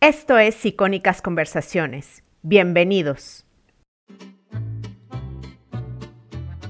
Esto 0.00 0.38
es 0.38 0.64
Icónicas 0.64 1.20
Conversaciones. 1.20 2.22
Bienvenidos. 2.42 3.44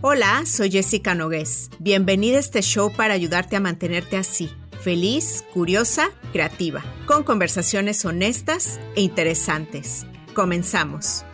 Hola, 0.00 0.46
soy 0.46 0.70
Jessica 0.70 1.14
Nogués. 1.14 1.68
Bienvenida 1.78 2.38
a 2.38 2.40
este 2.40 2.62
show 2.62 2.90
para 2.90 3.12
ayudarte 3.12 3.56
a 3.56 3.60
mantenerte 3.60 4.16
así, 4.16 4.50
feliz, 4.80 5.44
curiosa, 5.52 6.08
creativa, 6.32 6.82
con 7.04 7.22
conversaciones 7.22 8.02
honestas 8.06 8.80
e 8.96 9.02
interesantes. 9.02 10.06
Comenzamos. 10.32 11.26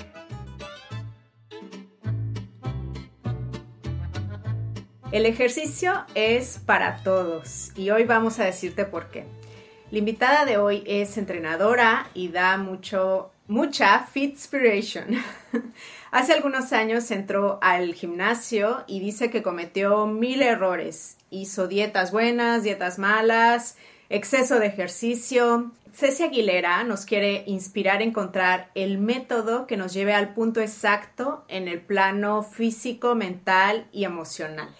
El 5.12 5.26
ejercicio 5.26 6.06
es 6.16 6.58
para 6.58 7.04
todos 7.04 7.70
y 7.76 7.90
hoy 7.90 8.02
vamos 8.02 8.40
a 8.40 8.44
decirte 8.44 8.84
por 8.84 9.12
qué. 9.12 9.43
La 9.90 9.98
invitada 9.98 10.44
de 10.44 10.56
hoy 10.56 10.82
es 10.86 11.16
entrenadora 11.18 12.08
y 12.14 12.28
da 12.28 12.56
mucho, 12.56 13.30
mucha 13.46 14.00
Fitspiration. 14.00 15.22
Hace 16.10 16.32
algunos 16.32 16.72
años 16.72 17.10
entró 17.10 17.58
al 17.60 17.94
gimnasio 17.94 18.84
y 18.86 19.00
dice 19.00 19.30
que 19.30 19.42
cometió 19.42 20.06
mil 20.06 20.42
errores. 20.42 21.18
Hizo 21.30 21.68
dietas 21.68 22.12
buenas, 22.12 22.62
dietas 22.62 22.98
malas, 22.98 23.76
exceso 24.08 24.58
de 24.58 24.66
ejercicio. 24.66 25.70
Ceci 25.92 26.24
Aguilera 26.24 26.82
nos 26.82 27.04
quiere 27.04 27.44
inspirar 27.46 28.00
a 28.00 28.04
encontrar 28.04 28.70
el 28.74 28.98
método 28.98 29.66
que 29.66 29.76
nos 29.76 29.92
lleve 29.92 30.14
al 30.14 30.34
punto 30.34 30.60
exacto 30.60 31.44
en 31.48 31.68
el 31.68 31.80
plano 31.80 32.42
físico, 32.42 33.14
mental 33.14 33.86
y 33.92 34.04
emocional. 34.04 34.74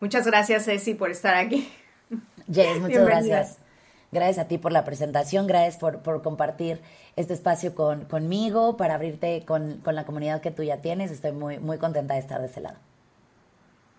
Muchas 0.00 0.26
gracias, 0.26 0.64
Ceci, 0.64 0.94
por 0.94 1.10
estar 1.10 1.34
aquí. 1.34 1.70
Jess, 2.50 2.80
muchas 2.80 3.04
gracias. 3.04 3.67
Gracias 4.10 4.38
a 4.38 4.48
ti 4.48 4.56
por 4.56 4.72
la 4.72 4.84
presentación, 4.84 5.46
gracias 5.46 5.76
por, 5.76 6.00
por 6.00 6.22
compartir 6.22 6.80
este 7.16 7.34
espacio 7.34 7.74
con, 7.74 8.06
conmigo, 8.06 8.76
para 8.76 8.94
abrirte 8.94 9.44
con, 9.44 9.78
con, 9.78 9.94
la 9.94 10.06
comunidad 10.06 10.40
que 10.40 10.50
tú 10.50 10.62
ya 10.62 10.80
tienes. 10.80 11.10
Estoy 11.10 11.32
muy, 11.32 11.58
muy 11.58 11.76
contenta 11.78 12.14
de 12.14 12.20
estar 12.20 12.40
de 12.40 12.46
ese 12.46 12.62
lado. 12.62 12.78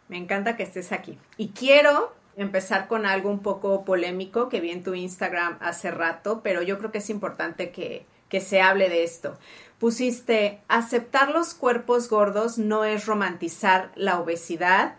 Me 0.08 0.18
encanta 0.18 0.58
que 0.58 0.64
estés 0.64 0.92
aquí. 0.92 1.20
Y 1.38 1.50
quiero 1.50 2.12
empezar 2.36 2.88
con 2.88 3.06
algo 3.06 3.30
un 3.30 3.40
poco 3.42 3.86
polémico 3.86 4.50
que 4.50 4.62
vi 4.62 4.72
en 4.72 4.82
tu 4.82 4.96
Instagram 4.96 5.58
hace 5.62 5.92
rato, 5.92 6.42
pero 6.42 6.64
yo 6.64 6.80
creo 6.80 6.92
que 6.92 6.98
es 7.00 7.10
importante 7.12 7.72
que, 7.72 8.08
que 8.30 8.42
se 8.42 8.62
hable 8.62 8.90
de 8.90 9.04
esto. 9.04 9.38
Pusiste, 9.78 10.62
aceptar 10.68 11.30
los 11.30 11.54
cuerpos 11.54 12.10
gordos 12.10 12.58
no 12.58 12.84
es 12.84 13.06
romantizar 13.06 13.92
la 13.96 14.20
obesidad, 14.20 14.96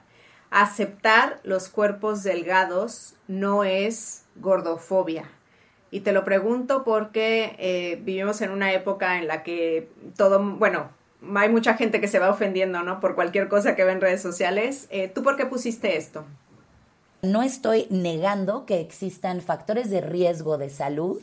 aceptar 0.50 1.40
los 1.42 1.68
cuerpos 1.68 2.22
delgados 2.22 3.14
no 3.26 3.64
es 3.64 4.24
gordofobia. 4.40 5.30
Y 5.90 6.00
te 6.00 6.12
lo 6.12 6.24
pregunto 6.24 6.84
porque 6.84 7.56
eh, 7.58 8.00
vivimos 8.02 8.40
en 8.40 8.50
una 8.50 8.72
época 8.72 9.18
en 9.18 9.26
la 9.26 9.42
que 9.42 9.88
todo, 10.16 10.40
bueno, 10.40 10.90
hay 11.34 11.48
mucha 11.48 11.74
gente 11.74 12.00
que 12.00 12.08
se 12.08 12.18
va 12.18 12.30
ofendiendo, 12.30 12.82
¿no? 12.82 13.00
Por 13.00 13.14
cualquier 13.14 13.48
cosa 13.48 13.74
que 13.74 13.84
ve 13.84 13.92
en 13.92 14.00
redes 14.00 14.22
sociales. 14.22 14.86
Eh, 14.90 15.08
¿Tú 15.08 15.22
por 15.22 15.36
qué 15.36 15.46
pusiste 15.46 15.96
esto? 15.96 16.24
No 17.22 17.42
estoy 17.42 17.86
negando 17.90 18.64
que 18.66 18.80
existan 18.80 19.40
factores 19.40 19.90
de 19.90 20.00
riesgo 20.00 20.58
de 20.58 20.70
salud 20.70 21.20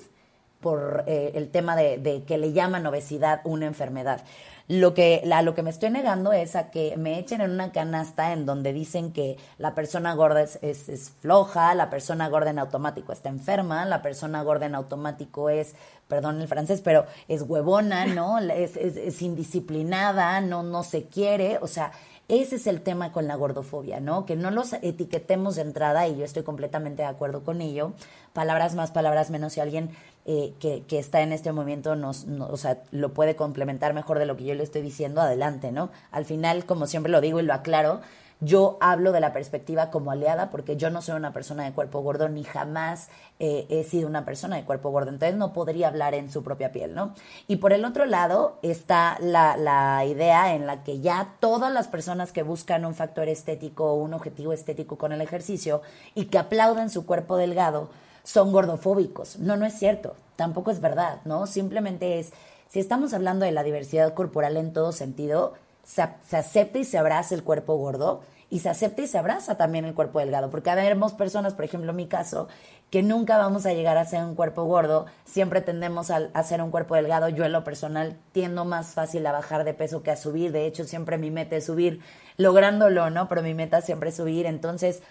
por 0.59 1.03
eh, 1.07 1.31
el 1.35 1.49
tema 1.49 1.75
de, 1.75 1.97
de, 1.97 2.23
que 2.23 2.37
le 2.37 2.52
llaman 2.52 2.85
obesidad 2.85 3.41
una 3.45 3.65
enfermedad. 3.65 4.21
Lo 4.67 4.93
que, 4.93 5.21
la, 5.23 5.41
lo 5.43 5.55
que 5.55 5.63
me 5.63 5.69
estoy 5.69 5.89
negando 5.89 6.33
es 6.33 6.57
a 6.57 6.71
que 6.71 6.97
me 6.97 7.19
echen 7.19 7.39
en 7.39 7.51
una 7.51 7.71
canasta 7.71 8.33
en 8.33 8.45
donde 8.45 8.73
dicen 8.73 9.13
que 9.13 9.37
la 9.57 9.73
persona 9.73 10.13
gorda 10.13 10.41
es, 10.41 10.59
es, 10.61 11.13
floja, 11.21 11.73
la 11.73 11.89
persona 11.89 12.27
gorda 12.27 12.49
en 12.49 12.59
automático 12.59 13.13
está 13.13 13.29
enferma, 13.29 13.85
la 13.85 14.01
persona 14.01 14.43
gorda 14.43 14.65
en 14.65 14.75
automático 14.75 15.49
es, 15.49 15.73
perdón 16.09 16.41
el 16.41 16.49
francés, 16.49 16.81
pero 16.83 17.05
es 17.29 17.43
huevona, 17.43 18.07
¿no? 18.07 18.39
Es, 18.57 18.75
es, 18.75 18.97
es 18.97 19.21
indisciplinada, 19.21 20.41
no, 20.41 20.63
no 20.63 20.83
se 20.83 21.05
quiere, 21.05 21.59
o 21.61 21.67
sea, 21.67 21.91
ese 22.30 22.58
es 22.58 22.67
el 22.67 22.81
tema 22.81 23.14
con 23.14 23.28
la 23.28 23.36
gordofobia, 23.36 24.02
¿no? 24.02 24.26
Que 24.26 24.36
no 24.36 24.52
los 24.52 24.73
etiquetemos 24.73 25.55
de 25.55 25.61
entrada, 25.61 26.08
y 26.08 26.17
yo 26.17 26.26
estoy 26.26 26.43
completamente 26.43 27.04
de 27.04 27.08
acuerdo 27.08 27.43
con 27.43 27.61
ello. 27.61 27.93
Palabras 28.33 28.76
más, 28.76 28.92
palabras 28.92 29.30
menos. 29.30 29.54
Si 29.54 29.61
alguien 29.61 29.92
eh, 30.26 30.54
que, 30.60 30.83
que, 30.87 30.99
está 30.99 31.21
en 31.21 31.32
este 31.32 31.54
momento 31.54 31.95
nos, 31.95 32.26
o 32.26 32.58
sea, 32.58 32.83
lo 32.92 33.14
puede 33.14 33.37
complementar 33.37 33.93
mejor 33.93 34.20
de 34.20 34.26
lo 34.26 34.36
que 34.36 34.43
yo 34.43 34.55
le 34.55 34.64
estoy 34.64 34.82
diciendo, 34.82 35.21
adelante, 35.21 35.71
¿no? 35.71 35.89
Al 36.11 36.26
final, 36.26 36.66
como 36.66 36.86
siempre 36.86 37.11
lo 37.11 37.21
digo 37.21 37.39
y 37.39 37.43
lo 37.43 37.54
aclaro, 37.54 38.02
yo 38.39 38.77
hablo 38.81 39.11
de 39.11 39.20
la 39.20 39.33
perspectiva 39.33 39.89
como 39.89 40.11
aliada 40.11 40.49
porque 40.49 40.77
yo 40.77 40.89
no 40.89 41.02
soy 41.02 41.15
una 41.15 41.33
persona 41.33 41.64
de 41.64 41.71
cuerpo 41.71 42.02
gordo 42.02 42.30
ni 42.30 42.43
jamás 42.43 43.09
eh, 43.39 43.65
he 43.70 43.83
sido 43.83 44.08
una 44.08 44.25
persona 44.25 44.55
de 44.55 44.64
cuerpo 44.64 44.92
gordo, 44.92 45.09
entonces 45.09 45.37
no 45.37 45.53
podría 45.53 45.87
hablar 45.87 46.14
en 46.14 46.31
su 46.31 46.43
propia 46.43 46.71
piel, 46.71 46.93
¿no? 46.93 47.14
Y 47.48 47.58
por 47.58 47.73
el 47.73 47.86
otro 47.86 48.05
lado 48.05 48.59
está 48.61 49.17
la, 49.20 49.58
la 49.58 50.05
idea 50.05 50.53
en 50.53 50.67
la 50.67 50.83
que 50.83 50.99
ya 50.99 51.36
todas 51.39 51.71
las 51.71 51.87
personas 51.87 52.31
que 52.31 52.43
buscan 52.43 52.86
un 52.86 52.93
factor 52.93 53.27
estético 53.27 53.92
o 53.92 53.95
un 53.95 54.14
objetivo 54.14 54.54
estético 54.54 54.98
con 54.98 55.11
el 55.11 55.21
ejercicio 55.21 55.81
y 56.14 56.25
que 56.25 56.37
aplauden 56.37 56.89
su 56.89 57.05
cuerpo 57.05 57.37
delgado 57.37 57.89
son 58.23 58.52
gordofóbicos. 58.52 59.39
No, 59.39 59.55
no 59.55 59.65
es 59.65 59.73
cierto, 59.73 60.15
tampoco 60.36 60.69
es 60.69 60.81
verdad, 60.81 61.21
¿no? 61.25 61.48
Simplemente 61.48 62.19
es, 62.19 62.33
si 62.69 62.80
estamos 62.80 63.14
hablando 63.14 63.45
de 63.45 63.52
la 63.52 63.64
diversidad 63.64 64.14
corporal 64.14 64.58
en 64.58 64.73
todo 64.73 64.92
sentido, 64.92 65.54
se, 65.87 66.02
acepta 66.37 66.80
y 66.80 66.83
se 66.83 66.98
abraza 66.98 67.33
el 67.33 67.43
cuerpo 67.43 67.77
gordo 67.77 68.21
y 68.49 68.59
se 68.59 68.70
acepta 68.70 69.02
y 69.02 69.08
se 69.08 69.17
abraza 69.17 69.55
también 69.55 69.86
el 69.86 69.93
cuerpo 69.93 70.20
delgado, 70.20 70.49
porque 70.49 70.73
vemos 70.75 71.14
personas, 71.14 71.53
por 71.53 71.65
ejemplo, 71.65 71.92
en 71.92 71.95
mi 71.95 72.08
caso, 72.08 72.48
que 72.89 73.03
nunca 73.03 73.37
vamos 73.37 73.65
a 73.65 73.73
llegar 73.73 73.98
a 73.98 74.05
ser 74.05 74.23
un 74.23 74.36
cuerpo 74.36 74.65
gordo, 74.65 75.05
siempre 75.25 75.61
tendemos 75.61 76.11
a, 76.11 76.30
a 76.33 76.43
ser 76.43 76.61
un 76.61 76.71
cuerpo 76.71 76.95
delgado. 76.95 77.30
Yo 77.30 77.43
en 77.43 77.52
lo 77.52 77.64
personal 77.64 78.17
tiendo 78.31 78.64
más 78.64 78.87
fácil 78.87 79.25
a 79.25 79.31
bajar 79.31 79.64
de 79.64 79.73
peso 79.73 80.03
que 80.03 80.11
a 80.11 80.17
subir, 80.17 80.52
de 80.52 80.65
hecho 80.65 80.83
siempre 80.86 81.17
mi 81.17 81.31
meta 81.31 81.55
es 81.55 81.65
subir, 81.65 82.02
lográndolo, 82.37 83.09
¿no? 83.09 83.27
Pero 83.27 83.42
mi 83.42 83.54
meta 83.54 83.81
siempre 83.81 84.09
es 84.09 84.15
subir, 84.15 84.45
entonces 84.45 85.02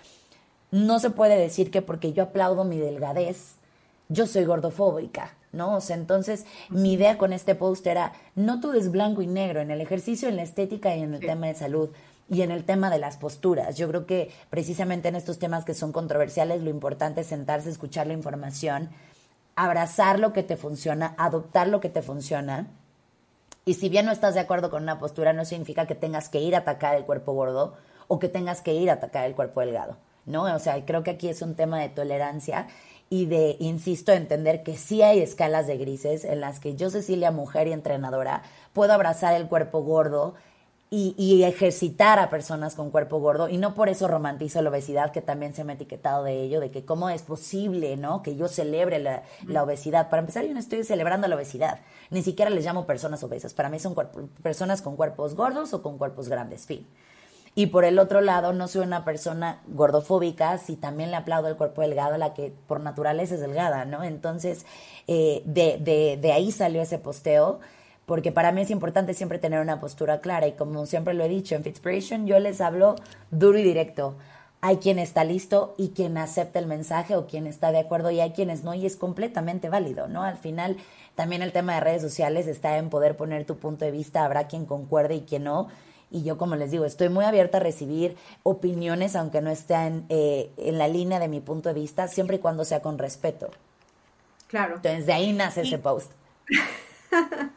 no 0.70 0.98
se 0.98 1.10
puede 1.10 1.38
decir 1.38 1.70
que 1.70 1.82
porque 1.82 2.12
yo 2.12 2.25
aplaudo 2.25 2.64
mi 2.64 2.78
delgadez, 2.78 3.56
yo 4.08 4.26
soy 4.26 4.44
gordofóbica. 4.44 5.34
¿No? 5.56 5.75
O 5.75 5.81
sea, 5.81 5.97
entonces 5.97 6.47
mi 6.69 6.93
idea 6.93 7.19
con 7.19 7.33
este 7.33 7.55
post 7.55 7.87
era, 7.87 8.12
no 8.34 8.61
todo 8.61 8.75
es 8.75 8.91
blanco 8.91 9.22
y 9.22 9.27
negro, 9.27 9.61
en 9.61 9.71
el 9.71 9.81
ejercicio, 9.81 10.28
en 10.28 10.37
la 10.37 10.43
estética 10.43 10.94
y 10.94 11.03
en 11.03 11.15
el 11.15 11.21
tema 11.21 11.47
de 11.47 11.55
salud 11.55 11.91
y 12.28 12.43
en 12.43 12.50
el 12.50 12.65
tema 12.65 12.91
de 12.91 12.99
las 12.99 13.17
posturas. 13.17 13.77
Yo 13.77 13.89
creo 13.89 14.06
que 14.06 14.31
precisamente 14.50 15.09
en 15.09 15.17
estos 15.17 15.39
temas 15.39 15.65
que 15.65 15.75
son 15.75 15.93
controversiales, 15.93 16.62
lo 16.62 16.71
importante 16.71 17.22
es 17.22 17.28
sentarse, 17.28 17.71
escuchar 17.71 18.06
la 18.06 18.12
información, 18.12 18.91
abrazar 19.55 20.19
lo 20.19 20.33
que 20.33 20.43
te 20.43 20.56
funciona, 20.56 21.15
adoptar 21.19 21.69
lo 21.69 21.81
que 21.81 21.88
te 21.88 22.03
funciona. 22.03 22.69
Y 23.65 23.75
si 23.75 23.88
bien 23.88 24.06
no 24.06 24.12
estás 24.12 24.34
de 24.34 24.41
acuerdo 24.41 24.71
con 24.71 24.83
una 24.83 24.99
postura, 24.99 25.33
no 25.33 25.44
significa 25.44 25.87
que 25.87 25.94
tengas 25.94 26.28
que 26.28 26.41
ir 26.41 26.55
a 26.55 26.59
atacar 26.59 26.94
el 26.94 27.05
cuerpo 27.05 27.33
gordo 27.33 27.75
o 28.09 28.19
que 28.19 28.28
tengas 28.28 28.61
que 28.61 28.75
ir 28.75 28.91
a 28.91 28.94
atacar 28.94 29.25
el 29.27 29.34
cuerpo 29.34 29.61
delgado, 29.61 29.97
¿no? 30.25 30.44
O 30.44 30.59
sea, 30.59 30.84
creo 30.84 31.03
que 31.03 31.11
aquí 31.11 31.28
es 31.28 31.43
un 31.43 31.55
tema 31.55 31.81
de 31.81 31.88
tolerancia 31.88 32.69
y 33.09 33.27
de, 33.27 33.56
insisto, 33.61 34.12
entender 34.12 34.62
que 34.62 34.77
sí 34.77 35.03
hay 35.03 35.21
escalas 35.21 35.67
de 35.67 35.77
grises 35.77 36.25
en 36.25 36.41
las 36.41 36.59
que 36.59 36.75
yo, 36.75 36.91
Cecilia, 36.91 37.31
mujer 37.31 37.69
y 37.69 37.72
entrenadora, 37.72 38.43
puedo 38.72 38.93
abrazar 38.93 39.34
el 39.34 39.47
cuerpo 39.47 39.83
gordo 39.83 40.34
y, 40.91 41.15
y, 41.19 41.43
ejercitar 41.43 42.21
a 42.21 42.31
personas 42.31 42.77
con 42.77 42.91
cuerpo 42.91 43.19
gordo 43.19 43.49
y 43.49 43.59
no 43.59 43.75
por 43.75 43.89
eso 43.89 44.06
romantizo 44.06 44.62
la 44.62 44.71
obesidad, 44.71 45.11
que 45.11 45.21
también 45.21 45.53
se 45.53 45.65
me 45.65 45.72
ha 45.72 45.75
etiquetado 45.75 46.22
de 46.22 46.41
ello, 46.43 46.61
de 46.61 46.71
que 46.71 46.84
cómo 46.84 47.11
es 47.11 47.22
posible, 47.22 47.97
¿no? 47.97 48.22
Que 48.22 48.37
yo 48.37 48.47
celebre 48.47 49.00
la, 49.00 49.25
la 49.47 49.65
obesidad. 49.65 50.09
Para 50.11 50.21
empezar, 50.21 50.44
yo 50.44 50.53
no 50.53 50.61
estoy 50.61 50.84
celebrando 50.84 51.27
la 51.27 51.34
obesidad, 51.34 51.81
ni 52.11 52.23
siquiera 52.23 52.50
les 52.50 52.65
llamo 52.65 52.87
personas 52.87 53.23
obesas. 53.25 53.53
Para 53.53 53.69
mí 53.69 53.81
son 53.81 53.97
personas 54.43 54.81
con 54.81 54.94
cuerpos 54.97 55.34
gordos 55.34 55.75
o 55.75 55.83
con 55.83 55.99
cuerpos 55.99 56.28
grandes, 56.28 56.67
fin. 56.67 56.87
Y 57.56 57.69
por 57.69 57.87
el 57.87 57.99
otro 57.99 58.21
lado, 58.21 58.53
no 58.53 58.69
soy 58.69 58.83
una 58.83 59.05
persona 59.05 59.62
gordofóbica, 59.67 60.59
si 60.59 60.77
también 60.77 61.11
le 61.11 61.17
aplaudo 61.17 61.49
el 61.49 61.56
cuerpo 61.56 61.81
delgado, 61.81 62.15
a 62.15 62.19
la 62.19 62.34
que 62.34 62.53
por 62.69 62.81
naturaleza 62.81 63.34
es 63.34 63.41
delgada, 63.41 63.87
¿no? 63.87 64.05
Entonces, 64.05 64.67
eh, 65.09 65.43
de, 65.47 65.78
de, 65.81 66.19
de 66.21 66.33
ahí 66.33 66.53
salió 66.53 66.82
ese 66.82 66.99
posteo 66.99 67.58
porque 68.05 68.31
para 68.31 68.53
mí 68.53 68.61
es 68.61 68.70
importante 68.70 69.14
siempre 69.14 69.38
tener 69.38 69.61
una 69.61 69.81
postura 69.81 70.20
clara 70.20 70.47
y 70.47 70.53
como 70.53 70.87
siempre 70.87 71.14
lo 71.14 71.25
he 71.25 71.29
dicho 71.29 71.55
en 71.55 71.64
Fitspiration, 71.64 72.26
yo 72.26 72.38
les 72.38 72.61
hablo 72.61 72.94
duro 73.31 73.59
y 73.59 73.64
directo. 73.64 74.14
Hay 74.61 74.76
quien 74.76 74.99
está 74.99 75.25
listo 75.25 75.75
y 75.76 75.91
quien 75.91 76.17
acepta 76.19 76.59
el 76.59 76.67
mensaje 76.67 77.17
o 77.17 77.26
quien 77.26 77.47
está 77.47 77.73
de 77.73 77.81
acuerdo 77.81 78.11
y 78.11 78.20
hay 78.20 78.31
quienes 78.32 78.64
no 78.64 78.75
y 78.75 78.87
es 78.87 78.97
completamente 78.97 79.69
válido, 79.69 80.09
¿no? 80.09 80.23
Al 80.23 80.38
final 80.38 80.76
también 81.14 81.43
el 81.43 81.52
tema 81.52 81.75
de 81.75 81.81
redes 81.81 82.02
sociales 82.02 82.47
está 82.47 82.79
en 82.79 82.91
poder 82.91 83.17
poner 83.17 83.44
tu 83.44 83.56
punto 83.59 83.85
de 83.85 83.91
vista, 83.91 84.25
habrá 84.25 84.47
quien 84.47 84.67
concuerde 84.67 85.17
y 85.17 85.20
quien 85.23 85.44
no 85.44 85.69
y 86.11 86.23
yo, 86.23 86.38
como 86.38 86.56
les 86.56 86.70
digo, 86.70 86.85
estoy 86.85 87.08
muy 87.08 87.25
abierta 87.25 87.58
a 87.58 87.61
recibir 87.61 88.17
opiniones, 88.43 89.17
aunque 89.17 89.41
no 89.41 89.50
estén 89.50 90.06
eh, 90.08 90.50
en 90.56 90.79
la 90.79 90.88
línea 90.88 91.19
de 91.19 91.29
mi 91.29 91.41
punto 91.41 91.69
de 91.69 91.75
vista, 91.75 92.08
siempre 92.08 92.37
y 92.37 92.38
cuando 92.38 92.64
sea 92.64 92.81
con 92.81 92.99
respeto. 92.99 93.50
Claro. 94.47 94.76
Entonces, 94.76 95.06
de 95.06 95.12
ahí 95.12 95.32
nace 95.32 95.62
ese 95.62 95.79
post. 95.79 96.12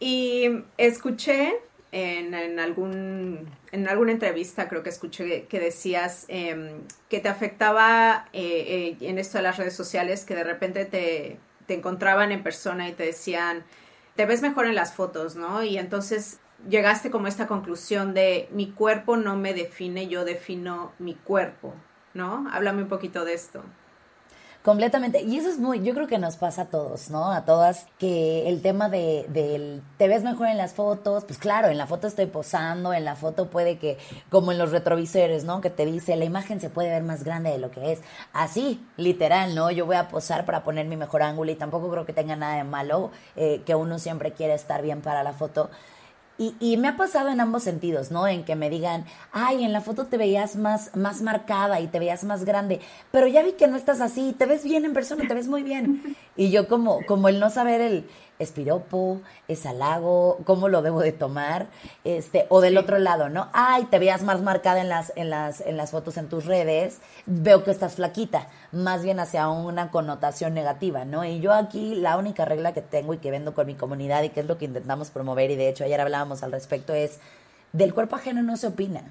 y 0.00 0.64
escuché 0.76 1.54
en, 1.92 2.34
en, 2.34 2.58
algún, 2.58 3.48
en 3.70 3.88
alguna 3.88 4.12
entrevista, 4.12 4.68
creo 4.68 4.82
que 4.82 4.90
escuché 4.90 5.44
que 5.44 5.60
decías 5.60 6.26
eh, 6.28 6.74
que 7.08 7.20
te 7.20 7.28
afectaba 7.28 8.28
eh, 8.32 8.96
eh, 9.00 9.08
en 9.08 9.18
esto 9.18 9.38
de 9.38 9.44
las 9.44 9.56
redes 9.56 9.74
sociales, 9.74 10.24
que 10.24 10.34
de 10.34 10.44
repente 10.44 10.84
te 10.84 11.38
te 11.66 11.74
encontraban 11.74 12.32
en 12.32 12.42
persona 12.42 12.88
y 12.88 12.92
te 12.92 13.04
decían, 13.04 13.64
te 14.16 14.26
ves 14.26 14.42
mejor 14.42 14.66
en 14.66 14.74
las 14.74 14.94
fotos, 14.94 15.36
¿no? 15.36 15.62
Y 15.62 15.78
entonces 15.78 16.38
llegaste 16.68 17.10
como 17.10 17.26
a 17.26 17.28
esta 17.28 17.46
conclusión 17.46 18.14
de 18.14 18.48
mi 18.52 18.70
cuerpo 18.70 19.16
no 19.16 19.36
me 19.36 19.54
define, 19.54 20.08
yo 20.08 20.24
defino 20.24 20.92
mi 20.98 21.14
cuerpo, 21.14 21.74
¿no? 22.14 22.46
Háblame 22.52 22.82
un 22.82 22.88
poquito 22.88 23.24
de 23.24 23.34
esto. 23.34 23.62
Completamente. 24.64 25.20
Y 25.20 25.36
eso 25.36 25.50
es 25.50 25.58
muy, 25.58 25.82
yo 25.82 25.92
creo 25.92 26.06
que 26.06 26.16
nos 26.16 26.38
pasa 26.38 26.62
a 26.62 26.64
todos, 26.64 27.10
¿no? 27.10 27.30
A 27.30 27.44
todas, 27.44 27.86
que 27.98 28.48
el 28.48 28.62
tema 28.62 28.88
de, 28.88 29.26
del 29.28 29.82
te 29.98 30.08
ves 30.08 30.22
mejor 30.22 30.48
en 30.48 30.56
las 30.56 30.72
fotos, 30.72 31.26
pues 31.26 31.38
claro, 31.38 31.68
en 31.68 31.76
la 31.76 31.86
foto 31.86 32.06
estoy 32.06 32.24
posando, 32.24 32.94
en 32.94 33.04
la 33.04 33.14
foto 33.14 33.50
puede 33.50 33.76
que, 33.76 33.98
como 34.30 34.52
en 34.52 34.58
los 34.58 34.70
retrovisores, 34.70 35.44
¿no? 35.44 35.60
Que 35.60 35.68
te 35.68 35.84
dice, 35.84 36.16
la 36.16 36.24
imagen 36.24 36.62
se 36.62 36.70
puede 36.70 36.88
ver 36.88 37.02
más 37.02 37.24
grande 37.24 37.50
de 37.50 37.58
lo 37.58 37.70
que 37.70 37.92
es. 37.92 38.00
Así, 38.32 38.82
literal, 38.96 39.54
¿no? 39.54 39.70
Yo 39.70 39.84
voy 39.84 39.96
a 39.96 40.08
posar 40.08 40.46
para 40.46 40.64
poner 40.64 40.86
mi 40.86 40.96
mejor 40.96 41.22
ángulo 41.22 41.50
y 41.50 41.56
tampoco 41.56 41.90
creo 41.90 42.06
que 42.06 42.14
tenga 42.14 42.34
nada 42.34 42.56
de 42.56 42.64
malo, 42.64 43.10
eh, 43.36 43.60
que 43.66 43.74
uno 43.74 43.98
siempre 43.98 44.32
quiere 44.32 44.54
estar 44.54 44.80
bien 44.80 45.02
para 45.02 45.22
la 45.22 45.34
foto 45.34 45.68
y, 46.36 46.54
y, 46.58 46.76
me 46.76 46.88
ha 46.88 46.96
pasado 46.96 47.28
en 47.28 47.40
ambos 47.40 47.62
sentidos, 47.62 48.10
¿no? 48.10 48.26
En 48.26 48.44
que 48.44 48.56
me 48.56 48.68
digan, 48.68 49.04
ay, 49.30 49.64
en 49.64 49.72
la 49.72 49.80
foto 49.80 50.06
te 50.06 50.16
veías 50.16 50.56
más, 50.56 50.94
más 50.96 51.22
marcada 51.22 51.80
y 51.80 51.86
te 51.86 52.00
veías 52.00 52.24
más 52.24 52.44
grande, 52.44 52.80
pero 53.12 53.28
ya 53.28 53.42
vi 53.42 53.52
que 53.52 53.68
no 53.68 53.76
estás 53.76 54.00
así, 54.00 54.34
te 54.36 54.46
ves 54.46 54.64
bien 54.64 54.84
en 54.84 54.94
persona, 54.94 55.28
te 55.28 55.34
ves 55.34 55.46
muy 55.46 55.62
bien. 55.62 56.16
Y 56.36 56.50
yo 56.50 56.66
como, 56.66 57.06
como 57.06 57.28
el 57.28 57.38
no 57.38 57.50
saber 57.50 57.80
el, 57.80 58.08
es 58.38 58.50
piropo, 58.50 59.20
es 59.48 59.64
halago, 59.66 60.38
cómo 60.44 60.68
lo 60.68 60.82
debo 60.82 61.00
de 61.00 61.12
tomar, 61.12 61.66
este, 62.02 62.46
o 62.48 62.60
del 62.60 62.76
otro 62.78 62.98
lado, 62.98 63.28
¿no? 63.28 63.48
Ay, 63.52 63.84
te 63.84 63.98
veas 63.98 64.22
más 64.22 64.42
marcada 64.42 64.80
en 64.80 64.88
las, 64.88 65.12
en 65.16 65.30
las, 65.30 65.60
en 65.60 65.76
las 65.76 65.90
fotos 65.92 66.16
en 66.16 66.28
tus 66.28 66.44
redes, 66.44 66.98
veo 67.26 67.64
que 67.64 67.70
estás 67.70 67.94
flaquita, 67.94 68.48
más 68.72 69.02
bien 69.02 69.20
hacia 69.20 69.48
una 69.48 69.90
connotación 69.90 70.54
negativa, 70.54 71.04
¿no? 71.04 71.24
Y 71.24 71.40
yo 71.40 71.52
aquí 71.52 71.94
la 71.94 72.16
única 72.16 72.44
regla 72.44 72.72
que 72.72 72.82
tengo 72.82 73.14
y 73.14 73.18
que 73.18 73.30
vendo 73.30 73.54
con 73.54 73.66
mi 73.66 73.74
comunidad 73.74 74.22
y 74.22 74.30
que 74.30 74.40
es 74.40 74.46
lo 74.46 74.58
que 74.58 74.64
intentamos 74.64 75.10
promover, 75.10 75.50
y 75.50 75.56
de 75.56 75.68
hecho 75.68 75.84
ayer 75.84 76.00
hablábamos 76.00 76.42
al 76.42 76.52
respecto, 76.52 76.92
es 76.92 77.20
del 77.72 77.94
cuerpo 77.94 78.16
ajeno 78.16 78.42
no 78.42 78.56
se 78.56 78.68
opina. 78.68 79.02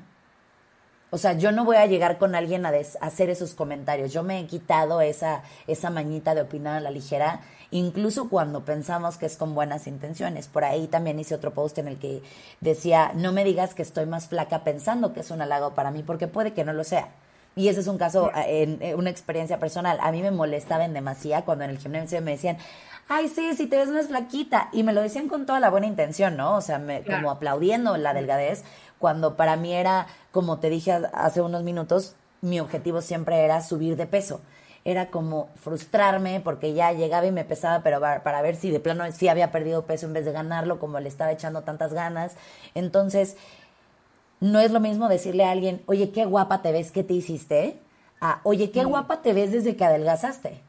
O 1.14 1.20
sea, 1.20 1.34
yo 1.34 1.52
no 1.52 1.64
voy 1.64 1.76
a 1.76 1.86
llegar 1.86 2.18
con 2.18 2.34
alguien 2.34 2.66
a, 2.66 2.70
a 2.70 3.06
hacer 3.06 3.30
esos 3.30 3.54
comentarios. 3.54 4.12
Yo 4.12 4.24
me 4.24 4.40
he 4.40 4.48
quitado 4.48 5.00
esa, 5.00 5.44
esa 5.68 5.92
mañita 5.92 6.34
de 6.34 6.42
opinar 6.42 6.78
a 6.78 6.82
la 6.82 6.90
ligera 6.90 7.42
incluso 7.74 8.30
cuando 8.30 8.64
pensamos 8.64 9.18
que 9.18 9.26
es 9.26 9.36
con 9.36 9.56
buenas 9.56 9.88
intenciones. 9.88 10.48
Por 10.48 10.64
ahí 10.64 10.88
también 10.88 11.20
hice 11.20 11.34
otro 11.34 11.54
post 11.54 11.80
en 11.80 11.88
el 11.88 11.98
que 11.98 12.22
decía, 12.62 13.12
no 13.16 13.32
me 13.32 13.44
digas 13.44 13.74
que 13.74 13.82
estoy 13.82 14.06
más 14.06 14.28
flaca 14.28 14.64
pensando 14.64 15.12
que 15.12 15.22
es 15.22 15.32
un 15.32 15.42
halago 15.42 15.74
para 15.74 15.90
mí, 15.90 16.04
porque 16.04 16.28
puede 16.28 16.54
que 16.54 16.64
no 16.64 16.74
lo 16.74 16.84
sea. 16.84 17.10
Y 17.56 17.68
ese 17.68 17.82
es 17.82 17.88
un 17.88 17.98
caso, 17.98 18.32
en, 18.36 18.80
una 18.96 19.10
experiencia 19.10 19.60
personal. 19.60 19.98
A 20.02 20.12
mí 20.12 20.22
me 20.22 20.30
molestaba 20.30 20.86
en 20.86 20.94
demasía 20.94 21.46
cuando 21.46 21.64
en 21.64 21.72
el 21.72 21.80
gimnasio 21.80 22.22
me 22.22 22.32
decían, 22.32 22.58
ay, 23.10 23.28
sí, 23.28 23.56
si 23.56 23.66
te 23.66 23.78
ves 23.78 23.90
más 23.90 24.08
flaquita. 24.08 24.70
Y 24.72 24.84
me 24.84 24.94
lo 24.94 25.02
decían 25.02 25.28
con 25.28 25.48
toda 25.48 25.60
la 25.60 25.72
buena 25.72 25.88
intención, 25.88 26.38
¿no? 26.38 26.56
O 26.56 26.62
sea, 26.62 26.78
me, 26.78 27.04
como 27.04 27.32
aplaudiendo 27.32 27.98
la 27.98 28.14
delgadez, 28.14 28.64
cuando 29.00 29.36
para 29.36 29.56
mí 29.56 29.74
era, 29.74 30.06
como 30.32 30.60
te 30.60 30.70
dije 30.70 30.92
hace 31.14 31.42
unos 31.42 31.64
minutos, 31.64 32.16
mi 32.42 32.60
objetivo 32.60 33.02
siempre 33.02 33.44
era 33.44 33.62
subir 33.62 33.96
de 33.96 34.06
peso 34.06 34.42
era 34.86 35.10
como 35.10 35.50
frustrarme 35.56 36.42
porque 36.42 36.74
ya 36.74 36.92
llegaba 36.92 37.26
y 37.26 37.32
me 37.32 37.46
pesaba, 37.46 37.84
pero 37.84 38.00
para, 38.00 38.42
ver 38.42 38.56
si 38.56 38.70
de 38.70 38.80
plano 38.80 39.04
sí 39.12 39.28
había 39.28 39.52
perdido 39.52 39.86
peso 39.86 40.06
en 40.06 40.14
vez 40.14 40.26
de 40.26 40.32
ganarlo, 40.32 40.80
como 40.80 41.00
le 41.00 41.08
estaba 41.08 41.32
echando 41.32 41.62
tantas 41.62 41.94
ganas. 41.94 42.36
Entonces, 42.76 43.38
no 44.42 44.60
es 44.60 44.72
lo 44.72 44.80
mismo 44.80 45.08
decirle 45.08 45.46
a 45.46 45.52
alguien, 45.52 45.82
oye, 45.86 46.12
qué 46.12 46.26
guapa 46.26 46.62
te 46.62 46.72
ves, 46.72 46.92
¿qué 46.92 47.04
te 47.04 47.14
hiciste? 47.14 47.80
A, 48.20 48.42
oye, 48.44 48.72
qué 48.72 48.84
guapa 48.84 49.22
te 49.22 49.34
ves 49.34 49.52
desde 49.52 49.76
que 49.76 49.86
adelgazaste. 49.86 50.62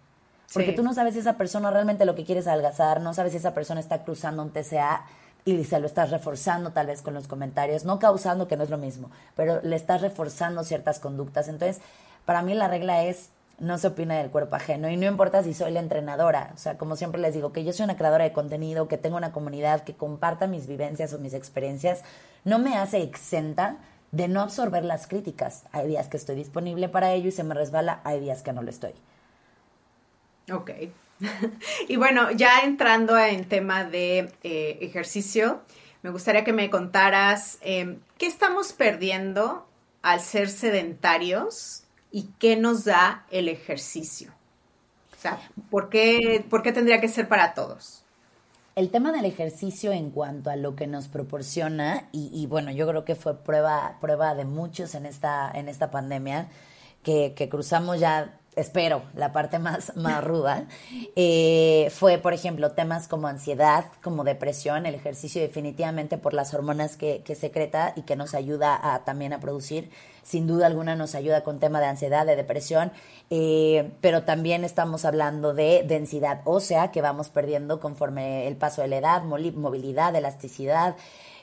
Porque 0.53 0.73
tú 0.73 0.85
no 0.85 0.95
sabes 0.95 1.15
si 1.15 1.21
esa 1.21 1.37
persona 1.37 1.73
realmente 1.73 2.05
lo 2.05 2.15
que 2.15 2.25
quiere 2.25 2.41
es 2.41 2.47
adelgazar, 2.47 3.01
no 3.01 3.13
sabes 3.13 3.33
si 3.33 3.39
esa 3.39 3.55
persona 3.55 3.81
está 3.81 4.05
cruzando 4.05 4.43
un 4.43 4.51
TCA 4.51 5.05
y 5.45 5.65
se 5.65 5.81
lo 5.81 5.87
estás 5.87 6.11
reforzando 6.11 6.71
tal 6.71 6.87
vez 6.87 7.03
con 7.03 7.13
los 7.13 7.27
comentarios, 7.27 7.85
no 7.85 7.99
causando 7.99 8.47
que 8.47 8.57
no 8.57 8.63
es 8.63 8.71
lo 8.71 8.79
mismo, 8.79 9.11
pero 9.35 9.61
le 9.63 9.75
estás 9.75 10.01
reforzando 10.01 10.63
ciertas 10.63 11.01
conductas. 11.01 11.49
Entonces, 11.49 11.83
para 12.25 12.43
mí 12.43 12.55
la 12.55 12.69
regla 12.69 13.03
es 13.03 13.31
no 13.59 13.79
se 13.79 13.89
opina 13.89 14.19
del 14.19 14.31
cuerpo 14.31 14.57
ajeno 14.57 14.89
y 14.89 14.97
no 14.97 15.07
importa 15.07 15.43
si 15.43 15.55
soy 15.55 15.73
la 15.73 15.81
entrenadora, 15.81 16.51
o 16.55 16.59
sea, 16.59 16.77
como 16.77 16.97
siempre 16.97 17.21
les 17.21 17.35
digo, 17.35 17.53
que 17.53 17.65
yo 17.65 17.73
soy 17.73 17.85
una 17.85 17.97
creadora 17.97 18.25
de 18.25 18.33
contenido, 18.33 18.89
que 18.89 18.99
tengo 18.99 19.17
una 19.17 19.33
comunidad 19.33 19.85
que 19.85 19.95
comparta 19.95 20.47
mis 20.47 20.67
vivencias 20.67 21.13
o 21.15 21.19
mis 21.19 21.35
experiencias, 21.35 22.03
no 22.45 22.59
me 22.59 22.77
hace 22.77 23.03
exenta 23.03 23.79
de 24.13 24.29
no 24.29 24.41
absorber 24.41 24.85
las 24.85 25.07
críticas. 25.07 25.65
Hay 25.73 25.89
días 25.89 26.09
que 26.09 26.17
estoy 26.17 26.37
disponible 26.37 26.89
para 26.89 27.13
ello 27.13 27.29
y 27.29 27.33
se 27.33 27.45
me 27.45 27.55
resbala, 27.55 28.01
hay 28.05 28.21
días 28.21 28.43
que 28.43 28.53
no 28.53 28.63
lo 28.63 28.71
estoy. 28.71 28.93
Ok. 30.53 30.71
y 31.89 31.97
bueno, 31.97 32.31
ya 32.33 32.61
entrando 32.61 33.19
en 33.19 33.45
tema 33.45 33.85
de 33.85 34.33
eh, 34.43 34.79
ejercicio, 34.81 35.63
me 36.03 36.11
gustaría 36.11 36.45
que 36.45 36.53
me 36.53 36.71
contaras 36.71 37.59
em, 37.63 37.99
qué 38.19 38.27
estamos 38.27 38.73
perdiendo 38.73 39.67
al 40.03 40.21
ser 40.21 40.51
sedentarios 40.51 41.84
y 42.15 42.29
qué 42.39 42.55
nos 42.55 42.85
da 42.85 43.27
el 43.33 43.49
ejercicio. 43.49 44.31
O 45.19 45.21
sea, 45.21 45.41
¿por 45.69 45.89
qué, 45.89 46.47
¿por 46.49 46.63
qué 46.63 46.71
tendría 46.71 47.01
que 47.01 47.09
ser 47.09 47.27
para 47.27 47.55
todos? 47.55 48.05
El 48.77 48.91
tema 48.91 49.11
del 49.11 49.25
ejercicio 49.25 49.91
en 49.91 50.11
cuanto 50.11 50.49
a 50.49 50.55
lo 50.55 50.77
que 50.77 50.87
nos 50.87 51.09
proporciona, 51.09 52.09
y, 52.13 52.47
bueno, 52.47 52.71
yo 52.71 52.87
creo 52.87 53.05
que 53.05 53.17
fue 53.17 53.37
prueba, 53.43 53.99
prueba 54.01 54.37
de 54.37 54.45
muchos 54.45 54.95
en 54.95 55.07
esta, 55.07 55.51
en 55.53 55.69
esta 55.69 55.91
pandemia, 55.91 56.47
que, 57.03 57.35
que 57.35 57.49
cruzamos 57.49 57.99
ya 57.99 58.39
espero, 58.57 59.03
la 59.15 59.33
parte 59.33 59.59
más, 59.59 59.97
más 59.97 60.23
ruda, 60.23 60.67
eh, 61.17 61.89
fue, 61.95 62.19
por 62.19 62.33
ejemplo, 62.33 62.73
temas 62.73 63.09
como 63.09 63.27
ansiedad, 63.27 63.87
como 64.03 64.25
depresión, 64.25 64.87
el 64.87 64.95
ejercicio 64.95 65.41
definitivamente 65.41 66.19
por 66.19 66.35
las 66.35 66.55
hormonas 66.55 66.97
que, 66.97 67.23
que 67.25 67.35
secreta 67.35 67.93
y 67.97 68.03
que 68.03 68.17
nos 68.17 68.35
ayuda 68.35 68.79
a, 68.95 69.05
también 69.05 69.33
a 69.33 69.41
producir. 69.41 69.91
Sin 70.23 70.47
duda 70.47 70.67
alguna 70.67 70.97
nos 70.97 71.15
ayuda 71.15 71.45
con 71.45 71.61
tema 71.61 71.81
de 71.81 71.87
ansiedad, 71.87 72.25
de 72.25 72.35
depresión, 72.35 72.93
eh, 73.29 73.91
pero 74.01 74.23
también 74.23 74.65
estamos 74.65 75.05
hablando 75.05 75.53
de 75.53 75.85
densidad 75.87 76.41
ósea 76.45 76.91
que 76.91 77.03
vamos 77.03 77.29
perdiendo 77.29 77.79
conforme 77.79 78.49
el 78.49 78.57
paso 78.57 78.81
de 78.81 78.89
la 78.89 78.97
edad, 78.97 79.23
movilidad, 79.23 80.17
elasticidad 80.17 80.97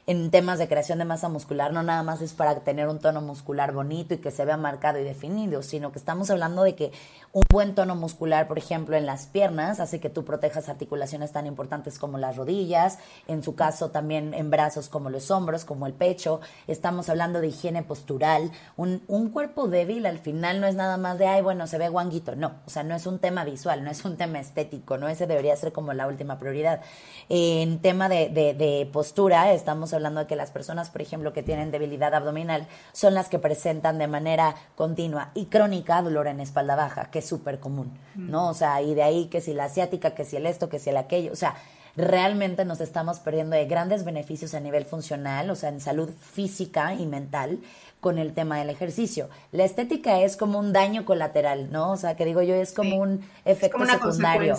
en 0.08 0.32
temas 0.32 0.60
de 0.60 0.68
creación 0.68 1.00
de 1.00 1.06
masa 1.06 1.30
muscular 1.30 1.74
no 1.74 1.84
nada 1.84 2.04
más 2.04 2.22
es 2.22 2.34
para 2.34 2.60
tener 2.62 2.88
un 2.88 3.00
tono 3.00 3.22
muscular 3.22 3.72
bonito 3.72 4.14
y 4.14 4.18
que 4.18 4.32
se 4.32 4.46
vea 4.46 4.58
marcado 4.58 5.00
y 5.00 5.04
definido, 5.04 5.62
sino 5.62 5.92
que 5.92 6.00
estamos 6.00 6.30
hablando 6.30 6.64
de 6.64 6.76
que 6.76 6.92
un 7.34 7.44
buen 7.50 7.76
tono 7.76 7.96
muscular, 7.96 8.48
por 8.48 8.58
ejemplo, 8.58 8.98
en 8.98 9.06
las 9.06 9.28
piernas, 9.28 9.80
hace 9.80 10.02
que 10.02 10.10
tú 10.10 10.26
protejas 10.26 10.68
articulaciones 10.68 11.32
tan 11.32 11.48
importantes 11.48 11.98
como 11.98 12.18
las 12.18 12.36
rodillas, 12.36 13.00
en 13.28 13.42
su 13.42 13.56
caso 13.56 13.90
también 13.90 14.34
en 14.34 14.50
brazos 14.50 14.90
como 14.90 15.10
los 15.10 15.32
hombros, 15.32 15.64
como 15.64 15.88
el 15.88 15.94
pecho. 15.94 16.42
Estamos 16.68 17.08
hablando 17.08 17.40
de 17.40 17.48
higiene 17.48 17.84
postural. 17.84 18.52
Un, 18.76 19.00
cuerpo 19.32 19.70
débil 19.70 20.06
al 20.08 20.20
final 20.20 20.60
no 20.60 20.68
es 20.68 20.76
nada 20.76 20.98
más 20.98 21.18
de, 21.18 21.28
ay, 21.28 21.42
bueno, 21.42 21.68
se 21.68 21.78
ve 21.78 21.88
guanguito. 21.88 22.36
No, 22.36 22.56
o 22.66 22.70
sea, 22.70 22.84
no 22.84 22.96
es 22.96 23.06
un 23.06 23.20
tema 23.20 23.46
visual, 23.46 23.84
no 23.84 23.92
es 23.92 24.04
un 24.04 24.18
tema 24.18 24.40
estético, 24.40 24.98
¿no? 24.98 25.08
Ese 25.08 25.26
debería 25.26 25.56
ser 25.56 25.72
como 25.72 25.94
la 25.94 26.08
última 26.08 26.38
prioridad. 26.38 26.82
En 27.30 27.80
tema 27.80 28.10
de, 28.10 28.90
postura, 28.92 29.54
estamos 29.54 29.94
hablando 29.94 30.20
de 30.22 30.28
que 30.28 30.36
las 30.36 30.52
personas, 30.52 30.90
por 30.90 31.02
ejemplo, 31.02 31.32
que 31.32 31.44
tienen 31.44 31.72
debilidad 31.72 32.14
abdominal, 32.14 32.68
son 32.92 33.14
las 33.14 33.30
que 33.30 33.40
presentan 33.40 33.98
de 34.00 34.08
manera 34.08 34.56
continua 34.76 35.32
y 35.34 35.46
crónica 35.46 36.02
dolor 36.02 36.28
en 36.28 36.42
espalda 36.42 36.76
baja, 36.76 37.10
súper 37.22 37.60
común, 37.60 37.92
¿no? 38.16 38.50
O 38.50 38.54
sea, 38.54 38.82
y 38.82 38.94
de 38.94 39.04
ahí 39.04 39.26
que 39.26 39.42
si 39.42 39.54
la 39.54 39.66
asiática, 39.66 40.16
que 40.16 40.26
si 40.26 40.38
el 40.38 40.46
esto, 40.46 40.70
que 40.70 40.80
si 40.80 40.90
el 40.90 40.98
aquello, 40.98 41.32
o 41.32 41.36
sea, 41.36 41.56
realmente 41.96 42.66
nos 42.66 42.82
estamos 42.82 43.20
perdiendo 43.20 43.56
de 43.56 43.66
grandes 43.66 44.06
beneficios 44.06 44.54
a 44.54 44.60
nivel 44.60 44.86
funcional, 44.86 45.50
o 45.50 45.56
sea, 45.56 45.70
en 45.70 45.82
salud 45.82 46.10
física 46.20 46.94
y 46.94 47.06
mental 47.06 47.60
con 48.00 48.18
el 48.18 48.34
tema 48.34 48.60
del 48.60 48.70
ejercicio. 48.70 49.30
La 49.52 49.64
estética 49.64 50.22
es 50.22 50.38
como 50.38 50.60
un 50.60 50.74
daño 50.74 51.06
colateral, 51.06 51.72
¿no? 51.72 51.92
O 51.92 51.98
sea, 51.98 52.16
que 52.16 52.26
digo 52.26 52.42
yo, 52.42 52.56
es 52.56 52.74
como 52.74 52.98
un 52.98 53.22
efecto 53.46 53.86
secundario. 53.86 54.56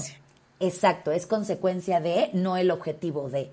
Exacto, 0.60 1.10
es 1.10 1.26
consecuencia 1.26 2.00
de, 2.00 2.30
no 2.32 2.56
el 2.56 2.70
objetivo 2.70 3.28
de. 3.28 3.50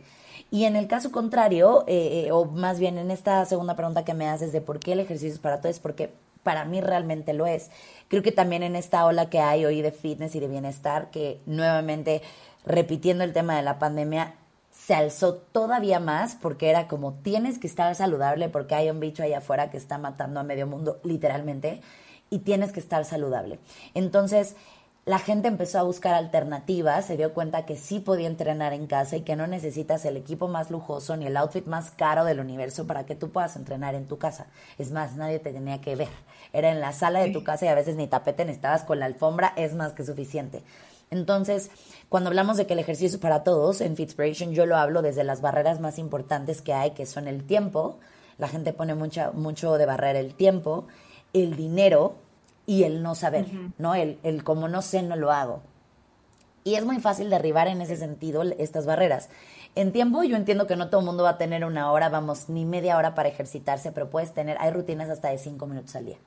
Y 0.51 0.65
en 0.65 0.75
el 0.75 0.87
caso 0.87 1.11
contrario, 1.11 1.83
eh, 1.87 2.25
eh, 2.25 2.31
o 2.31 2.45
más 2.45 2.79
bien 2.79 2.97
en 2.97 3.11
esta 3.11 3.43
segunda 3.45 3.75
pregunta 3.75 4.05
que 4.05 4.13
me 4.13 4.27
haces 4.27 4.51
de 4.51 4.61
por 4.61 4.79
qué 4.79 4.93
el 4.93 4.99
ejercicio 4.99 5.33
es 5.33 5.39
para 5.39 5.59
todo, 5.59 5.71
es 5.71 5.79
porque 5.79 6.11
para 6.49 6.65
mí 6.65 6.81
realmente 6.81 7.33
lo 7.33 7.45
es. 7.45 7.69
Creo 8.07 8.23
que 8.23 8.31
también 8.31 8.63
en 8.63 8.75
esta 8.75 9.05
ola 9.05 9.29
que 9.29 9.39
hay 9.39 9.65
hoy 9.65 9.83
de 9.83 9.91
fitness 9.91 10.33
y 10.33 10.39
de 10.39 10.47
bienestar, 10.47 11.11
que 11.11 11.39
nuevamente, 11.45 12.23
repitiendo 12.65 13.23
el 13.23 13.33
tema 13.33 13.55
de 13.55 13.61
la 13.61 13.77
pandemia, 13.77 14.33
se 14.71 14.95
alzó 14.95 15.35
todavía 15.35 15.99
más 15.99 16.33
porque 16.33 16.71
era 16.71 16.87
como 16.87 17.13
tienes 17.13 17.59
que 17.59 17.67
estar 17.67 17.93
saludable 17.93 18.49
porque 18.49 18.73
hay 18.73 18.89
un 18.89 18.99
bicho 18.99 19.21
allá 19.21 19.37
afuera 19.37 19.69
que 19.69 19.77
está 19.77 19.99
matando 19.99 20.39
a 20.39 20.43
medio 20.43 20.65
mundo, 20.65 20.99
literalmente, 21.03 21.81
y 22.31 22.39
tienes 22.39 22.71
que 22.71 22.79
estar 22.79 23.05
saludable. 23.05 23.59
Entonces, 23.93 24.55
la 25.05 25.17
gente 25.17 25.47
empezó 25.47 25.79
a 25.79 25.83
buscar 25.83 26.13
alternativas, 26.13 27.05
se 27.05 27.17
dio 27.17 27.33
cuenta 27.33 27.65
que 27.65 27.77
sí 27.77 27.99
podía 27.99 28.27
entrenar 28.27 28.73
en 28.73 28.85
casa 28.85 29.17
y 29.17 29.21
que 29.21 29.35
no 29.35 29.47
necesitas 29.47 30.05
el 30.05 30.17
equipo 30.17 30.47
más 30.47 30.69
lujoso 30.69 31.17
ni 31.17 31.25
el 31.25 31.37
outfit 31.37 31.65
más 31.65 31.91
caro 31.91 32.25
del 32.25 32.39
universo 32.39 32.85
para 32.85 33.05
que 33.05 33.15
tú 33.15 33.31
puedas 33.31 33.55
entrenar 33.55 33.95
en 33.95 34.07
tu 34.07 34.17
casa. 34.17 34.47
Es 34.77 34.91
más, 34.91 35.15
nadie 35.15 35.39
te 35.39 35.51
tenía 35.51 35.81
que 35.81 35.95
ver. 35.95 36.09
Era 36.53 36.71
en 36.71 36.79
la 36.79 36.93
sala 36.93 37.21
de 37.21 37.31
tu 37.31 37.43
casa 37.43 37.65
y 37.65 37.69
a 37.69 37.75
veces 37.75 37.95
ni 37.95 38.07
tapete 38.07 38.45
necesitabas 38.45 38.83
con 38.83 38.99
la 38.99 39.05
alfombra, 39.05 39.53
es 39.55 39.73
más 39.73 39.93
que 39.93 40.05
suficiente. 40.05 40.61
Entonces, 41.11 41.71
cuando 42.07 42.29
hablamos 42.29 42.57
de 42.57 42.67
que 42.67 42.73
el 42.73 42.79
ejercicio 42.79 43.15
es 43.15 43.21
para 43.21 43.43
todos, 43.43 43.81
en 43.81 43.95
Fitspiration 43.95 44.51
yo 44.51 44.65
lo 44.65 44.77
hablo 44.77 45.01
desde 45.01 45.23
las 45.23 45.41
barreras 45.41 45.79
más 45.79 45.97
importantes 45.97 46.61
que 46.61 46.73
hay, 46.73 46.91
que 46.91 47.05
son 47.05 47.27
el 47.27 47.45
tiempo. 47.45 47.99
La 48.37 48.47
gente 48.47 48.73
pone 48.73 48.93
mucha, 48.93 49.31
mucho 49.31 49.77
de 49.77 49.85
barrera 49.87 50.19
el 50.19 50.35
tiempo, 50.35 50.85
el 51.33 51.55
dinero 51.55 52.15
y 52.69 52.83
el 52.83 53.01
no 53.01 53.15
saber, 53.15 53.47
¿no? 53.79 53.95
El, 53.95 54.19
el 54.21 54.43
como 54.43 54.67
no 54.67 54.83
sé, 54.83 55.01
no 55.01 55.15
lo 55.15 55.31
hago. 55.31 55.63
Y 56.63 56.75
es 56.75 56.85
muy 56.85 56.99
fácil 56.99 57.31
derribar 57.31 57.67
en 57.67 57.81
ese 57.81 57.97
sentido 57.97 58.43
estas 58.43 58.85
barreras. 58.85 59.29
En 59.73 59.91
tiempo 59.91 60.21
yo 60.21 60.35
entiendo 60.35 60.67
que 60.67 60.75
no 60.75 60.87
todo 60.87 60.99
el 60.99 61.07
mundo 61.07 61.23
va 61.23 61.31
a 61.31 61.37
tener 61.39 61.65
una 61.65 61.91
hora, 61.91 62.09
vamos, 62.09 62.47
ni 62.47 62.65
media 62.65 62.95
hora 62.97 63.15
para 63.15 63.27
ejercitarse, 63.27 63.91
pero 63.91 64.11
puedes 64.11 64.35
tener, 64.35 64.55
hay 64.59 64.69
rutinas 64.69 65.09
hasta 65.09 65.29
de 65.29 65.39
cinco 65.39 65.65
minutos 65.65 65.95
al 65.95 66.05
día. 66.05 66.17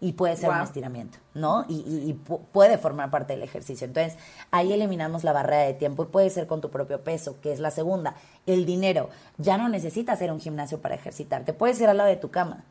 Y 0.00 0.14
puede 0.14 0.34
ser 0.34 0.50
un 0.50 0.60
estiramiento, 0.60 1.18
¿no? 1.34 1.64
Y, 1.68 1.76
y, 1.86 2.14
puede 2.52 2.78
formar 2.78 3.12
parte 3.12 3.34
del 3.34 3.44
ejercicio. 3.44 3.86
Entonces, 3.86 4.18
ahí 4.50 4.72
eliminamos 4.72 5.22
la 5.22 5.32
barrera 5.32 5.62
de 5.62 5.74
tiempo 5.74 6.02
y 6.02 6.06
puede 6.06 6.30
ser 6.30 6.48
con 6.48 6.60
tu 6.60 6.68
propio 6.68 7.04
peso, 7.04 7.40
que 7.40 7.52
es 7.52 7.60
la 7.60 7.70
segunda. 7.70 8.16
El 8.44 8.66
dinero. 8.66 9.08
Ya 9.38 9.56
no 9.56 9.68
necesitas 9.68 10.16
hacer 10.16 10.32
un 10.32 10.40
gimnasio 10.40 10.80
para 10.80 10.96
ejercitarte. 10.96 11.52
Puede 11.52 11.74
ser 11.74 11.88
al 11.88 11.98
lado 11.98 12.08
de 12.08 12.16
tu 12.16 12.30
cama. 12.32 12.64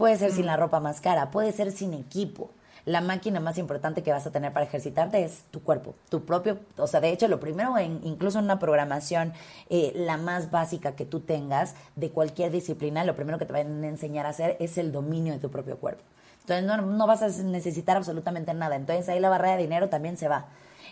Puede 0.00 0.16
ser 0.16 0.32
sin 0.32 0.46
la 0.46 0.56
ropa 0.56 0.80
más 0.80 1.00
cara. 1.00 1.30
Puede 1.30 1.52
ser 1.52 1.70
sin 1.70 1.94
equipo 1.94 2.50
la 2.84 3.00
máquina 3.00 3.40
más 3.40 3.58
importante 3.58 4.02
que 4.02 4.12
vas 4.12 4.26
a 4.26 4.32
tener 4.32 4.52
para 4.52 4.66
ejercitarte 4.66 5.22
es 5.22 5.44
tu 5.50 5.62
cuerpo, 5.62 5.94
tu 6.08 6.24
propio, 6.24 6.58
o 6.76 6.86
sea, 6.86 7.00
de 7.00 7.10
hecho 7.10 7.28
lo 7.28 7.40
primero, 7.40 7.76
en, 7.78 8.00
incluso 8.04 8.38
en 8.38 8.46
una 8.46 8.58
programación, 8.58 9.32
eh, 9.68 9.92
la 9.94 10.16
más 10.16 10.50
básica 10.50 10.92
que 10.92 11.04
tú 11.04 11.20
tengas 11.20 11.74
de 11.96 12.10
cualquier 12.10 12.50
disciplina, 12.50 13.04
lo 13.04 13.14
primero 13.14 13.38
que 13.38 13.46
te 13.46 13.52
van 13.52 13.84
a 13.84 13.88
enseñar 13.88 14.26
a 14.26 14.30
hacer 14.30 14.56
es 14.60 14.78
el 14.78 14.92
dominio 14.92 15.32
de 15.32 15.38
tu 15.38 15.50
propio 15.50 15.78
cuerpo. 15.78 16.02
Entonces 16.40 16.64
no, 16.64 16.78
no 16.78 17.06
vas 17.06 17.22
a 17.22 17.28
necesitar 17.42 17.96
absolutamente 17.96 18.54
nada, 18.54 18.76
entonces 18.76 19.08
ahí 19.08 19.20
la 19.20 19.28
barrera 19.28 19.56
de 19.56 19.62
dinero 19.62 19.88
también 19.88 20.16
se 20.16 20.28
va. 20.28 20.46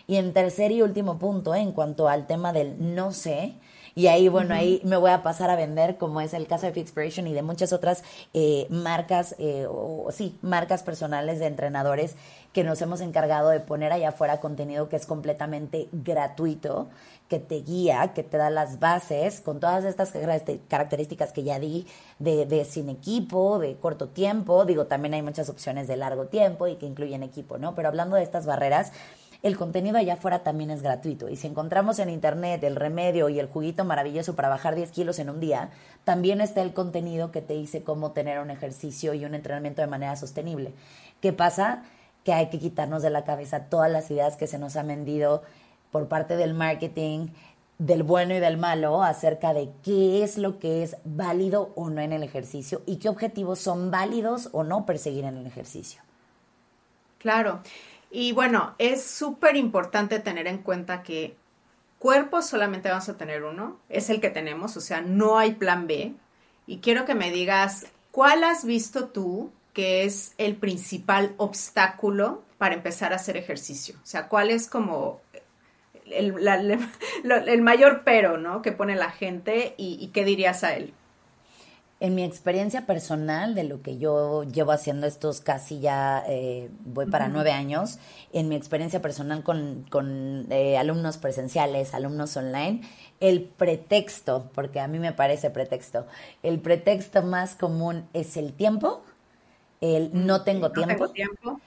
Y 0.07 0.17
en 0.17 0.33
tercer 0.33 0.71
y 0.71 0.81
último 0.81 1.19
punto, 1.19 1.53
en 1.53 1.71
cuanto 1.71 2.07
al 2.07 2.27
tema 2.27 2.53
del 2.53 2.95
no 2.95 3.11
sé, 3.11 3.55
y 3.95 4.07
ahí, 4.07 4.27
bueno, 4.27 4.53
ahí 4.53 4.81
me 4.83 4.97
voy 4.97 5.11
a 5.11 5.23
pasar 5.23 5.49
a 5.49 5.55
vender, 5.55 5.97
como 5.97 6.21
es 6.21 6.33
el 6.33 6.47
caso 6.47 6.65
de 6.65 6.73
Fitspiration 6.73 7.27
y 7.27 7.33
de 7.33 7.41
muchas 7.41 7.73
otras 7.73 8.03
eh, 8.33 8.67
marcas, 8.69 9.35
eh, 9.39 9.67
o 9.69 10.09
sí, 10.11 10.37
marcas 10.41 10.83
personales 10.83 11.39
de 11.39 11.47
entrenadores 11.47 12.15
que 12.53 12.63
nos 12.63 12.81
hemos 12.81 13.01
encargado 13.01 13.49
de 13.49 13.59
poner 13.59 13.91
allá 13.91 14.09
afuera 14.09 14.39
contenido 14.39 14.89
que 14.89 14.95
es 14.95 15.05
completamente 15.05 15.87
gratuito, 15.91 16.89
que 17.27 17.39
te 17.39 17.61
guía, 17.61 18.11
que 18.15 18.23
te 18.23 18.37
da 18.37 18.49
las 18.49 18.79
bases 18.79 19.39
con 19.39 19.59
todas 19.59 19.85
estas 19.85 20.11
características 20.67 21.31
que 21.31 21.43
ya 21.43 21.59
di 21.59 21.85
de, 22.17 22.47
de, 22.47 22.65
sin 22.65 22.89
equipo, 22.89 23.59
de 23.59 23.75
corto 23.75 24.09
tiempo, 24.09 24.65
digo, 24.65 24.87
también 24.87 25.13
hay 25.13 25.21
muchas 25.21 25.47
opciones 25.49 25.87
de 25.87 25.95
largo 25.95 26.25
tiempo 26.25 26.67
y 26.67 26.75
que 26.75 26.87
incluyen 26.87 27.21
equipo, 27.21 27.59
¿no? 27.59 27.75
Pero 27.75 27.89
hablando 27.89 28.15
de 28.15 28.23
estas 28.23 28.47
barreras, 28.47 28.91
el 29.41 29.55
contenido 29.57 29.97
allá 29.97 30.13
afuera 30.13 30.39
también 30.39 30.69
es 30.69 30.81
gratuito. 30.81 31.29
Y 31.29 31.37
si 31.37 31.47
encontramos 31.47 31.99
en 31.99 32.09
internet 32.09 32.63
el 32.63 32.75
remedio 32.75 33.29
y 33.29 33.39
el 33.39 33.47
juguito 33.47 33.85
maravilloso 33.85 34.35
para 34.35 34.49
bajar 34.49 34.75
10 34.75 34.91
kilos 34.91 35.19
en 35.19 35.29
un 35.29 35.39
día, 35.39 35.69
también 36.03 36.41
está 36.41 36.61
el 36.61 36.73
contenido 36.73 37.31
que 37.31 37.41
te 37.41 37.53
dice 37.53 37.83
cómo 37.83 38.11
tener 38.11 38.39
un 38.39 38.51
ejercicio 38.51 39.13
y 39.13 39.23
un 39.23 39.35
entrenamiento 39.35 39.81
de 39.81 39.87
manera 39.87 40.15
sostenible. 40.17 40.73
¿Qué 41.21 41.31
pasa? 41.31 41.83
Que 42.25 42.33
hay 42.33 42.49
que 42.49 42.59
quitarnos 42.59 43.01
de 43.01 43.11
la 43.11 43.23
cabeza 43.23 43.65
todas 43.65 43.89
las 43.89 44.11
ideas 44.11 44.35
que 44.35 44.47
se 44.47 44.59
nos 44.59 44.75
han 44.75 44.87
vendido 44.87 45.41
por 45.91 46.09
parte 46.09 46.35
del 46.35 46.53
marketing, 46.53 47.27
del 47.77 48.03
bueno 48.03 48.35
y 48.35 48.39
del 48.39 48.57
malo 48.57 49.03
acerca 49.03 49.53
de 49.53 49.71
qué 49.83 50.21
es 50.21 50.37
lo 50.37 50.59
que 50.59 50.83
es 50.83 50.97
válido 51.05 51.71
o 51.75 51.89
no 51.89 52.01
en 52.01 52.11
el 52.11 52.23
ejercicio 52.23 52.81
y 52.85 52.97
qué 52.97 53.07
objetivos 53.07 53.59
son 53.59 53.89
válidos 53.89 54.49
o 54.51 54.65
no 54.65 54.85
perseguir 54.85 55.23
en 55.23 55.37
el 55.37 55.47
ejercicio. 55.47 56.01
Claro. 57.19 57.61
Y 58.11 58.31
bueno, 58.31 58.75
es 58.77 59.03
súper 59.03 59.55
importante 59.55 60.19
tener 60.19 60.47
en 60.47 60.59
cuenta 60.59 61.03
que 61.03 61.35
cuerpo 61.99 62.41
solamente 62.41 62.89
vamos 62.89 63.09
a 63.09 63.17
tener 63.17 63.43
uno, 63.43 63.77
es 63.89 64.09
el 64.09 64.19
que 64.19 64.29
tenemos, 64.29 64.75
o 64.77 64.81
sea, 64.81 65.01
no 65.01 65.37
hay 65.37 65.53
plan 65.53 65.85
B. 65.85 66.13
Y 66.65 66.79
quiero 66.79 67.05
que 67.05 67.15
me 67.15 67.31
digas, 67.31 67.87
¿cuál 68.11 68.43
has 68.43 68.65
visto 68.65 69.09
tú 69.09 69.51
que 69.73 70.05
es 70.05 70.33
el 70.37 70.55
principal 70.55 71.33
obstáculo 71.37 72.43
para 72.57 72.75
empezar 72.75 73.13
a 73.13 73.17
hacer 73.17 73.37
ejercicio? 73.37 73.95
O 74.01 74.05
sea, 74.05 74.27
¿cuál 74.27 74.49
es 74.49 74.67
como 74.67 75.21
el, 76.05 76.33
mayor 77.61 78.01
pero, 78.03 78.37
¿no? 78.37 78.61
Que 78.61 78.71
pone 78.71 78.95
la 78.95 79.11
gente 79.11 79.75
y 79.77 80.07
qué 80.13 80.25
dirías 80.25 80.63
a 80.63 80.75
él? 80.75 80.93
En 82.01 82.15
mi 82.15 82.23
experiencia 82.23 82.85
personal, 82.85 83.55
de 83.55 83.65
lo 83.65 83.81
que 83.81 83.97
yo 83.97 84.43
llevo 84.43 84.71
haciendo 84.71 85.05
estos 85.05 85.41
casi 85.41 85.81
ya, 85.81 86.23
eh, 86.27 86.69
voy 86.85 87.07
para 87.07 87.27
nueve 87.27 87.51
años, 87.51 87.99
en 88.31 88.47
mi 88.47 88.55
experiencia 88.55 89.01
personal 89.01 89.43
con, 89.43 89.85
con 89.89 90.45
eh, 90.49 90.77
alumnos 90.77 91.17
presenciales, 91.17 91.93
alumnos 91.93 92.37
online, 92.37 92.81
el 93.19 93.43
pretexto, 93.43 94.49
porque 94.55 94.79
a 94.79 94.87
mí 94.87 94.97
me 94.97 95.11
parece 95.11 95.49
pretexto, 95.49 96.07
el 96.41 96.59
pretexto 96.61 97.21
más 97.21 97.55
común 97.55 98.07
es 98.13 98.37
el 98.37 98.53
tiempo, 98.53 99.03
el 99.81 100.09
no 100.13 100.43
tengo 100.43 100.71
tiempo. 100.71 100.93
Tengo 100.93 101.09
tiempo 101.09 101.61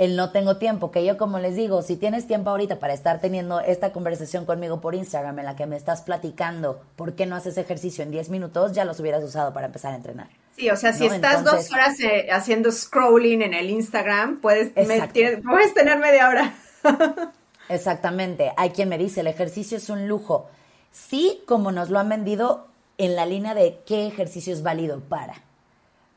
el 0.00 0.16
no 0.16 0.30
tengo 0.30 0.56
tiempo, 0.56 0.90
que 0.90 1.04
yo 1.04 1.18
como 1.18 1.38
les 1.40 1.56
digo, 1.56 1.82
si 1.82 1.94
tienes 1.94 2.26
tiempo 2.26 2.48
ahorita 2.48 2.78
para 2.78 2.94
estar 2.94 3.20
teniendo 3.20 3.60
esta 3.60 3.92
conversación 3.92 4.46
conmigo 4.46 4.80
por 4.80 4.94
Instagram 4.94 5.40
en 5.40 5.44
la 5.44 5.56
que 5.56 5.66
me 5.66 5.76
estás 5.76 6.00
platicando 6.00 6.80
por 6.96 7.14
qué 7.14 7.26
no 7.26 7.36
haces 7.36 7.58
ejercicio 7.58 8.02
en 8.02 8.10
10 8.10 8.30
minutos, 8.30 8.72
ya 8.72 8.86
los 8.86 8.98
hubieras 8.98 9.22
usado 9.22 9.52
para 9.52 9.66
empezar 9.66 9.92
a 9.92 9.96
entrenar. 9.96 10.28
Sí, 10.56 10.70
o 10.70 10.76
sea, 10.76 10.94
si 10.94 11.04
estás 11.04 11.44
dos 11.44 11.70
horas 11.70 12.00
eh, 12.00 12.28
haciendo 12.32 12.72
scrolling 12.72 13.42
en 13.42 13.52
el 13.52 13.68
Instagram, 13.68 14.40
puedes, 14.40 14.70
puedes 14.70 15.74
tener 15.74 15.98
media 15.98 16.30
hora. 16.30 16.54
Exactamente. 17.68 18.52
Hay 18.56 18.70
quien 18.70 18.88
me 18.88 18.96
dice, 18.96 19.20
el 19.20 19.26
ejercicio 19.26 19.76
es 19.76 19.90
un 19.90 20.08
lujo. 20.08 20.48
Sí, 20.90 21.42
como 21.46 21.72
nos 21.72 21.90
lo 21.90 21.98
han 21.98 22.08
vendido 22.08 22.68
en 22.96 23.16
la 23.16 23.26
línea 23.26 23.54
de 23.54 23.80
qué 23.84 24.06
ejercicio 24.06 24.54
es 24.54 24.62
válido 24.62 25.00
para. 25.00 25.42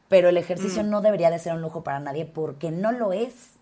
Pero 0.07 0.29
el 0.29 0.37
ejercicio 0.37 0.85
mm. 0.85 0.89
no 0.89 1.01
debería 1.01 1.29
de 1.29 1.39
ser 1.39 1.51
un 1.51 1.61
lujo 1.61 1.83
para 1.83 1.99
nadie 1.99 2.25
porque 2.25 2.71
no 2.71 2.93
lo 2.93 3.11
es. 3.11 3.53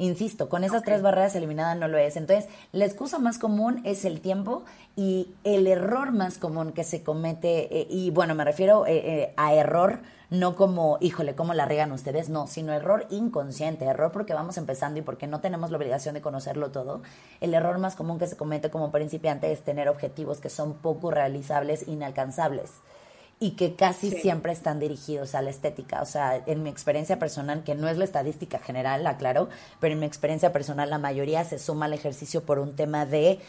Insisto, 0.00 0.48
con 0.48 0.64
esas 0.64 0.82
tres 0.82 1.02
barreras 1.02 1.34
eliminadas 1.34 1.76
no 1.76 1.86
lo 1.86 1.98
es. 1.98 2.16
Entonces, 2.16 2.48
la 2.72 2.86
excusa 2.86 3.18
más 3.18 3.38
común 3.38 3.82
es 3.84 4.06
el 4.06 4.22
tiempo 4.22 4.64
y 4.96 5.28
el 5.44 5.66
error 5.66 6.10
más 6.10 6.38
común 6.38 6.72
que 6.72 6.84
se 6.84 7.02
comete, 7.02 7.80
eh, 7.80 7.86
y 7.90 8.10
bueno, 8.10 8.34
me 8.34 8.46
refiero 8.46 8.86
eh, 8.86 8.96
eh, 8.96 9.34
a 9.36 9.52
error, 9.52 10.00
no 10.30 10.56
como, 10.56 10.96
híjole, 11.02 11.34
¿cómo 11.34 11.52
la 11.52 11.66
riegan 11.66 11.92
ustedes? 11.92 12.30
No, 12.30 12.46
sino 12.46 12.72
error 12.72 13.08
inconsciente, 13.10 13.84
error 13.84 14.10
porque 14.10 14.32
vamos 14.32 14.56
empezando 14.56 14.98
y 14.98 15.02
porque 15.02 15.26
no 15.26 15.40
tenemos 15.40 15.70
la 15.70 15.76
obligación 15.76 16.14
de 16.14 16.22
conocerlo 16.22 16.70
todo. 16.70 17.02
El 17.42 17.52
error 17.52 17.76
más 17.76 17.94
común 17.94 18.18
que 18.18 18.26
se 18.26 18.38
comete 18.38 18.70
como 18.70 18.90
principiante 18.90 19.52
es 19.52 19.60
tener 19.64 19.90
objetivos 19.90 20.40
que 20.40 20.48
son 20.48 20.78
poco 20.78 21.10
realizables, 21.10 21.86
inalcanzables 21.86 22.70
y 23.42 23.52
que 23.52 23.74
casi 23.74 24.10
siempre 24.10 24.52
están 24.52 24.78
dirigidos 24.78 25.34
a 25.34 25.40
la 25.40 25.48
estética. 25.48 26.02
O 26.02 26.04
sea, 26.04 26.42
en 26.44 26.62
mi 26.62 26.68
experiencia 26.68 27.18
personal, 27.18 27.64
que 27.64 27.74
no 27.74 27.88
es 27.88 27.96
la 27.96 28.04
estadística 28.04 28.58
general, 28.58 29.06
aclaro, 29.06 29.48
pero 29.80 29.94
en 29.94 30.00
mi 30.00 30.06
experiencia 30.06 30.52
personal 30.52 30.90
la 30.90 30.98
mayoría 30.98 31.42
se 31.44 31.58
suma 31.58 31.86
al 31.86 31.94
ejercicio 31.94 32.44
por 32.44 32.58
un 32.58 32.76
tema 32.76 33.06
de 33.06 33.40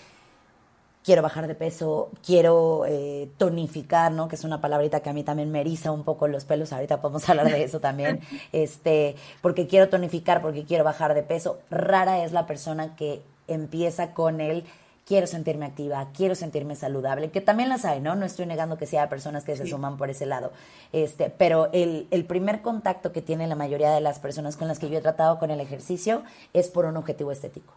quiero 1.04 1.22
bajar 1.22 1.46
de 1.48 1.56
peso, 1.56 2.10
quiero 2.26 2.86
eh, 2.88 3.30
tonificar, 3.38 4.14
¿no? 4.14 4.30
Que 4.30 4.36
es 4.36 4.46
una 4.46 4.62
palabrita 4.62 5.02
que 5.02 5.10
a 5.10 5.14
mí 5.14 5.24
también 5.24 5.52
me 5.52 5.60
eriza 5.60 5.92
un 5.92 6.06
poco 6.06 6.28
los 6.30 6.46
pelos, 6.46 6.72
ahorita 6.72 7.02
podemos 7.02 7.28
hablar 7.30 7.52
de 7.52 7.64
eso 7.64 7.82
también, 7.82 8.22
este, 8.54 9.16
porque 9.42 9.68
quiero 9.68 9.90
tonificar, 9.90 10.42
porque 10.42 10.64
quiero 10.64 10.86
bajar 10.86 11.14
de 11.16 11.24
peso. 11.24 11.60
Rara 11.70 12.24
es 12.24 12.32
la 12.32 12.46
persona 12.46 12.96
que 12.96 13.22
empieza 13.48 14.14
con 14.14 14.40
el 14.40 14.64
quiero 15.12 15.28
sentirme 15.28 15.66
activa, 15.66 16.08
quiero 16.16 16.36
sentirme 16.36 16.74
saludable, 16.74 17.32
que 17.32 17.42
también 17.42 17.68
las 17.68 17.84
hay, 17.84 18.00
¿no? 18.00 18.16
No 18.16 18.26
estoy 18.26 18.46
negando 18.46 18.78
que 18.78 18.86
sea 18.86 19.10
personas 19.10 19.44
que 19.44 19.58
se 19.58 19.68
suman 19.68 19.98
por 19.98 20.10
ese 20.10 20.26
lado. 20.26 20.54
Este, 20.94 21.30
pero 21.30 21.70
el, 21.74 22.08
el, 22.12 22.24
primer 22.24 22.62
contacto 22.62 23.12
que 23.12 23.22
tiene 23.22 23.46
la 23.46 23.56
mayoría 23.56 23.92
de 23.92 24.00
las 24.00 24.20
personas 24.20 24.56
con 24.56 24.70
las 24.70 24.80
que 24.80 24.90
yo 24.90 25.00
he 25.00 25.02
tratado 25.02 25.38
con 25.38 25.52
el 25.52 25.60
ejercicio 25.60 26.24
es 26.54 26.70
por 26.70 26.86
un 26.86 26.96
objetivo 26.96 27.34
estético. 27.34 27.74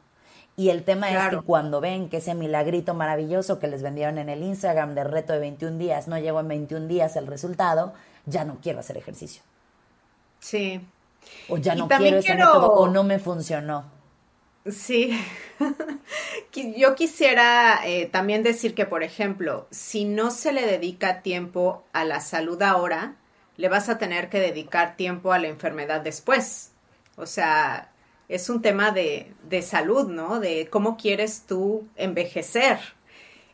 Y 0.57 0.69
el 0.69 0.85
tema 0.85 1.11
es 1.11 1.31
que 1.31 1.43
cuando 1.43 1.81
ven 1.81 2.09
que 2.09 2.19
ese 2.19 2.37
milagrito 2.37 2.95
maravilloso 2.95 3.59
que 3.59 3.67
les 3.67 3.83
vendieron 3.83 4.19
en 4.19 4.29
el 4.29 4.45
Instagram 4.45 4.95
de 4.95 5.03
reto 5.03 5.33
de 5.33 5.41
21 5.41 5.77
días, 5.77 6.07
no 6.07 6.17
llegó 6.17 6.39
en 6.39 6.47
21 6.47 6.87
días 6.87 7.17
el 7.17 7.27
resultado, 7.27 7.95
ya 8.27 8.45
no 8.45 8.59
quiero 8.63 8.79
hacer 8.79 8.97
ejercicio. 8.97 9.43
Sí. 10.39 10.87
O 11.49 11.57
ya 11.57 11.75
no 11.75 11.89
quiero 11.89 12.19
ese 12.19 12.37
método 12.37 12.75
o 12.75 12.87
no 12.87 13.03
me 13.03 13.19
funcionó. 13.19 13.94
Sí, 14.67 15.11
yo 16.77 16.95
quisiera 16.95 17.81
eh, 17.85 18.07
también 18.07 18.43
decir 18.43 18.75
que, 18.75 18.87
por 18.87 19.03
ejemplo, 19.03 19.67
si 19.71 20.07
no 20.07 20.31
se 20.31 20.53
le 20.53 20.65
dedica 20.67 21.21
tiempo 21.21 21.85
a 21.93 22.05
la 22.05 22.21
salud 22.21 22.61
ahora, 22.63 23.17
le 23.57 23.69
vas 23.69 23.91
a 23.91 23.99
tener 23.99 24.31
que 24.31 24.41
dedicar 24.41 24.97
tiempo 24.97 25.33
a 25.33 25.39
la 25.39 25.49
enfermedad 25.49 26.01
después. 26.01 26.73
O 27.17 27.27
sea, 27.27 27.93
es 28.29 28.49
un 28.49 28.63
tema 28.63 28.91
de, 28.91 29.33
de 29.43 29.61
salud, 29.61 30.09
¿no? 30.09 30.41
De 30.41 30.69
cómo 30.71 30.97
quieres 30.97 31.45
tú 31.47 31.87
envejecer. 31.97 32.79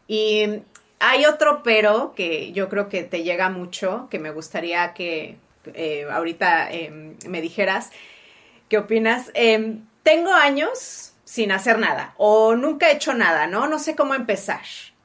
Y 0.07 0.63
hay 1.01 1.25
otro 1.27 1.63
pero 1.65 2.15
que 2.15 2.53
yo 2.53 2.69
creo 2.69 2.89
que 2.89 3.03
te 3.03 3.25
llega 3.25 3.51
mucho, 3.51 4.07
que 4.11 4.21
me 4.21 4.31
gustaría 4.31 4.95
que 4.95 5.39
eh, 5.75 6.07
ahorita 6.11 6.71
em, 6.71 7.17
me 7.29 7.41
dijeras, 7.41 7.91
¿qué 8.69 8.79
opinas? 8.79 9.31
Em, 9.35 9.87
tengo 10.03 10.33
años 10.33 11.13
sin 11.25 11.53
hacer 11.53 11.79
nada 11.79 12.15
o 12.17 12.57
nunca 12.57 12.91
he 12.91 12.95
hecho 12.95 13.15
nada, 13.15 13.47
¿no? 13.47 13.69
No 13.69 13.79
sé 13.79 13.95
cómo 13.95 14.15
empezar. 14.15 14.63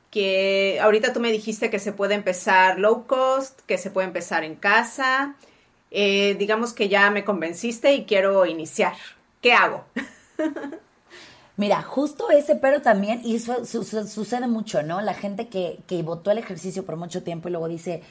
Que 0.10 0.80
ahorita 0.82 1.14
tú 1.14 1.20
me 1.20 1.32
dijiste 1.32 1.70
que 1.70 1.80
se 1.80 1.92
puede 1.92 2.16
empezar 2.16 2.80
low 2.80 3.06
cost, 3.06 3.60
que 3.68 3.78
se 3.78 3.92
puede 3.92 4.08
empezar 4.08 4.44
en 4.44 4.56
casa. 4.56 5.36
Eh, 5.92 6.36
digamos 6.40 6.74
que 6.74 6.90
ya 6.90 7.12
me 7.12 7.24
convenciste 7.24 7.94
y 7.94 8.06
quiero 8.06 8.46
iniciar. 8.46 8.94
¿Qué 9.42 9.54
hago? 9.54 9.86
Mira, 11.58 11.82
justo 11.82 12.32
ese, 12.32 12.56
pero 12.56 12.82
también, 12.82 13.22
y 13.24 13.36
eso 13.36 13.64
sucede 13.66 14.48
mucho, 14.48 14.84
¿no? 14.84 15.02
La 15.02 15.14
gente 15.14 15.48
que, 15.48 15.80
que 15.88 16.04
votó 16.04 16.32
el 16.32 16.38
ejercicio 16.38 16.86
por 16.86 16.98
mucho 16.98 17.24
tiempo 17.24 17.48
y 17.48 17.52
luego 17.52 17.70
dice, 17.70 18.02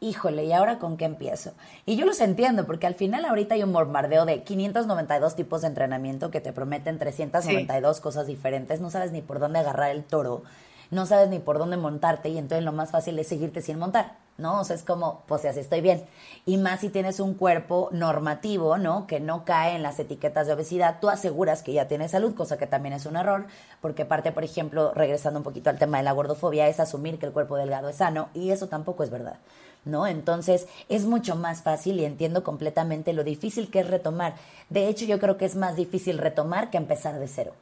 híjole, 0.00 0.44
¿y 0.44 0.52
ahora 0.52 0.78
con 0.78 0.96
qué 0.96 1.04
empiezo? 1.04 1.52
Y 1.86 1.96
yo 1.96 2.06
los 2.06 2.20
entiendo, 2.20 2.66
porque 2.66 2.86
al 2.86 2.94
final 2.94 3.24
ahorita 3.24 3.54
hay 3.54 3.62
un 3.62 3.72
bombardeo 3.72 4.24
de 4.24 4.42
592 4.42 5.36
tipos 5.36 5.60
de 5.60 5.68
entrenamiento 5.68 6.30
que 6.30 6.40
te 6.40 6.52
prometen 6.52 6.98
392 6.98 8.00
cosas 8.00 8.26
diferentes, 8.26 8.80
no 8.80 8.90
sabes 8.90 9.12
ni 9.12 9.20
por 9.20 9.38
dónde 9.38 9.58
agarrar 9.58 9.90
el 9.90 10.04
toro, 10.04 10.42
no 10.90 11.06
sabes 11.06 11.28
ni 11.28 11.38
por 11.38 11.58
dónde 11.58 11.76
montarte 11.76 12.30
y 12.30 12.38
entonces 12.38 12.64
lo 12.64 12.72
más 12.72 12.90
fácil 12.90 13.18
es 13.18 13.28
seguirte 13.28 13.62
sin 13.62 13.78
montar, 13.78 14.16
¿no? 14.38 14.60
O 14.60 14.64
sea, 14.64 14.74
es 14.74 14.82
como, 14.82 15.22
pues 15.26 15.44
así 15.44 15.60
estoy 15.60 15.80
bien. 15.82 16.04
Y 16.46 16.56
más 16.56 16.80
si 16.80 16.88
tienes 16.88 17.20
un 17.20 17.34
cuerpo 17.34 17.90
normativo, 17.92 18.76
¿no? 18.76 19.06
Que 19.06 19.20
no 19.20 19.44
cae 19.44 19.76
en 19.76 19.82
las 19.82 20.00
etiquetas 20.00 20.46
de 20.46 20.54
obesidad, 20.54 20.98
tú 21.00 21.08
aseguras 21.08 21.62
que 21.62 21.72
ya 21.72 21.86
tienes 21.86 22.10
salud, 22.10 22.34
cosa 22.34 22.58
que 22.58 22.66
también 22.66 22.94
es 22.94 23.06
un 23.06 23.16
error, 23.16 23.46
porque 23.80 24.04
parte, 24.04 24.32
por 24.32 24.42
ejemplo, 24.42 24.92
regresando 24.94 25.38
un 25.38 25.44
poquito 25.44 25.70
al 25.70 25.78
tema 25.78 25.98
de 25.98 26.04
la 26.04 26.12
gordofobia, 26.12 26.66
es 26.66 26.80
asumir 26.80 27.18
que 27.18 27.26
el 27.26 27.32
cuerpo 27.32 27.56
delgado 27.56 27.88
es 27.88 27.96
sano 27.96 28.28
y 28.34 28.50
eso 28.50 28.66
tampoco 28.66 29.04
es 29.04 29.10
verdad. 29.10 29.36
¿No? 29.84 30.06
Entonces 30.06 30.66
es 30.88 31.06
mucho 31.06 31.36
más 31.36 31.62
fácil 31.62 32.00
y 32.00 32.04
entiendo 32.04 32.44
completamente 32.44 33.12
lo 33.12 33.24
difícil 33.24 33.70
que 33.70 33.80
es 33.80 33.88
retomar. 33.88 34.34
De 34.68 34.88
hecho, 34.88 35.04
yo 35.04 35.18
creo 35.18 35.36
que 35.36 35.44
es 35.44 35.56
más 35.56 35.76
difícil 35.76 36.18
retomar 36.18 36.70
que 36.70 36.76
empezar 36.76 37.18
de 37.18 37.28
cero. 37.28 37.52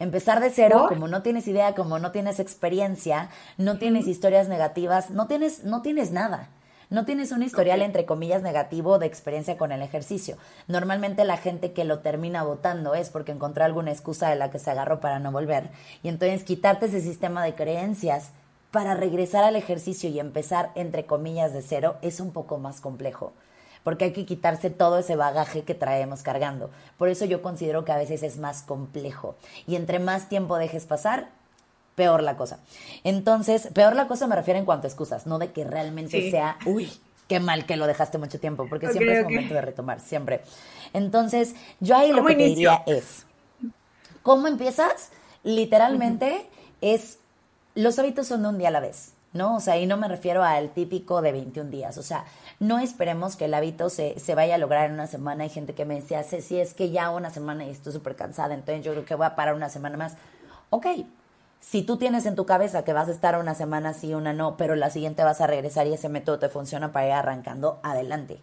Empezar 0.00 0.40
de 0.40 0.50
cero, 0.50 0.86
como 0.88 1.06
no 1.06 1.22
tienes 1.22 1.46
idea, 1.46 1.74
como 1.74 1.98
no 1.98 2.10
tienes 2.10 2.40
experiencia, 2.40 3.30
no 3.58 3.78
tienes 3.78 4.08
historias 4.08 4.48
negativas, 4.48 5.10
no 5.10 5.28
tienes, 5.28 5.64
no 5.64 5.82
tienes 5.82 6.10
nada. 6.10 6.48
No 6.90 7.04
tienes 7.04 7.32
un 7.32 7.42
historial, 7.42 7.80
entre 7.80 8.04
comillas, 8.04 8.42
negativo 8.42 8.98
de 8.98 9.06
experiencia 9.06 9.56
con 9.56 9.72
el 9.72 9.82
ejercicio. 9.82 10.36
Normalmente 10.68 11.24
la 11.24 11.38
gente 11.38 11.72
que 11.72 11.84
lo 11.84 12.00
termina 12.00 12.42
votando 12.42 12.94
es 12.94 13.10
porque 13.10 13.32
encontró 13.32 13.64
alguna 13.64 13.90
excusa 13.90 14.28
de 14.28 14.36
la 14.36 14.50
que 14.50 14.58
se 14.58 14.70
agarró 14.70 15.00
para 15.00 15.18
no 15.18 15.32
volver. 15.32 15.70
Y 16.02 16.08
entonces 16.08 16.44
quitarte 16.44 16.86
ese 16.86 17.00
sistema 17.00 17.42
de 17.42 17.54
creencias 17.54 18.32
para 18.74 18.94
regresar 18.94 19.44
al 19.44 19.54
ejercicio 19.54 20.10
y 20.10 20.18
empezar, 20.18 20.72
entre 20.74 21.06
comillas, 21.06 21.52
de 21.52 21.62
cero, 21.62 21.94
es 22.02 22.18
un 22.18 22.32
poco 22.32 22.58
más 22.58 22.80
complejo, 22.80 23.32
porque 23.84 24.06
hay 24.06 24.12
que 24.12 24.26
quitarse 24.26 24.68
todo 24.68 24.98
ese 24.98 25.14
bagaje 25.14 25.62
que 25.62 25.76
traemos 25.76 26.24
cargando. 26.24 26.70
Por 26.98 27.08
eso 27.08 27.24
yo 27.24 27.40
considero 27.40 27.84
que 27.84 27.92
a 27.92 27.96
veces 27.96 28.24
es 28.24 28.36
más 28.36 28.62
complejo. 28.62 29.36
Y 29.68 29.76
entre 29.76 30.00
más 30.00 30.28
tiempo 30.28 30.58
dejes 30.58 30.86
pasar, 30.86 31.28
peor 31.94 32.24
la 32.24 32.36
cosa. 32.36 32.58
Entonces, 33.04 33.68
peor 33.72 33.94
la 33.94 34.08
cosa 34.08 34.26
me 34.26 34.34
refiero 34.34 34.58
en 34.58 34.66
cuanto 34.66 34.88
a 34.88 34.90
excusas, 34.90 35.24
no 35.24 35.38
de 35.38 35.52
que 35.52 35.62
realmente 35.62 36.32
sea, 36.32 36.58
uy, 36.66 36.90
qué 37.28 37.38
mal 37.38 37.66
que 37.66 37.76
lo 37.76 37.86
dejaste 37.86 38.18
mucho 38.18 38.40
tiempo, 38.40 38.66
porque 38.68 38.88
siempre 38.88 39.20
es 39.20 39.22
momento 39.22 39.54
de 39.54 39.60
retomar, 39.60 40.00
siempre. 40.00 40.40
Entonces, 40.92 41.54
yo 41.78 41.96
ahí 41.96 42.10
lo 42.10 42.24
que 42.24 42.34
te 42.34 42.42
diría 42.42 42.82
es, 42.86 43.24
¿cómo 44.24 44.48
empiezas? 44.48 45.10
Literalmente 45.44 46.50
es 46.80 47.20
los 47.74 47.98
hábitos 47.98 48.26
son 48.26 48.42
de 48.42 48.48
un 48.48 48.58
día 48.58 48.68
a 48.68 48.70
la 48.72 48.80
vez, 48.80 49.12
¿no? 49.32 49.56
O 49.56 49.60
sea, 49.60 49.78
y 49.78 49.86
no 49.86 49.96
me 49.96 50.08
refiero 50.08 50.44
al 50.44 50.70
típico 50.70 51.22
de 51.22 51.32
21 51.32 51.70
días. 51.70 51.98
O 51.98 52.02
sea, 52.02 52.24
no 52.60 52.78
esperemos 52.78 53.36
que 53.36 53.46
el 53.46 53.54
hábito 53.54 53.90
se, 53.90 54.18
se 54.18 54.34
vaya 54.34 54.54
a 54.54 54.58
lograr 54.58 54.86
en 54.86 54.92
una 54.92 55.06
semana. 55.06 55.44
Hay 55.44 55.50
gente 55.50 55.74
que 55.74 55.84
me 55.84 55.96
decía, 55.96 56.22
si 56.22 56.58
es 56.58 56.74
que 56.74 56.90
ya 56.90 57.10
una 57.10 57.30
semana 57.30 57.64
y 57.64 57.70
estoy 57.70 57.92
súper 57.92 58.16
cansada, 58.16 58.54
entonces 58.54 58.84
yo 58.84 58.92
creo 58.92 59.04
que 59.04 59.14
voy 59.14 59.26
a 59.26 59.36
parar 59.36 59.54
una 59.54 59.68
semana 59.68 59.96
más. 59.96 60.14
Ok, 60.70 60.86
si 61.60 61.82
tú 61.82 61.96
tienes 61.96 62.26
en 62.26 62.36
tu 62.36 62.44
cabeza 62.46 62.84
que 62.84 62.92
vas 62.92 63.08
a 63.08 63.12
estar 63.12 63.38
una 63.38 63.54
semana 63.54 63.94
sí, 63.94 64.12
una 64.12 64.32
no, 64.32 64.56
pero 64.56 64.76
la 64.76 64.90
siguiente 64.90 65.24
vas 65.24 65.40
a 65.40 65.46
regresar 65.46 65.86
y 65.86 65.94
ese 65.94 66.08
método 66.08 66.38
te 66.38 66.48
funciona 66.48 66.92
para 66.92 67.06
ir 67.06 67.12
arrancando, 67.12 67.80
adelante. 67.82 68.38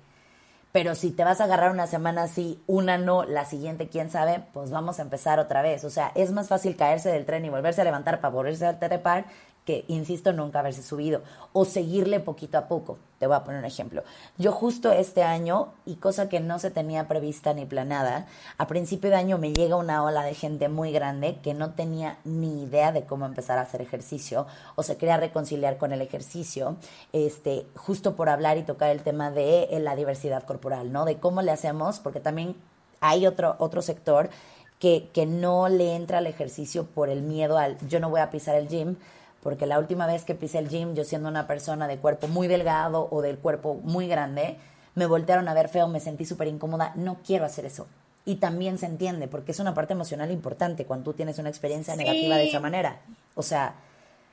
Pero 0.71 0.95
si 0.95 1.12
te 1.12 1.23
vas 1.23 1.41
a 1.41 1.43
agarrar 1.43 1.71
una 1.71 1.86
semana 1.86 2.27
sí, 2.27 2.62
una 2.65 2.97
no, 2.97 3.23
la 3.23 3.45
siguiente 3.45 3.89
quién 3.89 4.10
sabe, 4.10 4.43
pues 4.53 4.71
vamos 4.71 4.99
a 4.99 5.01
empezar 5.01 5.39
otra 5.39 5.62
vez. 5.62 5.84
O 5.84 5.89
sea, 5.89 6.12
es 6.15 6.31
más 6.31 6.47
fácil 6.47 6.77
caerse 6.77 7.12
del 7.12 7.25
tren 7.25 7.43
y 7.43 7.49
volverse 7.49 7.81
a 7.81 7.84
levantar 7.84 8.21
para 8.21 8.34
volverse 8.34 8.65
a 8.65 8.79
trepar 8.79 9.25
que, 9.65 9.86
insisto, 9.88 10.34
nunca 10.34 10.60
haberse 10.60 10.82
subido 10.82 11.21
o 11.54 11.65
seguirle 11.65 12.19
poquito 12.19 12.58
a 12.58 12.67
poco. 12.67 12.97
Te 13.19 13.28
voy 13.28 13.36
a 13.36 13.43
poner 13.43 13.60
un 13.60 13.65
ejemplo. 13.65 14.04
Yo 14.39 14.52
justo 14.52 14.91
este 14.91 15.21
año, 15.21 15.74
y 15.86 15.97
cosa 15.97 16.28
que 16.28 16.39
no 16.39 16.58
se 16.58 16.71
tenía 16.71 17.08
prevista 17.08 17.54
ni 17.54 17.65
planada, 17.65 18.26
a 18.58 18.67
principio 18.67 19.12
de 19.12 19.17
año 19.17 19.38
me 19.38 19.54
llega 19.54 19.76
una 19.76 20.04
ola 20.04 20.24
de 20.24 20.34
gente 20.34 20.69
muy 20.69 20.91
grande 20.91 21.38
que 21.43 21.54
no 21.54 21.74
tenía 21.74 22.17
ni 22.24 22.63
idea 22.63 22.91
de 22.91 23.06
cómo 23.06 23.28
empezar 23.28 23.60
a 23.60 23.62
hacer 23.62 23.82
ejercicio 23.82 24.47
o 24.76 24.82
se 24.82 24.97
quería 24.97 25.17
reconciliar 25.17 25.78
con 25.78 25.93
el 25.93 26.02
ejercicio, 26.02 26.78
este, 27.13 27.67
justo 27.76 28.15
por 28.15 28.30
hablar 28.30 28.58
y 28.58 28.63
tocar 28.63 28.89
el 28.89 29.04
tema 29.04 29.30
de 29.30 29.65
eh, 29.65 29.80
la 29.80 29.95
diversidad 29.95 30.43
corporal, 30.43 30.91
¿no? 30.91 31.06
De 31.06 31.17
cómo 31.17 31.43
le 31.43 31.52
hacemos, 31.52 32.00
porque 32.00 32.19
también 32.19 32.56
hay 33.02 33.28
otro, 33.28 33.56
otro 33.60 33.84
sector 33.84 34.32
que, 34.80 35.10
que 35.13 35.28
no 35.28 35.69
le 35.69 35.95
entra 35.95 36.17
al 36.17 36.26
ejercicio 36.26 36.88
por 36.88 37.10
el 37.10 37.21
miedo 37.21 37.60
al 37.60 37.78
yo 37.88 38.00
no 38.00 38.10
voy 38.10 38.21
a 38.21 38.32
pisar 38.32 38.56
el 38.56 38.67
gym, 38.67 38.95
porque 39.41 39.65
la 39.65 39.80
última 39.80 40.06
vez 40.06 40.23
que 40.23 40.36
pisé 40.36 40.60
el 40.60 40.69
gym, 40.69 40.93
yo 40.93 41.04
siendo 41.04 41.27
una 41.27 41.47
persona 41.47 41.88
de 41.88 41.97
cuerpo 41.97 42.27
muy 42.27 42.47
delgado 42.47 43.08
o 43.12 43.21
del 43.21 43.38
cuerpo 43.38 43.75
muy 43.84 44.08
grande, 44.08 44.58
me 44.95 45.06
voltearon 45.06 45.47
a 45.47 45.54
ver 45.54 45.69
feo, 45.69 45.88
me 45.88 45.99
sentí 45.99 46.25
súper 46.25 46.47
incómoda, 46.47 46.93
no 46.95 47.19
quiero 47.25 47.45
hacer 47.45 47.65
eso. 47.65 47.88
Y 48.23 48.36
también 48.36 48.77
se 48.77 48.86
entiende, 48.86 49.27
porque 49.27 49.51
es 49.51 49.60
una 49.60 49.73
parte 49.73 49.93
emocional 49.93 50.30
importante 50.30 50.86
cuando 50.86 51.12
tú 51.12 51.17
tienes 51.17 51.39
una 51.39 51.49
experiencia 51.49 51.95
negativa 51.95 52.36
de 52.36 52.49
esa 52.49 52.60
manera. 52.60 52.99
O 53.36 53.41
sea... 53.41 53.73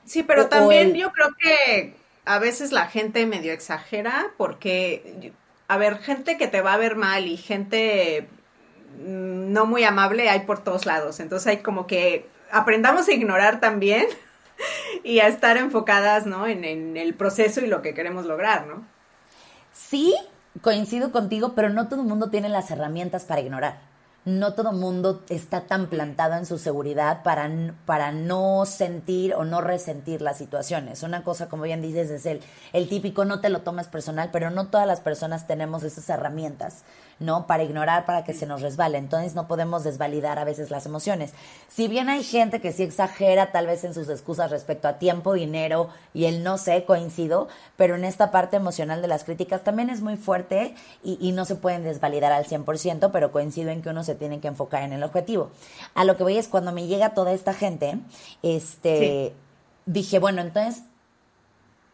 Sí, 0.05 0.23
pero 0.23 0.47
también 0.47 0.93
yo 0.93 1.11
creo 1.11 1.29
que 1.39 1.95
a 2.25 2.39
veces 2.39 2.71
la 2.71 2.85
gente 2.85 3.25
medio 3.25 3.51
exagera 3.51 4.27
porque, 4.37 5.33
a 5.67 5.77
ver, 5.77 5.97
gente 5.97 6.37
que 6.37 6.47
te 6.47 6.61
va 6.61 6.73
a 6.73 6.77
ver 6.77 6.95
mal 6.95 7.27
y 7.27 7.37
gente 7.37 8.27
mm, 8.99 9.51
no 9.51 9.65
muy 9.65 9.83
amable 9.83 10.29
hay 10.29 10.41
por 10.41 10.63
todos 10.63 10.85
lados. 10.85 11.19
Entonces 11.19 11.47
hay 11.47 11.57
como 11.57 11.87
que 11.87 12.27
aprendamos 12.51 13.07
a 13.07 13.13
ignorar 13.13 13.59
también 13.59 14.05
y 15.03 15.19
a 15.19 15.27
estar 15.27 15.57
enfocadas, 15.57 16.25
¿no? 16.25 16.47
En, 16.47 16.63
en, 16.63 16.97
el 16.97 17.13
proceso 17.13 17.61
y 17.61 17.67
lo 17.67 17.81
que 17.81 17.93
queremos 17.93 18.25
lograr, 18.25 18.67
¿no? 18.67 18.85
Sí, 19.71 20.15
coincido 20.61 21.11
contigo, 21.11 21.53
pero 21.55 21.69
no 21.69 21.87
todo 21.87 22.01
el 22.01 22.07
mundo 22.07 22.29
tiene 22.29 22.49
las 22.49 22.71
herramientas 22.71 23.25
para 23.25 23.41
ignorar. 23.41 23.89
No 24.25 24.53
todo 24.53 24.71
el 24.71 24.77
mundo 24.77 25.23
está 25.29 25.61
tan 25.61 25.87
plantado 25.87 26.35
en 26.35 26.45
su 26.45 26.57
seguridad 26.57 27.23
para, 27.23 27.49
para 27.85 28.11
no 28.11 28.65
sentir 28.65 29.33
o 29.33 29.45
no 29.45 29.61
resentir 29.61 30.21
las 30.21 30.37
situaciones. 30.37 31.03
Una 31.03 31.23
cosa, 31.23 31.47
como 31.47 31.63
bien 31.63 31.81
dices, 31.81 32.11
es 32.11 32.25
el, 32.25 32.41
el 32.73 32.89
típico 32.89 33.23
no 33.23 33.39
te 33.39 33.49
lo 33.49 33.61
tomes 33.61 33.87
personal, 33.87 34.29
pero 34.31 34.49
no 34.49 34.67
todas 34.67 34.85
las 34.85 34.99
personas 34.99 35.47
tenemos 35.47 35.83
esas 35.83 36.09
herramientas. 36.09 36.83
¿No? 37.19 37.47
Para 37.47 37.63
ignorar, 37.63 38.05
para 38.05 38.23
que 38.23 38.33
se 38.33 38.45
nos 38.45 38.61
resbale. 38.61 38.97
Entonces 38.97 39.35
no 39.35 39.47
podemos 39.47 39.83
desvalidar 39.83 40.39
a 40.39 40.43
veces 40.43 40.71
las 40.71 40.85
emociones. 40.85 41.33
Si 41.67 41.87
bien 41.87 42.09
hay 42.09 42.23
gente 42.23 42.61
que 42.61 42.71
sí 42.71 42.83
exagera 42.83 43.51
tal 43.51 43.67
vez 43.67 43.83
en 43.83 43.93
sus 43.93 44.09
excusas 44.09 44.51
respecto 44.51 44.87
a 44.87 44.99
tiempo, 44.99 45.33
dinero 45.33 45.89
y 46.13 46.25
el 46.25 46.43
no 46.43 46.57
sé, 46.57 46.85
coincido, 46.85 47.47
pero 47.75 47.95
en 47.95 48.05
esta 48.05 48.31
parte 48.31 48.57
emocional 48.57 49.01
de 49.01 49.07
las 49.07 49.23
críticas 49.23 49.63
también 49.63 49.89
es 49.89 50.01
muy 50.01 50.15
fuerte 50.15 50.75
y, 51.03 51.29
no 51.29 51.45
se 51.45 51.55
pueden 51.55 51.83
desvalidar 51.83 52.31
al 52.31 52.45
100%, 52.45 53.11
pero 53.11 53.31
coincido 53.31 53.69
en 53.69 53.81
que 53.81 53.89
uno 53.89 54.03
se 54.03 54.15
tiene 54.15 54.39
que 54.39 54.47
enfocar 54.47 54.83
en 54.83 54.93
el 54.93 55.03
objetivo. 55.03 55.51
A 55.93 56.03
lo 56.03 56.17
que 56.17 56.23
voy 56.23 56.37
es 56.37 56.47
cuando 56.47 56.71
me 56.71 56.87
llega 56.87 57.13
toda 57.13 57.33
esta 57.33 57.53
gente, 57.53 57.99
este, 58.41 59.33
dije, 59.85 60.17
bueno, 60.19 60.41
entonces 60.41 60.83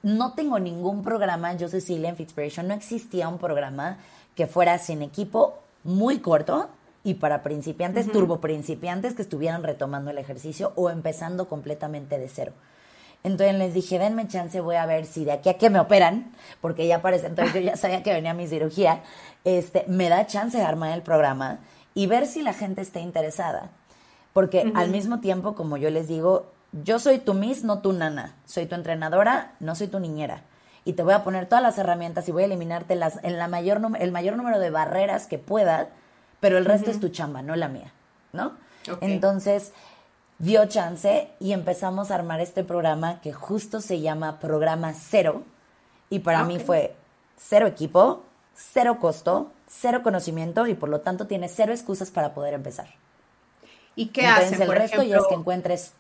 no 0.06 0.34
tengo 0.34 0.60
ningún 0.60 1.02
programa, 1.02 1.56
yo 1.56 1.68
Cecilia 1.68 2.10
en 2.10 2.16
Fitspiration, 2.16 2.68
no 2.68 2.76
existía 2.76 3.28
un 3.28 3.40
programa 3.40 3.98
que 4.36 4.48
fuera 4.48 4.78
sin 4.78 5.02
equipo, 5.02 5.60
muy 5.84 6.20
corto 6.20 6.70
y 7.04 7.16
para 7.16 7.44
principiantes, 7.44 8.12
turbo 8.12 8.42
principiantes 8.42 9.14
que 9.14 9.22
estuvieran 9.22 9.64
retomando 9.64 10.12
el 10.12 10.18
ejercicio 10.18 10.74
o 10.76 10.90
empezando 10.90 11.48
completamente 11.48 12.20
de 12.20 12.28
cero. 12.28 12.52
Entonces 13.24 13.56
les 13.56 13.74
dije, 13.74 13.98
denme 13.98 14.28
chance, 14.28 14.60
voy 14.60 14.76
a 14.76 14.86
ver 14.86 15.06
si 15.06 15.26
de 15.26 15.32
aquí 15.32 15.50
a 15.50 15.58
que 15.58 15.70
me 15.70 15.80
operan, 15.80 16.32
porque 16.62 16.86
ya 16.86 17.02
parece, 17.02 17.28
entonces 17.28 17.54
yo 17.56 17.62
ya 17.62 17.78
sabía 17.78 18.04
que 18.04 18.14
venía 18.14 18.34
mi 18.34 18.48
cirugía, 18.48 19.04
este, 19.44 19.86
me 19.88 20.10
da 20.10 20.28
chance 20.28 20.58
de 20.58 20.64
armar 20.64 20.92
el 20.92 21.02
programa 21.02 21.60
y 21.94 22.08
ver 22.08 22.28
si 22.28 22.42
la 22.42 22.54
gente 22.54 22.82
está 22.82 23.00
interesada. 23.00 23.72
Porque 24.34 24.70
al 24.76 24.90
mismo 24.90 25.22
tiempo, 25.22 25.56
como 25.56 25.78
yo 25.78 25.90
les 25.90 26.10
digo, 26.10 26.52
yo 26.84 27.00
soy 27.00 27.20
tu 27.20 27.34
miss, 27.34 27.64
no 27.64 27.80
tu 27.80 27.94
nana. 27.94 28.36
Soy 28.46 28.66
tu 28.66 28.76
entrenadora, 28.76 29.54
no 29.62 29.76
soy 29.76 29.88
tu 29.88 30.00
niñera 30.02 30.44
y 30.86 30.94
te 30.94 31.04
voy 31.04 31.14
a 31.14 31.24
poner 31.24 31.48
todas 31.48 31.64
las 31.64 31.78
herramientas 31.80 32.30
y 32.30 32.32
voy 32.32 32.44
a 32.44 32.46
eliminarte 32.46 32.96
las, 32.96 33.20
en 33.24 33.38
la 33.38 33.48
mayor, 33.48 33.82
el 34.00 34.12
mayor 34.12 34.38
número 34.38 34.60
de 34.60 34.70
barreras 34.70 35.26
que 35.26 35.40
pueda, 35.40 35.90
pero 36.40 36.60
el 36.60 36.66
resto 36.66 36.92
es 36.92 37.00
tu 37.00 37.10
chamba, 37.10 37.42
no 37.42 37.56
la 37.56 37.68
mía, 37.68 37.92
¿no? 38.32 38.54
Entonces, 39.02 39.74
dio 40.38 40.68
chance 40.68 41.30
y 41.40 41.54
empezamos 41.54 42.12
a 42.12 42.16
armar 42.16 42.40
este 42.40 42.64
programa 42.64 43.20
que 43.22 43.34
justo 43.34 43.82
se 43.82 44.00
llama 44.00 44.40
Programa 44.40 44.94
Cero 44.94 45.44
y 46.10 46.20
para 46.20 46.44
mí 46.44 46.60
fue 46.60 46.96
cero 47.36 47.66
equipo, 47.66 48.24
cero 48.54 49.00
costo, 49.02 49.52
cero 49.68 50.02
conocimiento 50.04 50.68
y 50.68 50.76
por 50.76 50.90
lo 50.90 51.02
tanto 51.02 51.26
tiene 51.26 51.50
cero 51.50 51.74
excusas 51.74 52.12
para 52.12 52.36
poder 52.36 52.54
empezar. 52.54 52.88
¿Y 53.96 54.08
qué 54.10 54.28
hacen? 54.28 54.62
el 54.62 54.72
resto 54.72 55.02
ya 55.02 55.18
es 55.18 55.24
que 55.28 55.36
encuentres... 55.36 55.94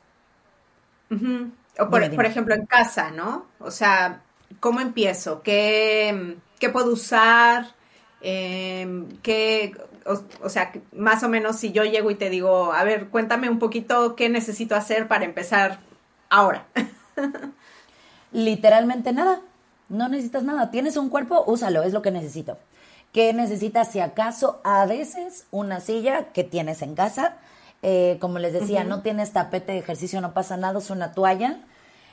O 1.78 1.90
por, 1.90 2.04
ejemplo, 2.04 2.56
en 2.56 2.66
casa, 2.66 3.12
¿no? 3.12 3.48
O 3.60 3.70
sea, 3.70 4.22
¿cómo 4.60 4.80
empiezo? 4.80 5.42
¿Qué, 5.42 6.38
qué 6.60 6.70
puedo 6.70 6.92
usar? 6.92 7.76
Eh, 8.22 9.06
¿qué, 9.22 9.74
o, 10.42 10.50
sea, 10.50 10.72
más 10.94 11.24
o 11.24 11.30
menos 11.30 11.58
si 11.58 11.72
yo 11.72 11.84
llego 11.84 12.12
y 12.12 12.16
te 12.16 12.30
digo, 12.30 12.74
a 12.74 12.84
ver, 12.84 13.10
cuéntame 13.10 13.50
un 13.50 13.60
poquito 13.60 14.16
qué 14.16 14.30
necesito 14.30 14.76
hacer 14.76 15.08
para 15.08 15.26
empezar 15.26 15.80
ahora. 16.30 16.68
Literalmente 18.32 19.14
nada. 19.14 19.42
No 19.90 20.10
necesitas 20.10 20.44
nada. 20.44 20.72
Tienes 20.72 20.98
un 20.98 21.10
cuerpo, 21.10 21.44
úsalo, 21.48 21.84
es 21.84 21.94
lo 21.94 22.02
que 22.02 22.12
necesito. 22.12 22.58
¿Qué 23.12 23.34
necesitas? 23.34 23.92
Si 23.92 24.00
acaso, 24.00 24.60
a 24.64 24.86
veces, 24.86 25.46
una 25.52 25.80
silla 25.80 26.32
que 26.34 26.44
tienes 26.44 26.82
en 26.82 26.96
casa. 26.96 27.38
Eh, 27.82 28.18
como 28.20 28.40
les 28.40 28.54
decía, 28.54 28.84
no 28.84 29.02
tienes 29.02 29.32
tapete 29.32 29.74
de 29.74 29.80
ejercicio, 29.80 30.20
no 30.22 30.34
pasa 30.34 30.58
nada, 30.58 30.80
es 30.80 30.90
una 30.90 31.12
toalla 31.12 31.60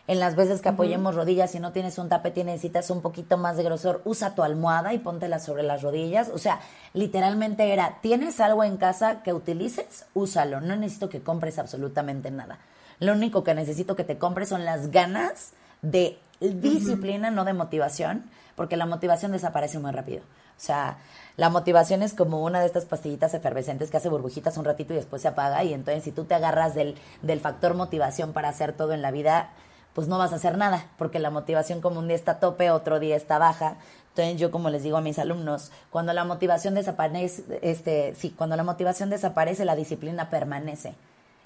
en 0.08 0.18
las 0.18 0.34
veces 0.34 0.60
que 0.60 0.68
apoyemos 0.68 1.14
rodillas, 1.14 1.52
si 1.52 1.60
no 1.60 1.72
tienes 1.72 1.96
un 1.98 2.08
tapete 2.08 2.40
y 2.40 2.44
necesitas 2.44 2.90
un 2.90 3.02
poquito 3.02 3.38
más 3.38 3.56
de 3.56 3.62
grosor, 3.62 4.02
usa 4.04 4.34
tu 4.34 4.42
almohada 4.42 4.92
y 4.92 4.98
póntela 4.98 5.38
sobre 5.38 5.62
las 5.62 5.82
rodillas. 5.82 6.28
O 6.34 6.38
sea, 6.38 6.60
literalmente 6.92 7.72
era, 7.72 7.98
¿tienes 8.02 8.40
algo 8.40 8.64
en 8.64 8.78
casa 8.78 9.22
que 9.22 9.32
utilices? 9.32 10.06
Úsalo. 10.14 10.60
No 10.60 10.74
necesito 10.74 11.08
que 11.08 11.22
compres 11.22 11.58
absolutamente 11.58 12.32
nada. 12.32 12.58
Lo 12.98 13.12
único 13.12 13.44
que 13.44 13.54
necesito 13.54 13.94
que 13.94 14.04
te 14.04 14.18
compres 14.18 14.48
son 14.48 14.64
las 14.64 14.90
ganas 14.90 15.52
de 15.82 16.18
disciplina, 16.40 17.30
no 17.30 17.44
de 17.44 17.52
motivación, 17.52 18.24
porque 18.56 18.76
la 18.76 18.86
motivación 18.86 19.30
desaparece 19.30 19.78
muy 19.78 19.92
rápido. 19.92 20.22
O 20.22 20.64
sea, 20.64 20.98
la 21.36 21.48
motivación 21.48 22.02
es 22.02 22.12
como 22.12 22.42
una 22.42 22.60
de 22.60 22.66
estas 22.66 22.84
pastillitas 22.84 23.34
efervescentes 23.34 23.90
que 23.90 23.96
hace 23.96 24.08
burbujitas 24.08 24.56
un 24.58 24.64
ratito 24.64 24.92
y 24.92 24.96
después 24.96 25.22
se 25.22 25.28
apaga. 25.28 25.64
Y 25.64 25.72
entonces, 25.74 26.04
si 26.04 26.12
tú 26.12 26.24
te 26.24 26.34
agarras 26.34 26.74
del, 26.74 26.96
del 27.22 27.40
factor 27.40 27.74
motivación 27.74 28.32
para 28.32 28.48
hacer 28.48 28.72
todo 28.72 28.92
en 28.92 29.02
la 29.02 29.10
vida, 29.10 29.50
pues 29.94 30.08
no 30.08 30.18
vas 30.18 30.32
a 30.32 30.36
hacer 30.36 30.56
nada, 30.56 30.86
porque 30.98 31.18
la 31.18 31.30
motivación 31.30 31.80
como 31.80 31.98
un 31.98 32.08
día 32.08 32.16
está 32.16 32.32
a 32.32 32.40
tope, 32.40 32.70
otro 32.70 32.98
día 32.98 33.16
está 33.16 33.38
baja. 33.38 33.76
Entonces 34.10 34.38
yo 34.38 34.50
como 34.50 34.70
les 34.70 34.82
digo 34.82 34.96
a 34.96 35.00
mis 35.00 35.18
alumnos, 35.18 35.70
cuando 35.90 36.12
la 36.12 36.24
motivación 36.24 36.74
desaparece, 36.74 37.44
este, 37.62 38.14
sí, 38.14 38.30
cuando 38.36 38.56
la 38.56 38.64
motivación 38.64 39.10
desaparece, 39.10 39.64
la 39.64 39.76
disciplina 39.76 40.30
permanece. 40.30 40.94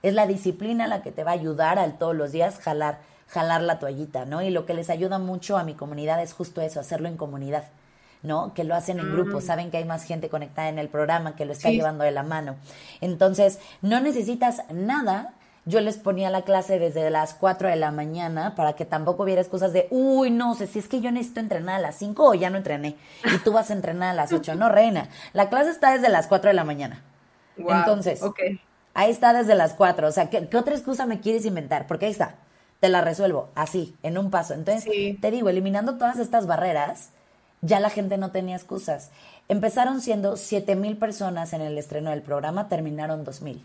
Es 0.02 0.14
la 0.14 0.26
disciplina 0.26 0.86
la 0.86 1.02
que 1.02 1.12
te 1.12 1.24
va 1.24 1.32
a 1.32 1.34
ayudar 1.34 1.78
al 1.78 1.98
todos 1.98 2.14
los 2.14 2.32
días 2.32 2.58
jalar, 2.58 2.98
jalar 3.28 3.62
la 3.62 3.78
toallita, 3.78 4.24
¿no? 4.24 4.42
Y 4.42 4.50
lo 4.50 4.66
que 4.66 4.74
les 4.74 4.90
ayuda 4.90 5.18
mucho 5.18 5.56
a 5.58 5.64
mi 5.64 5.74
comunidad 5.74 6.22
es 6.22 6.32
justo 6.32 6.60
eso, 6.60 6.80
hacerlo 6.80 7.08
en 7.08 7.16
comunidad. 7.16 7.64
¿no? 8.22 8.54
Que 8.54 8.64
lo 8.64 8.74
hacen 8.74 8.98
en 8.98 9.12
grupo, 9.12 9.38
mm. 9.38 9.42
saben 9.42 9.70
que 9.70 9.76
hay 9.76 9.84
más 9.84 10.02
gente 10.02 10.28
conectada 10.28 10.68
en 10.68 10.80
el 10.80 10.88
programa 10.88 11.36
que 11.36 11.44
lo 11.44 11.52
está 11.52 11.70
llevando 11.70 12.02
de 12.02 12.10
la 12.10 12.24
mano. 12.24 12.56
Entonces, 13.00 13.60
no 13.82 14.00
necesitas 14.00 14.62
nada 14.72 15.34
yo 15.66 15.80
les 15.80 15.98
ponía 15.98 16.30
la 16.30 16.42
clase 16.42 16.78
desde 16.78 17.10
las 17.10 17.34
4 17.34 17.68
de 17.68 17.76
la 17.76 17.90
mañana 17.90 18.54
para 18.54 18.74
que 18.74 18.84
tampoco 18.84 19.24
hubiera 19.24 19.40
excusas 19.40 19.72
de, 19.72 19.88
uy, 19.90 20.30
no 20.30 20.54
sé, 20.54 20.68
si 20.68 20.78
es 20.78 20.86
que 20.86 21.00
yo 21.00 21.10
necesito 21.10 21.40
entrenar 21.40 21.74
a 21.74 21.80
las 21.80 21.96
5 21.96 22.24
o 22.24 22.34
ya 22.34 22.50
no 22.50 22.56
entrené 22.56 22.96
y 23.24 23.38
tú 23.38 23.52
vas 23.52 23.70
a 23.70 23.72
entrenar 23.72 24.10
a 24.10 24.14
las 24.14 24.32
8. 24.32 24.54
No, 24.54 24.68
reina, 24.68 25.08
la 25.32 25.48
clase 25.48 25.70
está 25.70 25.92
desde 25.92 26.08
las 26.08 26.28
4 26.28 26.50
de 26.50 26.54
la 26.54 26.62
mañana. 26.62 27.02
Entonces, 27.56 28.22
ahí 28.94 29.10
está 29.10 29.32
desde 29.32 29.56
las 29.56 29.74
4. 29.74 30.06
O 30.06 30.12
sea, 30.12 30.30
¿qué, 30.30 30.48
otra 30.56 30.74
excusa 30.74 31.04
me 31.04 31.18
quieres 31.18 31.44
inventar? 31.44 31.88
Porque 31.88 32.06
ahí 32.06 32.12
está, 32.12 32.36
te 32.78 32.88
la 32.88 33.00
resuelvo 33.00 33.48
así, 33.56 33.96
en 34.04 34.18
un 34.18 34.30
paso. 34.30 34.54
Entonces, 34.54 34.84
te 35.20 35.30
digo, 35.32 35.48
eliminando 35.48 35.96
todas 35.96 36.20
estas 36.20 36.46
barreras, 36.46 37.10
ya 37.60 37.80
la 37.80 37.90
gente 37.90 38.18
no 38.18 38.30
tenía 38.30 38.54
excusas. 38.54 39.10
Empezaron 39.48 40.00
siendo 40.00 40.36
7 40.36 40.76
mil 40.76 40.96
personas 40.96 41.52
en 41.52 41.60
el 41.60 41.76
estreno 41.76 42.10
del 42.10 42.22
programa, 42.22 42.68
terminaron 42.68 43.24
2 43.24 43.42
mil. 43.42 43.64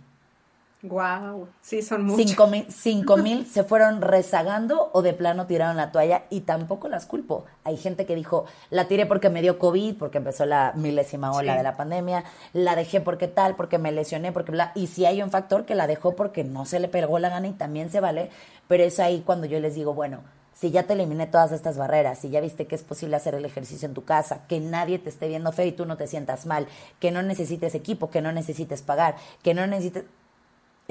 Wow, 0.83 1.47
sí, 1.61 1.83
son 1.83 2.05
muchos. 2.05 2.25
Cinco 2.69 3.17
mil, 3.17 3.45
se 3.51 3.63
fueron 3.63 4.01
rezagando 4.01 4.89
o 4.93 5.03
de 5.03 5.13
plano 5.13 5.45
tiraron 5.45 5.77
la 5.77 5.91
toalla 5.91 6.23
y 6.31 6.41
tampoco 6.41 6.89
las 6.89 7.05
culpo. 7.05 7.45
Hay 7.63 7.77
gente 7.77 8.07
que 8.07 8.15
dijo, 8.15 8.45
la 8.71 8.87
tiré 8.87 9.05
porque 9.05 9.29
me 9.29 9.43
dio 9.43 9.59
COVID, 9.59 9.97
porque 9.97 10.17
empezó 10.17 10.45
la 10.45 10.73
milésima 10.75 11.31
ola 11.33 11.55
de 11.55 11.63
la 11.63 11.77
pandemia, 11.77 12.23
la 12.53 12.75
dejé 12.75 12.99
porque 12.99 13.27
tal, 13.27 13.55
porque 13.55 13.77
me 13.77 13.91
lesioné, 13.91 14.31
porque 14.31 14.51
bla. 14.51 14.71
Y 14.73 14.87
si 14.87 15.05
hay 15.05 15.21
un 15.21 15.29
factor 15.29 15.65
que 15.65 15.75
la 15.75 15.85
dejó 15.85 16.15
porque 16.15 16.43
no 16.43 16.65
se 16.65 16.79
le 16.79 16.87
pegó 16.87 17.19
la 17.19 17.29
gana 17.29 17.47
y 17.47 17.53
también 17.53 17.91
se 17.91 17.99
vale, 17.99 18.31
pero 18.67 18.83
es 18.83 18.99
ahí 18.99 19.21
cuando 19.23 19.45
yo 19.45 19.59
les 19.59 19.75
digo, 19.75 19.93
bueno, 19.93 20.21
si 20.53 20.71
ya 20.71 20.83
te 20.83 20.93
eliminé 20.93 21.27
todas 21.27 21.51
estas 21.51 21.77
barreras, 21.77 22.19
si 22.19 22.29
ya 22.29 22.41
viste 22.41 22.67
que 22.67 22.75
es 22.75 22.83
posible 22.83 23.15
hacer 23.15 23.35
el 23.35 23.45
ejercicio 23.45 23.87
en 23.87 23.93
tu 23.93 24.03
casa, 24.03 24.45
que 24.47 24.59
nadie 24.59 24.99
te 24.99 25.09
esté 25.09 25.27
viendo 25.27 25.51
feo 25.51 25.65
y 25.65 25.71
tú 25.71 25.85
no 25.85 25.97
te 25.97 26.07
sientas 26.07 26.45
mal, 26.45 26.67
que 26.99 27.11
no 27.11 27.21
necesites 27.21 27.73
equipo, 27.75 28.09
que 28.09 28.21
no 28.21 28.31
necesites 28.31 28.81
pagar, 28.81 29.15
que 29.41 29.53
no 29.53 29.65
necesites 29.65 30.05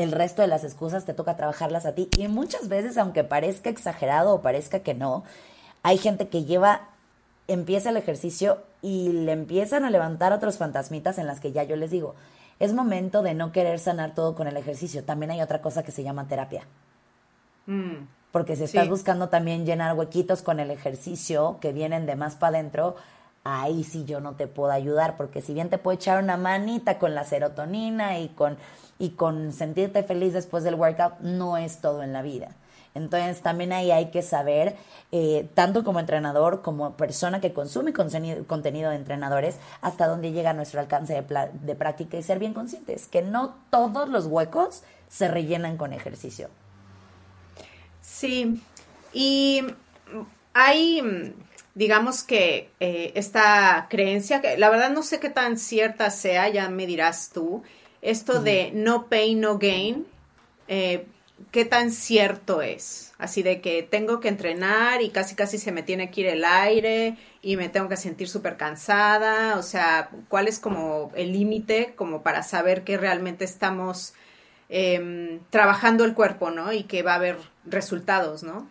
el 0.01 0.13
resto 0.13 0.43
de 0.43 0.49
las 0.49 0.65
excusas 0.65 1.05
te 1.05 1.15
toca 1.15 1.37
trabajarlas 1.37 1.87
a 1.87 1.95
ti. 1.95 2.09
Y 2.17 2.29
muchas 2.29 2.69
veces, 2.69 2.99
aunque 2.99 3.25
parezca 3.25 3.71
exagerado 3.71 4.35
o 4.35 4.43
parezca 4.43 4.81
que 4.81 4.95
no, 4.95 5.25
hay 5.83 5.99
gente 5.99 6.29
que 6.29 6.45
lleva, 6.45 6.89
empieza 7.49 7.91
el 7.91 7.97
ejercicio 7.97 8.63
y 8.83 9.11
le 9.13 9.33
empiezan 9.33 9.85
a 9.85 9.91
levantar 9.91 10.33
otros 10.33 10.59
fantasmitas 10.59 11.19
en 11.19 11.27
las 11.27 11.41
que 11.41 11.53
ya 11.53 11.63
yo 11.65 11.77
les 11.77 11.91
digo, 11.91 12.15
es 12.59 12.75
momento 12.75 13.23
de 13.23 13.35
no 13.35 13.53
querer 13.53 13.79
sanar 13.79 14.15
todo 14.15 14.35
con 14.35 14.47
el 14.47 14.57
ejercicio. 14.57 15.05
También 15.05 15.31
hay 15.31 15.41
otra 15.41 15.63
cosa 15.63 15.83
que 15.83 15.93
se 15.93 16.03
llama 16.03 16.29
terapia. 16.29 16.65
Mm. 17.67 18.07
Porque 18.33 18.55
si 18.55 18.65
estás 18.65 18.89
buscando 18.89 19.29
también 19.29 19.67
llenar 19.67 19.97
huequitos 19.97 20.43
con 20.43 20.61
el 20.61 20.71
ejercicio 20.71 21.59
que 21.61 21.73
vienen 21.73 22.07
de 22.07 22.15
más 22.15 22.37
para 22.37 22.59
adentro, 22.59 22.97
ahí 23.45 23.85
sí 23.85 24.05
yo 24.05 24.21
no 24.21 24.35
te 24.35 24.47
puedo 24.47 24.73
ayudar, 24.73 25.17
porque 25.17 25.41
si 25.41 25.55
bien 25.55 25.71
te 25.71 25.79
puedo 25.79 25.97
echar 25.97 26.23
una 26.23 26.37
manita 26.37 26.99
con 26.99 27.15
la 27.15 27.25
serotonina 27.25 28.19
y 28.19 28.29
con 28.29 28.59
y 28.99 29.11
con 29.11 29.53
sentirte 29.53 30.03
feliz 30.03 30.35
después 30.35 30.63
del 30.63 30.75
workout 30.75 31.21
no 31.21 31.57
es 31.57 31.81
todo 31.81 32.03
en 32.03 32.13
la 32.13 32.21
vida. 32.23 32.55
Entonces 32.95 33.41
también 33.41 33.73
ahí 33.73 33.91
hay 33.91 34.11
que 34.11 34.21
saber, 34.21 34.77
eh, 35.11 35.49
tanto 35.55 35.85
como 35.85 36.01
entrenador, 36.01 36.61
como 36.61 36.97
persona 36.97 37.41
que 37.41 37.53
consume 37.53 37.93
contenido, 37.93 38.91
de 38.91 38.97
entrenadores, 38.97 39.59
hasta 39.81 40.07
dónde 40.07 40.33
llega 40.33 40.53
nuestro 40.53 40.81
alcance 40.81 41.15
de, 41.15 41.51
de 41.63 41.75
práctica 41.77 42.19
y 42.19 42.23
ser 42.23 42.39
bien 42.39 42.53
conscientes, 42.53 43.07
que 43.07 43.23
no 43.23 43.55
todos 43.71 44.09
los 44.09 44.27
huecos 44.27 44.83
se 45.09 45.29
rellenan 45.29 45.77
con 45.77 45.93
ejercicio. 45.93 46.49
Sí, 48.03 48.61
y 49.13 49.63
hay, 50.53 51.35
digamos 51.75 52.23
que 52.23 52.71
eh, 52.81 53.13
esta 53.15 53.87
creencia, 53.89 54.41
que 54.41 54.59
la 54.59 54.71
verdad 54.71 54.91
no 54.91 55.03
sé 55.03 55.21
qué 55.21 55.31
tan 55.31 55.59
cierta 55.59 56.11
sea, 56.11 56.49
ya 56.49 56.69
me 56.69 56.87
dirás 56.87 57.31
tú, 57.33 57.63
esto 58.03 58.41
de 58.41 58.71
no 58.75 59.09
pain, 59.09 59.41
no 59.41 59.59
gain, 59.59 60.07
eh, 60.69 61.07
¿qué 61.51 61.65
tan 61.65 61.91
cierto 61.91 62.63
es? 62.63 63.13
Así 63.19 63.43
de 63.43 63.61
que 63.61 63.83
tengo 63.83 64.21
que 64.21 64.29
entrenar 64.29 65.03
y 65.03 65.11
casi 65.11 65.35
casi 65.35 65.59
se 65.59 65.73
me 65.73 65.83
tiene 65.83 66.11
que 66.11 66.23
ir 66.23 66.27
el 66.29 66.45
aire 66.45 67.17
y 67.43 67.57
me 67.57 67.69
tengo 67.69 67.89
que 67.89 67.97
sentir 67.97 68.29
súper 68.29 68.57
cansada, 68.57 69.57
o 69.57 69.63
sea, 69.63 70.11
¿cuál 70.29 70.49
es 70.49 70.59
como 70.59 71.13
el 71.15 71.33
límite 71.33 71.95
como 71.97 72.23
para 72.23 72.43
saber 72.43 72.85
que 72.85 72.97
realmente 72.97 73.45
estamos 73.45 74.15
em, 74.69 75.41
trabajando 75.51 76.05
el 76.05 76.15
cuerpo, 76.15 76.51
¿no? 76.51 76.73
Y 76.73 76.85
que 76.85 77.03
va 77.03 77.13
a 77.13 77.17
haber 77.17 77.39
resultados, 77.65 78.43
¿no? 78.43 78.69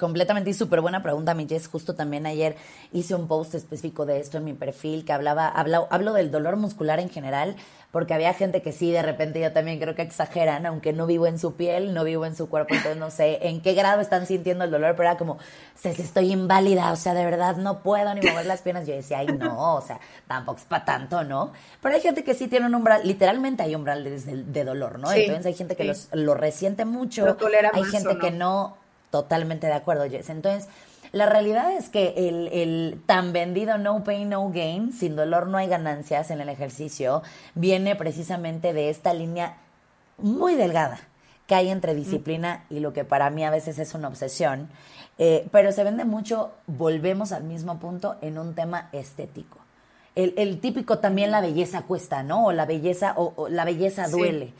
Completamente 0.00 0.48
y 0.48 0.54
súper 0.54 0.80
buena 0.80 1.02
pregunta, 1.02 1.34
mi 1.34 1.46
Jess. 1.46 1.68
Justo 1.68 1.94
también 1.94 2.24
ayer 2.24 2.56
hice 2.90 3.14
un 3.14 3.28
post 3.28 3.54
específico 3.54 4.06
de 4.06 4.18
esto 4.18 4.38
en 4.38 4.44
mi 4.44 4.54
perfil 4.54 5.04
que 5.04 5.12
hablaba, 5.12 5.46
hablo, 5.46 5.88
hablo 5.90 6.14
del 6.14 6.30
dolor 6.30 6.56
muscular 6.56 6.98
en 7.00 7.10
general, 7.10 7.54
porque 7.90 8.14
había 8.14 8.32
gente 8.32 8.62
que 8.62 8.72
sí, 8.72 8.90
de 8.92 9.02
repente 9.02 9.40
yo 9.40 9.52
también 9.52 9.78
creo 9.78 9.94
que 9.94 10.00
exageran, 10.00 10.64
aunque 10.64 10.94
no 10.94 11.06
vivo 11.06 11.26
en 11.26 11.38
su 11.38 11.54
piel, 11.54 11.92
no 11.92 12.02
vivo 12.04 12.24
en 12.24 12.34
su 12.34 12.48
cuerpo, 12.48 12.74
entonces 12.74 12.96
no 12.96 13.10
sé 13.10 13.46
en 13.48 13.60
qué 13.60 13.74
grado 13.74 14.00
están 14.00 14.26
sintiendo 14.26 14.64
el 14.64 14.70
dolor, 14.70 14.96
pero 14.96 15.10
era 15.10 15.18
como, 15.18 15.36
se 15.74 15.90
estoy 15.90 16.32
inválida, 16.32 16.92
o 16.92 16.96
sea, 16.96 17.12
de 17.12 17.26
verdad 17.26 17.56
no 17.56 17.82
puedo 17.82 18.14
ni 18.14 18.26
mover 18.26 18.46
las 18.46 18.62
piernas. 18.62 18.86
Yo 18.86 18.94
decía, 18.94 19.18
ay, 19.18 19.26
no, 19.26 19.74
o 19.74 19.82
sea, 19.82 20.00
tampoco 20.26 20.60
es 20.60 20.64
para 20.64 20.86
tanto, 20.86 21.24
¿no? 21.24 21.52
Pero 21.82 21.94
hay 21.94 22.00
gente 22.00 22.24
que 22.24 22.32
sí 22.32 22.48
tiene 22.48 22.64
un 22.64 22.74
umbral, 22.74 23.02
literalmente 23.04 23.64
hay 23.64 23.74
umbral 23.74 24.02
de, 24.02 24.18
de 24.18 24.64
dolor, 24.64 24.98
¿no? 24.98 25.12
entonces 25.12 25.44
hay 25.44 25.54
gente 25.54 25.76
que 25.76 25.84
los, 25.84 26.08
lo 26.12 26.32
resiente 26.32 26.86
mucho, 26.86 27.36
hay 27.74 27.84
gente 27.84 28.16
que 28.16 28.30
no 28.30 28.79
Totalmente 29.10 29.66
de 29.66 29.72
acuerdo, 29.72 30.08
Jess. 30.08 30.30
Entonces, 30.30 30.68
la 31.12 31.26
realidad 31.26 31.72
es 31.72 31.88
que 31.88 32.14
el, 32.16 32.48
el, 32.52 33.02
tan 33.06 33.32
vendido 33.32 33.78
no 33.78 34.04
pain, 34.04 34.28
no 34.28 34.50
gain, 34.50 34.92
sin 34.92 35.16
dolor 35.16 35.48
no 35.48 35.58
hay 35.58 35.66
ganancias 35.66 36.30
en 36.30 36.40
el 36.40 36.48
ejercicio, 36.48 37.22
viene 37.54 37.96
precisamente 37.96 38.72
de 38.72 38.90
esta 38.90 39.12
línea 39.12 39.56
muy 40.18 40.54
delgada 40.54 41.00
que 41.48 41.56
hay 41.56 41.70
entre 41.70 41.96
disciplina 41.96 42.64
y 42.70 42.78
lo 42.78 42.92
que 42.92 43.04
para 43.04 43.28
mí 43.28 43.44
a 43.44 43.50
veces 43.50 43.80
es 43.80 43.94
una 43.94 44.06
obsesión, 44.06 44.68
eh, 45.18 45.48
pero 45.50 45.72
se 45.72 45.82
vende 45.82 46.04
mucho, 46.04 46.52
volvemos 46.68 47.32
al 47.32 47.42
mismo 47.42 47.80
punto, 47.80 48.14
en 48.20 48.38
un 48.38 48.54
tema 48.54 48.88
estético. 48.92 49.58
El, 50.14 50.32
el 50.36 50.60
típico 50.60 51.00
también 51.00 51.32
la 51.32 51.40
belleza 51.40 51.82
cuesta, 51.82 52.22
¿no? 52.22 52.46
O 52.46 52.52
la 52.52 52.66
belleza, 52.66 53.14
o, 53.16 53.48
la 53.48 53.64
belleza 53.64 54.06
duele. 54.08 54.52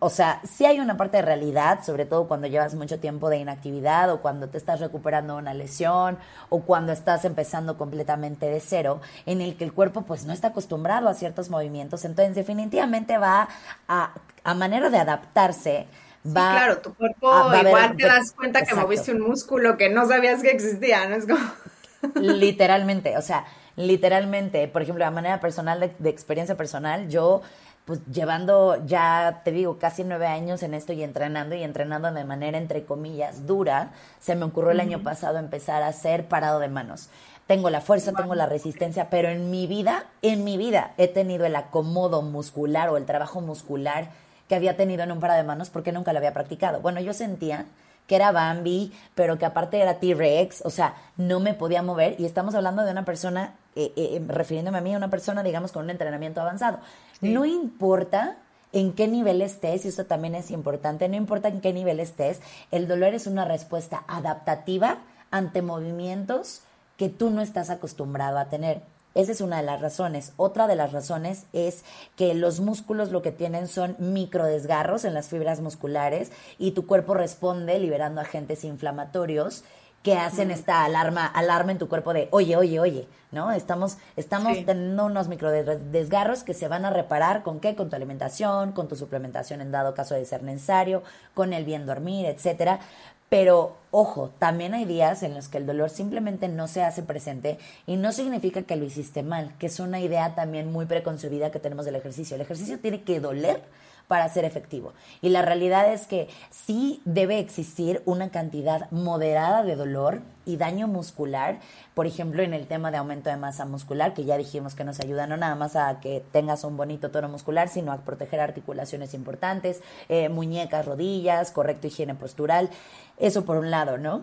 O 0.00 0.10
sea, 0.10 0.40
sí 0.44 0.64
hay 0.66 0.80
una 0.80 0.96
parte 0.96 1.18
de 1.18 1.22
realidad, 1.22 1.84
sobre 1.84 2.04
todo 2.04 2.26
cuando 2.26 2.48
llevas 2.48 2.74
mucho 2.74 2.98
tiempo 2.98 3.30
de 3.30 3.38
inactividad 3.38 4.10
o 4.10 4.20
cuando 4.20 4.48
te 4.48 4.58
estás 4.58 4.80
recuperando 4.80 5.36
una 5.36 5.54
lesión 5.54 6.18
o 6.48 6.62
cuando 6.62 6.92
estás 6.92 7.24
empezando 7.24 7.76
completamente 7.78 8.46
de 8.46 8.60
cero, 8.60 9.00
en 9.24 9.40
el 9.40 9.56
que 9.56 9.64
el 9.64 9.72
cuerpo 9.72 10.02
pues 10.02 10.24
no 10.24 10.32
está 10.32 10.48
acostumbrado 10.48 11.08
a 11.08 11.14
ciertos 11.14 11.48
movimientos. 11.48 12.04
Entonces, 12.04 12.34
definitivamente 12.34 13.18
va 13.18 13.48
a, 13.86 14.14
a 14.42 14.54
manera 14.54 14.90
de 14.90 14.98
adaptarse. 14.98 15.86
Va 16.26 16.50
claro, 16.52 16.78
tu 16.78 16.94
cuerpo 16.94 17.30
igual 17.64 17.96
te 17.96 18.06
das 18.06 18.32
cuenta 18.32 18.62
que 18.62 18.74
moviste 18.74 19.12
un 19.12 19.20
músculo 19.20 19.76
que 19.76 19.88
no 19.88 20.06
sabías 20.06 20.42
que 20.42 20.50
existía, 20.50 21.08
¿no? 21.08 21.16
Es 21.16 21.26
como... 21.26 21.38
Literalmente, 22.20 23.16
o 23.16 23.22
sea, 23.22 23.44
literalmente, 23.76 24.66
por 24.68 24.82
ejemplo, 24.82 25.04
de 25.04 25.10
manera 25.10 25.40
personal, 25.40 25.92
de 25.98 26.10
experiencia 26.10 26.56
personal, 26.56 27.08
yo 27.08 27.42
pues 27.88 28.04
llevando 28.04 28.84
ya, 28.84 29.40
te 29.46 29.50
digo, 29.50 29.78
casi 29.78 30.04
nueve 30.04 30.26
años 30.26 30.62
en 30.62 30.74
esto 30.74 30.92
y 30.92 31.02
entrenando 31.02 31.54
y 31.54 31.62
entrenando 31.62 32.12
de 32.12 32.22
manera, 32.22 32.58
entre 32.58 32.84
comillas, 32.84 33.46
dura, 33.46 33.92
se 34.20 34.36
me 34.36 34.44
ocurrió 34.44 34.72
el 34.72 34.80
año 34.80 35.02
pasado 35.02 35.38
empezar 35.38 35.82
a 35.82 35.86
hacer 35.86 36.28
parado 36.28 36.60
de 36.60 36.68
manos. 36.68 37.08
Tengo 37.46 37.70
la 37.70 37.80
fuerza, 37.80 38.12
tengo 38.12 38.34
la 38.34 38.44
resistencia, 38.44 39.08
pero 39.08 39.30
en 39.30 39.50
mi 39.50 39.66
vida, 39.66 40.04
en 40.20 40.44
mi 40.44 40.58
vida 40.58 40.92
he 40.98 41.08
tenido 41.08 41.46
el 41.46 41.56
acomodo 41.56 42.20
muscular 42.20 42.90
o 42.90 42.98
el 42.98 43.06
trabajo 43.06 43.40
muscular 43.40 44.10
que 44.50 44.54
había 44.54 44.76
tenido 44.76 45.02
en 45.02 45.12
un 45.12 45.20
parado 45.20 45.40
de 45.40 45.46
manos 45.46 45.70
porque 45.70 45.90
nunca 45.90 46.12
lo 46.12 46.18
había 46.18 46.34
practicado. 46.34 46.82
Bueno, 46.82 47.00
yo 47.00 47.14
sentía 47.14 47.64
que 48.06 48.16
era 48.16 48.32
Bambi, 48.32 48.92
pero 49.14 49.38
que 49.38 49.46
aparte 49.46 49.80
era 49.80 49.98
T-Rex, 49.98 50.60
o 50.66 50.70
sea, 50.70 50.94
no 51.16 51.40
me 51.40 51.54
podía 51.54 51.82
mover 51.82 52.20
y 52.20 52.26
estamos 52.26 52.54
hablando 52.54 52.84
de 52.84 52.92
una 52.92 53.06
persona, 53.06 53.54
eh, 53.78 53.92
eh, 53.96 54.22
refiriéndome 54.26 54.78
a 54.78 54.80
mí, 54.80 54.96
una 54.96 55.08
persona, 55.08 55.44
digamos, 55.44 55.70
con 55.70 55.84
un 55.84 55.90
entrenamiento 55.90 56.40
avanzado. 56.40 56.80
No 57.20 57.44
importa 57.44 58.36
en 58.72 58.92
qué 58.92 59.06
nivel 59.06 59.40
estés, 59.40 59.84
y 59.84 59.88
esto 59.88 60.04
también 60.04 60.34
es 60.34 60.50
importante, 60.50 61.08
no 61.08 61.14
importa 61.14 61.46
en 61.46 61.60
qué 61.60 61.72
nivel 61.72 62.00
estés, 62.00 62.40
el 62.72 62.88
dolor 62.88 63.14
es 63.14 63.28
una 63.28 63.44
respuesta 63.44 64.02
adaptativa 64.08 64.98
ante 65.30 65.62
movimientos 65.62 66.62
que 66.96 67.08
tú 67.08 67.30
no 67.30 67.40
estás 67.40 67.70
acostumbrado 67.70 68.38
a 68.38 68.48
tener. 68.48 68.82
Esa 69.14 69.32
es 69.32 69.40
una 69.40 69.58
de 69.58 69.62
las 69.62 69.80
razones. 69.80 70.32
Otra 70.36 70.66
de 70.66 70.76
las 70.76 70.92
razones 70.92 71.46
es 71.52 71.84
que 72.16 72.34
los 72.34 72.60
músculos 72.60 73.10
lo 73.10 73.22
que 73.22 73.32
tienen 73.32 73.68
son 73.68 73.96
microdesgarros 73.98 75.04
en 75.04 75.14
las 75.14 75.28
fibras 75.28 75.60
musculares 75.60 76.30
y 76.58 76.72
tu 76.72 76.86
cuerpo 76.86 77.14
responde 77.14 77.78
liberando 77.78 78.20
agentes 78.20 78.64
inflamatorios 78.64 79.64
que 80.02 80.16
hacen 80.16 80.50
esta 80.50 80.84
alarma, 80.84 81.26
alarma 81.26 81.72
en 81.72 81.78
tu 81.78 81.88
cuerpo 81.88 82.12
de, 82.12 82.28
oye, 82.30 82.56
oye, 82.56 82.80
oye, 82.80 83.08
¿no? 83.30 83.52
Estamos, 83.52 83.98
estamos 84.16 84.56
teniendo 84.64 85.06
unos 85.06 85.28
micro 85.28 85.50
desgarros 85.50 86.44
que 86.44 86.54
se 86.54 86.68
van 86.68 86.84
a 86.84 86.90
reparar 86.90 87.42
con 87.42 87.60
qué? 87.60 87.74
Con 87.74 87.90
tu 87.90 87.96
alimentación, 87.96 88.72
con 88.72 88.88
tu 88.88 88.96
suplementación 88.96 89.60
en 89.60 89.72
dado 89.72 89.94
caso 89.94 90.14
de 90.14 90.24
ser 90.24 90.42
necesario, 90.42 91.02
con 91.34 91.52
el 91.52 91.64
bien 91.64 91.84
dormir, 91.84 92.26
etcétera. 92.26 92.80
Pero 93.28 93.76
ojo, 93.90 94.30
también 94.38 94.72
hay 94.72 94.86
días 94.86 95.22
en 95.22 95.34
los 95.34 95.48
que 95.48 95.58
el 95.58 95.66
dolor 95.66 95.90
simplemente 95.90 96.48
no 96.48 96.66
se 96.66 96.82
hace 96.82 97.02
presente 97.02 97.58
y 97.86 97.96
no 97.96 98.12
significa 98.12 98.62
que 98.62 98.76
lo 98.76 98.84
hiciste 98.84 99.22
mal, 99.22 99.52
que 99.58 99.66
es 99.66 99.80
una 99.80 100.00
idea 100.00 100.34
también 100.34 100.72
muy 100.72 100.86
preconcebida 100.86 101.50
que 101.50 101.58
tenemos 101.58 101.84
del 101.84 101.96
ejercicio. 101.96 102.36
El 102.36 102.40
ejercicio 102.42 102.78
tiene 102.78 103.02
que 103.02 103.20
doler 103.20 103.62
para 104.08 104.28
ser 104.28 104.44
efectivo. 104.44 104.94
Y 105.20 105.28
la 105.28 105.42
realidad 105.42 105.92
es 105.92 106.06
que 106.06 106.28
sí 106.50 107.00
debe 107.04 107.38
existir 107.38 108.02
una 108.06 108.30
cantidad 108.30 108.90
moderada 108.90 109.62
de 109.62 109.76
dolor 109.76 110.22
y 110.46 110.56
daño 110.56 110.88
muscular, 110.88 111.60
por 111.94 112.06
ejemplo, 112.06 112.42
en 112.42 112.54
el 112.54 112.66
tema 112.66 112.90
de 112.90 112.96
aumento 112.96 113.28
de 113.28 113.36
masa 113.36 113.66
muscular, 113.66 114.14
que 114.14 114.24
ya 114.24 114.38
dijimos 114.38 114.74
que 114.74 114.82
nos 114.82 114.98
ayuda 114.98 115.26
no 115.26 115.36
nada 115.36 115.54
más 115.54 115.76
a 115.76 116.00
que 116.00 116.24
tengas 116.32 116.64
un 116.64 116.76
bonito 116.78 117.10
tono 117.10 117.28
muscular, 117.28 117.68
sino 117.68 117.92
a 117.92 117.98
proteger 117.98 118.40
articulaciones 118.40 119.12
importantes, 119.12 119.82
eh, 120.08 120.30
muñecas, 120.30 120.86
rodillas, 120.86 121.50
correcto 121.50 121.86
higiene 121.86 122.14
postural. 122.14 122.70
Eso 123.18 123.44
por 123.44 123.58
un 123.58 123.70
lado, 123.70 123.98
¿no? 123.98 124.22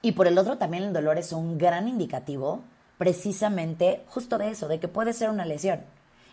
Y 0.00 0.12
por 0.12 0.28
el 0.28 0.38
otro 0.38 0.58
también 0.58 0.84
el 0.84 0.92
dolor 0.92 1.18
es 1.18 1.32
un 1.32 1.58
gran 1.58 1.88
indicativo 1.88 2.62
precisamente 2.98 4.04
justo 4.06 4.38
de 4.38 4.50
eso, 4.50 4.68
de 4.68 4.78
que 4.78 4.86
puede 4.86 5.12
ser 5.12 5.28
una 5.28 5.44
lesión. 5.44 5.80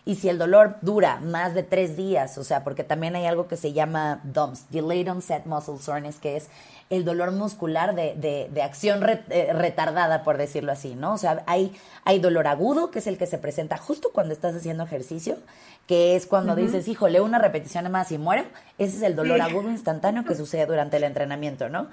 Y 0.09 0.15
si 0.15 0.27
el 0.27 0.39
dolor 0.39 0.77
dura 0.81 1.19
más 1.19 1.53
de 1.53 1.61
tres 1.61 1.95
días, 1.95 2.39
o 2.39 2.43
sea, 2.43 2.63
porque 2.63 2.83
también 2.83 3.15
hay 3.15 3.27
algo 3.27 3.47
que 3.47 3.57
se 3.57 3.73
llama 3.73 4.21
DOMS, 4.23 4.71
Delayed 4.71 5.11
Onset 5.11 5.45
Muscle 5.45 5.77
Soreness, 5.77 6.15
que 6.15 6.35
es 6.35 6.47
el 6.89 7.05
dolor 7.05 7.31
muscular 7.31 7.93
de, 7.93 8.15
de, 8.51 8.63
acción 8.63 9.03
eh, 9.07 9.53
retardada, 9.53 10.23
por 10.23 10.39
decirlo 10.39 10.71
así, 10.71 10.95
¿no? 10.95 11.13
O 11.13 11.19
sea, 11.19 11.43
hay, 11.45 11.79
hay 12.05 12.17
dolor 12.17 12.47
agudo, 12.47 12.89
que 12.89 12.97
es 12.97 13.05
el 13.05 13.19
que 13.19 13.27
se 13.27 13.37
presenta 13.37 13.77
justo 13.77 14.09
cuando 14.11 14.33
estás 14.33 14.55
haciendo 14.55 14.83
ejercicio, 14.83 15.37
que 15.85 16.15
es 16.15 16.25
cuando 16.25 16.55
dices, 16.55 16.87
híjole, 16.87 17.21
una 17.21 17.37
repetición 17.37 17.91
más 17.91 18.11
y 18.11 18.17
muero. 18.17 18.45
Ese 18.79 18.97
es 18.97 19.03
el 19.03 19.15
dolor 19.15 19.39
agudo 19.41 19.69
instantáneo 19.69 20.25
que 20.25 20.33
sucede 20.33 20.65
durante 20.65 20.97
el 20.97 21.03
entrenamiento, 21.03 21.69
¿no? 21.69 21.85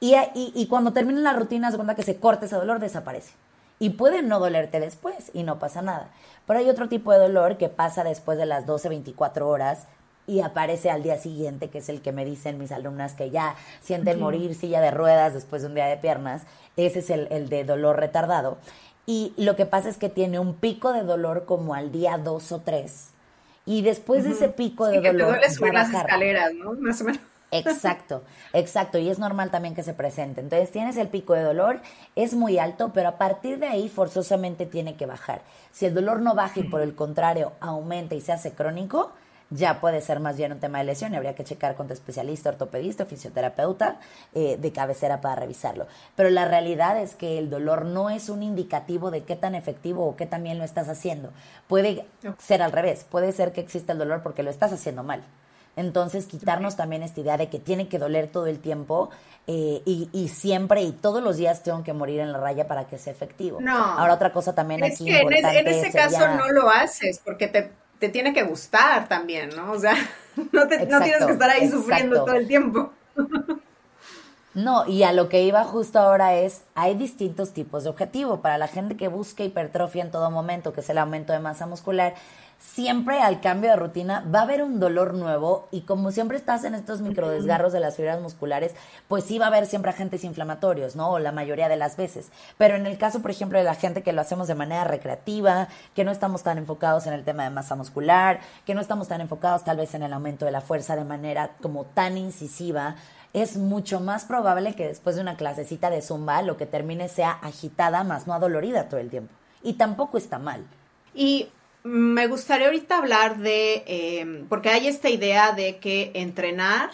Y, 0.00 0.16
y, 0.16 0.50
y 0.56 0.66
cuando 0.66 0.92
termina 0.92 1.20
la 1.20 1.34
rutina, 1.34 1.70
segunda 1.70 1.94
que 1.94 2.02
se 2.02 2.16
corte 2.16 2.46
ese 2.46 2.56
dolor, 2.56 2.80
desaparece. 2.80 3.30
Y 3.78 3.90
puede 3.90 4.22
no 4.22 4.38
dolerte 4.38 4.80
después 4.80 5.30
y 5.34 5.42
no 5.42 5.58
pasa 5.58 5.82
nada. 5.82 6.10
Pero 6.46 6.60
hay 6.60 6.68
otro 6.68 6.88
tipo 6.88 7.12
de 7.12 7.18
dolor 7.18 7.56
que 7.56 7.68
pasa 7.68 8.04
después 8.04 8.38
de 8.38 8.46
las 8.46 8.66
12, 8.66 8.88
24 8.88 9.48
horas 9.48 9.86
y 10.26 10.40
aparece 10.40 10.90
al 10.90 11.02
día 11.02 11.18
siguiente, 11.18 11.68
que 11.68 11.78
es 11.78 11.88
el 11.88 12.00
que 12.00 12.12
me 12.12 12.24
dicen 12.24 12.58
mis 12.58 12.72
alumnas 12.72 13.14
que 13.14 13.30
ya 13.30 13.56
sienten 13.82 14.20
morir 14.20 14.54
silla 14.54 14.80
de 14.80 14.90
ruedas 14.90 15.34
después 15.34 15.62
de 15.62 15.68
un 15.68 15.74
día 15.74 15.86
de 15.86 15.96
piernas. 15.96 16.42
Ese 16.76 17.00
es 17.00 17.10
el, 17.10 17.48
de 17.48 17.64
dolor 17.64 17.98
retardado. 17.98 18.58
Y 19.06 19.34
lo 19.36 19.54
que 19.54 19.66
pasa 19.66 19.90
es 19.90 19.98
que 19.98 20.08
tiene 20.08 20.38
un 20.38 20.54
pico 20.54 20.92
de 20.92 21.02
dolor 21.02 21.44
como 21.44 21.74
al 21.74 21.92
día 21.92 22.16
2 22.16 22.52
o 22.52 22.60
3. 22.60 23.10
Y 23.66 23.82
después 23.82 24.24
de 24.24 24.30
ese 24.30 24.48
pico 24.48 24.86
de 24.86 25.00
dolor. 25.00 25.40
Te 25.40 25.50
subir 25.50 25.74
las 25.74 25.92
escaleras, 25.92 26.52
¿no? 26.54 26.72
Más 26.72 27.00
o 27.00 27.04
menos. 27.04 27.20
Exacto, 27.50 28.22
exacto, 28.52 28.98
y 28.98 29.08
es 29.08 29.18
normal 29.18 29.50
también 29.50 29.74
que 29.74 29.82
se 29.82 29.94
presente. 29.94 30.40
Entonces 30.40 30.70
tienes 30.72 30.96
el 30.96 31.08
pico 31.08 31.34
de 31.34 31.42
dolor, 31.42 31.80
es 32.16 32.34
muy 32.34 32.58
alto, 32.58 32.92
pero 32.92 33.10
a 33.10 33.18
partir 33.18 33.58
de 33.58 33.68
ahí 33.68 33.88
forzosamente 33.88 34.66
tiene 34.66 34.96
que 34.96 35.06
bajar. 35.06 35.42
Si 35.70 35.86
el 35.86 35.94
dolor 35.94 36.20
no 36.20 36.34
baja 36.34 36.60
y 36.60 36.64
por 36.64 36.80
el 36.80 36.94
contrario 36.94 37.52
aumenta 37.60 38.14
y 38.14 38.20
se 38.20 38.32
hace 38.32 38.52
crónico, 38.52 39.12
ya 39.50 39.80
puede 39.80 40.00
ser 40.00 40.20
más 40.20 40.36
bien 40.36 40.52
un 40.52 40.58
tema 40.58 40.78
de 40.78 40.84
lesión 40.84 41.12
y 41.12 41.16
habría 41.16 41.34
que 41.34 41.44
checar 41.44 41.76
con 41.76 41.86
tu 41.86 41.92
especialista, 41.92 42.48
ortopedista, 42.48 43.06
fisioterapeuta 43.06 44.00
eh, 44.34 44.56
de 44.58 44.72
cabecera 44.72 45.20
para 45.20 45.36
revisarlo. 45.36 45.86
Pero 46.16 46.30
la 46.30 46.46
realidad 46.46 46.98
es 47.00 47.14
que 47.14 47.38
el 47.38 47.50
dolor 47.50 47.84
no 47.84 48.10
es 48.10 48.28
un 48.28 48.42
indicativo 48.42 49.10
de 49.10 49.22
qué 49.22 49.36
tan 49.36 49.54
efectivo 49.54 50.06
o 50.06 50.16
qué 50.16 50.26
tan 50.26 50.42
bien 50.42 50.58
lo 50.58 50.64
estás 50.64 50.88
haciendo. 50.88 51.30
Puede 51.68 52.06
ser 52.38 52.62
al 52.62 52.72
revés, 52.72 53.04
puede 53.08 53.32
ser 53.32 53.52
que 53.52 53.60
exista 53.60 53.92
el 53.92 53.98
dolor 53.98 54.22
porque 54.22 54.42
lo 54.42 54.50
estás 54.50 54.72
haciendo 54.72 55.02
mal. 55.02 55.22
Entonces, 55.76 56.26
quitarnos 56.26 56.76
también 56.76 57.02
esta 57.02 57.20
idea 57.20 57.36
de 57.36 57.48
que 57.48 57.58
tiene 57.58 57.88
que 57.88 57.98
doler 57.98 58.28
todo 58.28 58.46
el 58.46 58.60
tiempo 58.60 59.10
eh, 59.46 59.82
y, 59.84 60.28
siempre 60.28 60.82
y 60.82 60.92
todos 60.92 61.22
los 61.22 61.36
días 61.36 61.62
tengo 61.62 61.82
que 61.82 61.92
morir 61.92 62.20
en 62.20 62.32
la 62.32 62.38
raya 62.38 62.66
para 62.66 62.86
que 62.86 62.96
sea 62.96 63.12
efectivo. 63.12 63.60
No. 63.60 63.76
Ahora, 63.76 64.14
otra 64.14 64.32
cosa 64.32 64.54
también 64.54 64.82
es 64.84 64.98
que 64.98 65.20
en, 65.20 65.32
ese 65.66 65.92
caso 65.92 66.26
no 66.36 66.50
lo 66.52 66.70
haces 66.70 67.20
porque 67.24 67.48
te, 67.48 67.70
te, 67.98 68.08
tiene 68.08 68.32
que 68.32 68.42
gustar 68.42 69.08
también, 69.08 69.50
¿no? 69.50 69.72
O 69.72 69.78
sea, 69.78 69.94
no, 70.52 70.66
te, 70.66 70.86
no 70.86 71.00
tienes 71.02 71.24
que 71.24 71.32
estar 71.32 71.50
ahí 71.50 71.68
sufriendo 71.68 72.24
todo 72.24 72.36
el 72.36 72.46
tiempo. 72.46 72.90
No, 74.54 74.86
y 74.86 75.02
a 75.02 75.12
lo 75.12 75.28
que 75.28 75.42
iba 75.42 75.64
justo 75.64 75.98
ahora 75.98 76.36
es, 76.36 76.62
hay 76.76 76.94
distintos 76.94 77.52
tipos 77.52 77.82
de 77.82 77.90
objetivo. 77.90 78.40
Para 78.40 78.56
la 78.56 78.68
gente 78.68 78.96
que 78.96 79.08
busca 79.08 79.42
hipertrofia 79.42 80.02
en 80.02 80.12
todo 80.12 80.30
momento, 80.30 80.72
que 80.72 80.80
es 80.80 80.88
el 80.88 80.98
aumento 80.98 81.32
de 81.32 81.40
masa 81.40 81.66
muscular, 81.66 82.14
siempre 82.58 83.20
al 83.20 83.40
cambio 83.40 83.70
de 83.70 83.76
rutina 83.76 84.24
va 84.34 84.40
a 84.40 84.42
haber 84.42 84.62
un 84.62 84.80
dolor 84.80 85.14
nuevo 85.14 85.68
y 85.70 85.82
como 85.82 86.10
siempre 86.10 86.36
estás 86.36 86.64
en 86.64 86.74
estos 86.74 87.00
microdesgarros 87.00 87.72
de 87.72 87.80
las 87.80 87.96
fibras 87.96 88.20
musculares, 88.20 88.74
pues 89.08 89.24
sí 89.24 89.38
va 89.38 89.46
a 89.46 89.48
haber 89.48 89.66
siempre 89.66 89.90
agentes 89.90 90.24
inflamatorios, 90.24 90.96
¿no? 90.96 91.10
O 91.10 91.18
la 91.18 91.32
mayoría 91.32 91.68
de 91.68 91.76
las 91.76 91.96
veces. 91.96 92.30
Pero 92.58 92.76
en 92.76 92.86
el 92.86 92.98
caso, 92.98 93.22
por 93.22 93.30
ejemplo, 93.30 93.58
de 93.58 93.64
la 93.64 93.74
gente 93.74 94.02
que 94.02 94.12
lo 94.12 94.20
hacemos 94.20 94.48
de 94.48 94.54
manera 94.54 94.84
recreativa, 94.84 95.68
que 95.94 96.04
no 96.04 96.10
estamos 96.10 96.42
tan 96.42 96.58
enfocados 96.58 97.06
en 97.06 97.12
el 97.12 97.24
tema 97.24 97.44
de 97.44 97.50
masa 97.50 97.76
muscular, 97.76 98.40
que 98.66 98.74
no 98.74 98.80
estamos 98.80 99.08
tan 99.08 99.20
enfocados 99.20 99.64
tal 99.64 99.76
vez 99.76 99.94
en 99.94 100.02
el 100.02 100.12
aumento 100.12 100.44
de 100.44 100.50
la 100.50 100.60
fuerza 100.60 100.96
de 100.96 101.04
manera 101.04 101.52
como 101.60 101.84
tan 101.84 102.16
incisiva, 102.18 102.96
es 103.32 103.56
mucho 103.56 104.00
más 104.00 104.24
probable 104.24 104.74
que 104.74 104.86
después 104.86 105.16
de 105.16 105.22
una 105.22 105.36
clasecita 105.36 105.90
de 105.90 106.02
zumba 106.02 106.40
lo 106.42 106.56
que 106.56 106.66
termine 106.66 107.08
sea 107.08 107.32
agitada 107.32 108.04
más 108.04 108.26
no 108.26 108.32
adolorida 108.32 108.88
todo 108.88 109.00
el 109.00 109.10
tiempo. 109.10 109.34
Y 109.62 109.74
tampoco 109.74 110.18
está 110.18 110.38
mal. 110.38 110.64
Y 111.14 111.48
me 111.84 112.26
gustaría 112.28 112.66
ahorita 112.66 112.96
hablar 112.96 113.38
de, 113.38 113.84
em, 113.86 114.46
porque 114.48 114.70
hay 114.70 114.88
esta 114.88 115.10
idea 115.10 115.52
de 115.52 115.76
que 115.76 116.12
entrenar, 116.14 116.90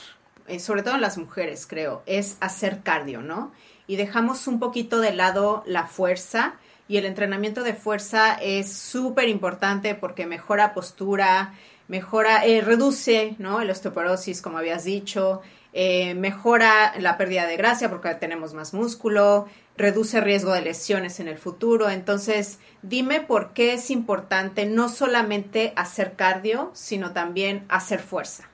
eh, 0.49 0.59
sobre 0.59 0.83
todo 0.83 0.97
en 0.97 1.01
las 1.01 1.17
mujeres, 1.17 1.67
creo, 1.67 2.03
es 2.07 2.37
hacer 2.41 2.81
cardio, 2.83 3.23
¿no? 3.23 3.53
Y 3.87 3.97
dejamos 3.97 4.49
un 4.49 4.59
poquito 4.59 5.01
de 5.01 5.13
lado 5.13 5.63
la 5.65 5.87
fuerza 5.87 6.57
y 6.89 6.97
el 6.97 7.05
entrenamiento 7.05 7.63
de 7.63 7.75
fuerza 7.75 8.35
es 8.35 8.73
súper 8.73 9.29
importante 9.29 9.95
porque 9.95 10.27
mejora 10.27 10.75
postura, 10.75 11.55
mejora, 11.87 12.45
eh, 12.45 12.61
reduce, 12.61 13.37
¿no? 13.39 13.61
El 13.61 13.71
osteoporosis, 13.71 14.43
como 14.43 14.59
habías 14.59 14.83
dicho, 14.83 15.41
eh, 15.73 16.15
mejora 16.15 16.95
la 16.99 17.17
pérdida 17.17 17.47
de 17.47 17.57
grasa 17.57 17.89
porque 17.89 18.13
tenemos 18.17 18.55
más 18.55 18.75
músculo, 18.75 19.47
reduce 19.81 20.21
riesgo 20.21 20.53
de 20.53 20.61
lesiones 20.61 21.21
en 21.21 21.29
el 21.29 21.39
futuro. 21.39 21.91
Entonces, 21.91 22.59
dime 22.83 23.21
por 23.21 23.53
qué 23.53 23.75
es 23.75 23.91
importante 23.91 24.67
no 24.67 24.89
solamente 24.89 25.73
hacer 25.77 26.15
cardio, 26.15 26.71
sino 26.75 27.13
también 27.13 27.65
hacer 27.69 28.01
fuerza. 28.01 28.51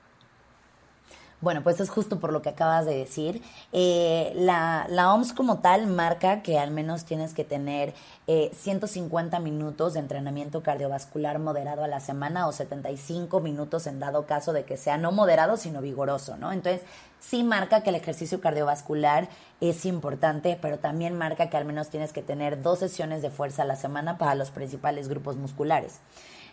Bueno, 1.39 1.61
pues 1.61 1.79
es 1.79 1.91
justo 1.91 2.19
por 2.19 2.33
lo 2.33 2.41
que 2.41 2.49
acabas 2.49 2.87
de 2.87 2.97
decir. 2.97 3.43
Eh, 3.71 4.33
la, 4.35 4.87
la, 4.89 5.13
OMS 5.13 5.33
como 5.33 5.59
tal 5.59 5.85
marca 5.85 6.41
que 6.41 6.57
al 6.57 6.71
menos 6.71 7.05
tienes 7.05 7.35
que 7.35 7.43
tener 7.43 7.93
eh, 8.25 8.49
150 8.55 9.39
minutos 9.39 9.93
de 9.93 9.99
entrenamiento 9.99 10.63
cardiovascular 10.63 11.37
moderado 11.37 11.83
a 11.83 11.87
la 11.87 11.99
semana 11.99 12.47
o 12.47 12.51
75 12.51 13.39
minutos 13.39 13.85
en 13.85 13.99
dado 13.99 14.25
caso 14.25 14.51
de 14.51 14.63
que 14.63 14.77
sea 14.77 14.97
no 14.97 15.11
moderado, 15.11 15.57
sino 15.57 15.79
vigoroso, 15.79 16.37
¿no? 16.37 16.51
Entonces, 16.51 16.81
sí 17.19 17.43
marca 17.43 17.81
que 17.81 17.89
el 17.89 17.95
ejercicio 17.95 18.41
cardiovascular 18.41 19.27
es 19.61 19.85
importante, 19.85 20.57
pero 20.61 20.79
también 20.79 21.17
marca 21.17 21.49
que 21.49 21.57
al 21.57 21.65
menos 21.65 21.89
tienes 21.89 22.13
que 22.13 22.21
tener 22.21 22.61
dos 22.61 22.79
sesiones 22.79 23.21
de 23.21 23.29
fuerza 23.29 23.63
a 23.63 23.65
la 23.65 23.75
semana 23.75 24.17
para 24.17 24.35
los 24.35 24.51
principales 24.51 25.07
grupos 25.09 25.35
musculares. 25.35 25.99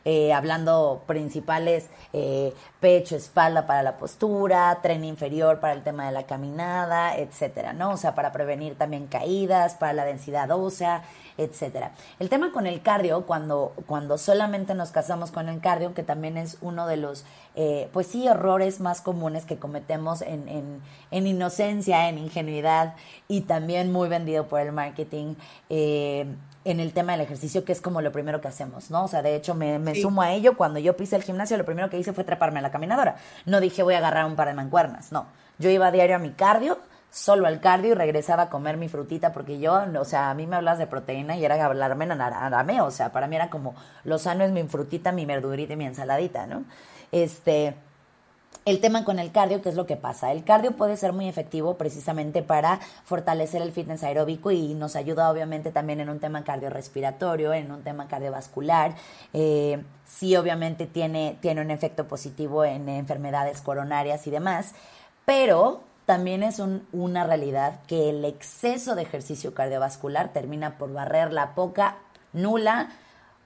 Eh, 0.07 0.35
hablando 0.35 1.03
principales, 1.07 1.89
eh, 2.13 2.53
pecho, 2.79 3.17
espalda 3.17 3.67
para 3.67 3.83
la 3.83 3.97
postura, 3.97 4.81
tren 4.83 5.03
inferior 5.03 5.61
para 5.61 5.73
el 5.73 5.83
tema 5.83 6.05
de 6.05 6.13
la 6.13 6.25
caminada, 6.25 7.17
etcétera, 7.17 7.73
¿no? 7.73 7.93
O 7.93 7.97
sea, 7.97 8.15
para 8.15 8.31
prevenir 8.31 8.77
también 8.77 9.07
caídas, 9.07 9.75
para 9.75 9.95
la 9.95 10.05
densidad 10.05 10.51
ósea, 10.51 11.05
etcétera. 11.37 11.93
El 12.19 12.29
tema 12.29 12.53
con 12.53 12.67
el 12.67 12.83
cardio, 12.83 13.27
cuando, 13.27 13.73
cuando 13.87 14.19
solamente 14.19 14.75
nos 14.75 14.91
casamos 14.91 15.31
con 15.31 15.49
el 15.49 15.61
cardio, 15.61 15.95
que 15.95 16.03
también 16.03 16.37
es 16.37 16.59
uno 16.61 16.87
de 16.87 16.97
los, 16.97 17.25
eh, 17.55 17.89
pues 17.93 18.07
sí, 18.07 18.27
errores 18.27 18.81
más 18.81 19.01
comunes 19.01 19.45
que 19.45 19.57
cometemos 19.57 20.23
en, 20.23 20.49
en, 20.49 20.81
en, 21.11 21.27
inocencia, 21.27 22.09
en 22.09 22.19
ingenuidad 22.19 22.95
y 23.29 23.43
también 23.43 23.93
muy 23.93 24.09
vendido 24.09 24.47
por 24.47 24.61
el 24.61 24.73
marketing, 24.73 25.35
eh, 25.71 26.27
en 26.65 26.81
el 26.81 26.93
tema 26.93 27.13
del 27.13 27.21
ejercicio, 27.21 27.65
que 27.65 27.73
es 27.73 27.81
como 27.81 28.01
lo 28.01 28.11
primero 28.11 28.41
que 28.41 28.49
hacemos, 28.49 28.91
¿no? 28.91 29.05
O 29.05 29.09
sea, 29.09 29.21
de 29.23 29.37
hecho, 29.37 29.55
me, 29.55 29.79
me 29.79 29.95
sumo 29.95 30.23
a 30.23 30.33
ello. 30.33 30.57
Cuando 30.57 30.79
yo 30.79 30.97
pise 30.97 31.17
el 31.17 31.23
gimnasio, 31.23 31.59
lo 31.59 31.65
primero 31.67 31.91
que 31.91 31.99
hice 31.99 32.15
fue 32.15 32.25
treparme 32.25 32.61
a 32.61 32.63
la 32.63 32.71
caminadora. 32.71 33.17
No 33.45 33.61
dije 33.61 33.83
voy 33.83 33.95
a 33.95 33.99
agarrar 33.99 34.25
un 34.25 34.35
par 34.37 34.49
de 34.49 34.55
mancuernas, 34.55 35.13
no. 35.13 35.27
Yo 35.59 35.71
iba 35.71 35.87
a 35.87 35.93
diario 35.93 36.17
a 36.17 36.19
mi 36.19 36.31
cardio, 36.31 36.79
solo 37.15 37.47
al 37.47 37.61
cardio 37.61 37.93
y 37.93 37.95
regresaba 37.95 38.45
a 38.45 38.51
comer 38.51 38.77
mi 38.77 38.89
frutita 38.89 39.33
porque 39.33 39.61
yo, 39.61 39.85
o 40.01 40.05
sea, 40.05 40.31
a 40.31 40.35
mí 40.35 40.49
me 40.49 40.57
hablas 40.57 40.79
de 40.79 40.89
proteína 40.89 41.37
y 41.37 41.45
era 41.45 41.65
hablarme 41.65 42.07
en 42.07 42.21
arameo, 42.21 42.87
o 42.87 42.91
sea, 42.91 43.13
para 43.13 43.29
mí 43.29 43.37
era 43.37 43.51
como 43.51 43.77
lo 44.03 44.19
sano 44.19 44.43
es 44.43 44.51
mi 44.51 44.65
frutita, 44.65 45.13
mi 45.13 45.25
verdurita 45.25 45.75
y 45.75 45.77
mi 45.77 45.87
ensaladita, 45.87 46.49
¿no? 46.49 46.65
Este, 47.13 47.77
el 48.65 48.81
tema 48.81 49.05
con 49.05 49.21
el 49.21 49.31
cardio, 49.31 49.63
¿qué 49.63 49.69
es 49.69 49.77
lo 49.77 49.87
que 49.87 49.97
pasa? 49.97 50.33
El 50.33 50.43
cardio 50.43 50.73
puede 50.73 50.97
ser 50.97 51.13
muy 51.13 51.29
efectivo 51.29 51.79
precisamente 51.79 52.43
para 52.43 52.81
fortalecer 53.05 53.63
el 53.63 53.71
fitness 53.71 54.03
aeróbico 54.03 54.51
y 54.51 54.75
nos 54.75 54.97
ayuda 54.97 55.31
obviamente 55.31 55.71
también 55.71 56.01
en 56.01 56.09
un 56.09 56.19
tema 56.19 56.43
cardiorrespiratorio, 56.43 57.53
en 57.53 57.71
un 57.71 57.85
tema 57.85 58.09
cardiovascular. 58.09 58.97
Eh, 59.33 59.85
sí, 60.05 60.35
obviamente 60.35 60.87
tiene, 60.87 61.39
tiene 61.41 61.61
un 61.61 61.71
efecto 61.71 62.09
positivo 62.09 62.65
en 62.65 62.89
enfermedades 62.89 63.61
coronarias 63.61 64.27
y 64.27 64.33
demás, 64.33 64.73
pero 65.25 65.94
también 66.07 66.43
es 66.43 66.61
una 66.93 67.25
realidad 67.25 67.81
que 67.87 68.11
el 68.11 68.25
exceso 68.25 68.95
de 68.95 69.03
ejercicio 69.03 69.55
cardiovascular 69.55 70.33
termina 70.33 70.77
por 70.77 70.93
barrer 70.93 71.33
la 71.33 71.55
poca, 71.55 71.97
nula 72.33 72.91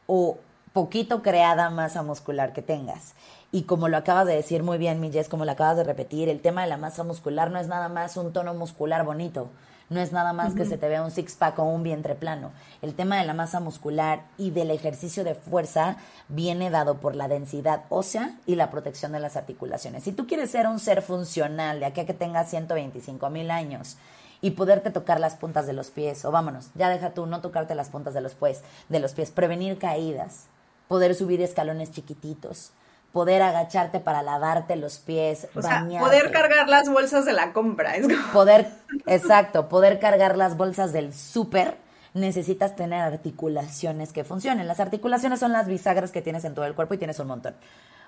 o 0.06 0.38
poquito 0.72 1.22
creada 1.22 1.70
masa 1.70 2.02
muscular 2.02 2.52
que 2.52 2.62
tengas. 2.62 3.14
Y 3.52 3.62
como 3.62 3.88
lo 3.88 3.96
acabas 3.96 4.26
de 4.26 4.34
decir 4.34 4.62
muy 4.62 4.76
bien, 4.76 5.00
mi 5.00 5.10
como 5.28 5.44
lo 5.44 5.52
acabas 5.52 5.76
de 5.76 5.84
repetir, 5.84 6.28
el 6.28 6.40
tema 6.40 6.62
de 6.62 6.68
la 6.68 6.76
masa 6.76 7.04
muscular 7.04 7.50
no 7.50 7.58
es 7.58 7.68
nada 7.68 7.88
más 7.88 8.16
un 8.16 8.32
tono 8.32 8.54
muscular 8.54 9.04
bonito, 9.04 9.48
no 9.90 10.00
es 10.00 10.12
nada 10.12 10.32
más 10.32 10.54
que 10.54 10.64
se 10.64 10.78
te 10.78 10.88
vea 10.88 11.02
un 11.02 11.10
six-pack 11.10 11.58
o 11.58 11.64
un 11.64 11.82
vientre 11.82 12.14
plano. 12.14 12.52
El 12.82 12.94
tema 12.94 13.16
de 13.16 13.26
la 13.26 13.34
masa 13.34 13.60
muscular 13.60 14.24
y 14.36 14.50
del 14.50 14.70
ejercicio 14.70 15.24
de 15.24 15.34
fuerza 15.34 15.96
viene 16.28 16.70
dado 16.70 16.98
por 16.98 17.16
la 17.16 17.28
densidad 17.28 17.84
ósea 17.88 18.36
y 18.46 18.56
la 18.56 18.70
protección 18.70 19.12
de 19.12 19.20
las 19.20 19.36
articulaciones. 19.36 20.04
Si 20.04 20.12
tú 20.12 20.26
quieres 20.26 20.50
ser 20.50 20.66
un 20.66 20.78
ser 20.78 21.02
funcional 21.02 21.80
de 21.80 21.86
aquí 21.86 22.00
a 22.00 22.06
que 22.06 22.14
tengas 22.14 22.50
125 22.50 23.30
mil 23.30 23.50
años, 23.50 23.96
y 24.40 24.52
poderte 24.52 24.90
tocar 24.90 25.18
las 25.20 25.34
puntas 25.34 25.66
de 25.66 25.72
los 25.72 25.90
pies, 25.90 26.24
o 26.24 26.30
vámonos, 26.30 26.70
ya 26.74 26.88
deja 26.88 27.10
tú 27.10 27.26
no 27.26 27.40
tocarte 27.40 27.74
las 27.74 27.88
puntas 27.88 28.14
de 28.14 28.20
los, 28.20 28.34
pues, 28.34 28.62
de 28.88 29.00
los 29.00 29.12
pies, 29.12 29.30
prevenir 29.30 29.78
caídas, 29.78 30.46
poder 30.86 31.14
subir 31.14 31.42
escalones 31.42 31.90
chiquititos, 31.90 32.70
poder 33.12 33.42
agacharte 33.42 34.00
para 34.00 34.22
lavarte 34.22 34.76
los 34.76 34.98
pies, 34.98 35.48
o 35.54 35.62
Sea, 35.62 35.86
poder 35.98 36.30
cargar 36.30 36.68
las 36.68 36.88
bolsas 36.88 37.24
de 37.24 37.32
la 37.32 37.52
compra. 37.52 37.96
Es 37.96 38.06
Poder, 38.32 38.70
exacto, 39.06 39.68
poder 39.68 39.98
cargar 39.98 40.36
las 40.36 40.56
bolsas 40.56 40.92
del 40.92 41.14
súper, 41.14 41.76
necesitas 42.14 42.76
tener 42.76 43.00
articulaciones 43.00 44.12
que 44.12 44.24
funcionen. 44.24 44.66
Las 44.66 44.80
articulaciones 44.80 45.40
son 45.40 45.52
las 45.52 45.66
bisagras 45.66 46.12
que 46.12 46.22
tienes 46.22 46.44
en 46.44 46.54
todo 46.54 46.66
el 46.66 46.74
cuerpo 46.74 46.94
y 46.94 46.98
tienes 46.98 47.18
un 47.18 47.28
montón. 47.28 47.54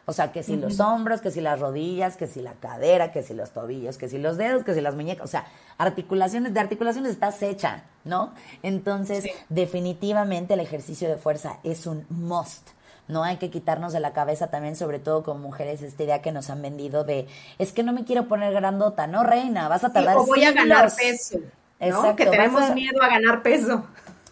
O 0.07 0.13
sea, 0.13 0.33
que 0.33 0.43
si 0.43 0.57
los 0.57 0.81
hombros, 0.81 1.21
que 1.21 1.31
si 1.31 1.41
las 1.41 1.61
rodillas, 1.61 2.17
que 2.17 2.27
si 2.27 2.41
la 2.41 2.55
cadera, 2.55 3.13
que 3.13 3.23
si 3.23 3.33
los 3.35 3.51
tobillos, 3.51 3.97
que 3.97 4.09
si 4.09 4.19
los 4.19 4.37
dedos, 4.39 4.65
que 4.65 4.75
si 4.75 4.81
las 4.81 4.95
muñecas. 4.97 5.25
O 5.25 5.29
sea, 5.29 5.47
articulaciones, 5.79 6.53
de 6.53 6.59
articulaciones 6.59 7.13
estás 7.13 7.41
hecha, 7.43 7.85
¿no? 8.05 8.33
Entonces, 8.63 9.25
definitivamente 9.51 10.55
el 10.55 10.61
ejercicio 10.61 11.09
de 11.09 11.17
fuerza 11.17 11.59
es 11.63 11.87
un 11.87 12.07
must 12.09 12.71
no 13.09 13.25
hay 13.25 13.37
que 13.37 13.51
quitarnos 13.51 13.93
de 13.93 14.01
la 14.01 14.13
cabeza 14.13 14.49
también, 14.49 14.77
sobre 14.77 14.99
todo 14.99 15.23
como 15.23 15.41
mujeres, 15.41 15.83
esta 15.83 16.03
idea 16.03 16.23
que 16.23 16.33
nos 16.33 16.51
han 16.51 16.63
vendido 16.63 17.05
de, 17.05 17.27
es 17.59 17.73
que 17.73 17.83
no 17.83 17.93
me 17.93 18.05
quiero 18.05 18.29
poner 18.29 18.53
grandota, 18.53 19.07
no, 19.07 19.23
reina, 19.23 19.69
vas 19.69 19.85
a 19.85 19.93
tardar 19.93 20.15
sí, 20.15 20.21
o 20.23 20.27
voy 20.27 20.45
a 20.45 20.53
ganar 20.53 20.91
peso, 20.95 21.39
Exacto, 21.81 22.17
que 22.17 22.27
tenemos 22.27 22.75
miedo 22.75 23.03
a 23.03 23.09
ganar 23.09 23.43
peso. 23.43 23.85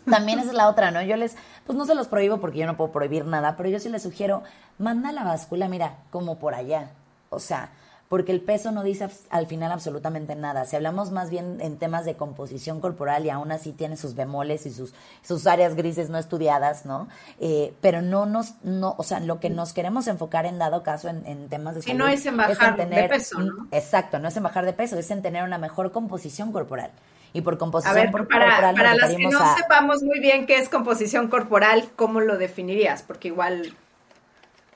También 0.08 0.38
esa 0.38 0.48
es 0.48 0.54
la 0.54 0.68
otra, 0.68 0.90
¿no? 0.90 1.02
Yo 1.02 1.16
les, 1.16 1.36
pues 1.66 1.76
no 1.76 1.84
se 1.84 1.94
los 1.94 2.08
prohíbo 2.08 2.38
porque 2.38 2.58
yo 2.58 2.66
no 2.66 2.76
puedo 2.76 2.92
prohibir 2.92 3.24
nada, 3.24 3.56
pero 3.56 3.68
yo 3.68 3.78
sí 3.78 3.88
les 3.88 4.02
sugiero, 4.02 4.42
manda 4.78 5.12
la 5.12 5.24
báscula, 5.24 5.68
mira, 5.68 5.96
como 6.10 6.38
por 6.38 6.54
allá. 6.54 6.90
O 7.30 7.38
sea, 7.38 7.70
porque 8.08 8.32
el 8.32 8.40
peso 8.40 8.72
no 8.72 8.82
dice 8.82 9.08
al 9.28 9.46
final 9.46 9.70
absolutamente 9.70 10.34
nada. 10.34 10.64
Si 10.64 10.76
hablamos 10.76 11.10
más 11.10 11.28
bien 11.28 11.58
en 11.60 11.76
temas 11.76 12.06
de 12.06 12.14
composición 12.14 12.80
corporal 12.80 13.26
y 13.26 13.30
aún 13.30 13.52
así 13.52 13.72
tiene 13.72 13.96
sus 13.96 14.14
bemoles 14.14 14.64
y 14.64 14.70
sus, 14.70 14.94
sus 15.22 15.46
áreas 15.46 15.74
grises 15.74 16.08
no 16.08 16.16
estudiadas, 16.16 16.86
¿no? 16.86 17.08
Eh, 17.38 17.74
pero 17.82 18.00
no 18.00 18.24
nos, 18.24 18.54
no, 18.62 18.94
o 18.96 19.02
sea, 19.02 19.20
lo 19.20 19.40
que 19.40 19.50
nos 19.50 19.74
queremos 19.74 20.06
enfocar 20.06 20.46
en 20.46 20.58
dado 20.58 20.82
caso 20.82 21.08
en, 21.08 21.48
temas 21.48 21.74
de 21.74 21.82
salud. 21.82 21.94
Y 21.94 21.98
no 21.98 22.08
es 22.08 22.24
en 22.24 22.36
bajar 22.36 22.76
de 22.76 23.08
peso, 23.08 23.40
¿no? 23.40 23.68
Exacto, 23.72 24.18
no 24.18 24.28
es 24.28 24.36
en 24.36 24.42
bajar 24.42 24.64
de 24.64 24.72
peso, 24.72 24.98
es 24.98 25.10
en 25.10 25.20
tener 25.20 25.44
una 25.44 25.58
mejor 25.58 25.92
composición 25.92 26.50
corporal. 26.50 26.90
Y 27.34 27.42
por 27.42 27.58
composición 27.58 27.98
A 27.98 28.00
ver, 28.00 28.10
para, 28.10 28.72
Para 28.72 28.94
las 28.94 29.14
que 29.14 29.28
no 29.28 29.56
sepamos 29.56 30.02
muy 30.02 30.18
bien 30.18 30.46
qué 30.46 30.56
es 30.56 30.70
composición 30.70 31.28
corporal, 31.28 31.90
¿cómo 31.94 32.20
lo 32.20 32.38
definirías? 32.38 33.02
Porque 33.02 33.28
igual 33.28 33.74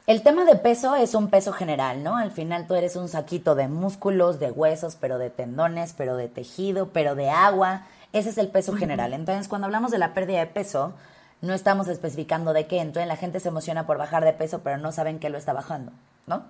el 0.06 0.22
tema 0.22 0.44
de 0.44 0.56
peso 0.56 0.96
es 0.96 1.14
un 1.14 1.28
peso 1.28 1.52
general, 1.52 2.02
¿no? 2.02 2.16
Al 2.16 2.32
final 2.32 2.66
tú 2.66 2.74
eres 2.74 2.96
un 2.96 3.08
saquito 3.08 3.54
de 3.54 3.68
músculos, 3.68 4.40
de 4.40 4.50
huesos, 4.50 4.96
pero 5.00 5.18
de 5.18 5.30
tendones, 5.30 5.94
pero 5.96 6.16
de 6.16 6.28
tejido, 6.28 6.88
pero 6.88 7.14
de 7.14 7.30
agua. 7.30 7.82
Ese 8.12 8.30
es 8.30 8.38
el 8.38 8.48
peso 8.48 8.74
general. 8.74 9.12
Entonces, 9.12 9.48
cuando 9.48 9.66
hablamos 9.66 9.90
de 9.90 9.98
la 9.98 10.12
pérdida 10.12 10.40
de 10.40 10.46
peso, 10.46 10.92
no 11.40 11.54
estamos 11.54 11.88
especificando 11.88 12.52
de 12.52 12.66
qué. 12.66 12.80
Entonces, 12.80 13.06
la 13.06 13.16
gente 13.16 13.40
se 13.40 13.48
emociona 13.48 13.86
por 13.86 13.96
bajar 13.96 14.24
de 14.24 14.32
peso, 14.32 14.60
pero 14.62 14.76
no 14.78 14.92
saben 14.92 15.18
qué 15.18 15.30
lo 15.30 15.38
está 15.38 15.52
bajando, 15.52 15.92
¿no? 16.26 16.44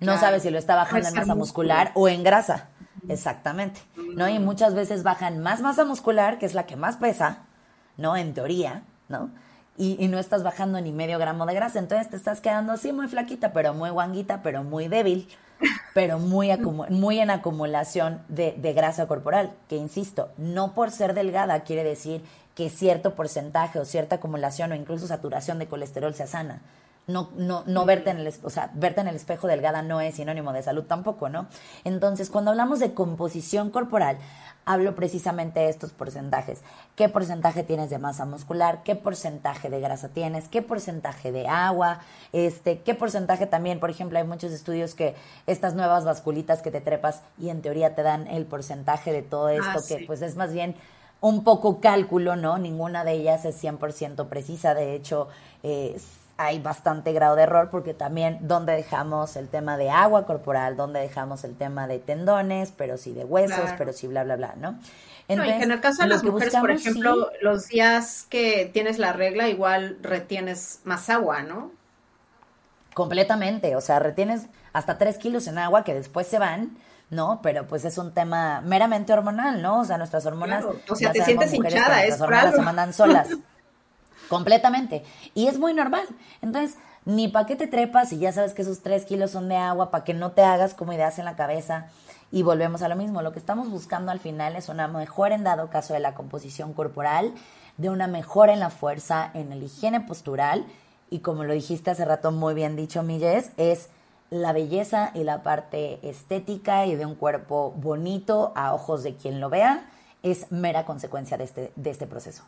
No 0.00 0.18
sabe 0.18 0.40
si 0.40 0.50
lo 0.50 0.58
está 0.58 0.74
bajando 0.74 1.08
en 1.08 1.14
masa 1.14 1.34
muscular 1.34 1.92
o 1.94 2.08
en 2.08 2.22
grasa. 2.24 2.68
Exactamente. 3.08 3.80
¿No? 4.16 4.28
Y 4.28 4.38
muchas 4.38 4.74
veces 4.74 5.02
bajan 5.02 5.40
más 5.40 5.60
masa 5.60 5.84
muscular, 5.84 6.38
que 6.38 6.46
es 6.46 6.54
la 6.54 6.66
que 6.66 6.76
más 6.76 6.96
pesa, 6.96 7.38
¿no? 7.96 8.16
En 8.16 8.34
teoría, 8.34 8.82
¿no? 9.08 9.30
Y, 9.82 10.08
no 10.08 10.18
estás 10.18 10.42
bajando 10.42 10.80
ni 10.80 10.92
medio 10.92 11.18
gramo 11.18 11.44
de 11.44 11.54
grasa. 11.54 11.78
Entonces 11.78 12.08
te 12.08 12.16
estás 12.16 12.40
quedando 12.40 12.72
así 12.72 12.92
muy 12.92 13.08
flaquita, 13.08 13.52
pero 13.52 13.74
muy 13.74 13.90
guanguita, 13.90 14.42
pero 14.42 14.62
muy 14.62 14.86
débil, 14.86 15.28
pero 15.94 16.18
muy, 16.18 16.50
muy 16.90 17.18
en 17.18 17.30
acumulación 17.30 18.22
de, 18.28 18.54
de 18.56 18.72
grasa 18.72 19.06
corporal. 19.06 19.52
Que 19.68 19.76
insisto, 19.76 20.30
no 20.36 20.74
por 20.74 20.90
ser 20.90 21.14
delgada 21.14 21.64
quiere 21.64 21.82
decir 21.82 22.22
que 22.54 22.70
cierto 22.70 23.14
porcentaje 23.14 23.78
o 23.78 23.84
cierta 23.84 24.16
acumulación 24.16 24.72
o 24.72 24.74
incluso 24.74 25.06
saturación 25.06 25.58
de 25.58 25.66
colesterol 25.66 26.14
sea 26.14 26.26
sana. 26.26 26.62
No, 27.08 27.30
no, 27.36 27.64
no 27.66 27.84
verte 27.84 28.10
en 28.10 28.18
el, 28.18 28.32
o 28.44 28.50
sea, 28.50 28.70
verte 28.74 29.00
en 29.00 29.08
el 29.08 29.16
espejo 29.16 29.48
delgada 29.48 29.82
no 29.82 30.00
es 30.00 30.14
sinónimo 30.14 30.52
de 30.52 30.62
salud 30.62 30.84
tampoco, 30.84 31.28
¿no? 31.28 31.48
Entonces, 31.82 32.30
cuando 32.30 32.52
hablamos 32.52 32.78
de 32.78 32.94
composición 32.94 33.70
corporal, 33.70 34.18
hablo 34.64 34.94
precisamente 34.94 35.60
de 35.60 35.68
estos 35.68 35.92
porcentajes. 35.92 36.60
¿Qué 36.94 37.08
porcentaje 37.08 37.64
tienes 37.64 37.90
de 37.90 37.98
masa 37.98 38.24
muscular? 38.24 38.82
¿Qué 38.84 38.94
porcentaje 38.94 39.70
de 39.70 39.80
grasa 39.80 40.10
tienes? 40.10 40.48
¿Qué 40.48 40.62
porcentaje 40.62 41.32
de 41.32 41.48
agua? 41.48 42.00
Este, 42.32 42.80
¿Qué 42.80 42.94
porcentaje 42.94 43.46
también, 43.46 43.80
por 43.80 43.90
ejemplo, 43.90 44.18
hay 44.18 44.24
muchos 44.24 44.52
estudios 44.52 44.94
que 44.94 45.16
estas 45.46 45.74
nuevas 45.74 46.04
basculitas 46.04 46.62
que 46.62 46.70
te 46.70 46.80
trepas 46.80 47.22
y 47.38 47.48
en 47.50 47.62
teoría 47.62 47.94
te 47.94 48.02
dan 48.02 48.26
el 48.28 48.46
porcentaje 48.46 49.12
de 49.12 49.22
todo 49.22 49.48
esto, 49.48 49.78
ah, 49.78 49.82
que 49.86 50.04
pues 50.06 50.22
es 50.22 50.36
más 50.36 50.52
bien 50.52 50.76
un 51.20 51.44
poco 51.44 51.80
cálculo, 51.80 52.36
¿no? 52.36 52.58
Ninguna 52.58 53.04
de 53.04 53.12
ellas 53.12 53.44
es 53.44 53.62
100% 53.62 54.28
precisa. 54.28 54.74
De 54.74 54.94
hecho, 54.94 55.28
eh, 55.62 55.96
hay 56.36 56.58
bastante 56.58 57.12
grado 57.12 57.36
de 57.36 57.42
error 57.42 57.68
porque 57.70 57.94
también 57.94 58.38
donde 58.40 58.72
dejamos 58.72 59.36
el 59.36 59.48
tema 59.48 59.76
de 59.76 59.90
agua 59.90 60.26
corporal, 60.26 60.76
donde 60.76 61.00
dejamos 61.00 61.44
el 61.44 61.56
tema 61.56 61.86
de 61.86 61.98
tendones, 61.98 62.72
pero 62.76 62.96
sí 62.96 63.12
de 63.12 63.24
huesos, 63.24 63.70
pero 63.78 63.92
sí 63.92 64.06
bla, 64.06 64.24
bla, 64.24 64.36
bla, 64.36 64.54
¿no? 64.56 64.78
Entonces, 65.28 65.56
no, 65.56 65.62
en 65.62 65.70
el 65.70 65.80
caso 65.80 66.02
de 66.02 66.08
las 66.08 66.24
mujeres, 66.24 66.54
por 66.56 66.70
ejemplo, 66.70 67.30
los 67.40 67.68
días 67.68 68.26
que 68.28 68.68
tienes 68.72 68.98
la 68.98 69.12
regla 69.12 69.48
igual 69.48 69.98
retienes 70.02 70.80
más 70.84 71.08
agua, 71.10 71.42
¿no? 71.42 71.70
Completamente, 72.94 73.76
o 73.76 73.80
sea, 73.80 73.98
retienes 73.98 74.46
hasta 74.72 74.98
tres 74.98 75.18
kilos 75.18 75.46
en 75.46 75.58
agua 75.58 75.84
que 75.84 75.94
después 75.94 76.26
se 76.26 76.38
van, 76.38 76.76
¿no? 77.08 77.40
Pero 77.42 77.66
pues 77.66 77.84
es 77.84 77.98
un 77.98 78.12
tema 78.12 78.60
meramente 78.62 79.12
hormonal, 79.12 79.62
¿no? 79.62 79.80
O 79.80 79.84
sea, 79.84 79.96
nuestras 79.96 80.26
hormonas... 80.26 80.64
O 80.88 80.96
sea, 80.96 81.12
te 81.12 81.24
sientes 81.24 81.52
hinchada, 81.54 82.04
es 82.04 82.20
hormonas 82.20 82.54
se 82.54 82.62
mandan 82.62 82.92
solas. 82.92 83.28
completamente. 84.28 85.04
Y 85.34 85.48
es 85.48 85.58
muy 85.58 85.74
normal. 85.74 86.06
Entonces, 86.40 86.76
ni 87.04 87.28
para 87.28 87.46
qué 87.46 87.56
te 87.56 87.66
trepas 87.66 88.12
y 88.12 88.18
ya 88.18 88.32
sabes 88.32 88.54
que 88.54 88.62
esos 88.62 88.80
tres 88.80 89.04
kilos 89.04 89.30
son 89.30 89.48
de 89.48 89.56
agua, 89.56 89.90
para 89.90 90.04
que 90.04 90.14
no 90.14 90.32
te 90.32 90.42
hagas 90.42 90.74
como 90.74 90.92
ideas 90.92 91.18
en 91.18 91.24
la 91.24 91.36
cabeza. 91.36 91.86
Y 92.30 92.42
volvemos 92.42 92.82
a 92.82 92.88
lo 92.88 92.96
mismo. 92.96 93.22
Lo 93.22 93.32
que 93.32 93.38
estamos 93.38 93.70
buscando 93.70 94.10
al 94.10 94.20
final 94.20 94.56
es 94.56 94.68
una 94.68 94.88
mejora 94.88 95.34
en 95.34 95.44
dado 95.44 95.68
caso 95.68 95.94
de 95.94 96.00
la 96.00 96.14
composición 96.14 96.72
corporal, 96.72 97.34
de 97.76 97.90
una 97.90 98.06
mejora 98.06 98.52
en 98.52 98.60
la 98.60 98.70
fuerza, 98.70 99.30
en 99.34 99.52
el 99.52 99.62
higiene 99.62 100.00
postural. 100.00 100.66
Y 101.10 101.18
como 101.18 101.44
lo 101.44 101.52
dijiste 101.52 101.90
hace 101.90 102.04
rato 102.04 102.32
muy 102.32 102.54
bien 102.54 102.74
dicho, 102.74 103.02
Milles, 103.02 103.50
es 103.58 103.90
la 104.30 104.54
belleza 104.54 105.10
y 105.12 105.24
la 105.24 105.42
parte 105.42 105.98
estética 106.08 106.86
y 106.86 106.96
de 106.96 107.04
un 107.04 107.16
cuerpo 107.16 107.74
bonito 107.76 108.52
a 108.56 108.72
ojos 108.72 109.02
de 109.02 109.14
quien 109.14 109.40
lo 109.40 109.50
vea 109.50 109.90
es 110.22 110.50
mera 110.50 110.86
consecuencia 110.86 111.36
de 111.36 111.44
este, 111.44 111.72
de 111.76 111.90
este 111.90 112.06
proceso. 112.06 112.44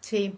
Sí, 0.00 0.34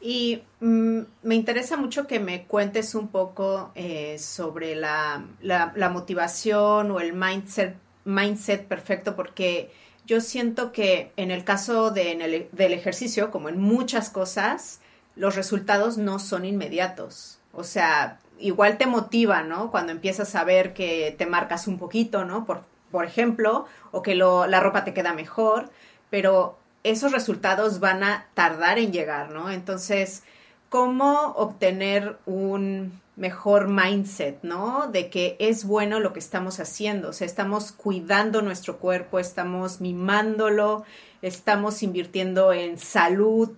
y 0.00 0.42
mm, 0.60 1.00
me 1.22 1.34
interesa 1.36 1.76
mucho 1.76 2.08
que 2.08 2.18
me 2.18 2.44
cuentes 2.44 2.96
un 2.96 3.08
poco 3.08 3.70
eh, 3.76 4.18
sobre 4.18 4.74
la, 4.74 5.24
la, 5.42 5.88
motivación 5.90 6.90
o 6.90 6.98
el 6.98 7.12
mindset, 7.12 7.76
mindset 8.04 8.66
perfecto, 8.66 9.14
porque 9.14 9.70
yo 10.04 10.20
siento 10.20 10.72
que 10.72 11.12
en 11.16 11.30
el 11.30 11.44
caso 11.44 11.92
de, 11.92 12.48
del 12.50 12.72
ejercicio, 12.72 13.30
como 13.30 13.48
en 13.48 13.60
muchas 13.60 14.10
cosas, 14.10 14.80
los 15.14 15.36
resultados 15.36 15.98
no 15.98 16.18
son 16.18 16.44
inmediatos. 16.44 17.38
O 17.52 17.62
sea, 17.62 18.18
igual 18.40 18.78
te 18.78 18.86
motiva, 18.86 19.42
¿no? 19.42 19.70
Cuando 19.70 19.92
empiezas 19.92 20.34
a 20.34 20.42
ver 20.42 20.74
que 20.74 21.14
te 21.16 21.26
marcas 21.26 21.68
un 21.68 21.78
poquito, 21.78 22.24
¿no? 22.24 22.44
Por, 22.44 22.62
por 22.90 23.04
ejemplo, 23.04 23.66
o 23.92 24.02
que 24.02 24.16
lo, 24.16 24.48
la 24.48 24.58
ropa 24.58 24.82
te 24.84 24.94
queda 24.94 25.12
mejor, 25.12 25.70
pero 26.10 26.58
esos 26.84 27.12
resultados 27.12 27.80
van 27.80 28.02
a 28.02 28.26
tardar 28.34 28.78
en 28.78 28.92
llegar, 28.92 29.30
¿no? 29.30 29.50
Entonces, 29.50 30.24
¿cómo 30.68 31.32
obtener 31.36 32.18
un 32.26 33.00
mejor 33.16 33.68
mindset, 33.68 34.42
¿no? 34.42 34.88
De 34.88 35.10
que 35.10 35.36
es 35.38 35.64
bueno 35.64 36.00
lo 36.00 36.12
que 36.12 36.18
estamos 36.18 36.60
haciendo, 36.60 37.10
o 37.10 37.12
sea, 37.12 37.26
estamos 37.26 37.72
cuidando 37.72 38.42
nuestro 38.42 38.78
cuerpo, 38.78 39.18
estamos 39.18 39.80
mimándolo, 39.80 40.84
estamos 41.20 41.82
invirtiendo 41.82 42.52
en 42.52 42.78
salud. 42.78 43.50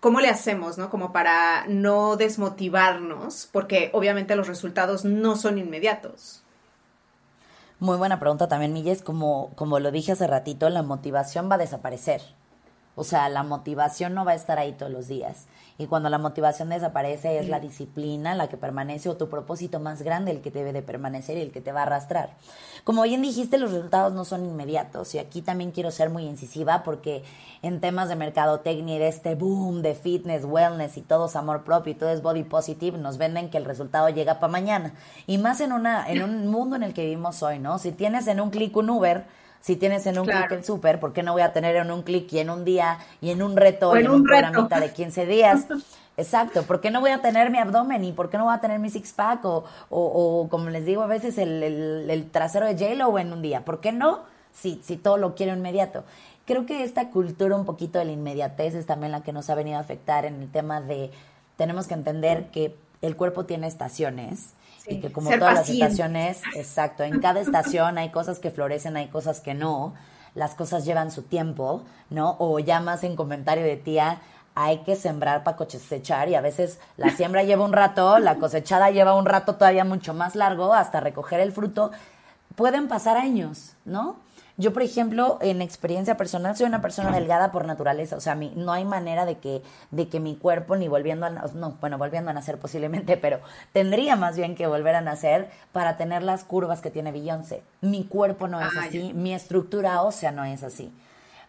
¿Cómo 0.00 0.20
le 0.20 0.28
hacemos, 0.28 0.78
no? 0.78 0.90
Como 0.90 1.12
para 1.12 1.66
no 1.66 2.16
desmotivarnos, 2.16 3.48
porque 3.50 3.90
obviamente 3.92 4.36
los 4.36 4.46
resultados 4.46 5.04
no 5.04 5.36
son 5.36 5.58
inmediatos. 5.58 6.44
Muy 7.80 7.96
buena 7.96 8.18
pregunta 8.18 8.48
también, 8.48 8.72
Milles. 8.72 9.02
Como, 9.02 9.50
como 9.54 9.78
lo 9.78 9.92
dije 9.92 10.12
hace 10.12 10.26
ratito, 10.26 10.68
la 10.68 10.82
motivación 10.82 11.48
va 11.48 11.54
a 11.54 11.58
desaparecer. 11.58 12.20
O 12.96 13.04
sea, 13.04 13.28
la 13.28 13.44
motivación 13.44 14.14
no 14.14 14.24
va 14.24 14.32
a 14.32 14.34
estar 14.34 14.58
ahí 14.58 14.72
todos 14.72 14.90
los 14.90 15.06
días. 15.06 15.46
Y 15.78 15.86
cuando 15.86 16.10
la 16.10 16.18
motivación 16.18 16.70
desaparece 16.70 17.38
es 17.38 17.48
la 17.48 17.60
disciplina 17.60 18.34
la 18.34 18.48
que 18.48 18.56
permanece 18.56 19.08
o 19.08 19.16
tu 19.16 19.28
propósito 19.28 19.78
más 19.78 20.02
grande 20.02 20.32
el 20.32 20.40
que 20.40 20.50
debe 20.50 20.72
de 20.72 20.82
permanecer 20.82 21.38
y 21.38 21.40
el 21.40 21.52
que 21.52 21.60
te 21.60 21.70
va 21.70 21.80
a 21.80 21.82
arrastrar. 21.84 22.30
Como 22.82 23.02
bien 23.02 23.22
dijiste, 23.22 23.58
los 23.58 23.70
resultados 23.70 24.12
no 24.12 24.24
son 24.24 24.44
inmediatos. 24.44 25.14
Y 25.14 25.20
aquí 25.20 25.40
también 25.40 25.70
quiero 25.70 25.92
ser 25.92 26.10
muy 26.10 26.24
incisiva 26.24 26.82
porque 26.82 27.22
en 27.62 27.80
temas 27.80 28.08
de 28.08 28.16
mercadotecnia 28.16 28.98
de 28.98 29.06
este 29.06 29.36
boom 29.36 29.80
de 29.82 29.94
fitness, 29.94 30.44
wellness 30.44 30.96
y 30.96 31.02
todo 31.02 31.26
es 31.26 31.36
amor 31.36 31.62
propio 31.62 31.92
y 31.92 31.96
todo 31.96 32.10
es 32.10 32.22
body 32.22 32.42
positive, 32.42 32.98
nos 32.98 33.16
venden 33.16 33.48
que 33.48 33.58
el 33.58 33.64
resultado 33.64 34.08
llega 34.08 34.40
para 34.40 34.50
mañana. 34.50 34.94
Y 35.28 35.38
más 35.38 35.60
en, 35.60 35.72
una, 35.72 36.08
en 36.08 36.24
un 36.24 36.48
mundo 36.48 36.74
en 36.74 36.82
el 36.82 36.92
que 36.92 37.04
vivimos 37.04 37.40
hoy, 37.44 37.60
¿no? 37.60 37.78
Si 37.78 37.92
tienes 37.92 38.26
en 38.26 38.40
un 38.40 38.50
clic 38.50 38.76
un 38.76 38.90
Uber, 38.90 39.26
si 39.60 39.76
tienes 39.76 40.06
en 40.06 40.18
un 40.18 40.26
clic 40.26 40.50
el 40.52 40.64
súper, 40.64 41.00
¿por 41.00 41.12
qué 41.12 41.22
no 41.22 41.32
voy 41.32 41.42
a 41.42 41.52
tener 41.52 41.76
en 41.76 41.90
un 41.90 42.02
clic 42.02 42.32
y 42.32 42.38
en 42.38 42.50
un 42.50 42.64
día 42.64 42.98
y 43.20 43.30
en 43.30 43.42
un 43.42 43.56
reto 43.56 43.96
y 43.96 44.00
en, 44.00 44.10
un, 44.10 44.24
programita 44.24 44.80
de 44.80 44.92
15 44.92 45.26
días? 45.26 45.66
Exacto, 46.16 46.64
¿por 46.64 46.80
qué 46.80 46.90
no 46.90 47.00
voy 47.00 47.10
a 47.10 47.22
tener 47.22 47.50
mi 47.50 47.58
abdomen 47.58 48.02
y 48.02 48.12
por 48.12 48.28
qué 48.28 48.38
no 48.38 48.46
voy 48.46 48.54
a 48.54 48.60
tener 48.60 48.80
mi 48.80 48.90
six 48.90 49.12
pack 49.12 49.44
o, 49.44 49.64
o, 49.88 50.48
como 50.50 50.68
les 50.68 50.84
digo 50.84 51.02
a 51.02 51.06
veces 51.06 51.38
el, 51.38 51.62
el, 51.62 52.30
trasero 52.30 52.66
de 52.66 52.72
J-Lo 52.72 53.18
en 53.20 53.32
un 53.32 53.40
día? 53.40 53.64
¿Por 53.64 53.80
qué 53.80 53.92
no? 53.92 54.22
Si, 54.52 54.80
si 54.82 54.96
todo 54.96 55.16
lo 55.16 55.36
quiero 55.36 55.52
inmediato. 55.52 56.02
Creo 56.44 56.66
que 56.66 56.82
esta 56.82 57.10
cultura 57.10 57.54
un 57.54 57.64
poquito 57.64 58.00
de 58.00 58.06
la 58.06 58.12
inmediatez 58.12 58.74
es 58.74 58.86
también 58.86 59.12
la 59.12 59.22
que 59.22 59.32
nos 59.32 59.48
ha 59.48 59.54
venido 59.54 59.76
a 59.76 59.80
afectar 59.80 60.24
en 60.24 60.42
el 60.42 60.50
tema 60.50 60.80
de 60.80 61.12
tenemos 61.56 61.86
que 61.86 61.94
entender 61.94 62.46
que 62.50 62.74
el 63.00 63.14
cuerpo 63.14 63.44
tiene 63.44 63.66
estaciones 63.66 64.54
y 64.88 65.00
que 65.00 65.12
como 65.12 65.30
todas 65.30 65.54
las 65.54 65.68
estaciones, 65.68 66.40
exacto, 66.54 67.02
en 67.02 67.20
cada 67.20 67.40
estación 67.40 67.98
hay 67.98 68.10
cosas 68.10 68.38
que 68.38 68.50
florecen, 68.50 68.96
hay 68.96 69.08
cosas 69.08 69.40
que 69.40 69.54
no, 69.54 69.94
las 70.34 70.54
cosas 70.54 70.84
llevan 70.84 71.10
su 71.10 71.22
tiempo, 71.22 71.82
¿no? 72.10 72.36
O 72.38 72.58
ya 72.58 72.80
más 72.80 73.04
en 73.04 73.16
comentario 73.16 73.64
de 73.64 73.76
tía, 73.76 74.20
hay 74.54 74.78
que 74.78 74.96
sembrar 74.96 75.44
para 75.44 75.56
cosechar 75.56 76.28
y 76.28 76.34
a 76.34 76.40
veces 76.40 76.80
la 76.96 77.10
siembra 77.10 77.44
lleva 77.44 77.64
un 77.64 77.72
rato, 77.72 78.18
la 78.18 78.36
cosechada 78.36 78.90
lleva 78.90 79.14
un 79.14 79.26
rato 79.26 79.54
todavía 79.54 79.84
mucho 79.84 80.14
más 80.14 80.34
largo 80.34 80.74
hasta 80.74 81.00
recoger 81.00 81.40
el 81.40 81.52
fruto. 81.52 81.92
Pueden 82.56 82.88
pasar 82.88 83.16
años, 83.16 83.74
¿no? 83.84 84.16
Yo, 84.60 84.72
por 84.72 84.82
ejemplo, 84.82 85.38
en 85.40 85.62
experiencia 85.62 86.16
personal, 86.16 86.56
soy 86.56 86.66
una 86.66 86.82
persona 86.82 87.12
delgada 87.12 87.52
por 87.52 87.64
naturaleza. 87.64 88.16
O 88.16 88.20
sea, 88.20 88.34
no 88.34 88.72
hay 88.72 88.84
manera 88.84 89.24
de 89.24 89.38
que, 89.38 89.62
de 89.92 90.08
que 90.08 90.18
mi 90.18 90.34
cuerpo, 90.34 90.74
ni 90.74 90.88
volviendo 90.88 91.26
a, 91.26 91.30
no, 91.30 91.76
bueno, 91.80 91.96
volviendo 91.96 92.32
a 92.32 92.34
nacer 92.34 92.58
posiblemente, 92.58 93.16
pero 93.22 93.38
tendría 93.72 94.16
más 94.16 94.36
bien 94.36 94.56
que 94.56 94.66
volver 94.66 94.96
a 94.96 95.00
nacer 95.00 95.48
para 95.70 95.96
tener 95.96 96.24
las 96.24 96.42
curvas 96.42 96.80
que 96.80 96.90
tiene 96.90 97.12
Beyoncé. 97.12 97.62
Mi 97.82 98.02
cuerpo 98.04 98.48
no 98.48 98.60
es 98.60 98.76
así, 98.76 99.12
mi 99.14 99.32
estructura 99.32 100.02
ósea 100.02 100.32
no 100.32 100.44
es 100.44 100.64
así. 100.64 100.92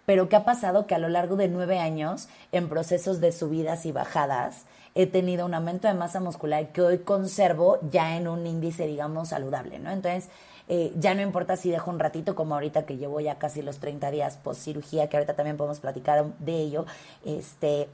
Pero 0.05 0.29
¿qué 0.29 0.35
ha 0.35 0.45
pasado? 0.45 0.85
Que 0.85 0.93
a 0.93 0.99
lo 0.99 1.09
largo 1.09 1.35
de 1.35 1.47
nueve 1.47 1.79
años, 1.79 2.29
en 2.51 2.69
procesos 2.69 3.19
de 3.21 3.31
subidas 3.31 3.87
y 3.87 3.91
bajadas, 3.91 4.65
he 4.93 5.07
tenido 5.07 5.47
un 5.47 5.53
aumento 5.55 5.87
de 5.87 5.95
masa 5.95 6.19
muscular 6.19 6.71
que 6.71 6.81
hoy 6.81 6.99
conservo 6.99 7.79
ya 7.89 8.17
en 8.17 8.27
un 8.27 8.45
índice, 8.45 8.85
digamos, 8.85 9.29
saludable, 9.29 9.79
¿no? 9.79 9.91
Entonces, 9.91 10.29
eh, 10.71 10.93
ya 10.99 11.15
no 11.15 11.21
importa 11.23 11.55
si 11.55 11.71
dejo 11.71 11.89
un 11.89 11.97
ratito, 11.97 12.35
como 12.35 12.53
ahorita 12.53 12.85
que 12.85 12.97
llevo 12.97 13.19
ya 13.19 13.39
casi 13.39 13.63
los 13.63 13.79
30 13.79 14.11
días 14.11 14.37
post 14.37 14.61
cirugía, 14.61 15.09
que 15.09 15.17
ahorita 15.17 15.33
también 15.33 15.57
podemos 15.57 15.79
platicar 15.79 16.23
de 16.37 16.57
ello, 16.59 16.85
este, 17.25 17.89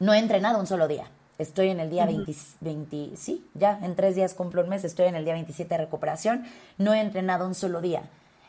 no 0.00 0.14
he 0.14 0.18
entrenado 0.18 0.58
un 0.58 0.66
solo 0.66 0.88
día. 0.88 1.10
Estoy 1.36 1.68
en 1.68 1.80
el 1.80 1.90
día 1.90 2.06
20, 2.06 3.16
sí, 3.16 3.46
ya 3.52 3.78
en 3.82 3.96
tres 3.96 4.14
días 4.14 4.32
cumplo 4.32 4.62
un 4.62 4.70
mes, 4.70 4.82
estoy 4.84 5.06
en 5.06 5.14
el 5.14 5.24
día 5.24 5.34
27 5.34 5.68
de 5.68 5.84
recuperación, 5.84 6.44
no 6.78 6.94
he 6.94 7.00
entrenado 7.00 7.46
un 7.46 7.54
solo 7.54 7.82
día. 7.82 8.04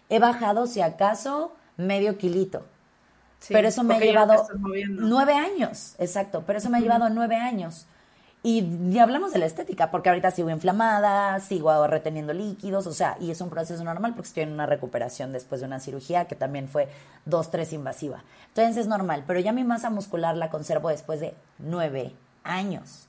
He 0.08 0.20
bajado, 0.20 0.66
si 0.66 0.80
acaso, 0.82 1.52
medio 1.76 2.18
kilito. 2.18 2.64
pero 3.50 3.68
eso 3.68 3.84
me 3.84 3.96
ha 3.96 4.00
llevado 4.00 4.48
nueve 4.88 5.34
años, 5.34 5.96
exacto, 6.00 6.44
pero 6.48 6.60
eso 6.60 6.70
me 6.70 6.78
ha 6.78 6.82
llevado 6.82 7.10
nueve 7.10 7.36
años. 7.36 7.86
Y, 8.46 9.00
hablamos 9.00 9.34
de 9.34 9.39
la 9.39 9.48
estética, 9.48 9.89
porque 9.89 10.10
ahorita 10.10 10.30
sigo 10.30 10.52
inflamada, 10.52 11.39
sigo 11.39 11.88
reteniendo 11.88 12.32
líquidos, 12.32 12.86
o 12.86 12.93
sea, 12.93 13.18
y 13.20 13.32
es 13.32 13.41
un 13.41 13.50
proceso 13.50 13.84
normal 13.84 14.14
porque 14.14 14.28
estoy 14.28 14.43
en 14.43 14.52
una 14.52 14.68
recuperación 14.68 15.34
después 15.34 15.62
de 15.62 15.68
una 15.68 15.80
cirugía 15.80 16.26
que 16.26 16.36
también 16.36 16.70
fue 16.70 16.88
dos, 17.26 17.50
tres 17.50 17.74
invasiva. 17.74 18.24
Entonces 18.50 18.78
es 18.78 18.88
normal, 18.88 19.24
pero 19.26 19.39
ya 19.39 19.52
mi 19.52 19.64
masa 19.64 19.89
muscular 19.89 20.38
la 20.38 20.52
conservo 20.52 20.89
después 20.89 21.20
de 21.20 21.34
nueve 21.58 22.14
años. 22.43 23.08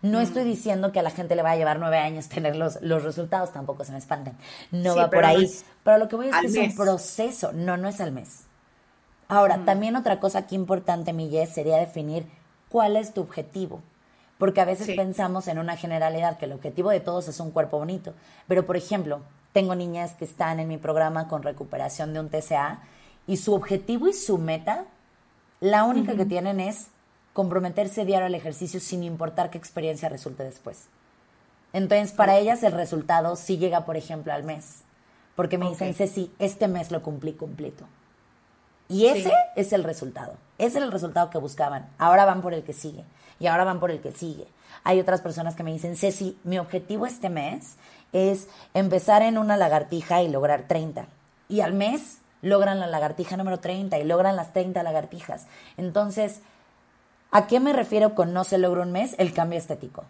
No 0.00 0.20
estoy 0.20 0.44
mm. 0.44 0.48
diciendo 0.48 0.90
que 0.90 1.00
a 1.00 1.02
la 1.02 1.10
gente 1.10 1.36
le 1.36 1.42
va 1.42 1.50
a 1.50 1.56
llevar 1.56 1.78
nueve 1.78 1.98
años 1.98 2.30
tener 2.30 2.56
los, 2.56 2.80
los 2.80 3.02
resultados, 3.02 3.52
tampoco 3.52 3.84
se 3.84 3.92
me 3.92 3.98
espanten. 3.98 4.38
No 4.70 4.96
va 4.96 5.10
por 5.10 5.26
ahí. 5.26 5.50
pero 5.84 5.98
lo 5.98 6.08
que 6.08 6.16
voy 6.16 6.30
a 6.32 6.40
decir 6.40 6.62
es 6.62 6.70
un 6.70 6.76
proceso, 6.76 7.52
no, 7.52 7.76
no 7.76 7.88
es 7.88 8.00
al 8.00 8.12
mes. 8.12 8.44
Ahora, 9.28 9.58
mm. 9.58 9.64
también 9.66 9.96
otra 9.96 10.18
cosa 10.18 10.38
aquí 10.38 10.54
importante, 10.54 11.12
Miguel, 11.12 11.46
sería 11.46 11.76
definir 11.76 12.24
cuál 12.70 12.96
es 12.96 13.12
tu 13.12 13.20
objetivo 13.20 13.82
porque 14.38 14.60
a 14.60 14.64
veces 14.64 14.94
pensamos 14.96 15.48
en 15.48 15.58
una 15.58 15.76
generalidad 15.76 16.38
que 16.38 16.46
el 16.46 16.52
objetivo 16.52 16.90
de 16.90 17.00
todos 17.00 17.26
es 17.28 17.40
un 17.40 17.50
cuerpo 17.50 17.78
bonito. 17.78 18.14
Pero, 18.46 18.64
por 18.64 18.76
ejemplo, 18.76 19.20
tengo 19.52 19.74
niñas 19.74 20.14
que 20.14 20.24
están 20.24 20.60
en 20.60 20.68
mi 20.68 20.78
programa 20.78 21.26
con 21.26 21.42
recuperación 21.42 22.14
de 22.14 22.20
un 22.20 22.30
TCA 22.30 22.78
y 23.26 23.38
su 23.38 23.52
objetivo 23.52 24.06
y 24.06 24.12
su 24.12 24.38
meta, 24.38 24.84
la 25.60 25.84
única 25.84 26.14
que 26.14 26.24
tienen 26.24 26.60
es 26.60 26.86
comprometerse 27.32 28.04
diario 28.04 28.26
al 28.26 28.34
ejercicio 28.34 28.78
sin 28.78 29.02
importar 29.02 29.50
qué 29.50 29.58
experiencia 29.58 30.08
resulte 30.08 30.44
después. 30.44 30.86
Entonces, 31.72 32.12
para 32.12 32.38
ellas 32.38 32.62
el 32.62 32.72
resultado 32.72 33.34
sí 33.34 33.58
llega, 33.58 33.84
por 33.84 33.96
ejemplo, 33.96 34.32
al 34.32 34.44
mes. 34.44 34.82
Porque 35.34 35.58
me 35.58 35.68
dicen, 35.68 35.94
Ceci, 35.94 36.32
este 36.38 36.68
mes 36.68 36.90
lo 36.92 37.02
cumplí 37.02 37.32
completo. 37.32 37.84
Y 38.88 39.06
ese 39.06 39.32
es 39.56 39.72
el 39.72 39.84
resultado. 39.84 40.34
Ese 40.56 40.78
es 40.78 40.84
el 40.84 40.92
resultado 40.92 41.28
que 41.28 41.38
buscaban. 41.38 41.88
Ahora 41.98 42.24
van 42.24 42.40
por 42.40 42.54
el 42.54 42.62
que 42.62 42.72
sigue 42.72 43.04
y 43.38 43.46
ahora 43.46 43.64
van 43.64 43.80
por 43.80 43.90
el 43.90 44.00
que 44.00 44.12
sigue. 44.12 44.46
Hay 44.84 45.00
otras 45.00 45.20
personas 45.20 45.54
que 45.54 45.62
me 45.62 45.72
dicen, 45.72 45.96
Ceci, 45.96 46.38
mi 46.44 46.58
objetivo 46.58 47.06
este 47.06 47.28
mes 47.28 47.76
es 48.12 48.48
empezar 48.74 49.22
en 49.22 49.38
una 49.38 49.56
lagartija 49.56 50.22
y 50.22 50.28
lograr 50.28 50.64
30. 50.66 51.06
Y 51.48 51.60
al 51.60 51.74
mes 51.74 52.18
logran 52.42 52.80
la 52.80 52.86
lagartija 52.86 53.36
número 53.36 53.58
30 53.58 53.98
y 53.98 54.04
logran 54.04 54.36
las 54.36 54.52
30 54.52 54.82
lagartijas. 54.82 55.46
Entonces, 55.76 56.40
¿a 57.30 57.46
qué 57.46 57.60
me 57.60 57.72
refiero 57.72 58.14
con 58.14 58.32
no 58.32 58.44
se 58.44 58.58
logra 58.58 58.82
un 58.82 58.92
mes? 58.92 59.14
El 59.18 59.32
cambio 59.32 59.58
estético. 59.58 60.04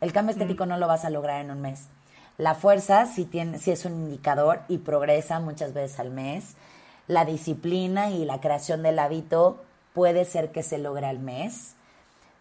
El 0.00 0.12
cambio 0.12 0.32
estético 0.32 0.66
mm. 0.66 0.68
no 0.68 0.78
lo 0.78 0.88
vas 0.88 1.04
a 1.04 1.10
lograr 1.10 1.40
en 1.40 1.50
un 1.50 1.60
mes. 1.60 1.86
La 2.38 2.54
fuerza 2.54 3.06
sí, 3.06 3.24
tiene, 3.24 3.58
sí 3.58 3.70
es 3.70 3.84
un 3.84 3.92
indicador 3.92 4.62
y 4.68 4.78
progresa 4.78 5.38
muchas 5.38 5.74
veces 5.74 6.00
al 6.00 6.10
mes. 6.10 6.56
La 7.06 7.24
disciplina 7.24 8.10
y 8.10 8.24
la 8.24 8.40
creación 8.40 8.82
del 8.82 8.98
hábito 8.98 9.62
puede 9.92 10.24
ser 10.24 10.50
que 10.50 10.62
se 10.62 10.78
logre 10.78 11.06
al 11.06 11.18
mes, 11.18 11.74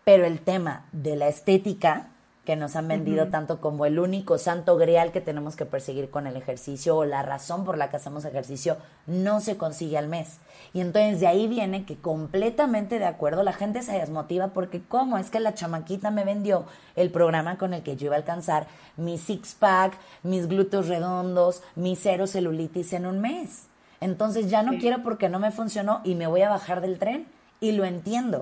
pero 0.04 0.26
el 0.26 0.40
tema 0.40 0.86
de 0.92 1.16
la 1.16 1.28
estética 1.28 2.12
que 2.46 2.56
nos 2.56 2.76
han 2.76 2.88
vendido 2.88 3.28
tanto 3.28 3.62
como 3.62 3.86
el 3.86 4.00
único 4.00 4.40
santo 4.40 4.76
grial 4.76 5.12
que 5.12 5.22
tenemos 5.22 5.56
que 5.56 5.68
perseguir 5.68 6.10
con 6.10 6.26
el 6.26 6.36
ejercicio 6.36 6.98
o 6.98 7.06
la 7.06 7.22
razón 7.22 7.66
por 7.66 7.78
la 7.78 7.90
que 7.90 7.98
hacemos 7.98 8.26
ejercicio 8.26 8.78
no 9.06 9.42
se 9.42 9.58
consigue 9.58 9.98
al 9.98 10.08
mes. 10.08 10.40
Y 10.74 10.82
entonces 10.82 11.20
de 11.20 11.28
ahí 11.28 11.48
viene 11.48 11.86
que 11.86 11.98
completamente 11.98 12.98
de 12.98 13.06
acuerdo 13.06 13.44
la 13.44 13.54
gente 13.54 13.84
se 13.84 13.94
desmotiva 13.94 14.48
porque 14.50 14.82
cómo 14.82 15.20
es 15.20 15.30
que 15.30 15.40
la 15.40 15.54
chamaquita 15.54 16.10
me 16.10 16.26
vendió 16.26 16.66
el 16.96 17.12
programa 17.12 17.60
con 17.60 17.76
el 17.76 17.84
que 17.84 17.96
yo 17.96 18.08
iba 18.08 18.16
a 18.16 18.20
alcanzar 18.20 18.66
mi 18.98 19.20
six 19.20 19.54
pack, 19.54 19.94
mis 20.24 20.48
glúteos 20.48 20.88
redondos, 20.88 21.62
mi 21.76 21.96
cero 21.96 22.26
celulitis 22.26 22.94
en 22.94 23.06
un 23.06 23.22
mes. 23.22 23.68
Entonces 24.00 24.50
ya 24.50 24.64
no 24.64 24.80
quiero 24.80 25.04
porque 25.04 25.30
no 25.30 25.38
me 25.38 25.52
funcionó 25.52 26.02
y 26.04 26.16
me 26.16 26.26
voy 26.26 26.42
a 26.42 26.50
bajar 26.50 26.82
del 26.82 26.98
tren 26.98 27.28
y 27.60 27.74
lo 27.74 27.86
entiendo. 27.86 28.42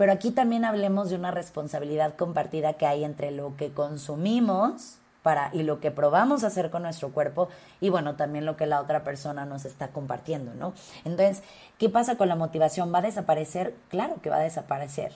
Pero 0.00 0.12
aquí 0.12 0.30
también 0.30 0.64
hablemos 0.64 1.10
de 1.10 1.16
una 1.16 1.30
responsabilidad 1.30 2.14
compartida 2.16 2.72
que 2.72 2.86
hay 2.86 3.04
entre 3.04 3.32
lo 3.32 3.54
que 3.58 3.70
consumimos 3.70 4.96
para 5.22 5.50
y 5.52 5.62
lo 5.62 5.78
que 5.78 5.90
probamos 5.90 6.42
hacer 6.42 6.70
con 6.70 6.84
nuestro 6.84 7.10
cuerpo 7.10 7.50
y 7.82 7.90
bueno, 7.90 8.16
también 8.16 8.46
lo 8.46 8.56
que 8.56 8.64
la 8.64 8.80
otra 8.80 9.04
persona 9.04 9.44
nos 9.44 9.66
está 9.66 9.88
compartiendo, 9.88 10.54
¿no? 10.54 10.72
Entonces, 11.04 11.42
¿qué 11.76 11.90
pasa 11.90 12.16
con 12.16 12.28
la 12.30 12.34
motivación? 12.34 12.94
¿Va 12.94 13.00
a 13.00 13.02
desaparecer? 13.02 13.74
Claro 13.90 14.22
que 14.22 14.30
va 14.30 14.36
a 14.36 14.40
desaparecer. 14.40 15.12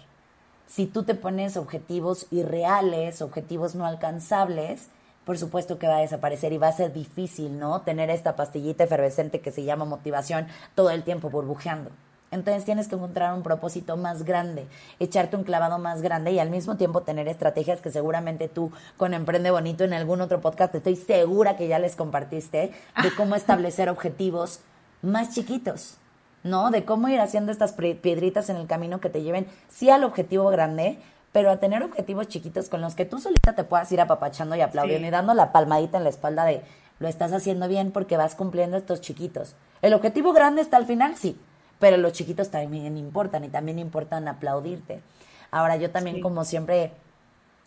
Si 0.66 0.84
tú 0.84 1.04
te 1.04 1.14
pones 1.14 1.56
objetivos 1.56 2.26
irreales, 2.30 3.22
objetivos 3.22 3.74
no 3.74 3.86
alcanzables, 3.86 4.90
por 5.24 5.38
supuesto 5.38 5.78
que 5.78 5.88
va 5.88 5.96
a 5.96 6.00
desaparecer 6.00 6.52
y 6.52 6.58
va 6.58 6.68
a 6.68 6.72
ser 6.72 6.92
difícil, 6.92 7.58
¿no? 7.58 7.80
Tener 7.80 8.10
esta 8.10 8.36
pastillita 8.36 8.84
efervescente 8.84 9.40
que 9.40 9.50
se 9.50 9.64
llama 9.64 9.86
motivación 9.86 10.46
todo 10.74 10.90
el 10.90 11.04
tiempo 11.04 11.30
burbujeando. 11.30 11.90
Entonces 12.30 12.64
tienes 12.64 12.88
que 12.88 12.96
encontrar 12.96 13.32
un 13.34 13.42
propósito 13.42 13.96
más 13.96 14.24
grande, 14.24 14.66
echarte 14.98 15.36
un 15.36 15.44
clavado 15.44 15.78
más 15.78 16.02
grande 16.02 16.32
y 16.32 16.40
al 16.40 16.50
mismo 16.50 16.76
tiempo 16.76 17.02
tener 17.02 17.28
estrategias 17.28 17.80
que 17.80 17.90
seguramente 17.90 18.48
tú 18.48 18.72
con 18.96 19.14
Emprende 19.14 19.50
Bonito 19.52 19.84
en 19.84 19.92
algún 19.92 20.20
otro 20.20 20.40
podcast 20.40 20.74
estoy 20.74 20.96
segura 20.96 21.56
que 21.56 21.68
ya 21.68 21.78
les 21.78 21.94
compartiste 21.94 22.72
de 23.02 23.14
cómo 23.16 23.36
establecer 23.36 23.88
objetivos 23.88 24.60
más 25.02 25.32
chiquitos, 25.34 25.98
¿no? 26.42 26.70
De 26.70 26.84
cómo 26.84 27.08
ir 27.08 27.20
haciendo 27.20 27.52
estas 27.52 27.72
piedritas 27.72 28.48
en 28.48 28.56
el 28.56 28.66
camino 28.66 29.00
que 29.00 29.10
te 29.10 29.22
lleven 29.22 29.46
sí 29.68 29.90
al 29.90 30.02
objetivo 30.02 30.50
grande, 30.50 30.98
pero 31.30 31.50
a 31.50 31.58
tener 31.58 31.84
objetivos 31.84 32.28
chiquitos 32.28 32.68
con 32.68 32.80
los 32.80 32.94
que 32.94 33.04
tú 33.04 33.20
solita 33.20 33.54
te 33.54 33.64
puedas 33.64 33.90
ir 33.92 34.00
apapachando 34.00 34.56
y 34.56 34.60
aplaudiendo 34.60 35.06
y 35.06 35.10
dando 35.10 35.34
la 35.34 35.52
palmadita 35.52 35.98
en 35.98 36.04
la 36.04 36.10
espalda 36.10 36.44
de 36.44 36.62
lo 36.98 37.08
estás 37.08 37.32
haciendo 37.32 37.68
bien 37.68 37.90
porque 37.92 38.16
vas 38.16 38.34
cumpliendo 38.34 38.76
estos 38.76 39.00
chiquitos. 39.00 39.54
El 39.82 39.94
objetivo 39.94 40.32
grande 40.32 40.62
está 40.62 40.76
al 40.76 40.86
final, 40.86 41.16
sí, 41.16 41.38
pero 41.84 41.98
los 41.98 42.14
chiquitos 42.14 42.48
también 42.48 42.96
importan 42.96 43.44
y 43.44 43.50
también 43.50 43.78
importan 43.78 44.26
aplaudirte. 44.26 45.02
Ahora 45.50 45.76
yo 45.76 45.90
también 45.90 46.22
como 46.22 46.46
siempre 46.46 46.92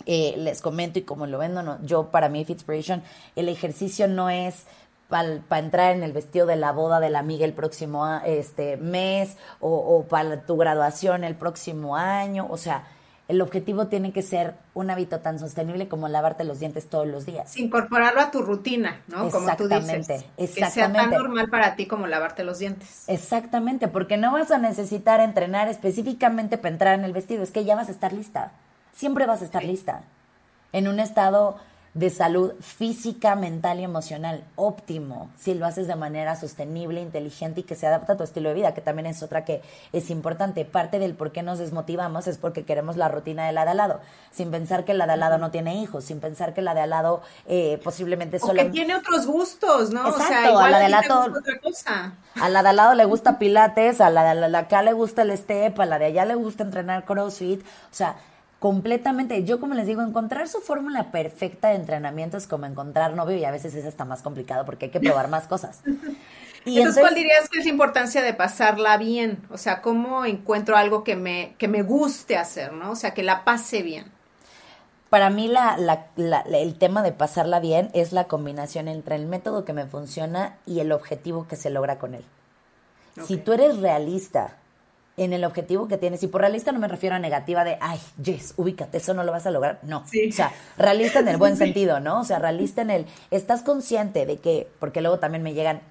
eh, 0.08 0.34
les 0.38 0.64
comento 0.64 0.98
y 0.98 1.04
como 1.04 1.28
lo 1.28 1.38
vendo, 1.38 1.62
no, 1.62 1.78
yo 1.86 2.10
para 2.10 2.28
mí 2.28 2.44
Fitspiration, 2.44 3.04
el 3.36 3.48
ejercicio 3.48 4.08
no 4.08 4.32
es 4.32 4.66
para 5.08 5.60
entrar 5.60 5.96
en 5.96 6.02
el 6.02 6.14
vestido 6.14 6.48
de 6.48 6.56
la 6.56 6.72
boda 6.72 7.00
de 7.00 7.12
la 7.12 7.20
amiga 7.20 7.46
el 7.46 7.54
próximo 7.54 8.08
este 8.26 8.78
mes 8.78 9.38
o, 9.60 9.70
o 9.70 10.06
para 10.06 10.48
tu 10.48 10.58
graduación 10.58 11.24
el 11.24 11.36
próximo 11.36 11.96
año, 11.96 12.48
o 12.50 12.58
sea, 12.58 12.88
el 13.28 13.42
objetivo 13.42 13.88
tiene 13.88 14.14
que 14.14 14.22
ser 14.22 14.56
un 14.74 14.90
hábito 14.90 15.20
tan 15.20 15.38
sostenible 15.38 15.90
como 15.90 16.08
lavarte 16.08 16.46
los 16.46 16.60
dientes 16.60 16.88
todos 16.88 17.08
los 17.08 17.26
días. 17.26 17.58
Incorporarlo 17.58 18.22
a 18.22 18.32
tu 18.32 18.42
rutina, 18.42 19.02
¿no? 19.08 19.30
Como 19.30 19.54
tú 19.58 19.68
dices. 19.68 20.26
Exactamente. 20.38 20.38
Que 20.38 20.70
sea 20.70 20.94
tan 20.94 21.12
normal 21.12 21.50
para 21.50 21.76
ti 21.76 21.88
como 21.88 22.08
lavarte 22.08 22.44
los 22.44 22.60
dientes. 22.60 23.04
Exactamente, 23.08 23.90
porque 23.90 24.16
no 24.16 24.32
vas 24.32 24.52
a 24.52 24.60
necesitar 24.60 25.20
entrenar 25.20 25.68
específicamente 25.68 26.58
para 26.58 26.70
entrar 26.70 27.00
en 27.00 27.04
el 27.04 27.12
vestido, 27.12 27.44
es 27.44 27.52
que 27.52 27.66
ya 27.66 27.76
vas 27.76 27.90
a 27.90 27.92
estar 27.92 28.14
lista. 28.14 28.52
Siempre 28.94 29.26
vas 29.26 29.42
a 29.42 29.46
estar 29.46 29.64
lista. 29.64 30.04
En 30.72 30.88
un 30.88 31.00
estado 31.00 31.58
de 31.94 32.10
salud 32.10 32.54
física, 32.60 33.36
mental 33.36 33.80
y 33.80 33.84
emocional 33.84 34.44
óptimo, 34.56 35.30
si 35.38 35.54
lo 35.54 35.66
haces 35.66 35.88
de 35.88 35.96
manera 35.96 36.36
sostenible, 36.36 37.02
inteligente 37.02 37.62
y 37.62 37.64
que 37.64 37.76
se 37.76 37.88
adapta 37.88 38.14
a 38.14 38.18
tu 38.18 38.24
estilo 38.24 38.50
de 38.50 38.56
vida, 38.56 38.74
que 38.74 38.82
también 38.82 39.08
es 39.08 39.24
otra 39.24 39.46
que 39.46 39.62
es 39.94 40.10
importante. 40.10 40.64
Parte 40.64 41.00
del 41.00 41.16
por 41.16 41.32
qué 41.32 41.42
nos 41.42 41.58
desmotivamos 41.60 42.28
es 42.28 42.38
porque 42.38 42.66
queremos 42.66 42.98
la 42.98 43.10
rutina 43.10 43.48
de 43.48 43.52
la 43.52 43.66
de 43.66 43.72
al 43.72 43.78
lado, 43.78 44.00
sin 44.32 44.52
pensar 44.52 44.86
que 44.86 44.94
la 44.94 45.08
de 45.08 45.14
al 45.14 45.20
lado 45.20 45.38
no 45.38 45.50
tiene 45.50 45.82
hijos, 45.82 46.06
sin 46.06 46.20
pensar 46.20 46.54
que 46.54 46.62
la 46.62 46.76
de 46.76 46.82
al 46.82 46.92
lado 46.92 47.22
eh, 47.48 47.80
posiblemente 47.84 48.40
solo... 48.40 48.62
O 48.62 48.66
que 48.66 48.72
tiene 48.72 48.96
otros 48.96 49.26
gustos, 49.26 49.90
¿no? 49.92 50.08
Exacto, 50.08 50.24
o 50.24 50.28
sea, 50.28 50.50
igual 50.50 50.74
a 50.74 50.90
la 50.90 51.02
de. 51.02 51.08
A 52.36 52.50
la 52.50 52.64
de 52.64 52.70
al 52.70 52.76
lado 52.76 52.94
le 52.94 53.06
gusta 53.06 53.40
pilates, 53.40 54.02
a 54.02 54.10
la 54.10 54.36
de 54.36 54.58
acá 54.58 54.84
le 54.84 54.94
gusta 54.94 55.24
el 55.24 55.36
step, 55.36 55.80
a 55.80 55.86
la 55.86 55.98
de 55.98 56.06
allá 56.06 56.26
le 56.26 56.36
gusta 56.36 56.64
entrenar 56.64 57.06
crossfit, 57.06 57.62
o 57.62 57.94
sea 57.94 58.18
completamente, 58.60 59.44
yo 59.44 59.60
como 59.60 59.74
les 59.74 59.86
digo, 59.86 60.02
encontrar 60.02 60.48
su 60.48 60.62
fórmula 60.62 61.12
perfecta 61.12 61.70
de 61.70 61.76
entrenamiento 61.76 62.38
es 62.38 62.48
como 62.48 62.66
encontrar 62.66 63.14
novio 63.14 63.38
y 63.38 63.46
a 63.46 63.52
veces 63.52 63.76
es 63.76 63.86
hasta 63.86 64.06
más 64.06 64.22
complicado 64.22 64.66
porque 64.66 64.86
hay 64.86 64.92
que 64.92 65.00
probar 65.00 65.28
más 65.30 65.48
cosas. 65.48 65.82
Y 66.66 66.80
entonces, 66.80 67.02
¿cuál 67.02 67.16
dirías 67.16 67.48
que 67.48 67.60
es 67.60 67.66
la 67.66 67.72
importancia 67.72 68.22
de 68.22 68.34
pasarla 68.34 68.98
bien? 68.98 69.42
O 69.50 69.58
sea, 69.58 69.82
¿cómo 69.82 70.26
encuentro 70.26 70.76
algo 70.76 71.06
que 71.06 71.16
me, 71.16 71.56
que 71.58 71.70
me 71.70 71.82
guste 71.82 72.36
hacer, 72.36 72.74
¿no? 72.74 72.92
O 72.92 72.96
sea, 72.98 73.14
que 73.14 73.24
la 73.24 73.46
pase 73.46 73.84
bien. 73.84 74.12
Para 75.10 75.30
mí 75.30 75.48
la, 75.48 75.78
la, 76.18 76.42
el 76.42 76.76
tema 76.78 77.04
de 77.04 77.14
pasarla 77.14 77.62
bien 77.62 77.90
es 77.94 78.12
la 78.12 78.26
combinación 78.26 78.90
entre 78.90 79.16
el 79.16 79.28
método 79.28 79.64
que 79.64 79.72
me 79.72 79.86
funciona 79.86 80.58
y 80.66 80.82
el 80.82 80.92
objetivo 80.92 81.48
que 81.48 81.56
se 81.56 81.70
logra 81.70 82.00
con 82.00 82.14
él. 82.14 82.26
Si 83.26 83.38
tú 83.38 83.54
eres 83.54 83.78
realista 83.78 84.58
en 85.18 85.34
el 85.34 85.44
objetivo 85.44 85.88
que 85.88 85.98
tienes. 85.98 86.22
Y 86.24 86.28
por 86.28 86.42
realista 86.42 86.72
no 86.72 86.80
me 86.80 86.88
refiero 86.88 87.16
a 87.16 87.20
negativa 87.20 87.64
de, 87.64 87.78
ay, 87.82 88.00
Jess, 88.24 88.54
ubícate, 88.56 89.00
eso 89.00 89.16
no 89.16 89.24
lo 89.24 89.32
vas 89.32 89.48
a 89.48 89.52
lograr. 89.52 89.80
No. 89.82 90.00
O 90.00 90.32
sea, 90.32 90.54
realista 90.78 91.20
en 91.20 91.28
el 91.28 91.38
buen 91.38 91.58
sentido, 91.58 92.00
¿no? 92.00 92.22
O 92.22 92.24
sea, 92.24 92.40
realista 92.40 92.84
en 92.84 92.92
el, 92.92 93.06
estás 93.32 93.64
consciente 93.64 94.26
de 94.28 94.38
que, 94.38 94.68
porque 94.80 95.02
luego 95.02 95.18
también 95.18 95.44
me 95.44 95.54
llegan, 95.54 95.82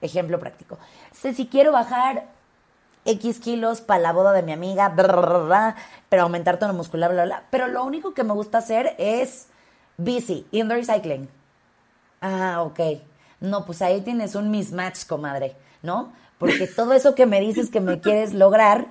ejemplo 0.00 0.40
práctico, 0.40 0.78
si 1.12 1.46
quiero 1.46 1.70
bajar 1.70 2.24
X 3.04 3.38
kilos 3.38 3.80
para 3.80 4.00
la 4.00 4.12
boda 4.12 4.32
de 4.32 4.42
mi 4.42 4.52
amiga, 4.52 4.92
pero 6.08 6.22
aumentar 6.22 6.58
tono 6.58 6.74
muscular, 6.74 7.12
bla, 7.12 7.24
bla, 7.24 7.44
Pero 7.50 7.68
lo 7.68 7.84
único 7.84 8.14
que 8.14 8.24
me 8.24 8.32
gusta 8.32 8.58
hacer 8.58 8.96
es 8.98 9.46
bici, 9.96 10.46
indoor 10.50 10.84
cycling. 10.84 11.28
Ah, 12.20 12.62
ok. 12.62 12.80
No, 13.40 13.64
pues 13.64 13.82
ahí 13.82 14.00
tienes 14.00 14.34
un 14.34 14.50
mismatch, 14.50 15.06
comadre, 15.06 15.56
¿no? 15.82 16.12
Porque 16.42 16.66
todo 16.66 16.92
eso 16.92 17.14
que 17.14 17.24
me 17.24 17.40
dices 17.40 17.70
que 17.70 17.78
me 17.78 18.00
quieres 18.00 18.34
lograr 18.34 18.88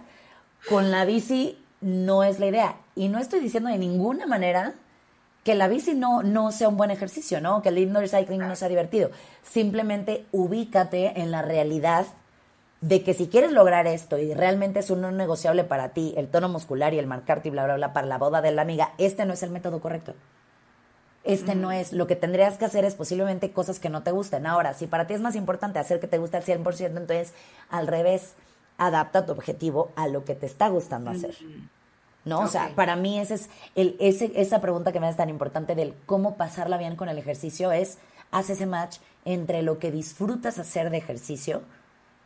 con 0.69 0.89
la 0.89 1.03
bici 1.03 1.57
no 1.81 2.23
es 2.23 2.39
la 2.39 2.45
idea. 2.47 2.77
Y 2.95 3.09
no 3.09 3.19
estoy 3.19 3.41
diciendo 3.41 3.69
de 3.69 3.77
ninguna 3.77 4.25
manera 4.25 4.73
que 5.43 5.55
la 5.55 5.67
bici 5.67 5.93
no, 5.93 6.23
no 6.23 6.53
sea 6.53 6.69
un 6.69 6.77
buen 6.77 6.91
ejercicio, 6.91 7.41
¿no? 7.41 7.61
Que 7.61 7.67
el 7.67 7.77
indoor 7.77 8.07
cycling 8.07 8.39
no 8.39 8.55
sea 8.55 8.69
divertido. 8.69 9.11
Simplemente 9.43 10.25
ubícate 10.31 11.19
en 11.19 11.29
la 11.29 11.41
realidad 11.41 12.05
de 12.79 13.03
que 13.03 13.13
si 13.13 13.27
quieres 13.27 13.51
lograr 13.51 13.85
esto 13.85 14.17
y 14.17 14.33
realmente 14.33 14.79
es 14.79 14.89
un 14.89 15.01
no 15.01 15.11
negociable 15.11 15.65
para 15.65 15.89
ti, 15.89 16.13
el 16.15 16.29
tono 16.29 16.47
muscular 16.47 16.93
y 16.93 16.99
el 16.99 17.05
marcarte 17.05 17.49
y 17.49 17.51
bla, 17.51 17.65
bla, 17.65 17.75
bla, 17.75 17.91
para 17.91 18.07
la 18.07 18.17
boda 18.17 18.41
de 18.41 18.53
la 18.53 18.61
amiga, 18.61 18.93
este 18.97 19.25
no 19.25 19.33
es 19.33 19.43
el 19.43 19.49
método 19.49 19.81
correcto 19.81 20.13
este 21.23 21.55
no 21.55 21.71
es, 21.71 21.93
lo 21.93 22.07
que 22.07 22.15
tendrías 22.15 22.57
que 22.57 22.65
hacer 22.65 22.83
es 22.83 22.95
posiblemente 22.95 23.51
cosas 23.51 23.79
que 23.79 23.89
no 23.89 24.03
te 24.03 24.11
gusten. 24.11 24.45
Ahora, 24.47 24.73
si 24.73 24.87
para 24.87 25.05
ti 25.05 25.13
es 25.13 25.21
más 25.21 25.35
importante 25.35 25.79
hacer 25.79 25.99
que 25.99 26.07
te 26.07 26.17
guste 26.17 26.37
al 26.37 26.43
100%, 26.43 26.85
entonces 26.85 27.33
al 27.69 27.87
revés, 27.87 28.33
adapta 28.77 29.25
tu 29.25 29.31
objetivo 29.31 29.91
a 29.95 30.07
lo 30.07 30.25
que 30.25 30.33
te 30.33 30.47
está 30.47 30.67
gustando 30.69 31.11
hacer. 31.11 31.35
¿No? 32.25 32.41
O 32.41 32.47
sea, 32.47 32.73
para 32.75 32.95
mí 32.95 33.19
ese 33.19 33.35
es 33.35 33.49
el, 33.75 33.95
ese, 33.99 34.31
esa 34.35 34.61
pregunta 34.61 34.91
que 34.91 34.99
me 34.99 35.09
es 35.09 35.15
tan 35.15 35.29
importante 35.29 35.75
del 35.75 35.93
cómo 36.05 36.35
pasarla 36.35 36.77
bien 36.77 36.95
con 36.95 37.09
el 37.09 37.17
ejercicio 37.17 37.71
es, 37.71 37.97
haz 38.31 38.49
ese 38.49 38.65
match 38.65 38.97
entre 39.25 39.61
lo 39.61 39.79
que 39.79 39.91
disfrutas 39.91 40.57
hacer 40.57 40.89
de 40.89 40.97
ejercicio, 40.97 41.61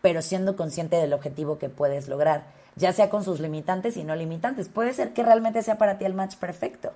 pero 0.01 0.21
siendo 0.21 0.55
consciente 0.55 0.97
del 0.97 1.13
objetivo 1.13 1.57
que 1.57 1.69
puedes 1.69 2.07
lograr, 2.07 2.45
ya 2.75 2.93
sea 2.93 3.09
con 3.09 3.23
sus 3.23 3.39
limitantes 3.39 3.97
y 3.97 4.03
no 4.03 4.15
limitantes. 4.15 4.69
Puede 4.69 4.93
ser 4.93 5.13
que 5.13 5.23
realmente 5.23 5.63
sea 5.63 5.77
para 5.77 5.97
ti 5.97 6.05
el 6.05 6.13
match 6.13 6.35
perfecto. 6.35 6.91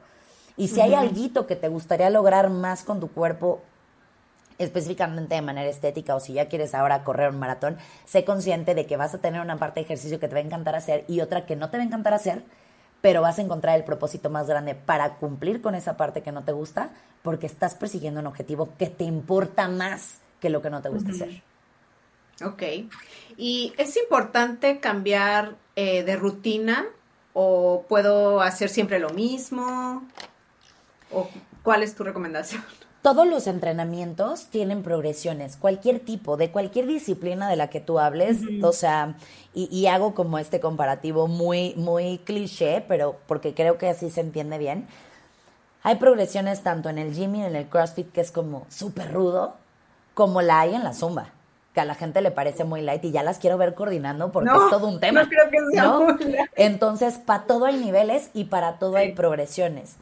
Y 0.60 0.68
si 0.68 0.82
hay 0.82 0.94
algo 0.94 1.48
que 1.48 1.56
te 1.56 1.70
gustaría 1.70 2.10
lograr 2.10 2.50
más 2.50 2.84
con 2.84 3.00
tu 3.00 3.08
cuerpo, 3.08 3.62
específicamente 4.58 5.36
de 5.36 5.42
manera 5.42 5.70
estética, 5.70 6.16
o 6.16 6.20
si 6.20 6.34
ya 6.34 6.50
quieres 6.50 6.76
ahora 6.76 7.06
correr 7.06 7.30
un 7.30 7.40
maratón, 7.40 7.78
sé 8.04 8.26
consciente 8.26 8.76
de 8.76 8.86
que 8.86 8.98
vas 8.98 9.14
a 9.14 9.20
tener 9.20 9.40
una 9.40 9.56
parte 9.56 9.80
de 9.80 9.86
ejercicio 9.86 10.20
que 10.20 10.28
te 10.28 10.36
va 10.36 10.42
a 10.42 10.44
encantar 10.44 10.76
hacer 10.76 11.06
y 11.08 11.22
otra 11.22 11.46
que 11.46 11.56
no 11.56 11.70
te 11.70 11.78
va 11.78 11.84
a 11.84 11.86
encantar 11.86 12.14
hacer, 12.14 12.44
pero 13.00 13.22
vas 13.22 13.40
a 13.40 13.42
encontrar 13.42 13.78
el 13.78 13.86
propósito 13.86 14.30
más 14.30 14.48
grande 14.48 14.76
para 14.76 15.16
cumplir 15.16 15.62
con 15.62 15.76
esa 15.76 15.96
parte 15.96 16.22
que 16.22 16.34
no 16.34 16.44
te 16.44 16.52
gusta, 16.52 16.90
porque 17.22 17.46
estás 17.46 17.76
persiguiendo 17.76 18.20
un 18.20 18.28
objetivo 18.28 18.70
que 18.78 18.88
te 18.88 19.06
importa 19.06 19.70
más 19.70 20.20
que 20.42 20.50
lo 20.50 20.62
que 20.62 20.70
no 20.70 20.82
te 20.82 20.90
gusta 20.90 21.12
hacer. 21.12 21.42
Ok. 22.44 22.64
¿Y 23.38 23.74
es 23.78 23.96
importante 23.96 24.82
cambiar 24.82 25.56
eh, 25.78 26.04
de 26.04 26.18
rutina 26.18 26.86
o 27.32 27.86
puedo 27.88 28.42
hacer 28.42 28.68
siempre 28.68 29.00
lo 29.00 29.12
mismo? 29.12 30.04
¿O 31.12 31.30
cuál 31.64 31.84
es 31.84 31.96
tu 31.96 32.04
recomendación? 32.04 32.64
todos 33.02 33.28
los 33.28 33.48
entrenamientos 33.48 34.48
tienen 34.48 34.84
progresiones, 34.84 35.56
cualquier 35.56 36.00
tipo, 36.00 36.38
de 36.38 36.52
cualquier 36.52 36.86
disciplina 36.86 37.50
de 37.50 37.56
la 37.56 37.70
que 37.70 37.80
tú 37.80 38.00
hables, 38.00 38.40
o 38.62 38.74
sea, 38.74 39.16
y, 39.54 39.88
hago 39.88 40.14
como 40.14 40.38
este 40.38 40.60
comparativo 40.60 41.28
muy, 41.28 41.74
muy 41.76 42.20
cliché, 42.20 42.84
pero 42.88 43.18
porque 43.28 43.54
creo 43.54 43.78
que 43.78 43.90
así 43.90 44.10
se 44.10 44.22
entiende 44.22 44.58
bien. 44.58 44.88
Hay 45.82 45.96
progresiones 45.96 46.62
tanto 46.62 46.90
en 46.90 46.98
el 46.98 47.14
gym 47.14 47.36
y 47.36 47.44
en 47.44 47.56
el 47.56 47.68
CrossFit 47.68 48.12
que 48.12 48.22
es 48.22 48.32
como 48.32 48.66
súper 48.70 49.14
rudo, 49.14 49.56
como 50.14 50.42
la 50.42 50.60
hay 50.60 50.76
en 50.76 50.84
la 50.84 50.94
zumba, 50.94 51.30
que 51.74 51.80
a 51.80 51.86
la 51.86 51.96
gente 51.96 52.22
le 52.22 52.32
parece 52.32 52.66
muy 52.66 52.82
light 52.82 53.04
y 53.06 53.12
ya 53.12 53.24
las 53.24 53.40
quiero 53.40 53.58
ver 53.58 53.76
coordinando 53.76 54.32
porque 54.32 54.50
es 54.50 54.70
todo 54.70 54.88
un 54.88 55.00
tema. 55.00 55.24
No 55.24 55.30
creo 55.30 55.50
que 55.50 55.58
sea 55.72 56.50
Entonces, 56.56 57.18
para 57.18 57.46
todo 57.46 57.66
hay 57.66 57.78
niveles 57.78 58.30
y 58.34 58.46
para 58.46 58.78
todo 58.78 58.98
hay 58.98 59.14
progresiones. 59.14 59.96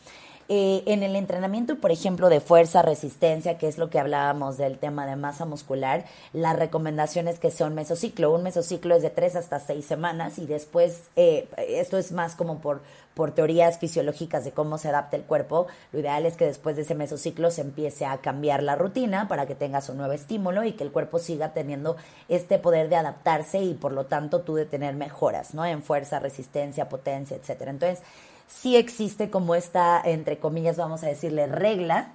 Eh, 0.49 0.83
en 0.85 1.03
el 1.03 1.17
entrenamiento, 1.17 1.75
por 1.75 1.91
ejemplo, 1.91 2.29
de 2.29 2.39
fuerza, 2.39 2.81
resistencia, 2.81 3.57
que 3.57 3.67
es 3.67 3.77
lo 3.77 3.89
que 3.89 3.99
hablábamos 3.99 4.57
del 4.57 4.77
tema 4.77 5.05
de 5.05 5.17
masa 5.17 5.45
muscular, 5.45 6.05
las 6.31 6.57
recomendaciones 6.57 7.37
que 7.37 7.51
son 7.51 7.75
mesociclo. 7.75 8.33
Un 8.33 8.43
mesociclo 8.43 8.95
es 8.95 9.01
de 9.01 9.09
tres 9.09 9.35
hasta 9.35 9.59
seis 9.59 9.85
semanas 9.85 10.39
y 10.39 10.45
después, 10.45 11.03
eh, 11.17 11.49
esto 11.67 11.97
es 11.97 12.13
más 12.13 12.35
como 12.35 12.59
por, 12.59 12.81
por 13.13 13.31
teorías 13.31 13.77
fisiológicas 13.77 14.45
de 14.45 14.51
cómo 14.51 14.77
se 14.77 14.87
adapta 14.87 15.17
el 15.17 15.23
cuerpo. 15.23 15.67
Lo 15.91 15.99
ideal 15.99 16.25
es 16.25 16.37
que 16.37 16.45
después 16.45 16.77
de 16.77 16.83
ese 16.83 16.95
mesociclo 16.95 17.51
se 17.51 17.61
empiece 17.61 18.05
a 18.05 18.19
cambiar 18.19 18.63
la 18.63 18.75
rutina 18.75 19.27
para 19.27 19.47
que 19.47 19.55
tengas 19.55 19.89
un 19.89 19.97
nuevo 19.97 20.13
estímulo 20.13 20.63
y 20.63 20.73
que 20.73 20.85
el 20.85 20.93
cuerpo 20.93 21.19
siga 21.19 21.51
teniendo 21.53 21.97
este 22.29 22.57
poder 22.57 22.87
de 22.87 22.95
adaptarse 22.95 23.59
y 23.59 23.73
por 23.73 23.91
lo 23.91 24.05
tanto 24.05 24.41
tú 24.41 24.55
de 24.55 24.65
tener 24.65 24.95
mejoras, 24.95 25.53
¿no? 25.53 25.65
En 25.65 25.83
fuerza, 25.83 26.19
resistencia, 26.19 26.87
potencia, 26.87 27.35
etcétera. 27.35 27.71
Entonces, 27.71 28.01
sí 28.47 28.75
existe 28.75 29.29
como 29.29 29.55
esta, 29.55 30.01
entre 30.03 30.39
comillas, 30.39 30.77
vamos 30.77 31.03
a 31.03 31.07
decirle, 31.07 31.47
regla. 31.47 32.13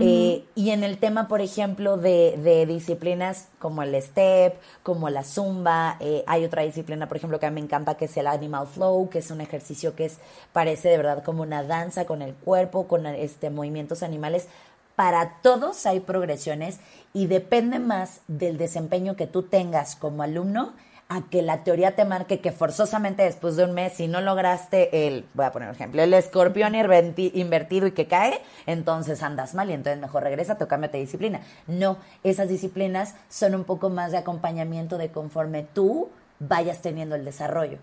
Eh, 0.00 0.44
y 0.54 0.70
en 0.70 0.84
el 0.84 0.98
tema, 0.98 1.26
por 1.26 1.40
ejemplo, 1.40 1.96
de, 1.96 2.64
disciplinas 2.68 3.48
como 3.58 3.82
el 3.82 4.00
step, 4.00 4.54
como 4.84 5.10
la 5.10 5.24
zumba, 5.24 5.96
eh, 5.98 6.22
hay 6.28 6.44
otra 6.44 6.62
disciplina, 6.62 7.08
por 7.08 7.16
ejemplo, 7.16 7.40
que 7.40 7.46
a 7.46 7.50
mí 7.50 7.60
me 7.60 7.64
encanta, 7.64 7.96
que 7.96 8.04
es 8.04 8.16
el 8.16 8.28
animal 8.28 8.68
flow, 8.68 9.08
que 9.08 9.18
es 9.18 9.30
un 9.32 9.40
ejercicio 9.40 9.96
que 9.96 10.04
es, 10.04 10.18
parece 10.52 10.88
de 10.88 10.98
verdad 10.98 11.24
como 11.24 11.42
una 11.42 11.64
danza 11.64 12.04
con 12.04 12.22
el 12.22 12.34
cuerpo, 12.34 12.86
con 12.86 13.06
este, 13.06 13.50
movimientos 13.50 14.04
animales. 14.04 14.46
Para 14.94 15.40
todos 15.42 15.84
hay 15.84 15.98
progresiones 16.00 16.78
y 17.12 17.26
depende 17.26 17.80
más 17.80 18.20
del 18.28 18.56
desempeño 18.56 19.16
que 19.16 19.26
tú 19.26 19.42
tengas 19.42 19.96
como 19.96 20.22
alumno 20.22 20.74
a 21.10 21.22
que 21.22 21.40
la 21.40 21.64
teoría 21.64 21.96
te 21.96 22.04
marque 22.04 22.40
que 22.40 22.52
forzosamente 22.52 23.22
después 23.22 23.56
de 23.56 23.64
un 23.64 23.72
mes, 23.72 23.94
si 23.94 24.08
no 24.08 24.20
lograste 24.20 25.06
el, 25.06 25.24
voy 25.32 25.46
a 25.46 25.52
poner 25.52 25.68
un 25.68 25.74
ejemplo, 25.74 26.02
el 26.02 26.12
escorpión 26.12 26.74
invertido 26.74 27.86
y 27.86 27.92
que 27.92 28.06
cae, 28.06 28.40
entonces 28.66 29.22
andas 29.22 29.54
mal 29.54 29.70
y 29.70 29.72
entonces 29.72 30.00
mejor 30.00 30.22
regresa, 30.22 30.58
o 30.60 30.68
cámbiate 30.68 30.98
disciplina. 30.98 31.40
No, 31.66 31.96
esas 32.24 32.50
disciplinas 32.50 33.14
son 33.30 33.54
un 33.54 33.64
poco 33.64 33.88
más 33.88 34.12
de 34.12 34.18
acompañamiento 34.18 34.98
de 34.98 35.10
conforme 35.10 35.62
tú 35.62 36.10
vayas 36.40 36.82
teniendo 36.82 37.14
el 37.14 37.24
desarrollo. 37.24 37.78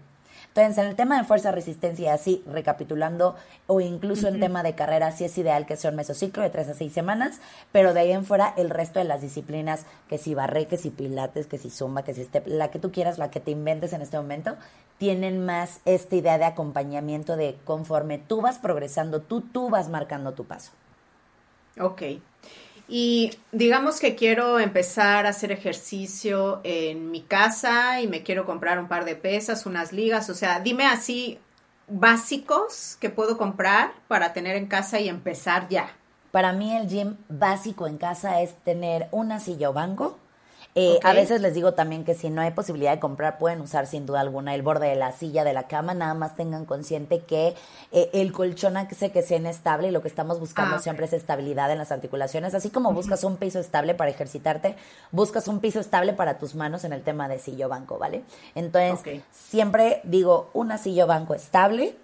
Entonces, 0.56 0.78
en 0.78 0.90
el 0.90 0.96
tema 0.96 1.18
de 1.18 1.26
fuerza, 1.26 1.52
resistencia, 1.52 2.14
así, 2.14 2.42
recapitulando, 2.48 3.36
o 3.68 3.82
incluso 3.82 4.30
en 4.30 4.40
tema 4.40 4.64
de 4.64 4.74
carrera, 4.74 5.12
sí 5.12 5.26
es 5.26 5.38
ideal 5.38 5.66
que 5.66 5.76
sea 5.76 5.90
un 5.90 5.98
mesociclo 5.98 6.42
de 6.42 6.50
tres 6.50 6.70
a 6.70 6.74
seis 6.74 6.94
semanas, 6.94 7.42
pero 7.74 7.94
de 7.94 8.00
ahí 8.00 8.14
en 8.14 8.24
fuera, 8.24 8.54
el 8.56 8.70
resto 8.70 9.00
de 9.00 9.06
las 9.06 9.22
disciplinas, 9.22 9.86
que 10.08 10.18
si 10.18 10.34
barré, 10.34 10.66
que 10.68 10.78
si 10.78 10.92
pilates, 10.92 11.48
que 11.48 11.58
si 11.58 11.70
zumba, 11.70 12.04
que 12.06 12.14
si 12.14 12.24
step, 12.24 12.48
la 12.48 12.72
que 12.72 12.80
tú 12.80 12.94
quieras, 12.94 13.18
la 13.18 13.32
que 13.32 13.42
te 13.42 13.52
inventes 13.52 13.92
en 13.92 14.02
este 14.02 14.16
momento, 14.16 14.56
tienen 14.98 15.46
más 15.46 15.82
esta 15.84 16.16
idea 16.16 16.38
de 16.38 16.46
acompañamiento 16.46 17.36
de 17.36 17.58
conforme 17.66 18.18
tú 18.18 18.40
vas 18.40 18.58
progresando, 18.58 19.22
tú, 19.22 19.42
tú 19.42 19.70
vas 19.70 19.90
marcando 19.90 20.36
tu 20.36 20.46
paso. 20.46 20.72
Ok. 21.78 22.02
Y 22.88 23.32
digamos 23.52 24.00
que 24.00 24.16
quiero 24.16 24.60
empezar 24.60 25.26
a 25.26 25.30
hacer 25.30 25.52
ejercicio 25.52 26.62
en 26.64 27.10
mi 27.10 27.22
casa 27.22 28.00
y 28.02 28.08
me 28.08 28.22
quiero 28.22 28.46
comprar 28.46 28.80
un 28.80 28.88
par 28.88 29.06
de 29.06 29.16
pesas, 29.16 29.66
unas 29.66 29.92
ligas, 29.92 30.30
o 30.30 30.36
sea, 30.36 30.60
dime 30.60 30.86
así 30.86 31.40
básicos 31.88 32.98
que 33.00 33.10
puedo 33.10 33.38
comprar 33.38 33.94
para 34.08 34.34
tener 34.34 34.56
en 34.56 34.68
casa 34.68 35.00
y 35.00 35.10
empezar 35.10 35.68
ya. 35.70 35.90
Para 36.32 36.54
mí 36.54 36.76
el 36.76 36.88
gym 36.88 37.18
básico 37.30 37.88
en 37.88 37.98
casa 37.98 38.42
es 38.42 38.56
tener 38.64 39.08
una 39.12 39.40
silla 39.40 39.70
o 39.70 39.74
banco, 39.74 40.20
eh, 40.78 41.00
a 41.04 41.14
veces 41.14 41.40
les 41.40 41.54
digo 41.54 41.74
también 41.74 42.04
que 42.04 42.16
si 42.16 42.30
no 42.30 42.42
hay 42.42 42.52
posibilidad 42.52 42.92
de 42.92 43.00
comprar, 43.00 43.38
pueden 43.38 43.62
usar 43.62 43.88
sin 43.88 44.06
duda 44.06 44.20
alguna 44.20 44.54
el 44.54 44.62
borde 44.62 44.90
de 44.90 44.96
la 44.96 45.14
silla, 45.14 45.46
de 45.46 45.54
la 45.54 45.68
cama, 45.68 45.94
nada 45.94 46.14
más 46.14 46.36
tengan 46.36 46.66
consciente 46.66 47.20
que 47.22 47.56
eh, 47.94 48.10
el 48.12 48.34
colchón 48.34 48.76
hace 48.76 49.10
que 49.10 49.22
sea 49.22 49.38
inestable 49.38 49.88
y 49.88 49.92
lo 49.92 50.02
que 50.02 50.10
estamos 50.10 50.38
buscando 50.38 50.76
ah, 50.76 50.80
siempre 50.80 51.06
es 51.06 51.14
estabilidad 51.14 51.72
en 51.72 51.78
las 51.78 51.94
articulaciones, 51.94 52.54
así 52.54 52.72
como 52.72 52.92
buscas 52.92 53.24
un 53.24 53.38
piso 53.38 53.58
estable 53.58 53.96
para 53.96 54.12
ejercitarte, 54.12 54.76
buscas 55.12 55.48
un 55.48 55.62
piso 55.62 55.80
estable 55.80 56.12
para 56.12 56.40
tus 56.40 56.56
manos 56.56 56.84
en 56.84 56.92
el 56.92 57.04
tema 57.04 57.30
de 57.30 57.40
silla 57.40 57.68
o 57.68 57.70
banco, 57.70 57.98
¿vale? 57.98 58.24
Entonces, 58.54 59.22
siempre 59.32 60.02
digo, 60.04 60.50
una 60.52 60.78
silla 60.78 61.06
o 61.06 61.08
banco 61.08 61.36
estable, 61.36 61.96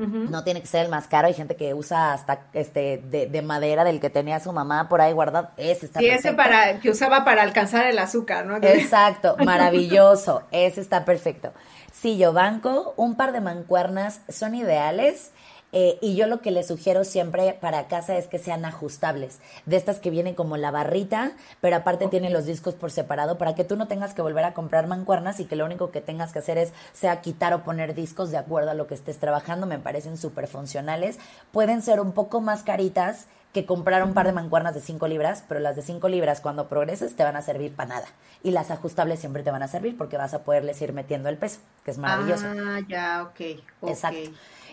no 0.00 0.44
tiene 0.44 0.60
que 0.60 0.66
ser 0.66 0.84
el 0.84 0.90
más 0.90 1.06
caro. 1.06 1.28
Hay 1.28 1.34
gente 1.34 1.56
que 1.56 1.74
usa 1.74 2.12
hasta 2.12 2.46
este 2.52 2.98
de, 2.98 3.42
madera 3.42 3.84
del 3.84 4.00
que 4.00 4.10
tenía 4.10 4.40
su 4.40 4.52
mamá 4.52 4.88
por 4.88 5.00
ahí 5.00 5.12
guardado. 5.12 5.50
Ese 5.56 5.86
está 5.86 6.00
sí, 6.00 6.08
ese 6.08 6.32
para, 6.32 6.80
que 6.80 6.90
usaba 6.90 7.24
para 7.24 7.42
alcanzar 7.42 7.86
el 7.86 7.98
azúcar, 7.98 8.46
¿no? 8.46 8.56
Exacto, 8.62 9.36
maravilloso. 9.44 10.42
ese 10.50 10.80
está 10.80 11.04
perfecto. 11.04 11.52
Sí, 11.92 12.16
yo 12.16 12.32
banco, 12.32 12.94
un 12.96 13.14
par 13.14 13.32
de 13.32 13.40
mancuernas 13.40 14.22
son 14.28 14.54
ideales. 14.54 15.32
Eh, 15.72 15.98
y 16.00 16.16
yo 16.16 16.26
lo 16.26 16.40
que 16.40 16.50
les 16.50 16.66
sugiero 16.66 17.04
siempre 17.04 17.56
para 17.60 17.86
casa 17.86 18.16
es 18.16 18.26
que 18.26 18.38
sean 18.38 18.64
ajustables, 18.64 19.38
de 19.66 19.76
estas 19.76 20.00
que 20.00 20.10
vienen 20.10 20.34
como 20.34 20.56
la 20.56 20.70
barrita, 20.70 21.32
pero 21.60 21.76
aparte 21.76 22.08
tienen 22.08 22.32
los 22.32 22.46
discos 22.46 22.74
por 22.74 22.90
separado 22.90 23.38
para 23.38 23.54
que 23.54 23.64
tú 23.64 23.76
no 23.76 23.86
tengas 23.86 24.14
que 24.14 24.22
volver 24.22 24.44
a 24.44 24.54
comprar 24.54 24.86
mancuernas 24.86 25.38
y 25.38 25.44
que 25.44 25.56
lo 25.56 25.64
único 25.64 25.90
que 25.90 26.00
tengas 26.00 26.32
que 26.32 26.40
hacer 26.40 26.58
es 26.58 26.72
sea 26.92 27.20
quitar 27.20 27.54
o 27.54 27.62
poner 27.62 27.94
discos 27.94 28.30
de 28.30 28.38
acuerdo 28.38 28.70
a 28.70 28.74
lo 28.74 28.86
que 28.86 28.94
estés 28.94 29.18
trabajando. 29.18 29.66
Me 29.66 29.78
parecen 29.78 30.16
súper 30.16 30.48
funcionales. 30.48 31.18
Pueden 31.52 31.82
ser 31.82 32.00
un 32.00 32.12
poco 32.12 32.40
más 32.40 32.62
caritas 32.62 33.26
que 33.52 33.66
comprar 33.66 34.04
un 34.04 34.14
par 34.14 34.26
de 34.26 34.32
mancuernas 34.32 34.74
de 34.74 34.80
5 34.80 35.08
libras, 35.08 35.44
pero 35.48 35.60
las 35.60 35.74
de 35.74 35.82
5 35.82 36.08
libras 36.08 36.40
cuando 36.40 36.68
progreses 36.68 37.16
te 37.16 37.24
van 37.24 37.36
a 37.36 37.42
servir 37.42 37.74
para 37.74 37.88
nada. 37.88 38.06
Y 38.42 38.52
las 38.52 38.70
ajustables 38.70 39.18
siempre 39.18 39.42
te 39.42 39.50
van 39.50 39.62
a 39.62 39.68
servir 39.68 39.96
porque 39.96 40.16
vas 40.16 40.34
a 40.34 40.44
poderles 40.44 40.80
ir 40.82 40.92
metiendo 40.92 41.28
el 41.28 41.36
peso, 41.36 41.58
que 41.84 41.90
es 41.90 41.98
maravilloso. 41.98 42.46
Ah, 42.46 42.78
ya, 42.88 43.22
ok. 43.24 43.30
okay. 43.30 43.64
Exacto. 43.82 44.30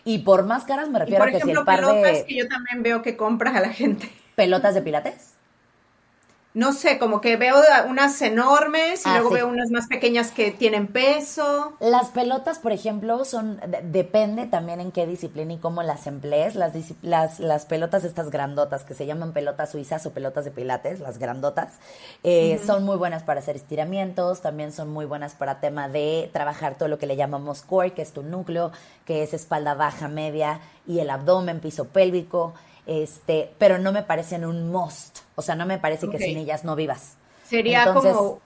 Y 0.07 0.19
por 0.19 0.45
más 0.45 0.63
caras 0.63 0.89
me 0.89 0.99
refiero 0.99 1.25
a 1.25 1.27
que 1.27 1.41
si 1.41 1.51
el 1.51 1.65
par 1.65 1.85
de... 1.85 2.23
que 2.25 2.33
yo 2.33 2.47
también 2.47 2.81
veo 2.81 3.01
que 3.01 3.17
compras 3.17 3.57
a 3.57 3.59
la 3.59 3.73
gente. 3.73 4.09
¿Pelotas 4.35 4.73
de 4.73 4.81
pilates? 4.81 5.36
No 6.57 6.73
sé, 6.73 6.97
como 6.97 7.21
que 7.21 7.37
veo 7.37 7.55
unas 7.87 8.19
enormes 8.23 9.05
y 9.05 9.09
ah, 9.09 9.19
luego 9.19 9.29
veo 9.29 9.47
unas 9.47 9.69
más 9.69 9.85
pequeñas 9.85 10.31
que 10.31 10.49
tienen 10.49 10.87
peso. 10.87 11.77
Las 11.79 12.07
pelotas, 12.07 12.57
por 12.57 12.71
ejemplo, 12.71 13.25
son 13.25 13.61
depende 13.83 14.47
también 14.47 14.81
en 14.81 14.91
qué 14.91 15.05
disciplina 15.05 15.53
y 15.53 15.57
cómo 15.59 15.83
las 15.83 16.07
emplees. 16.07 16.55
Las, 16.55 16.73
las, 17.03 17.39
las 17.39 17.67
pelotas 17.67 18.03
estas 18.03 18.31
grandotas 18.31 18.83
que 18.83 18.95
se 18.95 19.05
llaman 19.05 19.33
pelotas 19.33 19.69
suizas 19.69 20.03
o 20.07 20.13
pelotas 20.13 20.45
de 20.45 20.51
pilates, 20.51 20.99
las 20.99 21.19
grandotas, 21.19 21.75
eh, 22.23 22.59
son 22.65 22.83
muy 22.83 22.97
buenas 22.97 23.21
para 23.21 23.39
hacer 23.39 23.55
estiramientos, 23.55 24.41
también 24.41 24.71
son 24.71 24.89
muy 24.89 25.05
buenas 25.05 25.35
para 25.35 25.59
tema 25.59 25.89
de 25.89 26.31
trabajar 26.33 26.75
todo 26.75 26.89
lo 26.89 26.97
que 26.97 27.05
le 27.05 27.15
llamamos 27.15 27.61
core, 27.61 27.93
que 27.93 28.01
es 28.01 28.13
tu 28.13 28.23
núcleo, 28.23 28.71
que 29.05 29.21
es 29.21 29.35
espalda 29.35 29.75
baja, 29.75 30.07
media 30.07 30.59
y 30.87 31.01
el 31.01 31.11
abdomen, 31.11 31.59
piso 31.59 31.85
pélvico 31.85 32.55
este, 32.87 33.53
pero 33.57 33.77
no 33.77 33.91
me 33.91 34.01
parecen 34.01 34.45
un 34.45 34.71
must, 34.71 35.19
o 35.37 35.41
sea, 35.43 35.55
no 35.55 35.65
me 35.67 35.77
parece 35.77 36.09
que 36.09 36.17
sin 36.17 36.37
ellas 36.37 36.65
no 36.65 36.75
vivas. 36.75 37.15
Sería 37.47 37.93
como 37.93 38.41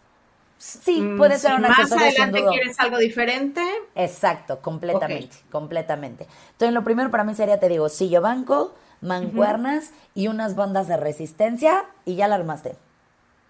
Sí, 0.57 1.15
puede 1.17 1.39
ser 1.39 1.55
una 1.55 1.69
Más 1.69 1.91
adelante 1.91 2.43
quieres 2.51 2.79
algo 2.79 2.99
diferente. 2.99 3.63
Exacto, 3.95 4.59
completamente, 4.59 5.37
completamente. 5.51 6.27
Entonces, 6.51 6.71
lo 6.71 6.83
primero 6.83 7.09
para 7.09 7.23
mí 7.23 7.33
sería, 7.33 7.59
te 7.59 7.67
digo, 7.67 7.89
sillo 7.89 8.21
banco, 8.21 8.75
mancuernas 9.01 9.91
y 10.13 10.27
unas 10.27 10.55
bandas 10.55 10.87
de 10.87 10.97
resistencia 10.97 11.85
y 12.05 12.15
ya 12.15 12.27
la 12.27 12.35
armaste. 12.35 12.75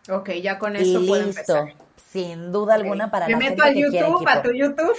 Ok, 0.09 0.29
ya 0.41 0.57
con 0.57 0.77
eso 0.77 1.01
y 1.01 1.25
listo. 1.25 1.67
Sin 1.97 2.53
duda 2.53 2.75
alguna 2.75 3.11
para 3.11 3.25
Me 3.25 3.33
la 3.33 3.39
meto 3.39 3.63
gente 3.63 3.85
a 3.85 3.89
YouTube, 3.89 4.27
a 4.27 4.41
tu 4.41 4.51
YouTube. 4.51 4.97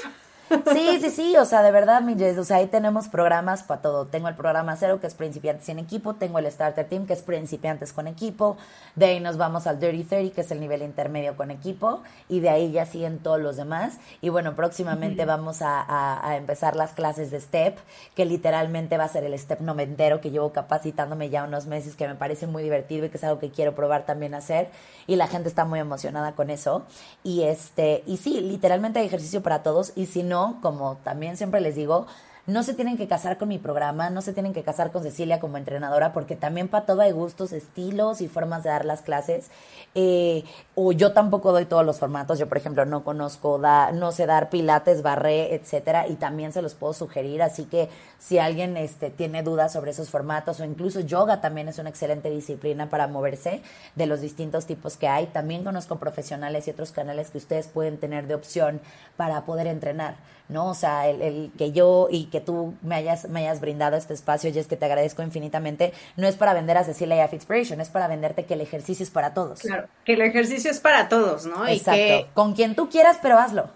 Sí, 0.73 0.99
sí, 1.01 1.11
sí, 1.11 1.37
o 1.37 1.45
sea, 1.45 1.63
de 1.63 1.71
verdad, 1.71 2.03
mi 2.03 2.15
Jess, 2.15 2.37
o 2.37 2.45
sea, 2.45 2.59
ahí 2.59 2.67
tenemos 2.67 3.09
programas 3.09 3.63
para 3.63 3.81
todo. 3.81 4.07
Tengo 4.07 4.29
el 4.29 4.35
programa 4.35 4.77
cero, 4.77 5.01
que 5.01 5.07
es 5.07 5.15
principiantes 5.15 5.69
en 5.69 5.79
equipo, 5.79 6.15
tengo 6.15 6.39
el 6.39 6.51
Starter 6.51 6.87
Team, 6.87 7.07
que 7.07 7.15
es 7.15 7.23
principiantes 7.23 7.93
con 7.93 8.07
equipo, 8.07 8.57
de 8.95 9.07
ahí 9.07 9.21
nos 9.21 9.37
vamos 9.37 9.67
al 9.67 9.81
Dirty 9.81 10.05
30, 10.05 10.35
que 10.35 10.41
es 10.43 10.51
el 10.51 10.61
nivel 10.61 10.83
intermedio 10.83 11.37
con 11.37 11.51
equipo, 11.51 12.03
y 12.29 12.41
de 12.41 12.51
ahí 12.51 12.73
ya 12.73 12.87
siguen 12.87 13.19
todos 13.19 13.41
los 13.41 13.57
demás. 13.57 13.99
Y 14.21 14.29
bueno, 14.29 14.55
próximamente 14.55 15.25
vamos 15.25 15.63
a, 15.63 16.29
a, 16.29 16.37
empezar 16.37 16.77
las 16.77 16.93
clases 16.93 17.31
de 17.31 17.41
STEP, 17.41 17.79
que 18.15 18.25
literalmente 18.25 18.99
va 18.99 19.05
a 19.05 19.09
ser 19.09 19.25
el 19.25 19.39
STEP 19.39 19.61
noventero, 19.61 20.21
que 20.21 20.31
llevo 20.31 20.53
capacitándome 20.53 21.31
ya 21.31 21.45
unos 21.45 21.67
meses, 21.67 21.97
que 21.97 22.07
me 22.07 22.15
parece 22.15 22.47
muy 22.47 22.63
divertido 22.63 23.07
y 23.07 23.09
que 23.09 23.17
es 23.17 23.25
algo 23.25 23.39
que 23.39 23.51
quiero 23.51 23.75
probar 23.75 24.05
también 24.05 24.35
hacer, 24.35 24.69
y 25.07 25.17
la 25.17 25.29
gente 25.29 25.49
está 25.49 25.65
muy 25.65 25.81
emocionada 25.81 26.33
con 26.33 26.51
eso. 26.51 26.85
Y 27.23 27.43
este, 27.45 28.03
y 28.07 28.19
sí, 28.19 28.41
literalmente 28.41 28.99
hay 28.99 29.07
ejercicio 29.07 29.43
para 29.43 29.63
todos, 29.63 29.93
y 29.97 30.07
si 30.07 30.23
no, 30.23 30.32
como 30.63 30.97
también 30.97 31.37
siempre 31.37 31.61
les 31.61 31.77
digo, 31.77 32.07
no 32.47 32.65
se 32.65 32.75
tienen 32.75 32.97
que 32.97 33.07
casar 33.07 33.39
con 33.39 33.49
mi 33.49 33.59
programa, 33.59 34.11
no 34.11 34.21
se 34.21 34.33
tienen 34.33 34.53
que 34.53 34.65
casar 34.65 34.91
con 34.91 35.05
Cecilia 35.05 35.39
como 35.39 35.59
entrenadora, 35.59 36.13
porque 36.13 36.35
también 36.35 36.67
para 36.67 36.87
todo 36.87 37.03
hay 37.03 37.13
gustos, 37.13 37.53
estilos 37.53 38.21
y 38.21 38.27
formas 38.27 38.65
de 38.65 38.71
dar 38.71 38.85
las 38.85 39.03
clases. 39.03 39.51
Eh, 39.95 40.43
o 40.75 40.91
yo 40.91 41.13
tampoco 41.13 41.53
doy 41.53 41.67
todos 41.67 41.87
los 41.87 42.01
formatos. 42.01 42.41
Yo, 42.41 42.49
por 42.49 42.59
ejemplo, 42.59 42.85
no 42.85 43.05
conozco, 43.05 43.59
no 43.59 44.11
sé 44.11 44.27
dar 44.27 44.51
pilates, 44.51 45.03
barré, 45.03 45.55
etcétera, 45.55 46.09
y 46.09 46.15
también 46.15 46.53
se 46.53 46.63
los 46.63 46.75
puedo 46.75 46.95
sugerir. 46.95 47.43
Así 47.43 47.65
que 47.65 47.89
si 48.19 48.39
alguien 48.39 48.77
este, 48.77 49.11
tiene 49.11 49.45
dudas 49.45 49.73
sobre 49.73 49.93
esos 49.93 50.11
formatos, 50.11 50.59
o 50.59 50.65
incluso 50.65 50.99
yoga 50.99 51.41
también 51.41 51.69
es 51.69 51.79
una 51.79 51.91
excelente 51.91 52.29
disciplina 52.29 52.91
para 52.91 53.07
moverse 53.07 53.63
de 53.95 54.07
los 54.07 54.21
distintos 54.21 54.67
tipos 54.67 54.97
que 54.97 55.07
hay. 55.07 55.27
También 55.27 55.63
conozco 55.63 55.97
profesionales 56.01 56.67
y 56.67 56.73
otros 56.73 56.91
canales 56.91 57.31
que 57.31 57.39
ustedes 57.39 57.69
pueden 57.69 57.99
tener 57.99 58.27
de 58.27 58.35
opción 58.35 58.81
para 59.17 59.43
poder 59.43 59.69
entrenar. 59.69 60.17
¿no? 60.49 60.69
O 60.71 60.75
sea, 60.75 61.09
el, 61.09 61.51
que 61.57 61.73
yo 61.73 62.09
y 62.11 62.27
que 62.33 62.41
tú 62.41 62.75
me 62.83 62.97
hayas, 62.97 63.29
me 63.29 63.41
hayas 63.41 63.61
brindado 63.61 63.97
este 63.97 64.15
espacio, 64.15 64.51
y 64.51 64.59
es 64.59 64.67
que 64.67 64.77
te 64.77 64.87
agradezco 64.87 65.23
infinitamente, 65.23 65.93
no 66.17 66.27
es 66.27 66.35
para 66.35 66.55
vender 66.55 66.77
a 66.79 66.83
Cecilia 66.83 67.17
y 67.17 67.21
a 67.21 67.29
Fitspiration, 67.29 67.81
es 67.81 67.91
para 67.91 68.09
venderte 68.09 68.45
que 68.45 68.55
el 68.55 68.61
ejercicio 68.61 69.05
es 69.05 69.11
para 69.11 69.35
todos. 69.35 69.61
Claro, 69.61 69.87
que 70.05 70.15
el 70.15 70.23
ejercicio 70.23 70.71
es 70.71 70.81
para 70.81 71.09
todos, 71.09 71.47
¿no? 71.47 71.69
Exacto, 71.69 72.29
con 72.35 72.55
quien 72.55 72.75
tú 72.75 72.89
quieras, 72.89 73.19
pero 73.23 73.39
hazlo. 73.39 73.71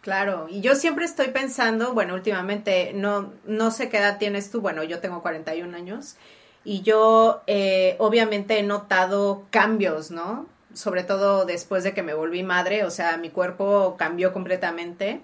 Claro, 0.00 0.46
y 0.48 0.60
yo 0.60 0.76
siempre 0.76 1.04
estoy 1.04 1.28
pensando, 1.28 1.92
bueno, 1.92 2.14
últimamente 2.14 2.92
no, 2.94 3.32
no 3.44 3.70
sé 3.70 3.88
qué 3.88 3.98
edad 3.98 4.18
tienes 4.18 4.50
tú, 4.50 4.60
bueno, 4.60 4.82
yo 4.84 5.00
tengo 5.00 5.20
41 5.20 5.76
años 5.76 6.16
y 6.62 6.82
yo 6.82 7.42
eh, 7.46 7.96
obviamente 7.98 8.58
he 8.58 8.62
notado 8.62 9.44
cambios, 9.50 10.10
¿no? 10.10 10.46
Sobre 10.74 11.02
todo 11.02 11.44
después 11.44 11.82
de 11.84 11.92
que 11.92 12.02
me 12.02 12.14
volví 12.14 12.42
madre, 12.42 12.84
o 12.84 12.90
sea, 12.90 13.16
mi 13.16 13.30
cuerpo 13.30 13.96
cambió 13.98 14.32
completamente 14.32 15.22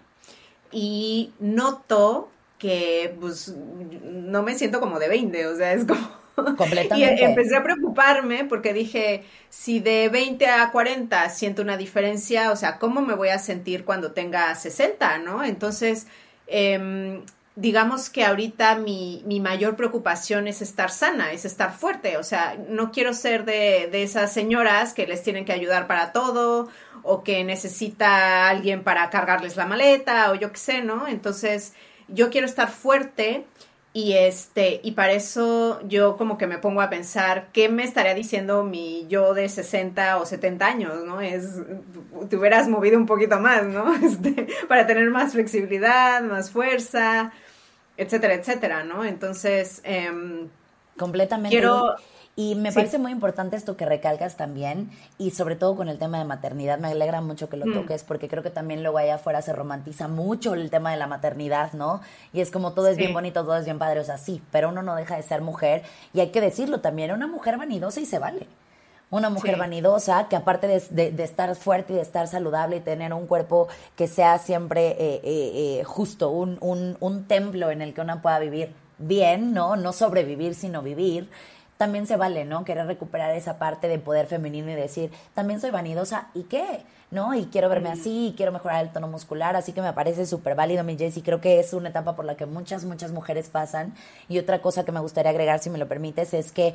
y 0.72 1.32
noto 1.38 2.28
que 2.62 3.16
pues 3.18 3.52
no 4.04 4.44
me 4.44 4.54
siento 4.54 4.78
como 4.78 5.00
de 5.00 5.08
20, 5.08 5.46
o 5.48 5.56
sea, 5.56 5.72
es 5.72 5.84
como... 5.84 6.22
Completamente. 6.56 7.20
Y 7.20 7.24
empecé 7.24 7.56
a 7.56 7.64
preocuparme 7.64 8.44
porque 8.44 8.72
dije, 8.72 9.24
si 9.50 9.80
de 9.80 10.08
20 10.08 10.46
a 10.46 10.70
40 10.70 11.28
siento 11.28 11.60
una 11.60 11.76
diferencia, 11.76 12.52
o 12.52 12.56
sea, 12.56 12.78
¿cómo 12.78 13.02
me 13.02 13.14
voy 13.14 13.30
a 13.30 13.40
sentir 13.40 13.84
cuando 13.84 14.12
tenga 14.12 14.54
60, 14.54 15.18
no? 15.18 15.42
Entonces, 15.42 16.06
eh, 16.46 17.20
digamos 17.56 18.08
que 18.08 18.24
ahorita 18.24 18.76
mi, 18.76 19.22
mi, 19.26 19.40
mayor 19.40 19.74
preocupación 19.76 20.46
es 20.46 20.62
estar 20.62 20.90
sana, 20.90 21.32
es 21.32 21.44
estar 21.44 21.72
fuerte. 21.76 22.16
O 22.16 22.22
sea, 22.22 22.56
no 22.68 22.92
quiero 22.92 23.12
ser 23.12 23.44
de, 23.44 23.88
de, 23.90 24.04
esas 24.04 24.32
señoras 24.32 24.94
que 24.94 25.06
les 25.06 25.22
tienen 25.22 25.44
que 25.44 25.52
ayudar 25.52 25.86
para 25.88 26.12
todo 26.12 26.68
o 27.02 27.24
que 27.24 27.44
necesita 27.44 28.48
alguien 28.48 28.84
para 28.84 29.10
cargarles 29.10 29.56
la 29.56 29.66
maleta 29.66 30.30
o 30.30 30.36
yo 30.36 30.52
qué 30.52 30.58
sé, 30.58 30.82
¿no? 30.82 31.08
Entonces, 31.08 31.74
yo 32.12 32.30
quiero 32.30 32.46
estar 32.46 32.70
fuerte 32.70 33.44
y 33.94 34.14
este, 34.14 34.80
y 34.82 34.92
para 34.92 35.12
eso 35.12 35.80
yo 35.86 36.16
como 36.16 36.38
que 36.38 36.46
me 36.46 36.56
pongo 36.56 36.80
a 36.80 36.88
pensar 36.88 37.48
qué 37.52 37.68
me 37.68 37.84
estaría 37.84 38.14
diciendo 38.14 38.64
mi 38.64 39.06
yo 39.08 39.34
de 39.34 39.48
60 39.50 40.16
o 40.16 40.24
70 40.24 40.66
años, 40.66 41.04
¿no? 41.04 41.20
Es, 41.20 41.60
te 42.30 42.36
hubieras 42.36 42.68
movido 42.68 42.96
un 42.96 43.04
poquito 43.04 43.38
más, 43.38 43.64
¿no? 43.64 43.94
Este, 44.02 44.48
para 44.66 44.86
tener 44.86 45.10
más 45.10 45.32
flexibilidad, 45.32 46.22
más 46.22 46.50
fuerza, 46.50 47.32
etcétera, 47.98 48.34
etcétera, 48.34 48.82
¿no? 48.82 49.04
Entonces, 49.04 49.82
eh, 49.84 50.10
completamente. 50.96 51.54
Quiero, 51.54 51.96
y 52.35 52.55
me 52.55 52.72
parece 52.72 52.99
muy 52.99 53.12
importante 53.12 53.57
esto 53.57 53.76
que 53.76 53.85
recalcas 53.85 54.37
también, 54.37 54.91
y 55.18 55.33
sobre 55.33 55.55
todo 55.55 55.76
con 55.76 55.89
el 55.89 55.99
tema 55.99 56.18
de 56.18 56.24
maternidad, 56.24 56.78
me 56.78 56.89
alegra 56.89 57.20
mucho 57.20 57.51
que 57.51 57.59
lo 57.59 57.66
mm. 57.66 57.74
toques, 57.74 58.05
porque 58.05 58.26
creo 58.28 58.43
que 58.43 58.49
también 58.49 58.83
luego 58.83 58.97
allá 58.97 59.16
afuera 59.16 59.43
se 59.43 59.53
romantiza 59.53 60.09
mucho 60.09 60.55
el 60.55 60.70
tema 60.70 60.91
de 60.91 60.97
la 60.97 61.07
maternidad, 61.07 61.74
¿no? 61.74 62.01
Y 62.33 62.41
es 62.41 62.51
como 62.51 62.72
todo 62.72 62.89
es 62.89 62.97
bien 62.97 63.12
bonito, 63.12 63.43
todo 63.43 63.57
es 63.57 63.66
bien 63.66 63.78
padre, 63.78 64.01
o 64.01 64.05
sea, 64.05 64.16
sí, 64.16 64.43
pero 64.51 64.70
uno 64.70 64.83
no 64.83 64.95
deja 64.95 65.16
de 65.16 65.22
ser 65.22 65.43
mujer, 65.43 65.83
y 66.14 66.20
hay 66.20 66.30
que 66.30 66.41
decirlo 66.41 66.80
también, 66.80 67.12
una 67.12 67.26
mujer 67.26 67.59
vanidosa 67.59 68.01
y 68.01 68.07
se 68.07 68.18
vale. 68.18 68.47
Una 69.11 69.28
mujer 69.28 69.59
vanidosa 69.59 70.26
que 70.30 70.37
aparte 70.37 70.66
de, 70.66 71.12
de, 71.12 71.22
estar 71.22 71.55
fuerte 71.55 71.93
y 71.93 71.97
de 71.97 72.03
estar 72.03 72.26
saludable 72.28 72.76
y 72.76 72.80
tener 72.80 73.12
un 73.12 73.26
cuerpo 73.26 73.68
que 73.95 74.09
sea 74.09 74.39
siempre 74.39 74.93
eh, 74.93 75.20
eh, 75.22 75.80
eh, 75.80 75.85
justo, 75.85 76.30
un, 76.30 76.57
un, 76.62 76.97
un 76.99 77.24
templo 77.28 77.70
en 77.70 77.83
el 77.83 77.93
que 77.93 78.01
una 78.01 78.22
pueda 78.22 78.39
vivir 78.39 78.72
bien, 78.97 79.53
¿no? 79.53 79.76
No 79.76 79.93
sobrevivir, 79.93 80.55
sino 80.55 80.80
vivir 80.80 81.28
también 81.76 82.06
se 82.06 82.16
vale, 82.16 82.44
¿no? 82.44 82.64
Querer 82.64 82.86
recuperar 82.86 83.34
esa 83.34 83.58
parte 83.58 83.88
de 83.88 83.98
poder 83.98 84.26
femenino 84.26 84.70
y 84.70 84.74
decir, 84.74 85.10
también 85.34 85.60
soy 85.60 85.70
vanidosa, 85.70 86.28
¿y 86.34 86.44
qué? 86.44 86.84
¿No? 87.10 87.34
Y 87.34 87.46
quiero 87.46 87.68
verme 87.68 87.90
así, 87.90 88.28
y 88.28 88.32
quiero 88.34 88.52
mejorar 88.52 88.84
el 88.84 88.92
tono 88.92 89.08
muscular, 89.08 89.56
así 89.56 89.72
que 89.72 89.82
me 89.82 89.92
parece 89.92 90.24
súper 90.24 90.54
válido, 90.54 90.84
mi 90.84 90.96
Jess, 90.96 91.16
y 91.16 91.22
creo 91.22 91.40
que 91.40 91.60
es 91.60 91.72
una 91.74 91.90
etapa 91.90 92.14
por 92.14 92.24
la 92.24 92.36
que 92.36 92.46
muchas, 92.46 92.84
muchas 92.84 93.12
mujeres 93.12 93.48
pasan. 93.48 93.94
Y 94.28 94.38
otra 94.38 94.62
cosa 94.62 94.84
que 94.84 94.92
me 94.92 95.00
gustaría 95.00 95.30
agregar, 95.30 95.58
si 95.58 95.70
me 95.70 95.78
lo 95.78 95.88
permites, 95.88 96.32
es 96.34 96.52
que, 96.52 96.74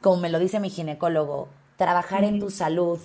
como 0.00 0.18
me 0.18 0.30
lo 0.30 0.38
dice 0.38 0.60
mi 0.60 0.70
ginecólogo, 0.70 1.48
trabajar 1.76 2.24
en 2.24 2.40
tu 2.40 2.50
salud 2.50 2.98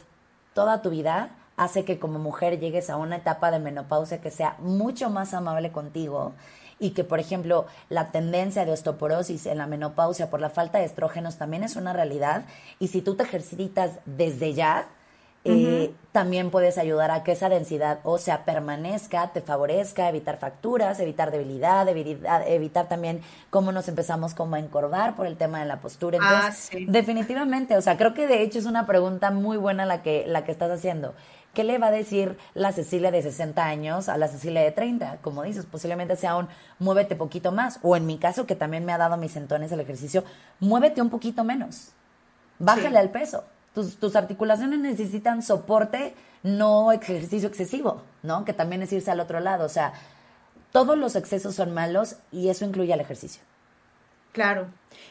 toda 0.54 0.82
tu 0.82 0.90
vida 0.90 1.32
hace 1.58 1.86
que 1.86 2.00
como 2.00 2.20
mujer 2.20 2.60
llegues 2.60 2.90
a 2.90 2.98
una 2.98 3.18
etapa 3.18 3.52
de 3.52 3.60
menopausia 3.60 4.22
que 4.22 4.32
sea 4.32 4.56
mucho 4.60 5.10
más 5.10 5.34
amable 5.34 5.72
contigo 5.72 6.34
y 6.82 6.90
que, 6.92 7.06
por 7.06 7.20
ejemplo, 7.20 7.68
la 7.90 8.12
tendencia 8.12 8.66
de 8.66 8.72
osteoporosis 8.72 9.46
en 9.46 9.60
la 9.60 9.68
menopausia 9.68 10.30
por 10.30 10.42
la 10.42 10.50
falta 10.50 10.80
de 10.80 10.86
estrógenos 10.86 11.38
también 11.38 11.64
es 11.64 11.78
una 11.78 11.94
realidad 11.94 12.44
y 12.80 12.90
si 12.90 13.02
tú 13.02 13.16
te 13.16 13.24
ejercitas 13.24 13.92
desde 14.06 14.54
ya, 14.54 14.88
eh, 15.44 15.92
también 16.12 16.52
puedes 16.52 16.78
ayudar 16.78 17.10
a 17.10 17.24
que 17.24 17.32
esa 17.32 17.50
densidad 17.50 18.00
ósea 18.04 18.46
permanezca, 18.46 19.32
te 19.34 19.42
favorezca, 19.42 20.08
evitar 20.08 20.38
fracturas, 20.38 21.00
evitar 21.00 21.32
debilidad, 21.32 21.88
evitar, 21.88 22.48
evitar 22.48 22.88
también 22.88 23.22
cómo 23.50 23.72
nos 23.72 23.88
empezamos 23.88 24.36
como 24.36 24.56
a 24.56 24.60
encorvar 24.60 25.16
por 25.16 25.26
el 25.26 25.38
tema 25.38 25.60
de 25.60 25.66
la 25.66 25.80
postura. 25.80 26.20
Ah, 26.22 26.52
Entonces, 26.52 26.92
definitivamente, 26.92 27.76
o 27.76 27.82
sea, 27.82 27.98
creo 27.98 28.14
que 28.14 28.28
de 28.28 28.44
hecho 28.44 28.60
es 28.60 28.66
una 28.66 28.86
pregunta 28.86 29.32
muy 29.32 29.58
buena 29.58 29.86
la 29.86 30.04
que, 30.04 30.26
la 30.28 30.44
que 30.44 30.52
estás 30.52 30.70
haciendo. 30.70 31.16
¿Qué 31.54 31.66
le 31.66 31.78
va 31.78 31.88
a 31.88 31.92
decir 31.92 32.38
la 32.54 32.72
Cecilia 32.72 33.12
de 33.12 33.22
60 33.22 33.66
años 33.66 34.08
a 34.08 34.18
la 34.18 34.30
Cecilia 34.30 34.62
de 34.62 34.72
30? 34.72 35.18
Como 35.22 35.44
dices, 35.44 35.66
posiblemente 35.66 36.16
sea 36.16 36.38
un 36.38 36.48
muévete 36.80 37.16
poquito 37.16 37.52
más. 37.52 37.80
O 37.82 37.98
en 37.98 38.06
mi 38.06 38.18
caso, 38.18 38.46
que 38.46 38.56
también 38.56 38.86
me 38.86 38.94
ha 38.94 38.98
dado 38.98 39.18
mis 39.18 39.34
centones 39.34 39.72
el 39.72 39.82
ejercicio, 39.82 40.24
muévete 40.62 41.02
un 41.02 41.10
poquito 41.10 41.44
menos. 41.44 41.90
Bájale 42.58 42.98
al 43.00 43.10
peso. 43.10 43.44
Tus, 43.74 43.98
tus, 43.98 44.16
articulaciones 44.16 44.80
necesitan 44.80 45.42
soporte, 45.42 46.14
no 46.44 46.92
ejercicio 46.92 47.50
excesivo, 47.50 48.02
¿no? 48.24 48.46
Que 48.46 48.54
también 48.54 48.82
es 48.82 48.94
irse 48.94 49.12
al 49.12 49.20
otro 49.20 49.40
lado. 49.40 49.66
O 49.66 49.70
sea, 49.70 49.94
todos 50.72 50.98
los 50.98 51.16
excesos 51.16 51.56
son 51.56 51.74
malos 51.74 52.18
y 52.32 52.50
eso 52.50 52.64
incluye 52.64 52.94
al 52.94 53.02
ejercicio. 53.02 53.42
Claro. 54.32 54.68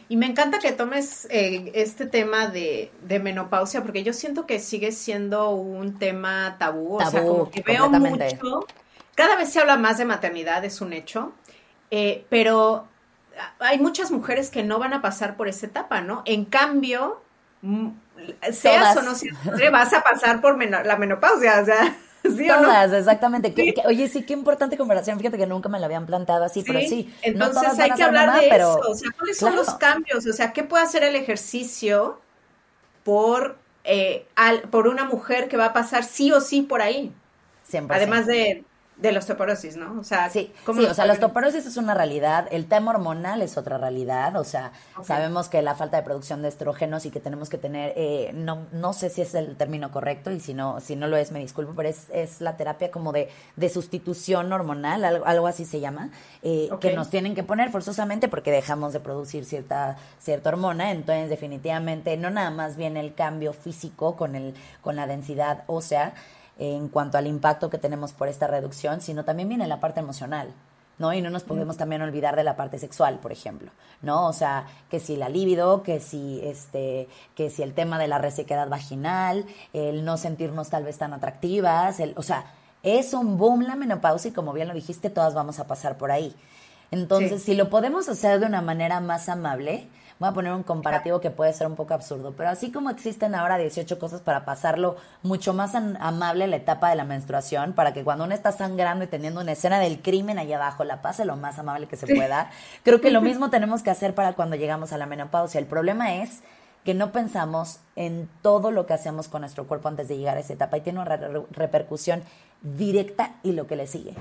Y 0.08 0.16
me 0.16 0.26
encanta 0.26 0.58
que 0.58 0.72
tomes 0.72 1.26
eh, 1.30 1.70
este 1.74 2.06
tema 2.06 2.48
de, 2.48 2.90
menopausia, 3.22 3.82
porque 3.82 4.02
yo 4.02 4.12
siento 4.12 4.46
que 4.46 4.58
sigue 4.58 4.92
siendo 4.92 5.50
un 5.50 5.98
tema 5.98 6.56
tabú. 6.58 6.96
o 6.96 7.10
sea, 7.10 7.22
como 7.22 7.50
que 7.50 7.62
veo 7.62 7.88
mucho. 7.88 8.66
Cada 9.14 9.36
vez 9.36 9.52
se 9.52 9.60
habla 9.60 9.76
más 9.76 9.98
de 9.98 10.04
maternidad, 10.04 10.64
es 10.64 10.80
un 10.80 10.92
hecho. 10.92 11.32
Eh, 11.90 12.24
pero 12.28 12.88
hay 13.58 13.78
muchas 13.78 14.10
mujeres 14.10 14.50
que 14.50 14.62
no 14.62 14.78
van 14.78 14.92
a 14.94 15.02
pasar 15.02 15.36
por 15.36 15.48
esa 15.48 15.66
etapa, 15.66 16.00
¿no? 16.00 16.22
En 16.24 16.44
cambio, 16.44 17.22
seas 18.50 18.96
o 18.96 19.02
no 19.02 19.14
seas, 19.14 19.36
vas 19.70 19.92
a 19.92 20.02
pasar 20.02 20.40
por 20.40 20.58
la 20.62 20.96
menopausia, 20.96 21.60
o 21.60 21.64
sea. 21.64 21.96
todas, 22.48 22.92
exactamente. 22.92 23.54
oye, 23.86 24.08
sí, 24.08 24.22
qué 24.22 24.32
importante 24.32 24.76
comparación. 24.76 25.18
Fíjate 25.18 25.38
que 25.38 25.46
nunca 25.46 25.68
me 25.68 25.78
la 25.78 25.86
habían 25.86 26.06
plantado 26.06 26.44
así, 26.44 26.62
pero 26.66 26.80
sí. 26.80 27.12
Entonces 27.22 27.78
hay 27.78 27.92
que 27.92 28.02
hablar 28.02 28.40
de 28.40 28.48
eso. 28.48 28.80
O 28.88 28.94
sea, 28.94 29.10
¿cuáles 29.16 29.38
son 29.38 29.56
los 29.56 29.74
cambios? 29.74 30.26
O 30.26 30.32
sea, 30.32 30.52
¿qué 30.52 30.62
puede 30.62 30.84
hacer 30.84 31.04
el 31.04 31.16
ejercicio 31.16 32.20
por, 33.04 33.58
eh, 33.84 34.26
por 34.70 34.88
una 34.88 35.04
mujer 35.04 35.48
que 35.48 35.56
va 35.56 35.66
a 35.66 35.72
pasar 35.72 36.04
sí 36.04 36.32
o 36.32 36.40
sí 36.40 36.62
por 36.62 36.82
ahí? 36.82 37.12
Siempre. 37.62 37.96
Además 37.96 38.26
de 38.26 38.64
de 39.01 39.12
la 39.12 39.18
osteoporosis, 39.18 39.76
¿no? 39.76 39.98
O 39.98 40.05
sea, 40.05 40.28
sí, 40.28 40.53
sí 40.64 40.84
o 40.84 40.94
sea, 40.94 41.07
la 41.07 41.14
osteoporosis 41.14 41.66
es 41.66 41.76
una 41.76 41.94
realidad, 41.94 42.46
el 42.51 42.66
tema 42.66 42.90
hormonal 42.90 43.42
es 43.42 43.57
otra 43.57 43.78
realidad, 43.78 44.36
o 44.36 44.44
sea, 44.44 44.72
sabemos 45.03 45.48
que 45.48 45.62
la 45.62 45.74
falta 45.74 45.96
de 45.96 46.03
producción 46.03 46.42
de 46.42 46.48
estrógenos 46.48 47.07
y 47.07 47.11
que 47.11 47.20
tenemos 47.20 47.48
que 47.48 47.59
tener, 47.59 47.92
eh, 47.96 48.30
no, 48.34 48.66
no 48.72 48.92
sé 48.92 49.11
si 49.11 49.22
es 49.22 49.34
el 49.34 49.57
término 49.57 49.90
correcto 49.90 50.30
y 50.30 50.40
si 50.40 50.55
no, 50.55 50.80
si 50.80 50.96
no 50.96 51.07
lo 51.09 51.16
es, 51.16 51.32
me 51.32 51.38
disculpo, 51.38 51.72
pero 51.74 51.88
es, 51.88 52.09
es 52.12 52.40
la 52.40 52.57
terapia 52.57 52.90
como 52.90 53.12
de, 53.12 53.28
de 53.57 53.68
sustitución 53.68 54.53
hormonal, 54.53 55.05
algo, 55.05 55.26
algo 55.26 55.46
así 55.46 55.64
se 55.64 55.80
llama, 55.80 56.11
eh, 56.42 56.68
que 56.80 56.92
nos 56.92 57.11
tienen 57.11 57.34
que 57.34 57.42
poner 57.42 57.70
forzosamente 57.70 58.28
porque 58.28 58.51
dejamos 58.51 58.92
de 58.92 59.01
producir 59.01 59.44
cierta, 59.44 59.96
cierta 60.18 60.51
hormona, 60.51 60.90
entonces 60.90 61.30
definitivamente 61.30 62.16
no 62.16 62.30
nada 62.30 62.51
más 62.51 62.76
viene 62.76 63.01
el 63.01 63.14
cambio 63.14 63.53
físico 63.53 64.16
con, 64.16 64.34
el, 64.34 64.55
con 64.82 64.96
la 64.96 65.07
densidad 65.07 65.64
ósea, 65.66 66.14
en 66.61 66.88
cuanto 66.88 67.18
al 67.18 67.26
impacto 67.26 67.70
que 67.70 67.78
tenemos 67.78 68.12
por 68.12 68.28
esta 68.28 68.46
reducción, 68.46 69.00
sino 69.00 69.24
también 69.24 69.48
viene 69.48 69.66
la 69.66 69.80
parte 69.80 69.98
emocional. 70.00 70.52
¿no? 70.98 71.14
Y 71.14 71.22
no 71.22 71.30
nos 71.30 71.44
podemos 71.44 71.78
también 71.78 72.02
olvidar 72.02 72.36
de 72.36 72.44
la 72.44 72.56
parte 72.56 72.78
sexual, 72.78 73.20
por 73.20 73.32
ejemplo, 73.32 73.70
¿no? 74.02 74.26
O 74.28 74.34
sea, 74.34 74.66
que 74.90 75.00
si 75.00 75.16
la 75.16 75.30
libido, 75.30 75.82
que 75.82 75.98
si 75.98 76.42
este, 76.44 77.08
que 77.34 77.48
si 77.48 77.62
el 77.62 77.72
tema 77.72 77.98
de 77.98 78.06
la 78.06 78.18
resequedad 78.18 78.68
vaginal, 78.68 79.46
el 79.72 80.04
no 80.04 80.18
sentirnos 80.18 80.68
tal 80.68 80.84
vez 80.84 80.98
tan 80.98 81.14
atractivas, 81.14 82.00
el, 82.00 82.12
o 82.18 82.22
sea, 82.22 82.44
Es 82.82 83.12
un 83.12 83.36
boom 83.36 83.62
la 83.62 83.76
menopausia 83.76 84.30
y 84.30 84.32
como 84.34 84.52
bien 84.52 84.68
lo 84.68 84.74
dijiste, 84.74 85.11
todas 85.11 85.34
vamos 85.34 85.58
a 85.58 85.66
pasar 85.66 85.96
por 85.98 86.11
ahí. 86.11 86.34
Entonces, 86.90 87.42
si 87.42 87.54
lo 87.54 87.68
podemos 87.70 88.08
hacer 88.08 88.40
de 88.40 88.46
una 88.46 88.62
manera 88.62 89.00
más 89.00 89.28
amable, 89.28 89.88
voy 90.20 90.28
a 90.28 90.32
poner 90.32 90.52
un 90.52 90.62
comparativo 90.62 91.18
que 91.20 91.30
puede 91.30 91.52
ser 91.54 91.66
un 91.66 91.76
poco 91.76 91.94
absurdo, 91.94 92.34
pero 92.36 92.50
así 92.50 92.70
como 92.70 92.90
existen 92.90 93.34
ahora 93.34 93.56
18 93.56 93.98
cosas 93.98 94.20
para 94.20 94.44
pasarlo 94.44 94.96
mucho 95.22 95.54
más 95.54 95.74
amable 95.74 96.46
la 96.46 96.56
etapa 96.56 96.90
de 96.90 96.96
la 96.96 97.04
menstruación, 97.04 97.72
para 97.72 97.94
que 97.94 98.04
cuando 98.04 98.24
uno 98.24 98.34
está 98.34 98.52
sangrando 98.52 99.04
y 99.04 99.08
teniendo 99.08 99.40
una 99.40 99.52
escena 99.52 99.80
del 99.80 100.02
crimen 100.02 100.38
allá 100.38 100.56
abajo, 100.56 100.84
la 100.84 101.00
pase 101.00 101.24
lo 101.24 101.36
más 101.36 101.58
amable 101.58 101.88
que 101.88 101.96
se 101.96 102.14
pueda, 102.14 102.50
creo 102.82 103.00
que 103.00 103.10
lo 103.10 103.20
mismo 103.22 103.48
tenemos 103.48 103.82
que 103.82 103.88
hacer 103.88 104.14
para 104.14 104.34
cuando 104.34 104.56
llegamos 104.56 104.92
a 104.92 104.98
la 104.98 105.06
menopausia. 105.06 105.58
El 105.58 105.66
problema 105.66 106.16
es 106.16 106.42
que 106.84 106.92
no 106.92 107.12
pensamos 107.12 107.80
en 107.96 108.28
todo 108.42 108.70
lo 108.70 108.84
que 108.84 108.92
hacemos 108.92 109.28
con 109.28 109.40
nuestro 109.40 109.66
cuerpo 109.66 109.88
antes 109.88 110.08
de 110.08 110.18
llegar 110.18 110.36
a 110.36 110.40
esa 110.40 110.52
etapa 110.52 110.76
y 110.76 110.82
tiene 110.82 111.00
una 111.00 111.16
repercusión 111.50 112.22
directa 112.60 113.36
y 113.42 113.52
lo 113.52 113.66
que 113.66 113.76
le 113.76 113.86
sigue. 113.86 114.14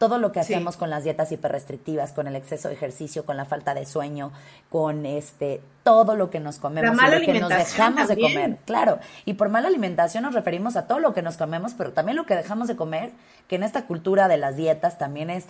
Todo 0.00 0.16
lo 0.16 0.32
que 0.32 0.40
hacemos 0.40 0.78
con 0.78 0.88
las 0.88 1.04
dietas 1.04 1.30
hiperrestrictivas, 1.30 2.12
con 2.12 2.26
el 2.26 2.34
exceso 2.34 2.68
de 2.68 2.74
ejercicio, 2.74 3.26
con 3.26 3.36
la 3.36 3.44
falta 3.44 3.74
de 3.74 3.84
sueño, 3.84 4.32
con 4.70 5.04
este 5.04 5.60
todo 5.82 6.16
lo 6.16 6.30
que 6.30 6.40
nos 6.40 6.58
comemos, 6.58 6.96
lo 6.96 7.20
que 7.20 7.38
nos 7.38 7.50
dejamos 7.50 8.08
de 8.08 8.18
comer. 8.18 8.56
Claro, 8.64 8.98
y 9.26 9.34
por 9.34 9.50
mala 9.50 9.68
alimentación 9.68 10.22
nos 10.22 10.32
referimos 10.32 10.76
a 10.76 10.86
todo 10.86 11.00
lo 11.00 11.12
que 11.12 11.20
nos 11.20 11.36
comemos, 11.36 11.74
pero 11.74 11.92
también 11.92 12.16
lo 12.16 12.24
que 12.24 12.34
dejamos 12.34 12.66
de 12.66 12.76
comer, 12.76 13.10
que 13.46 13.56
en 13.56 13.62
esta 13.62 13.86
cultura 13.86 14.26
de 14.28 14.38
las 14.38 14.56
dietas 14.56 14.96
también 14.96 15.28
es 15.28 15.44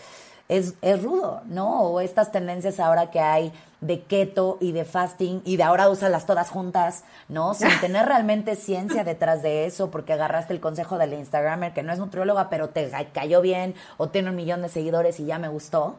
es, 0.51 0.75
es 0.83 1.01
rudo, 1.01 1.43
¿no? 1.47 1.83
O 1.83 2.01
estas 2.01 2.33
tendencias 2.33 2.81
ahora 2.81 3.11
que 3.13 3.21
hay 3.21 3.53
de 3.81 4.03
keto 4.03 4.59
y 4.61 4.73
de 4.73 4.85
fasting 4.85 5.43
y 5.45 5.57
de 5.57 5.63
ahora 5.63 5.89
úsalas 5.89 6.27
todas 6.27 6.51
juntas, 6.51 7.05
¿no? 7.29 7.55
Sin 7.55 7.69
tener 7.81 8.07
realmente 8.07 8.57
ciencia 8.57 9.05
detrás 9.05 9.43
de 9.43 9.67
eso, 9.67 9.93
porque 9.93 10.13
agarraste 10.13 10.53
el 10.53 10.61
consejo 10.61 10.99
del 10.99 11.15
Instagramer 11.15 11.73
que 11.73 11.85
no 11.85 11.93
es 11.93 12.01
nutrióloga, 12.01 12.51
pero 12.51 12.71
te 12.71 12.91
cayó 13.15 13.41
bien 13.41 13.77
o 13.97 14.09
tiene 14.09 14.31
un 14.31 14.37
millón 14.37 14.61
de 14.61 14.69
seguidores 14.69 15.21
y 15.21 15.25
ya 15.25 15.39
me 15.39 15.49
gustó. 15.49 15.95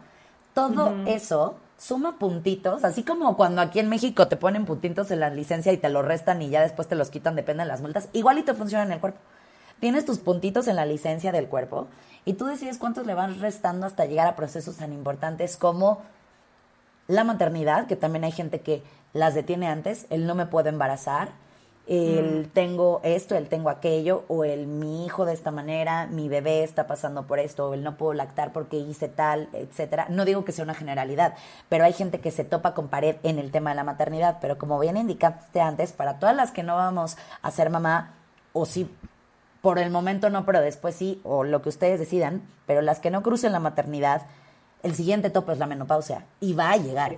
Todo 0.53 0.93
eso 1.07 1.55
suma 1.77 2.19
puntitos, 2.19 2.83
así 2.83 3.03
como 3.03 3.37
cuando 3.37 3.61
aquí 3.61 3.79
en 3.79 3.87
México 3.87 4.27
te 4.27 4.35
ponen 4.35 4.65
puntitos 4.65 5.11
en 5.11 5.21
la 5.21 5.29
licencia 5.29 5.71
y 5.71 5.77
te 5.77 5.87
lo 5.87 6.01
restan 6.01 6.41
y 6.41 6.49
ya 6.49 6.61
después 6.61 6.89
te 6.89 6.95
los 6.95 7.09
quitan, 7.09 7.37
depende 7.37 7.63
de 7.63 7.69
las 7.69 7.81
multas, 7.81 8.09
igual 8.11 8.37
y 8.37 8.43
te 8.43 8.53
funciona 8.53 8.83
en 8.83 8.91
el 8.91 8.99
cuerpo. 8.99 9.19
Tienes 9.79 10.05
tus 10.05 10.19
puntitos 10.19 10.67
en 10.67 10.75
la 10.75 10.85
licencia 10.85 11.31
del 11.31 11.47
cuerpo 11.47 11.87
y 12.25 12.33
tú 12.33 12.45
decides 12.45 12.77
cuántos 12.77 13.05
le 13.05 13.13
van 13.13 13.39
restando 13.39 13.85
hasta 13.87 14.05
llegar 14.05 14.27
a 14.27 14.35
procesos 14.35 14.77
tan 14.77 14.93
importantes 14.93 15.57
como 15.57 16.01
la 17.07 17.23
maternidad, 17.23 17.87
que 17.87 17.95
también 17.95 18.23
hay 18.23 18.31
gente 18.31 18.61
que 18.61 18.83
las 19.13 19.33
detiene 19.33 19.67
antes, 19.67 20.05
el 20.09 20.25
no 20.25 20.35
me 20.35 20.45
puedo 20.45 20.69
embarazar, 20.69 21.29
el 21.87 22.45
mm. 22.45 22.49
tengo 22.53 23.01
esto, 23.03 23.35
el 23.35 23.49
tengo 23.49 23.69
aquello, 23.69 24.23
o 24.27 24.43
el 24.45 24.67
mi 24.67 25.05
hijo 25.05 25.25
de 25.25 25.33
esta 25.33 25.51
manera, 25.51 26.07
mi 26.07 26.29
bebé 26.29 26.63
está 26.63 26.87
pasando 26.87 27.25
por 27.25 27.39
esto, 27.39 27.69
o 27.69 27.73
el 27.73 27.83
no 27.83 27.97
puedo 27.97 28.13
lactar 28.13 28.53
porque 28.53 28.77
hice 28.77 29.09
tal, 29.09 29.49
etcétera. 29.51 30.05
No 30.09 30.23
digo 30.23 30.45
que 30.45 30.51
sea 30.51 30.63
una 30.63 30.75
generalidad, 30.75 31.33
pero 31.69 31.83
hay 31.83 31.93
gente 31.93 32.21
que 32.21 32.31
se 32.31 32.45
topa 32.45 32.73
con 32.73 32.87
pared 32.87 33.17
en 33.23 33.39
el 33.39 33.51
tema 33.51 33.71
de 33.71 33.77
la 33.77 33.83
maternidad, 33.83 34.37
pero 34.39 34.57
como 34.57 34.79
bien 34.79 34.95
indicaste 34.95 35.59
antes, 35.59 35.91
para 35.91 36.19
todas 36.19 36.35
las 36.35 36.51
que 36.51 36.63
no 36.63 36.75
vamos 36.75 37.17
a 37.41 37.51
ser 37.51 37.69
mamá, 37.69 38.13
o 38.53 38.65
sí 38.65 38.89
por 39.61 39.79
el 39.79 39.91
momento 39.91 40.29
no, 40.29 40.45
pero 40.45 40.61
después 40.61 40.95
sí, 40.95 41.21
o 41.23 41.43
lo 41.43 41.61
que 41.61 41.69
ustedes 41.69 41.99
decidan, 41.99 42.41
pero 42.65 42.81
las 42.81 42.99
que 42.99 43.11
no 43.11 43.21
crucen 43.21 43.51
la 43.51 43.59
maternidad, 43.59 44.23
el 44.83 44.95
siguiente 44.95 45.29
tope 45.29 45.53
es 45.53 45.59
la 45.59 45.67
menopausia 45.67 46.25
y 46.39 46.53
va 46.53 46.71
a 46.71 46.77
llegar. 46.77 47.17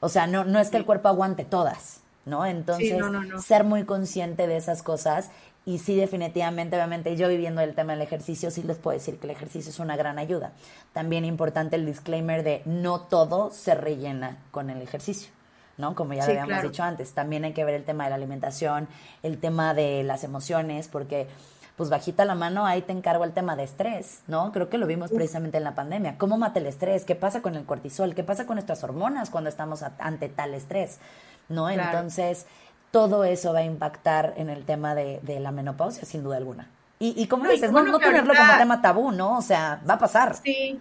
O 0.00 0.08
sea, 0.08 0.26
no, 0.26 0.44
no 0.44 0.60
es 0.60 0.70
que 0.70 0.76
el 0.76 0.84
cuerpo 0.84 1.08
aguante 1.08 1.44
todas, 1.44 2.00
¿no? 2.26 2.46
Entonces, 2.46 3.02
ser 3.42 3.64
muy 3.64 3.84
consciente 3.84 4.46
de 4.46 4.56
esas 4.56 4.82
cosas 4.82 5.30
y 5.68 5.78
sí, 5.78 5.96
definitivamente, 5.96 6.76
obviamente, 6.76 7.14
yo 7.16 7.28
viviendo 7.28 7.60
el 7.60 7.74
tema 7.74 7.92
del 7.92 8.00
ejercicio, 8.00 8.50
sí 8.50 8.62
les 8.62 8.78
puedo 8.78 8.96
decir 8.96 9.18
que 9.18 9.26
el 9.26 9.32
ejercicio 9.32 9.70
es 9.70 9.78
una 9.78 9.96
gran 9.96 10.18
ayuda. 10.18 10.52
También 10.94 11.26
importante 11.26 11.76
el 11.76 11.84
disclaimer 11.84 12.42
de 12.42 12.62
no 12.64 13.00
todo 13.00 13.50
se 13.50 13.74
rellena 13.74 14.38
con 14.50 14.70
el 14.70 14.80
ejercicio. 14.80 15.30
¿No? 15.78 15.94
Como 15.94 16.12
ya 16.12 16.26
lo 16.26 16.40
habíamos 16.40 16.62
dicho 16.62 16.82
antes, 16.82 17.12
también 17.12 17.44
hay 17.44 17.52
que 17.52 17.64
ver 17.64 17.74
el 17.74 17.84
tema 17.84 18.04
de 18.04 18.10
la 18.10 18.16
alimentación, 18.16 18.88
el 19.22 19.38
tema 19.38 19.72
de 19.72 20.02
las 20.02 20.24
emociones, 20.24 20.88
porque 20.88 21.28
pues 21.76 21.90
bajita 21.90 22.24
la 22.24 22.34
mano, 22.34 22.66
ahí 22.66 22.82
te 22.82 22.92
encargo 22.92 23.22
el 23.22 23.32
tema 23.32 23.54
de 23.54 23.62
estrés, 23.62 24.22
¿no? 24.26 24.50
Creo 24.50 24.68
que 24.68 24.78
lo 24.78 24.88
vimos 24.88 25.12
precisamente 25.12 25.58
en 25.58 25.64
la 25.64 25.76
pandemia. 25.76 26.18
¿Cómo 26.18 26.36
mata 26.36 26.58
el 26.58 26.66
estrés? 26.66 27.04
¿Qué 27.04 27.14
pasa 27.14 27.40
con 27.40 27.54
el 27.54 27.64
cortisol? 27.64 28.16
¿Qué 28.16 28.24
pasa 28.24 28.46
con 28.46 28.56
nuestras 28.56 28.82
hormonas 28.82 29.30
cuando 29.30 29.48
estamos 29.48 29.84
ante 30.00 30.28
tal 30.28 30.54
estrés? 30.54 30.98
¿No? 31.48 31.70
Entonces, 31.70 32.46
todo 32.90 33.22
eso 33.22 33.52
va 33.52 33.60
a 33.60 33.64
impactar 33.64 34.34
en 34.36 34.50
el 34.50 34.64
tema 34.64 34.96
de, 34.96 35.20
la 35.40 35.52
menopausia, 35.52 36.04
sin 36.04 36.24
duda 36.24 36.36
alguna. 36.36 36.68
Y, 36.98 37.14
y 37.16 37.28
como 37.28 37.48
dices, 37.48 37.70
no, 37.70 37.84
no 37.84 38.00
ponerlo 38.00 38.34
como 38.34 38.58
tema 38.58 38.82
tabú, 38.82 39.12
¿no? 39.12 39.38
O 39.38 39.42
sea, 39.42 39.80
va 39.88 39.94
a 39.94 39.98
pasar. 40.00 40.34
Sí, 40.34 40.80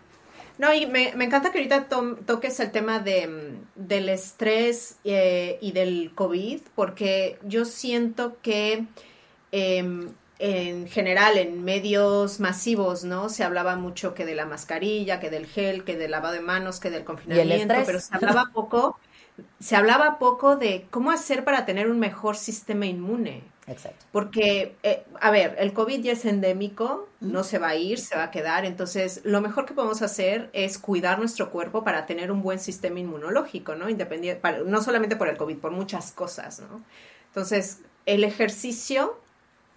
no, 0.57 0.73
y 0.73 0.85
me, 0.87 1.09
encanta 1.09 1.51
que 1.51 1.59
ahorita 1.59 1.87
toques 2.25 2.59
el 2.59 2.71
tema 2.71 2.99
de, 2.99 3.57
del 3.75 4.09
estrés 4.09 4.97
eh, 5.03 5.57
y 5.61 5.71
del 5.71 6.11
COVID, 6.15 6.61
porque 6.75 7.37
yo 7.43 7.65
siento 7.65 8.37
que 8.41 8.85
em, 9.51 10.09
en 10.39 10.87
general 10.87 11.37
en 11.37 11.63
medios 11.63 12.39
masivos, 12.39 13.03
¿no? 13.03 13.29
Se 13.29 13.43
hablaba 13.43 13.75
mucho 13.75 14.13
que 14.13 14.25
de 14.25 14.35
la 14.35 14.45
mascarilla, 14.45 15.19
que 15.19 15.29
del 15.29 15.45
gel, 15.45 15.83
que 15.83 15.95
del 15.95 16.11
lavado 16.11 16.33
de 16.33 16.41
manos, 16.41 16.79
que 16.79 16.89
del 16.89 17.03
confinamiento, 17.03 17.75
pero 17.85 17.99
se 17.99 18.15
hablaba 18.15 18.51
poco, 18.53 18.99
se 19.59 19.75
hablaba 19.75 20.17
poco 20.19 20.55
de 20.55 20.87
cómo 20.89 21.11
hacer 21.11 21.43
para 21.43 21.65
tener 21.65 21.89
un 21.89 21.99
mejor 21.99 22.35
sistema 22.35 22.85
inmune. 22.85 23.43
Exacto. 23.67 24.05
Porque, 24.13 24.77
eh, 24.83 25.03
a 25.19 25.29
ver, 25.29 25.55
el 25.59 25.73
COVID 25.73 26.01
ya 26.01 26.13
es 26.13 26.23
endémico, 26.23 27.09
no 27.19 27.43
se 27.43 27.59
va 27.59 27.69
a 27.69 27.75
ir, 27.75 27.99
se 27.99 28.15
va 28.15 28.23
a 28.23 28.31
quedar. 28.31 28.63
Entonces, 28.63 29.19
lo 29.25 29.41
mejor 29.41 29.65
que 29.65 29.73
podemos 29.73 30.01
hacer 30.01 30.49
es 30.53 30.77
cuidar 30.77 31.19
nuestro 31.19 31.51
cuerpo 31.51 31.83
para 31.83 32.05
tener 32.05 32.31
un 32.31 32.41
buen 32.41 32.59
sistema 32.59 32.99
inmunológico, 33.01 33.75
¿no? 33.75 33.89
Independiente, 33.89 34.41
no 34.65 34.81
solamente 34.81 35.17
por 35.17 35.27
el 35.27 35.35
COVID, 35.35 35.57
por 35.57 35.71
muchas 35.71 36.13
cosas, 36.13 36.61
¿no? 36.61 36.81
Entonces, 37.27 37.81
el 38.05 38.23
ejercicio, 38.23 39.19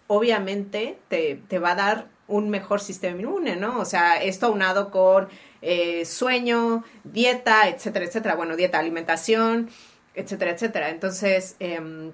obviamente, 0.07 0.97
te, 1.09 1.43
te 1.49 1.59
va 1.59 1.73
a 1.73 1.75
dar 1.75 2.07
un 2.29 2.49
mejor 2.49 2.81
sistema 2.81 3.21
inmune, 3.21 3.57
¿no? 3.57 3.81
O 3.81 3.85
sea, 3.85 4.23
esto 4.23 4.47
aunado 4.47 4.93
con 4.93 5.29
eh, 5.63 6.05
sueño, 6.05 6.85
dieta, 7.03 7.69
etcétera, 7.69 8.05
etcétera. 8.05 8.37
Bueno, 8.37 8.55
dieta, 8.55 8.79
alimentación, 8.79 9.69
etcétera, 10.15 10.53
etcétera. 10.53 10.91
Entonces, 10.91 11.57
eh, 11.59 12.13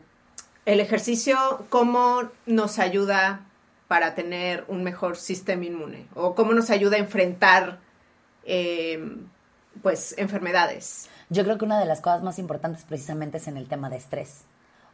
el 0.67 0.81
ejercicio, 0.81 1.65
¿cómo 1.71 2.29
nos 2.45 2.79
ayuda 2.79 3.47
para 3.89 4.15
tener 4.15 4.65
un 4.69 4.83
mejor 4.83 5.17
sistema 5.17 5.65
inmune? 5.65 6.09
¿O 6.15 6.35
cómo 6.35 6.53
nos 6.53 6.71
ayuda 6.71 6.97
a 6.97 6.99
enfrentar, 6.99 7.79
eh, 8.45 9.17
pues, 9.81 10.15
enfermedades? 10.19 11.09
Yo 11.31 11.45
creo 11.45 11.57
que 11.57 11.65
una 11.65 11.79
de 11.79 11.87
las 11.87 12.01
cosas 12.01 12.23
más 12.23 12.39
importantes 12.41 12.85
precisamente 12.85 13.39
es 13.39 13.47
en 13.47 13.57
el 13.57 13.69
tema 13.69 13.89
de 13.89 13.97
estrés. 13.97 14.45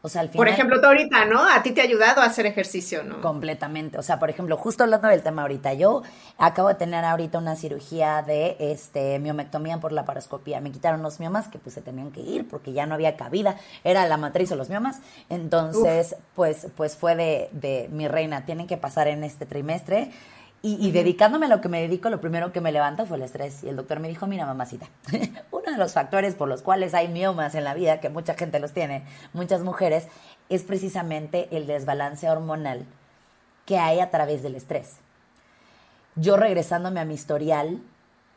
O 0.05 0.09
sea, 0.09 0.23
al 0.23 0.29
final, 0.29 0.39
por 0.39 0.49
ejemplo, 0.49 0.81
tú 0.81 0.87
ahorita, 0.89 1.25
¿no? 1.27 1.49
A 1.49 1.63
ti 1.63 1.71
te 1.71 1.81
ha 1.81 1.85
ayudado 1.85 2.23
a 2.23 2.25
hacer 2.25 2.45
ejercicio, 2.45 3.05
¿no? 3.05 3.21
Completamente. 3.21 3.99
O 3.99 4.03
sea, 4.03 4.19
por 4.19 4.31
ejemplo, 4.31 4.57
justo 4.57 4.83
hablando 4.83 5.07
del 5.07 5.23
tema 5.23 5.43
ahorita, 5.43 5.75
yo 5.75 6.03
acabo 6.39 6.69
de 6.69 6.75
tener 6.75 7.05
ahorita 7.05 7.39
una 7.39 7.55
cirugía 7.55 8.23
de 8.23 8.57
este 8.59 9.21
miomectomía 9.21 9.79
por 9.79 9.93
la 9.93 10.05
paroscopía. 10.05 10.61
Me 10.61 10.73
quitaron 10.73 11.03
los 11.03 11.21
miomas 11.21 11.47
que 11.47 11.59
pues 11.61 11.75
se 11.75 11.83
tenían 11.83 12.11
que 12.11 12.21
ir 12.21 12.49
porque 12.49 12.73
ya 12.73 12.85
no 12.85 12.95
había 12.95 13.17
cabida. 13.17 13.57
Era 13.85 14.05
la 14.09 14.17
matriz 14.17 14.51
o 14.51 14.57
los 14.57 14.69
miomas. 14.69 15.01
Entonces, 15.29 16.17
pues, 16.35 16.67
pues 16.77 16.97
fue 16.97 17.15
de, 17.15 17.49
de 17.53 17.89
mi 17.93 18.09
reina, 18.09 18.45
tienen 18.45 18.67
que 18.67 18.77
pasar 18.77 19.07
en 19.07 19.23
este 19.23 19.47
trimestre. 19.47 20.11
Y, 20.65 20.93
dedicándome 20.93 21.47
a 21.47 21.49
lo 21.49 21.61
que 21.61 21.69
me 21.69 21.81
dedico, 21.81 22.09
lo 22.09 22.21
primero 22.21 22.53
que 22.53 22.61
me 22.61 22.71
levanta 22.71 23.05
fue 23.05 23.17
el 23.17 23.25
estrés. 23.25 23.65
Y 23.65 23.69
el 23.69 23.75
doctor 23.75 23.99
me 23.99 24.07
dijo, 24.07 24.29
mira, 24.29 24.47
mamacita, 24.47 24.87
uno 25.51 25.73
de 25.73 25.77
los 25.77 25.93
factores 25.93 26.37
por 26.37 26.47
los 26.47 26.63
cuales 26.63 26.95
hay 26.95 27.09
miomas 27.09 27.57
en 27.57 27.65
la 27.65 27.75
vida, 27.75 27.99
que 27.99 28.09
mucha 28.09 28.35
gente 28.35 28.61
los 28.61 28.71
tiene, 28.71 29.03
muchas 29.33 29.63
mujeres, 29.63 30.07
es 30.49 30.63
precisamente 30.63 31.49
el 31.51 31.67
desbalance 31.67 32.31
hormonal 32.31 32.87
que 33.67 33.79
hay 33.79 33.99
a 33.99 34.13
través 34.13 34.45
del 34.45 34.55
estrés. 34.55 34.99
Yo 36.15 36.37
regresándome 36.37 37.01
a 37.01 37.05
mi 37.05 37.15
historial, 37.15 37.83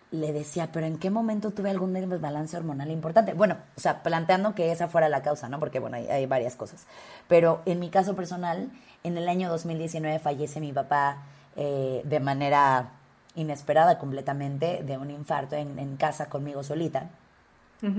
le 0.10 0.34
decía, 0.34 0.72
pero 0.72 0.88
¿en 0.88 0.98
qué 0.98 1.12
momento 1.12 1.52
tuve 1.52 1.70
algún 1.70 1.94
desbalance 1.94 2.58
hormonal 2.58 2.90
importante? 2.90 3.34
Bueno, 3.34 3.58
o 3.78 3.80
sea, 3.80 4.02
planteando 4.02 4.56
que 4.56 4.72
esa 4.72 4.88
fuera 4.88 5.10
la 5.10 5.22
causa, 5.22 5.48
¿no? 5.48 5.60
Porque, 5.60 5.78
bueno, 5.78 5.98
hay, 5.98 6.08
hay 6.08 6.26
varias 6.26 6.56
cosas. 6.56 6.88
Pero 7.28 7.62
en 7.68 7.80
mi 7.80 7.92
caso 7.92 8.16
personal, 8.16 8.72
en 9.04 9.16
el 9.16 9.30
año 9.30 9.48
2019 9.48 10.18
fallece 10.18 10.60
mi 10.60 10.74
papá 10.74 11.18
eh, 11.56 12.02
de 12.04 12.20
manera 12.20 12.92
inesperada 13.36 13.98
completamente 13.98 14.84
de 14.84 14.98
un 14.98 15.12
infarto 15.12 15.56
en, 15.56 15.98
casa 15.98 16.28
conmigo 16.28 16.64
solita. 16.64 17.10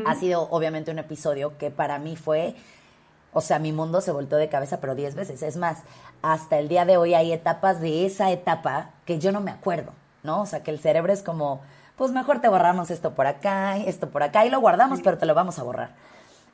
Ha 0.05 0.17
sido 0.17 0.49
obviamente 0.51 0.91
un 0.91 0.99
episodio 0.99 1.57
que 1.59 1.71
para 1.71 1.99
mí 2.01 2.17
fue, 2.17 2.57
o 3.33 3.41
sea, 3.41 3.61
mi 3.61 3.71
mundo 3.71 4.01
se 4.01 4.11
volteó 4.11 4.37
de 4.37 4.49
cabeza, 4.49 4.81
pero 4.81 4.97
diez 4.97 5.15
veces. 5.15 5.43
Es 5.43 5.57
más, 5.57 5.83
hasta 6.23 6.59
el 6.59 6.69
día 6.69 6.85
de 6.85 6.97
hoy 6.97 7.15
hay 7.15 7.33
etapas 7.33 7.81
de 7.81 8.05
esa 8.05 8.33
etapa 8.33 8.91
que 9.05 9.21
yo 9.21 9.31
no 9.31 9.41
me 9.41 9.53
acuerdo, 9.53 9.93
¿no? 10.25 10.43
O 10.43 10.47
sea, 10.47 10.65
que 10.65 10.73
el 10.73 10.81
cerebro 10.81 11.13
es 11.13 11.23
como, 11.23 11.61
pues 11.97 12.11
mejor 12.11 12.41
te 12.41 12.49
borramos 12.49 12.91
esto 12.91 13.15
por 13.15 13.29
acá, 13.29 13.77
esto 13.77 14.11
por 14.11 14.25
acá, 14.25 14.45
y 14.45 14.51
lo 14.51 14.61
guardamos, 14.61 15.01
pero 15.05 15.19
te 15.19 15.27
lo 15.27 15.35
vamos 15.35 15.59
a 15.61 15.63
borrar. 15.63 15.91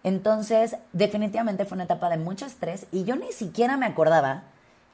Entonces, 0.04 0.76
definitivamente 0.92 1.64
fue 1.64 1.76
una 1.76 1.84
etapa 1.84 2.10
de 2.10 2.18
mucho 2.18 2.44
estrés 2.44 2.86
y 2.92 3.04
yo 3.04 3.16
ni 3.16 3.32
siquiera 3.32 3.76
me 3.76 3.86
acordaba 3.86 4.42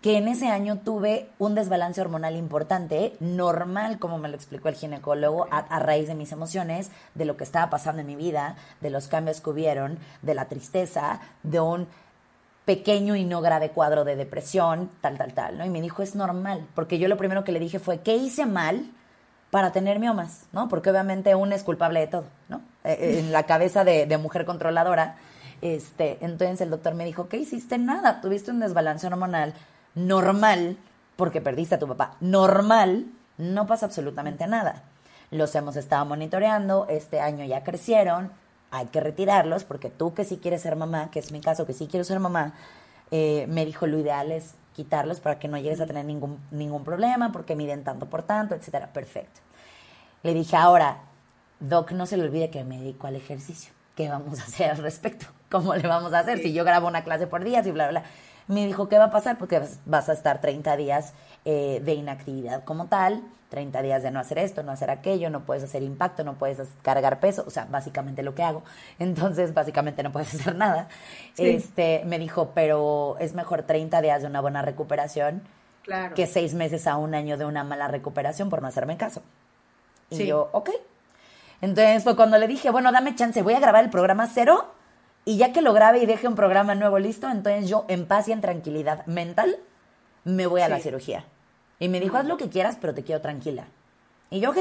que 0.01 0.17
en 0.17 0.29
ese 0.29 0.49
año 0.49 0.79
tuve 0.79 1.29
un 1.39 1.55
desbalance 1.55 2.01
hormonal 2.01 2.37
importante, 2.37 3.17
normal, 3.19 3.99
como 3.99 4.19
me 4.19 4.29
lo 4.29 4.37
explicó 4.37 4.69
el 4.69 4.77
ginecólogo, 4.77 5.49
a, 5.51 5.79
raíz 5.81 6.07
de 6.07 6.15
mis 6.15 6.31
emociones, 6.31 6.91
de 7.15 7.25
lo 7.25 7.37
que 7.37 7.45
estaba 7.45 7.69
pasando 7.69 8.01
en 8.01 8.07
mi 8.07 8.15
vida, 8.15 8.57
de 8.81 8.91
los 8.91 9.09
cambios 9.09 9.41
que 9.41 9.51
hubieron, 9.51 9.99
de 10.23 10.35
la 10.35 10.45
tristeza, 10.45 11.21
de 11.43 11.59
un 11.59 11.89
pequeño 12.65 13.17
y 13.17 13.25
no 13.25 13.41
grave 13.41 13.71
cuadro 13.71 14.05
de 14.05 14.15
depresión, 14.15 14.91
tal, 15.01 15.19
tal, 15.19 15.33
tal, 15.33 15.59
¿no? 15.59 15.65
Y 15.65 15.71
me 15.71 15.81
dijo, 15.81 16.03
es 16.03 16.15
normal, 16.15 16.67
porque 16.75 16.99
yo 16.99 17.09
lo 17.09 17.17
primero 17.17 17.43
que 17.43 17.53
le 17.53 17.59
dije 17.59 17.81
fue, 17.81 18.01
¿qué 18.01 18.15
hice 18.15 18.47
mal 18.47 18.93
para 19.51 19.73
tener 19.73 19.99
miomas? 19.99 20.47
¿No? 20.53 20.69
Porque 20.69 20.91
obviamente 20.91 21.35
uno 21.35 21.57
es 21.57 21.65
culpable 21.65 22.01
de 22.01 22.07
todo, 22.07 22.27
¿no? 22.49 22.59
Eh, 22.85 22.97
eh, 23.01 23.19
en 23.19 23.33
la 23.33 23.45
cabeza 23.45 23.83
de, 23.83 24.07
de 24.07 24.19
mujer 24.19 24.45
controladora. 24.45 25.17
Este, 25.61 26.19
entonces 26.21 26.61
el 26.61 26.71
doctor 26.71 26.95
me 26.95 27.05
dijo, 27.05 27.29
¿qué 27.29 27.39
hiciste? 27.39 27.79
Nada, 27.79 28.21
tuviste 28.21 28.53
un 28.53 28.61
desbalance 28.61 29.05
hormonal 29.09 29.55
normal, 29.95 30.77
porque 31.17 31.41
perdiste 31.41 31.75
a 31.75 31.79
tu 31.79 31.89
papá, 31.89 32.17
normal, 32.21 33.07
no 33.39 33.67
pasa 33.67 33.87
absolutamente 33.87 34.47
nada. 34.47 34.83
Los 35.31 35.55
hemos 35.55 35.77
estado 35.77 36.05
monitoreando, 36.05 36.87
este 36.89 37.21
año 37.21 37.45
ya 37.45 37.65
crecieron, 37.65 38.33
hay 38.71 38.87
que 38.87 39.01
retirarlos, 39.01 39.65
porque 39.65 39.91
tú 39.91 40.15
que 40.15 40.25
sí 40.25 40.39
quieres 40.39 40.63
ser 40.63 40.77
mamá, 40.77 41.11
que 41.11 41.19
es 41.19 41.33
mi 41.33 41.41
caso, 41.41 41.67
que 41.67 41.73
sí 41.73 41.87
quiero 41.87 42.05
ser 42.05 42.21
mamá, 42.21 42.55
eh, 43.11 43.47
me 43.49 43.65
dijo 43.65 43.87
lo 43.87 43.99
ideal 43.99 44.31
es 44.33 44.55
quitarlos 44.75 45.21
para 45.21 45.39
que 45.39 45.49
no 45.49 45.59
llegues 45.59 45.81
a 45.81 45.87
tener 45.87 46.05
ningún, 46.05 46.39
ningún 46.51 46.85
problema, 46.85 47.33
porque 47.33 47.57
miden 47.57 47.83
tanto 47.83 48.07
por 48.07 48.23
tanto, 48.23 48.55
etcétera. 48.55 48.93
Perfecto. 48.93 49.41
Le 50.23 50.35
dije, 50.35 50.57
ahora, 50.57 50.99
Doc, 51.61 51.93
no 51.93 52.07
se 52.07 52.17
le 52.17 52.25
olvide 52.25 52.51
que 52.51 52.63
me 52.65 52.79
dedico 52.79 53.07
al 53.07 53.17
ejercicio. 53.17 53.73
¿Qué 53.99 54.09
vamos 54.09 54.39
a 54.39 54.45
hacer 54.45 54.71
al 54.71 54.77
respecto? 54.77 55.27
¿Cómo 55.51 55.75
le 55.75 55.89
vamos 55.89 56.13
a 56.13 56.21
hacer? 56.21 56.39
Si 56.39 56.53
yo 56.53 56.63
grabo 56.63 56.87
una 56.87 57.03
clase 57.03 57.27
por 57.27 57.43
día, 57.43 57.63
y 57.67 57.71
bla, 57.73 57.89
bla, 57.89 58.01
bla. 58.01 58.11
Me 58.47 58.65
dijo, 58.65 58.89
¿qué 58.89 58.97
va 58.97 59.07
a 59.07 59.11
pasar? 59.11 59.39
Porque 59.39 59.61
vas 59.87 60.09
a 60.09 60.13
estar 60.13 60.41
30 60.41 60.77
días 60.77 61.15
eh, 61.45 61.83
de 61.85 61.95
inactividad 61.95 62.63
como 62.63 62.87
tal, 62.87 63.25
30 63.49 63.83
días 63.83 64.05
de 64.05 64.13
no 64.13 64.21
hacer 64.21 64.39
esto, 64.39 64.63
no 64.63 64.71
hacer 64.71 64.91
aquello, 64.91 65.31
no 65.31 65.41
puedes 65.41 65.65
hacer 65.65 65.83
impacto, 65.83 66.23
no 66.23 66.35
puedes 66.35 66.61
cargar 66.83 67.19
peso, 67.19 67.43
o 67.45 67.51
sea, 67.51 67.67
básicamente 67.69 68.23
lo 68.23 68.37
que 68.37 68.45
hago. 68.45 68.63
Entonces, 69.01 69.53
básicamente 69.53 70.05
no 70.05 70.13
puedes 70.13 70.33
hacer 70.33 70.55
nada. 70.55 70.87
Este, 71.37 72.05
me 72.07 72.21
dijo, 72.21 72.53
pero 72.55 73.17
es 73.19 73.35
mejor 73.35 73.65
30 73.65 74.01
días 74.01 74.23
de 74.23 74.29
una 74.29 74.41
buena 74.41 74.63
recuperación 74.63 75.43
que 76.15 76.29
seis 76.29 76.55
meses 76.55 76.87
a 76.87 76.97
un 76.99 77.17
año 77.17 77.37
de 77.37 77.47
una 77.47 77.65
mala 77.65 77.89
recuperación 77.89 78.49
por 78.49 78.63
no 78.63 78.69
hacerme 78.69 78.97
caso. 78.97 79.23
Y 80.09 80.25
yo, 80.25 80.51
ok. 80.53 80.71
Entonces 81.61 82.05
fue 82.05 82.17
cuando 82.17 82.39
le 82.39 82.47
dije, 82.47 82.71
bueno, 82.71 82.93
dame 82.93 83.15
chance, 83.15 83.43
voy 83.43 83.55
a 83.55 83.61
grabar 83.61 83.85
el 83.85 83.91
programa 83.91 84.29
cero 84.33 84.73
y 85.25 85.37
ya 85.37 85.53
que 85.53 85.61
lo 85.61 85.73
grabe 85.73 85.99
y 85.99 86.07
deje 86.07 86.29
un 86.29 86.35
programa 86.35 86.75
nuevo 86.75 86.99
listo, 86.99 87.29
entonces 87.29 87.69
yo 87.69 87.85
en 87.89 88.07
paz 88.07 88.29
y 88.29 88.33
en 88.33 88.41
tranquilidad 88.41 89.05
mental 89.07 89.57
me 90.25 90.47
voy 90.47 90.61
a 90.61 90.69
la 90.69 90.79
cirugía. 90.79 91.25
Y 91.79 91.89
me 91.89 92.01
dijo, 92.01 92.17
haz 92.17 92.27
lo 92.27 92.37
que 92.37 92.49
quieras, 92.49 92.79
pero 92.81 92.95
te 92.95 93.05
quiero 93.05 93.21
tranquila. 93.21 93.67
Y 94.31 94.41
yo, 94.41 94.51
ok. 94.51 94.59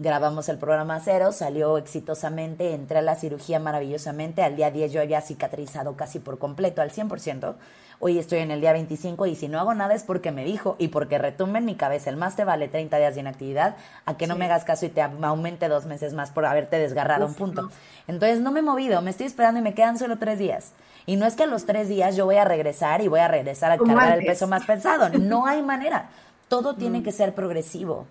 Grabamos 0.00 0.48
el 0.48 0.58
programa 0.58 1.00
cero, 1.00 1.32
salió 1.32 1.76
exitosamente, 1.76 2.72
entré 2.72 2.98
a 2.98 3.02
la 3.02 3.16
cirugía 3.16 3.58
maravillosamente. 3.58 4.44
Al 4.44 4.54
día 4.54 4.70
10 4.70 4.92
yo 4.92 5.00
había 5.00 5.20
cicatrizado 5.20 5.96
casi 5.96 6.20
por 6.20 6.38
completo, 6.38 6.80
al 6.80 6.92
100%. 6.92 7.56
Hoy 8.00 8.16
estoy 8.16 8.38
en 8.38 8.52
el 8.52 8.60
día 8.60 8.72
25 8.72 9.26
y 9.26 9.34
si 9.34 9.48
no 9.48 9.58
hago 9.58 9.74
nada 9.74 9.92
es 9.92 10.04
porque 10.04 10.30
me 10.30 10.44
dijo 10.44 10.76
y 10.78 10.88
porque 10.88 11.18
retumbe 11.18 11.58
en 11.58 11.64
mi 11.64 11.74
cabeza. 11.74 12.10
El 12.10 12.16
más 12.16 12.36
te 12.36 12.44
vale 12.44 12.68
30 12.68 12.96
días 12.96 13.14
de 13.16 13.22
inactividad 13.22 13.74
a 14.06 14.16
que 14.16 14.28
no 14.28 14.36
me 14.36 14.44
hagas 14.44 14.64
caso 14.64 14.86
y 14.86 14.88
te 14.88 15.02
aumente 15.02 15.66
dos 15.66 15.84
meses 15.86 16.14
más 16.14 16.30
por 16.30 16.46
haberte 16.46 16.78
desgarrado 16.78 17.26
un 17.26 17.34
punto. 17.34 17.70
Entonces 18.06 18.38
no 18.38 18.52
me 18.52 18.60
he 18.60 18.62
movido, 18.62 19.02
me 19.02 19.10
estoy 19.10 19.26
esperando 19.26 19.58
y 19.58 19.64
me 19.64 19.74
quedan 19.74 19.98
solo 19.98 20.16
tres 20.16 20.38
días. 20.38 20.74
Y 21.06 21.16
no 21.16 21.26
es 21.26 21.34
que 21.34 21.42
a 21.42 21.46
los 21.46 21.66
tres 21.66 21.88
días 21.88 22.14
yo 22.14 22.24
voy 22.24 22.36
a 22.36 22.44
regresar 22.44 23.00
y 23.00 23.08
voy 23.08 23.18
a 23.18 23.26
regresar 23.26 23.72
a 23.72 23.78
cargar 23.78 24.16
el 24.16 24.24
peso 24.24 24.46
más 24.46 24.64
pesado. 24.64 25.08
No 25.18 25.46
hay 25.46 25.62
manera. 25.62 26.10
Todo 26.46 26.76
tiene 26.76 27.00
mm. 27.00 27.02
que 27.02 27.12
ser 27.12 27.34
progresivo. 27.34 28.06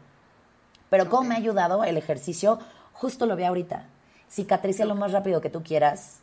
Pero 0.90 1.10
¿cómo 1.10 1.30
me 1.30 1.36
ha 1.36 1.38
ayudado 1.38 1.86
el 1.86 1.96
ejercicio? 1.96 2.60
Justo 2.92 3.26
lo 3.26 3.38
vi 3.38 3.46
ahorita. 3.46 3.86
Cicatrice 4.30 4.84
lo 4.84 4.96
más 4.96 5.14
rápido 5.14 5.40
que 5.40 5.50
tú 5.50 5.64
quieras. 5.64 6.20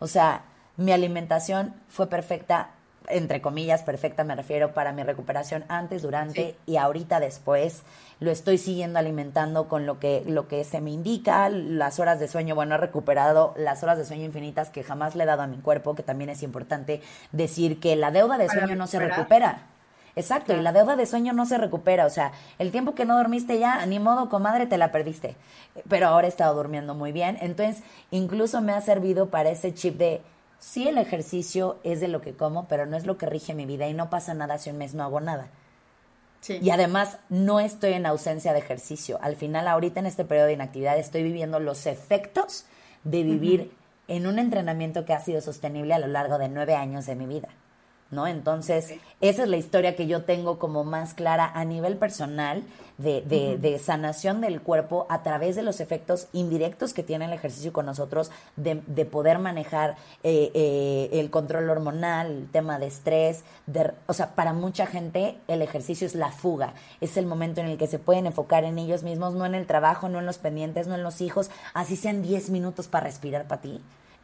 O 0.00 0.06
sea, 0.06 0.42
mi 0.76 0.92
alimentación 0.92 1.72
fue 1.88 2.08
perfecta 2.08 2.70
entre 3.08 3.40
comillas, 3.40 3.82
perfecta, 3.82 4.24
me 4.24 4.34
refiero 4.34 4.72
para 4.72 4.92
mi 4.92 5.02
recuperación 5.02 5.64
antes, 5.68 6.02
durante 6.02 6.56
y 6.66 6.76
ahorita 6.76 7.20
después. 7.20 7.82
Lo 8.20 8.30
estoy 8.30 8.58
siguiendo 8.58 8.98
alimentando 8.98 9.68
con 9.68 9.86
lo 9.86 9.98
que, 9.98 10.22
lo 10.26 10.48
que 10.48 10.64
se 10.64 10.80
me 10.80 10.90
indica, 10.90 11.48
las 11.48 12.00
horas 12.00 12.18
de 12.18 12.28
sueño, 12.28 12.54
bueno, 12.54 12.74
he 12.74 12.78
recuperado 12.78 13.54
las 13.56 13.82
horas 13.82 13.98
de 13.98 14.04
sueño 14.04 14.24
infinitas 14.24 14.70
que 14.70 14.82
jamás 14.82 15.14
le 15.14 15.24
he 15.24 15.26
dado 15.26 15.42
a 15.42 15.46
mi 15.46 15.58
cuerpo, 15.58 15.94
que 15.94 16.02
también 16.02 16.30
es 16.30 16.42
importante 16.42 17.02
decir 17.32 17.78
que 17.78 17.96
la 17.96 18.10
deuda 18.10 18.38
de 18.38 18.48
sueño 18.48 18.74
no 18.76 18.86
se 18.86 18.98
recupera. 18.98 19.66
Exacto, 20.18 20.54
y 20.54 20.62
la 20.62 20.72
deuda 20.72 20.96
de 20.96 21.04
sueño 21.04 21.34
no 21.34 21.44
se 21.44 21.58
recupera, 21.58 22.06
o 22.06 22.10
sea, 22.10 22.32
el 22.58 22.70
tiempo 22.70 22.94
que 22.94 23.04
no 23.04 23.18
dormiste 23.18 23.58
ya, 23.58 23.84
ni 23.84 23.98
modo, 23.98 24.30
comadre, 24.30 24.66
te 24.66 24.78
la 24.78 24.90
perdiste. 24.90 25.36
Pero 25.90 26.06
ahora 26.06 26.26
he 26.26 26.30
estado 26.30 26.54
durmiendo 26.54 26.94
muy 26.94 27.12
bien, 27.12 27.36
entonces 27.42 27.82
incluso 28.10 28.62
me 28.62 28.72
ha 28.72 28.80
servido 28.80 29.28
para 29.28 29.50
ese 29.50 29.74
chip 29.74 29.98
de 29.98 30.22
sí 30.58 30.88
el 30.88 30.98
ejercicio 30.98 31.78
es 31.84 32.00
de 32.00 32.08
lo 32.08 32.20
que 32.20 32.34
como, 32.34 32.68
pero 32.68 32.86
no 32.86 32.96
es 32.96 33.06
lo 33.06 33.18
que 33.18 33.26
rige 33.26 33.54
mi 33.54 33.66
vida 33.66 33.88
y 33.88 33.94
no 33.94 34.10
pasa 34.10 34.34
nada 34.34 34.58
si 34.58 34.70
un 34.70 34.78
mes 34.78 34.94
no 34.94 35.04
hago 35.04 35.20
nada. 35.20 35.48
Y 36.48 36.70
además 36.70 37.18
no 37.28 37.58
estoy 37.58 37.94
en 37.94 38.06
ausencia 38.06 38.52
de 38.52 38.60
ejercicio. 38.60 39.18
Al 39.20 39.34
final, 39.36 39.66
ahorita 39.66 40.00
en 40.00 40.06
este 40.06 40.24
periodo 40.24 40.46
de 40.46 40.52
inactividad, 40.52 40.96
estoy 40.96 41.24
viviendo 41.24 41.58
los 41.58 41.86
efectos 41.86 42.66
de 43.02 43.24
vivir 43.24 43.72
en 44.06 44.26
un 44.26 44.38
entrenamiento 44.38 45.04
que 45.04 45.12
ha 45.12 45.20
sido 45.20 45.40
sostenible 45.40 45.94
a 45.94 45.98
lo 45.98 46.06
largo 46.06 46.38
de 46.38 46.48
nueve 46.48 46.74
años 46.74 47.06
de 47.06 47.16
mi 47.16 47.26
vida. 47.26 47.48
¿No? 48.10 48.26
Entonces, 48.26 48.94
esa 49.20 49.42
es 49.42 49.48
la 49.48 49.56
historia 49.56 49.96
que 49.96 50.06
yo 50.06 50.22
tengo 50.22 50.58
como 50.58 50.84
más 50.84 51.14
clara 51.14 51.50
a 51.54 51.64
nivel 51.64 51.96
personal 51.96 52.62
de, 52.98 53.22
de, 53.60 53.78
sanación 53.78 54.40
del 54.40 54.62
cuerpo 54.62 55.06
a 55.10 55.22
través 55.22 55.54
de 55.54 55.62
los 55.62 55.80
efectos 55.80 56.28
indirectos 56.32 56.94
que 56.94 57.02
tiene 57.02 57.26
el 57.26 57.32
ejercicio 57.32 57.72
con 57.72 57.84
nosotros, 57.84 58.30
de, 58.56 58.80
de 58.86 59.04
poder 59.04 59.38
manejar 59.38 59.96
eh, 60.22 60.50
eh, 60.54 61.10
el 61.12 61.30
control 61.30 61.68
hormonal, 61.68 62.30
el 62.30 62.50
tema 62.50 62.78
de 62.78 62.86
estrés, 62.86 63.44
de, 63.66 63.92
o 64.06 64.14
sea, 64.14 64.34
para 64.34 64.54
mucha 64.54 64.86
gente 64.86 65.36
el 65.46 65.60
ejercicio 65.60 66.06
es 66.06 66.14
la 66.14 66.30
fuga, 66.30 66.72
es 67.00 67.16
el 67.16 67.26
momento 67.26 67.60
en 67.60 67.66
el 67.66 67.76
que 67.76 67.86
se 67.86 67.98
pueden 67.98 68.26
enfocar 68.26 68.64
en 68.64 68.78
ellos 68.78 69.02
mismos, 69.02 69.34
no 69.34 69.44
en 69.44 69.54
el 69.54 69.66
trabajo, 69.66 70.08
no 70.08 70.18
en 70.18 70.26
los 70.26 70.38
pendientes, 70.38 70.86
no 70.86 70.94
en 70.94 71.02
los 71.02 71.20
hijos, 71.20 71.50
así 71.74 71.96
sean 71.96 72.22
10 72.22 72.48
minutos 72.50 72.88
para 72.88 73.04
respirar 73.04 73.46
para 73.46 73.60
ti. 73.60 73.80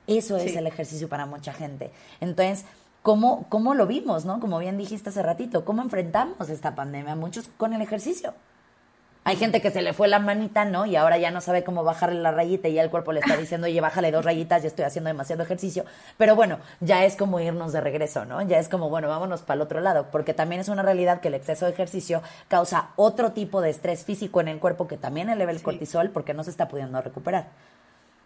Eso 0.06 0.36
es 0.36 0.56
el 0.56 0.66
ejercicio 0.66 1.08
para 1.08 1.26
mucha 1.26 1.52
gente. 1.52 1.92
Entonces, 2.20 2.64
cómo, 3.03 3.46
cómo 3.48 3.74
lo 3.74 3.86
vimos, 3.86 4.24
¿no? 4.24 4.40
Como 4.40 4.59
bien 4.59 4.78
dijiste 4.78 5.11
hace 5.11 5.22
ratito, 5.22 5.64
cómo 5.64 5.82
enfrentamos 5.82 6.48
esta 6.48 6.74
pandemia, 6.74 7.14
muchos 7.16 7.48
con 7.57 7.74
el 7.74 7.82
ejercicio. 7.82 8.34
Hay 9.24 9.36
gente 9.36 9.61
que 9.61 9.70
se 9.70 9.82
le 9.82 9.92
fue 9.92 10.09
la 10.09 10.18
manita, 10.18 10.64
¿no? 10.64 10.84
Y 10.84 10.96
ahora 10.96 11.16
ya 11.16 11.30
no 11.30 11.40
sabe 11.40 11.62
cómo 11.62 11.84
bajarle 11.84 12.20
la 12.20 12.32
rayita 12.32 12.66
y 12.66 12.74
ya 12.74 12.82
el 12.82 12.90
cuerpo 12.90 13.12
le 13.12 13.20
está 13.20 13.36
diciendo, 13.36 13.68
oye, 13.68 13.80
bájale 13.80 14.11
dos 14.11 14.24
rayitas, 14.24 14.62
ya 14.62 14.68
estoy 14.68 14.84
haciendo 14.84 15.09
demasiado 15.09 15.44
ejercicio. 15.44 15.84
Pero 16.18 16.34
bueno, 16.34 16.59
ya 16.80 17.05
es 17.05 17.14
como 17.14 17.38
irnos 17.38 17.72
de 17.72 17.80
regreso, 17.80 18.24
¿no? 18.24 18.42
Ya 18.42 18.59
es 18.59 18.68
como, 18.68 18.88
bueno, 18.90 19.07
vámonos 19.09 19.42
para 19.42 19.55
el 19.55 19.61
otro 19.61 19.80
lado, 19.80 20.09
porque 20.11 20.34
también 20.34 20.61
es 20.61 20.68
una 20.68 20.82
realidad 20.82 21.20
que 21.20 21.28
el 21.28 21.34
exceso 21.34 21.66
de 21.66 21.70
ejercicio 21.70 22.20
causa 22.48 22.88
otro 22.96 23.30
tipo 23.30 23.61
de 23.61 23.70
estrés 23.70 24.05
físico 24.05 24.40
en 24.40 24.48
el 24.48 24.59
cuerpo 24.59 24.88
que 24.88 24.96
también 24.96 25.28
eleva 25.28 25.53
el 25.53 25.62
cortisol 25.62 26.11
porque 26.11 26.34
no 26.34 26.42
se 26.42 26.50
está 26.50 26.66
pudiendo 26.66 27.00
recuperar. 27.00 27.46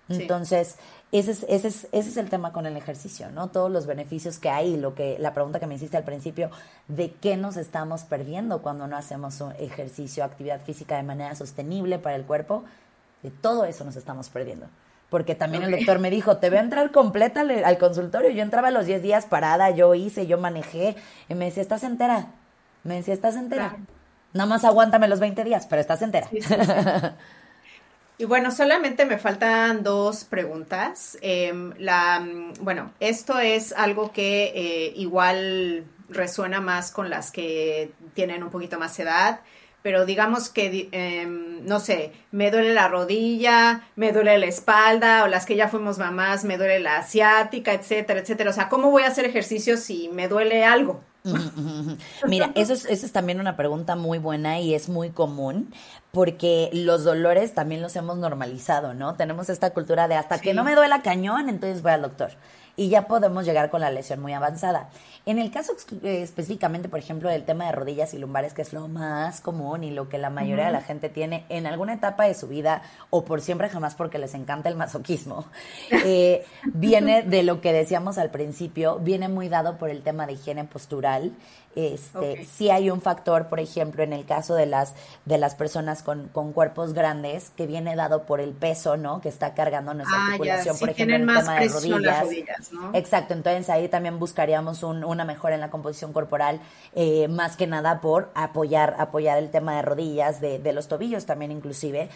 Entonces, 0.08 0.76
ese 1.12 1.32
es, 1.32 1.46
ese, 1.48 1.68
es, 1.68 1.88
ese 1.92 2.08
es 2.08 2.16
el 2.16 2.28
tema 2.28 2.52
con 2.52 2.66
el 2.66 2.76
ejercicio, 2.76 3.30
¿no? 3.30 3.48
Todos 3.48 3.70
los 3.70 3.86
beneficios 3.86 4.38
que 4.38 4.50
hay, 4.50 4.76
lo 4.76 4.94
que, 4.94 5.16
la 5.18 5.34
pregunta 5.34 5.58
que 5.58 5.66
me 5.66 5.74
hiciste 5.74 5.96
al 5.96 6.04
principio, 6.04 6.50
de 6.88 7.12
qué 7.12 7.36
nos 7.36 7.56
estamos 7.56 8.04
perdiendo 8.04 8.62
cuando 8.62 8.86
no 8.86 8.96
hacemos 8.96 9.40
un 9.40 9.52
ejercicio, 9.52 10.24
actividad 10.24 10.60
física 10.60 10.96
de 10.96 11.02
manera 11.02 11.34
sostenible 11.34 11.98
para 11.98 12.16
el 12.16 12.24
cuerpo, 12.24 12.64
de 13.22 13.30
todo 13.30 13.64
eso 13.64 13.84
nos 13.84 13.96
estamos 13.96 14.28
perdiendo. 14.28 14.66
Porque 15.10 15.34
también 15.34 15.62
el 15.62 15.70
doctor 15.70 16.00
me 16.00 16.10
dijo, 16.10 16.38
te 16.38 16.50
voy 16.50 16.58
a 16.58 16.62
entrar 16.62 16.90
completa 16.90 17.42
al, 17.42 17.78
consultorio. 17.78 18.30
Yo 18.30 18.42
entraba 18.42 18.72
los 18.72 18.86
10 18.86 19.02
días 19.02 19.26
parada, 19.26 19.70
yo 19.70 19.94
hice, 19.94 20.26
yo 20.26 20.36
manejé. 20.36 20.96
Y 21.28 21.34
me 21.34 21.44
decía, 21.44 21.62
¿estás 21.62 21.84
entera? 21.84 22.26
Me 22.82 22.96
decía, 22.96 23.14
¿estás 23.14 23.36
entera? 23.36 23.76
Nada 24.32 24.48
más 24.48 24.64
aguántame 24.64 25.06
los 25.06 25.20
20 25.20 25.44
días, 25.44 25.66
pero 25.68 25.80
estás 25.80 26.02
entera. 26.02 26.28
Y 28.18 28.24
bueno, 28.24 28.50
solamente 28.50 29.04
me 29.04 29.18
faltan 29.18 29.82
dos 29.82 30.24
preguntas. 30.24 31.18
Em, 31.20 31.74
la, 31.78 32.26
bueno, 32.60 32.92
esto 32.98 33.38
es 33.38 33.72
algo 33.72 34.10
que 34.10 34.52
eh, 34.54 34.92
igual 34.96 35.84
resuena 36.08 36.60
más 36.60 36.92
con 36.92 37.10
las 37.10 37.30
que 37.30 37.92
tienen 38.14 38.42
un 38.42 38.50
poquito 38.50 38.78
más 38.78 38.98
edad, 38.98 39.40
pero 39.82 40.06
digamos 40.06 40.48
que, 40.48 40.88
em, 40.92 41.64
no 41.66 41.78
sé, 41.78 42.12
me 42.32 42.50
duele 42.50 42.72
la 42.72 42.88
rodilla, 42.88 43.82
me 43.96 44.12
duele 44.12 44.38
la 44.38 44.46
espalda, 44.46 45.24
o 45.24 45.28
las 45.28 45.44
que 45.44 45.54
ya 45.54 45.68
fuimos 45.68 45.98
mamás, 45.98 46.44
me 46.44 46.56
duele 46.56 46.80
la 46.80 46.98
asiática, 46.98 47.72
etcétera, 47.72 48.20
etcétera. 48.20 48.50
O 48.50 48.52
sea, 48.52 48.68
¿cómo 48.68 48.90
voy 48.90 49.02
a 49.02 49.08
hacer 49.08 49.26
ejercicio 49.26 49.76
si 49.76 50.08
me 50.08 50.26
duele 50.26 50.64
algo? 50.64 51.02
Mira, 52.26 52.52
eso 52.54 52.72
es, 52.72 52.84
eso 52.84 53.06
es 53.06 53.12
también 53.12 53.40
una 53.40 53.56
pregunta 53.56 53.96
muy 53.96 54.18
buena 54.18 54.60
y 54.60 54.74
es 54.74 54.88
muy 54.88 55.10
común 55.10 55.72
porque 56.16 56.70
los 56.72 57.04
dolores 57.04 57.52
también 57.52 57.82
los 57.82 57.94
hemos 57.94 58.16
normalizado, 58.16 58.94
¿no? 58.94 59.16
Tenemos 59.16 59.50
esta 59.50 59.74
cultura 59.74 60.08
de 60.08 60.14
hasta 60.14 60.38
que 60.38 60.54
no 60.54 60.64
me 60.64 60.74
duela 60.74 61.02
cañón, 61.02 61.50
entonces 61.50 61.82
voy 61.82 61.92
al 61.92 62.00
doctor. 62.00 62.30
y 62.78 62.90
ya 62.90 63.06
podemos 63.06 63.46
llegar 63.46 63.70
con 63.70 63.80
la 63.80 63.90
lesión 63.90 64.20
muy 64.20 64.34
avanzada. 64.34 64.90
En 65.24 65.38
el 65.38 65.50
caso 65.50 65.72
eh, 66.02 66.20
específicamente, 66.22 66.88
por 66.88 66.98
ejemplo, 66.98 67.28
del 67.30 67.44
tema 67.44 67.66
de 67.66 67.72
rodillas 67.72 68.12
y 68.14 68.18
lumbares, 68.18 68.52
que 68.52 68.62
es 68.62 68.72
lo 68.72 68.86
más 68.86 69.40
común 69.40 69.82
y 69.82 69.90
lo 69.90 70.08
que 70.08 70.18
la 70.18 70.30
mayoría 70.30 70.66
de 70.66 70.72
la 70.72 70.82
gente 70.82 71.08
tiene 71.08 71.44
en 71.48 71.66
alguna 71.66 71.94
etapa 71.94 72.24
de 72.24 72.34
su 72.34 72.48
vida 72.48 72.82
o 73.10 73.24
por 73.24 73.40
siempre 73.40 73.68
jamás 73.68 73.94
porque 73.94 74.18
les 74.18 74.34
encanta 74.34 74.68
el 74.68 74.76
masoquismo, 74.76 75.46
eh, 76.04 76.44
viene 76.64 77.22
de 77.22 77.42
lo 77.42 77.60
que 77.60 77.72
decíamos 77.72 78.18
al 78.18 78.30
principio, 78.30 78.98
viene 79.00 79.28
muy 79.28 79.48
dado 79.48 79.78
por 79.78 79.90
el 79.90 80.02
tema 80.02 80.26
de 80.26 80.34
higiene 80.34 80.64
postural. 80.64 81.32
Este, 81.76 82.46
sí 82.46 82.70
hay 82.70 82.88
un 82.88 83.02
factor, 83.02 83.48
por 83.48 83.60
ejemplo, 83.60 84.02
en 84.02 84.14
el 84.14 84.24
caso 84.24 84.54
de 84.54 84.64
las 84.64 84.94
de 85.26 85.36
las 85.36 85.54
personas 85.54 86.02
con, 86.02 86.28
con 86.28 86.54
cuerpos 86.54 86.94
grandes, 86.94 87.50
que 87.50 87.66
viene 87.66 87.94
dado 87.94 88.22
por 88.22 88.40
el 88.40 88.52
peso, 88.52 88.96
¿no? 88.96 89.20
Que 89.20 89.28
está 89.28 89.52
cargando 89.52 89.92
nuestra 89.92 90.16
ah, 90.16 90.26
articulación, 90.26 90.78
por 90.78 90.88
ejemplo, 90.88 91.16
en 91.16 91.28
el 91.28 91.36
tema 91.36 91.60
de 91.60 91.68
rodillas. 91.68 92.26
Exacto, 92.94 93.34
entonces 93.34 93.68
ahí 93.68 93.88
también 93.88 94.18
buscaríamos 94.18 94.82
un, 94.82 95.04
una 95.04 95.26
mejora 95.26 95.54
en 95.54 95.60
la 95.60 95.68
composición 95.68 96.14
corporal, 96.14 96.60
eh, 96.94 97.28
más 97.28 97.56
que 97.56 97.66
nada 97.66 98.00
por 98.00 98.30
apoyar, 98.34 98.96
apoyar 98.98 99.36
el 99.36 99.50
tema 99.50 99.76
de 99.76 99.82
rodillas, 99.82 100.40
de, 100.40 100.58
de 100.58 100.72
los 100.72 100.88
tobillos 100.88 101.26
también 101.26 101.52
inclusive. 101.52 102.08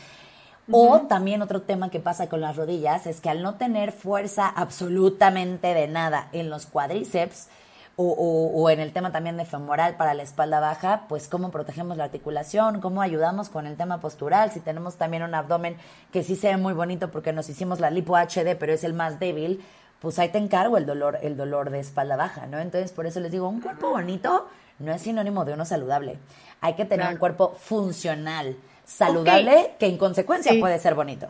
O 0.73 1.01
también 1.01 1.43
otro 1.43 1.63
tema 1.63 1.91
que 1.91 2.01
pasa 2.01 2.29
con 2.29 2.41
las 2.41 2.57
rodillas 2.57 3.07
es 3.07 3.21
que 3.21 3.29
al 3.29 3.43
no 3.43 3.57
tener 3.57 3.93
fuerza 3.93 4.49
absolutamente 4.49 5.75
de 5.75 5.89
nada 5.89 6.29
en 6.33 6.49
los 6.49 6.67
cuádriceps, 6.67 7.49
o, 7.97 8.71
en 8.71 8.81
el 8.81 8.93
tema 8.93 9.13
también 9.13 9.37
de 9.37 9.45
femoral 9.45 9.97
para 9.97 10.15
la 10.15 10.23
espalda 10.23 10.59
baja, 10.59 11.05
pues 11.09 11.29
cómo 11.29 11.51
protegemos 11.51 11.97
la 11.97 12.05
articulación, 12.05 12.81
cómo 12.81 13.03
ayudamos 13.03 13.51
con 13.51 13.67
el 13.67 13.77
tema 13.77 14.01
postural, 14.01 14.51
si 14.53 14.61
tenemos 14.61 14.97
también 14.97 15.23
un 15.23 15.35
abdomen 15.35 15.77
que 16.11 16.23
sí 16.23 16.37
se 16.37 16.49
ve 16.49 16.57
muy 16.57 16.73
bonito 16.73 17.11
porque 17.11 17.33
nos 17.33 17.49
hicimos 17.51 17.79
la 17.79 17.91
lipo 17.91 18.17
HD, 18.17 18.57
pero 18.59 18.73
es 18.73 18.85
el 18.85 18.95
más 18.95 19.21
débil, 19.21 19.63
pues 20.01 20.19
ahí 20.19 20.31
te 20.31 20.39
encargo 20.39 20.79
el 20.79 20.87
dolor, 20.87 21.19
el 21.23 21.37
dolor 21.37 21.71
de 21.71 21.81
espalda 21.81 22.17
baja, 22.17 22.47
¿no? 22.47 22.59
Entonces, 22.59 22.93
por 22.93 23.07
eso 23.07 23.21
les 23.21 23.33
digo, 23.33 23.49
un 23.49 23.61
cuerpo 23.61 23.91
bonito 23.91 24.49
no 24.79 24.93
es 24.93 25.03
sinónimo 25.03 25.45
de 25.45 25.53
uno 25.53 25.65
saludable. 25.65 26.19
Hay 26.63 26.75
que 26.75 26.87
tener 26.87 27.07
un 27.13 27.19
cuerpo 27.19 27.55
funcional, 27.59 28.57
saludable, 28.85 29.75
que 29.79 29.87
en 29.87 29.99
consecuencia 29.99 30.53
puede 30.59 30.79
ser 30.79 30.95
bonito. 30.95 31.29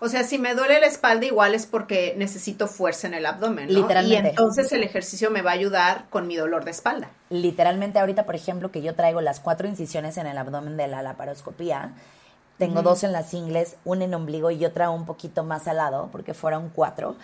O 0.00 0.08
sea, 0.08 0.22
si 0.24 0.38
me 0.38 0.54
duele 0.54 0.80
la 0.80 0.86
espalda, 0.86 1.26
igual 1.26 1.54
es 1.54 1.66
porque 1.66 2.14
necesito 2.16 2.66
fuerza 2.66 3.06
en 3.06 3.14
el 3.14 3.26
abdomen. 3.26 3.66
¿no? 3.66 3.72
Literalmente. 3.72 4.28
Y 4.28 4.30
entonces 4.30 4.72
el 4.72 4.82
ejercicio 4.82 5.30
me 5.30 5.42
va 5.42 5.50
a 5.50 5.54
ayudar 5.54 6.06
con 6.10 6.26
mi 6.26 6.36
dolor 6.36 6.64
de 6.64 6.70
espalda. 6.70 7.10
Literalmente, 7.30 7.98
ahorita, 7.98 8.24
por 8.24 8.34
ejemplo, 8.36 8.70
que 8.70 8.82
yo 8.82 8.94
traigo 8.94 9.20
las 9.20 9.40
cuatro 9.40 9.66
incisiones 9.66 10.16
en 10.16 10.26
el 10.26 10.38
abdomen 10.38 10.76
de 10.76 10.88
la 10.88 11.02
laparoscopía, 11.02 11.92
tengo 12.58 12.82
dos 12.82 13.04
en 13.04 13.12
las 13.12 13.32
ingles, 13.34 13.76
una 13.84 14.04
en 14.04 14.14
ombligo 14.14 14.50
y 14.50 14.64
otra 14.64 14.90
un 14.90 15.06
poquito 15.06 15.44
más 15.44 15.68
al 15.68 15.76
lado, 15.76 16.08
porque 16.10 16.34
fueron 16.34 16.70
cuatro. 16.70 17.16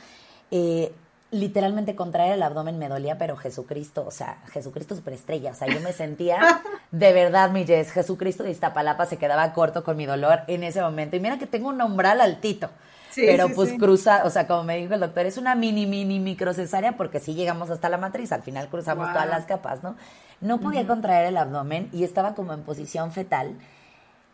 Eh, 0.52 0.92
literalmente 1.34 1.96
contraer 1.96 2.32
el 2.32 2.42
abdomen 2.42 2.78
me 2.78 2.88
dolía, 2.88 3.18
pero 3.18 3.36
Jesucristo, 3.36 4.04
o 4.06 4.10
sea, 4.10 4.38
Jesucristo 4.52 4.94
superestrella, 4.94 5.50
o 5.50 5.54
sea, 5.54 5.68
yo 5.68 5.80
me 5.80 5.92
sentía 5.92 6.38
de 6.90 7.12
verdad, 7.12 7.50
mi 7.50 7.66
Jess, 7.66 7.90
Jesucristo 7.90 8.44
de 8.44 8.52
Iztapalapa 8.52 9.04
se 9.06 9.18
quedaba 9.18 9.52
corto 9.52 9.82
con 9.82 9.96
mi 9.96 10.06
dolor 10.06 10.40
en 10.46 10.62
ese 10.62 10.80
momento. 10.80 11.16
Y 11.16 11.20
mira 11.20 11.38
que 11.38 11.46
tengo 11.46 11.68
un 11.68 11.82
umbral 11.82 12.20
altito. 12.20 12.70
pero 13.16 13.48
pues 13.48 13.72
cruza, 13.78 14.22
o 14.24 14.30
sea, 14.30 14.46
como 14.46 14.62
me 14.64 14.76
dijo 14.76 14.94
el 14.94 15.00
doctor, 15.00 15.26
es 15.26 15.36
una 15.36 15.54
mini, 15.54 15.86
mini 15.86 16.20
microcesárea 16.20 16.96
porque 16.96 17.20
si 17.20 17.34
llegamos 17.34 17.70
hasta 17.70 17.88
la 17.88 17.98
matriz, 17.98 18.32
al 18.32 18.42
final 18.42 18.68
cruzamos 18.68 19.12
todas 19.12 19.28
las 19.28 19.44
capas, 19.44 19.82
¿no? 19.82 19.96
No 20.40 20.60
podía 20.60 20.86
contraer 20.86 21.26
el 21.26 21.36
abdomen 21.36 21.88
y 21.92 22.04
estaba 22.04 22.34
como 22.34 22.52
en 22.52 22.62
posición 22.62 23.12
fetal 23.12 23.56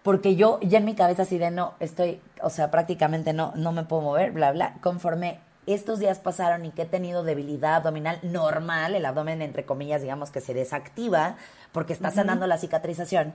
porque 0.03 0.35
yo 0.37 0.59
ya 0.63 0.79
en 0.79 0.85
mi 0.85 0.95
cabeza 0.95 1.23
así 1.23 1.39
de 1.39 1.51
no, 1.51 1.75
estoy, 1.79 2.21
o 2.43 2.51
sea, 2.51 2.71
prácticamente 2.71 3.33
no, 3.33 3.53
no 3.55 3.73
me 3.73 3.85
puedo 3.85 4.03
mover, 4.03 4.33
bla, 4.33 4.53
bla, 4.53 4.75
conforme 4.81 5.39
estos 5.75 5.99
días 5.99 6.19
pasaron 6.19 6.65
y 6.65 6.71
que 6.71 6.83
he 6.83 6.87
tenido 6.87 7.23
debilidad 7.23 7.77
abdominal 7.77 8.19
normal, 8.23 8.95
el 8.95 9.05
abdomen 9.05 9.43
entre 9.43 9.65
comillas, 9.65 10.03
digamos 10.03 10.31
que 10.31 10.41
se 10.41 10.55
desactiva 10.55 11.37
porque 11.73 11.93
está 11.93 12.11
sanando 12.11 12.47
la 12.47 12.59
cicatrización, 12.59 13.35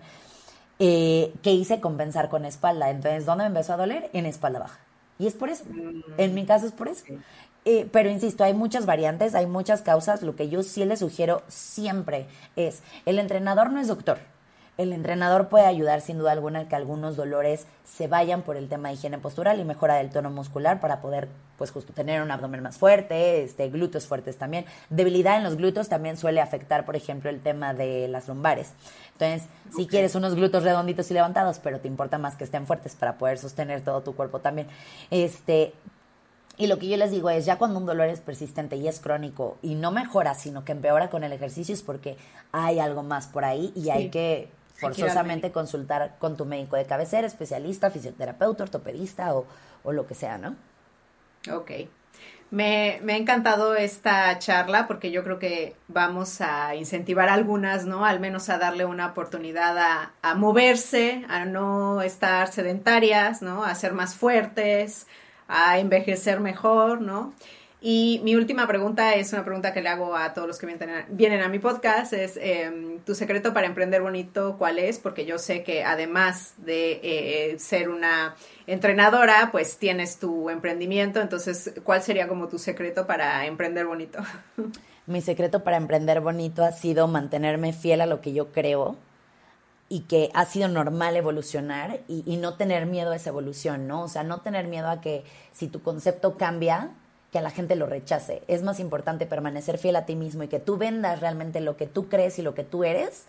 eh, 0.79 1.33
que 1.41 1.51
hice 1.51 1.79
compensar 1.79 2.29
con 2.29 2.45
espalda. 2.45 2.89
Entonces, 2.89 3.25
¿dónde 3.25 3.43
me 3.43 3.47
empezó 3.47 3.73
a 3.73 3.77
doler? 3.77 4.09
En 4.13 4.25
espalda 4.25 4.59
baja. 4.59 4.79
Y 5.17 5.27
es 5.27 5.33
por 5.33 5.49
eso. 5.49 5.63
Mm. 5.69 6.01
En 6.17 6.33
mi 6.33 6.45
caso 6.45 6.65
es 6.65 6.73
por 6.73 6.88
eso. 6.88 7.05
Eh, 7.63 7.88
pero 7.91 8.09
insisto, 8.09 8.43
hay 8.43 8.53
muchas 8.53 8.86
variantes, 8.86 9.33
hay 9.33 9.47
muchas 9.47 9.81
causas. 9.81 10.21
Lo 10.21 10.36
que 10.36 10.49
yo 10.49 10.61
sí 10.63 10.83
les 10.86 10.99
sugiero 10.99 11.43
siempre 11.47 12.27
es, 12.55 12.83
el 13.05 13.19
entrenador 13.19 13.71
no 13.71 13.79
es 13.79 13.88
doctor. 13.88 14.19
El 14.78 14.91
entrenador 14.91 15.47
puede 15.47 15.65
ayudar 15.65 16.01
sin 16.01 16.17
duda 16.17 16.34
alguna 16.34 16.59
a 16.61 16.67
que 16.67 16.76
algunos 16.76 17.15
dolores 17.15 17.65
se 17.86 18.07
vayan 18.07 18.41
por 18.41 18.57
el 18.57 18.67
tema 18.67 18.89
de 18.89 18.95
higiene 18.95 19.17
postural 19.17 19.59
y 19.59 19.63
mejora 19.63 19.95
del 19.95 20.09
tono 20.09 20.30
muscular 20.30 20.82
para 20.82 20.99
poder, 20.99 21.30
pues 21.57 21.71
justo 21.71 21.93
tener 21.93 22.21
un 22.21 22.30
abdomen 22.30 22.61
más 22.61 22.78
fuerte, 22.78 23.41
este, 23.43 23.69
glúteos 23.69 24.05
fuertes 24.05 24.38
también. 24.38 24.65
Debilidad 24.89 25.38
en 25.38 25.43
los 25.45 25.55
glúteos 25.55 25.88
también 25.88 26.17
suele 26.17 26.41
afectar, 26.41 26.84
por 26.84 26.97
ejemplo, 26.97 27.30
el 27.30 27.39
tema 27.39 27.73
de 27.73 28.09
las 28.09 28.28
lumbares. 28.28 28.73
Entonces, 29.13 29.47
si 29.73 29.88
quieres 29.88 30.13
unos 30.13 30.36
glúteos 30.36 30.63
redonditos 30.63 31.09
y 31.09 31.13
levantados, 31.13 31.59
pero 31.59 31.80
te 31.80 31.88
importa 31.88 32.17
más 32.17 32.36
que 32.36 32.43
estén 32.43 32.67
fuertes 32.67 32.95
para 32.95 33.17
poder 33.17 33.38
sostener 33.38 33.82
todo 33.82 34.01
tu 34.01 34.13
cuerpo 34.13 34.39
también, 34.39 34.67
este, 35.09 35.73
y 36.57 36.67
lo 36.67 36.80
que 36.80 36.88
yo 36.88 36.97
les 36.97 37.11
digo 37.11 37.30
es, 37.30 37.45
ya 37.45 37.57
cuando 37.57 37.80
un 37.80 37.86
dolor 37.86 38.07
es 38.07 38.21
persistente 38.21 38.76
y 38.78 38.88
es 38.88 38.99
crónico 38.99 39.57
y 39.61 39.76
no 39.76 39.91
mejora, 39.91 40.34
sino 40.36 40.63
que 40.63 40.71
empeora 40.71 41.09
con 41.09 41.23
el 41.23 41.34
ejercicio, 41.34 41.73
es 41.73 41.82
porque 41.82 42.17
hay 42.51 42.80
algo 42.80 43.03
más 43.03 43.28
por 43.28 43.43
ahí 43.43 43.73
y 43.76 43.89
hay 43.89 44.09
que 44.09 44.49
forzosamente 44.76 45.51
consultar 45.51 46.15
con 46.19 46.38
tu 46.38 46.45
médico 46.45 46.76
de 46.76 46.86
cabecera, 46.86 47.26
especialista, 47.26 47.89
fisioterapeuta, 47.89 48.63
ortopedista 48.63 49.34
o, 49.34 49.45
lo 49.91 50.05
que 50.07 50.15
sea, 50.15 50.38
¿no? 50.38 50.55
Ok. 51.51 51.71
Me, 52.51 52.99
me, 53.03 53.13
ha 53.13 53.17
encantado 53.17 53.76
esta 53.76 54.38
charla 54.39 54.88
porque 54.88 55.11
yo 55.11 55.23
creo 55.23 55.39
que 55.39 55.76
vamos 55.88 56.41
a 56.41 56.76
incentivar 56.76 57.30
a 57.30 57.34
algunas, 57.34 57.86
¿no? 57.86 58.05
Al 58.05 58.19
menos 58.19 58.49
a 58.49 58.57
darle 58.57 58.86
una 58.86 59.07
oportunidad 59.07 59.78
a, 59.78 60.13
a 60.21 60.36
moverse, 60.36 61.26
a 61.28 61.45
no 61.45 62.01
estar 62.01 62.47
sedentarias, 62.51 63.41
¿no? 63.41 63.63
A 63.63 63.73
ser 63.76 63.93
más 63.93 64.15
fuertes, 64.15 65.07
a 65.47 65.80
envejecer 65.80 66.39
mejor, 66.39 67.01
¿no? 67.01 67.34
Y 67.88 68.19
mi 68.23 68.33
última 68.33 68.65
pregunta 68.65 69.13
es 69.13 69.31
una 69.31 69.45
pregunta 69.45 69.71
que 69.71 69.79
le 69.79 69.89
hago 69.89 70.15
a 70.15 70.33
todos 70.33 70.47
los 70.47 70.57
que 70.57 70.65
vienen 71.09 71.41
a, 71.41 71.49
mi 71.49 71.59
podcast, 71.59 72.13
es 72.13 72.36
em, 72.41 72.97
tu 73.01 73.13
secreto 73.13 73.53
para 73.53 73.67
emprender 73.67 74.01
bonito, 74.01 74.55
¿cuál 74.57 74.79
es? 74.79 74.97
Porque 74.97 75.27
yo 75.27 75.38
sé 75.38 75.61
que 75.61 75.83
además 75.83 76.55
de 76.57 76.99
eh, 77.03 77.59
ser 77.59 77.89
una 77.89 78.36
entrenadora, 78.65 79.49
pues 79.51 79.77
tienes 79.77 80.17
tu 80.17 80.49
emprendimiento, 80.49 81.21
entonces, 81.21 81.75
¿cuál 81.83 82.01
sería 82.01 82.27
como 82.27 82.47
tu 82.47 82.57
secreto 82.57 83.05
para 83.05 83.45
emprender 83.45 83.86
bonito? 83.86 84.17
Mi 85.05 85.21
secreto 85.21 85.63
para 85.63 85.77
emprender 85.77 86.21
bonito 86.21 86.63
ha 86.63 86.71
sido 86.71 87.07
mantenerme 87.07 87.71
fiel 87.71 88.01
a 88.01 88.07
lo 88.07 88.19
que 88.19 88.33
yo 88.33 88.51
creo 88.51 88.95
y 89.89 89.99
que 90.05 90.31
ha 90.33 90.45
sido 90.45 90.69
normal 90.69 91.17
evolucionar 91.17 91.99
y, 92.07 92.23
y 92.25 92.38
no 92.38 92.55
tener 92.55 92.88
miedo 92.88 93.11
a 93.11 93.15
esa 93.15 93.29
evolución, 93.29 93.88
¿no? 93.88 94.01
O 94.01 94.07
sea, 94.07 94.23
no 94.23 94.41
tener 94.41 94.65
miedo 94.65 94.89
a 94.89 95.01
que 95.01 95.23
si 95.51 95.67
tu 95.67 95.83
concepto 95.83 96.36
cambia, 96.36 96.89
que 97.36 97.39
a 97.39 97.41
la 97.41 97.49
gente 97.49 97.75
lo 97.75 97.86
rechace. 97.86 98.43
Es 98.47 98.63
más 98.63 98.79
importante 98.79 99.25
permanecer 99.25 99.77
fiel 99.77 99.97
a 99.97 100.05
ti 100.05 100.15
mismo 100.15 100.43
y 100.43 100.47
que 100.47 100.61
tú 100.61 100.77
vendas 100.77 101.19
realmente 101.19 101.59
lo 101.59 101.75
que 101.75 101.86
tú 101.86 102.07
crees 102.07 102.39
y 102.39 102.41
lo 102.41 102.55
que 102.55 102.63
tú 102.63 102.86
eres 102.86 103.25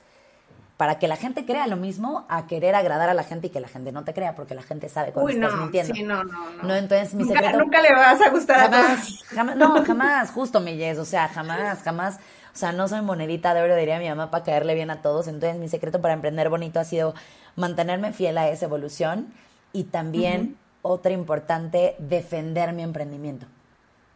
para 0.77 1.01
que 1.01 1.09
la 1.09 1.17
gente 1.17 1.45
crea 1.45 1.67
lo 1.67 1.75
mismo 1.75 2.25
a 2.29 2.47
querer 2.47 2.77
agradar 2.77 3.09
a 3.09 3.15
la 3.15 3.25
gente 3.25 3.49
y 3.49 3.51
que 3.51 3.59
la 3.59 3.67
gente 3.67 3.91
no 3.91 4.05
te 4.05 4.15
crea 4.15 4.37
porque 4.37 4.55
la 4.55 4.63
gente 4.63 4.89
sabe 4.89 5.11
cuando 5.11 5.33
estás 5.33 5.53
no, 5.55 5.63
mintiendo. 5.63 5.93
Sí, 5.93 6.05
no, 6.05 6.23
no, 6.23 6.51
no. 6.53 6.63
No, 6.63 6.77
entonces 6.77 7.15
mi 7.15 7.25
nunca, 7.25 7.41
secreto... 7.41 7.59
Nunca 7.59 7.83
le 7.83 7.93
vas 7.95 8.21
a 8.21 8.31
gustar 8.31 8.61
jamás, 8.61 8.85
a 8.85 8.95
todos. 8.95 9.25
Jamás, 9.25 9.57
no, 9.57 9.85
jamás, 9.85 10.31
justo 10.31 10.61
mi 10.61 10.77
yes, 10.77 10.99
o 10.99 11.05
sea, 11.05 11.27
jamás, 11.27 11.83
jamás. 11.83 12.21
O 12.55 12.57
sea, 12.57 12.71
no 12.71 12.87
soy 12.87 13.03
monedita 13.03 13.55
de 13.55 13.63
oro, 13.63 13.75
diría 13.75 13.99
mi 13.99 14.09
mamá, 14.09 14.31
para 14.31 14.45
caerle 14.45 14.77
bien 14.77 14.91
a 14.91 15.03
todos. 15.03 15.27
Entonces 15.27 15.59
mi 15.59 15.67
secreto 15.67 16.01
para 16.01 16.15
emprender 16.15 16.49
bonito 16.49 16.79
ha 16.79 16.85
sido 16.85 17.13
mantenerme 17.57 18.13
fiel 18.13 18.39
a 18.39 18.49
esa 18.51 18.67
evolución 18.67 19.35
y 19.73 19.83
también, 19.83 20.59
otra 20.83 21.11
importante, 21.11 21.97
defender 21.99 22.73
mi 22.73 22.85
emprendimiento. 22.85 23.49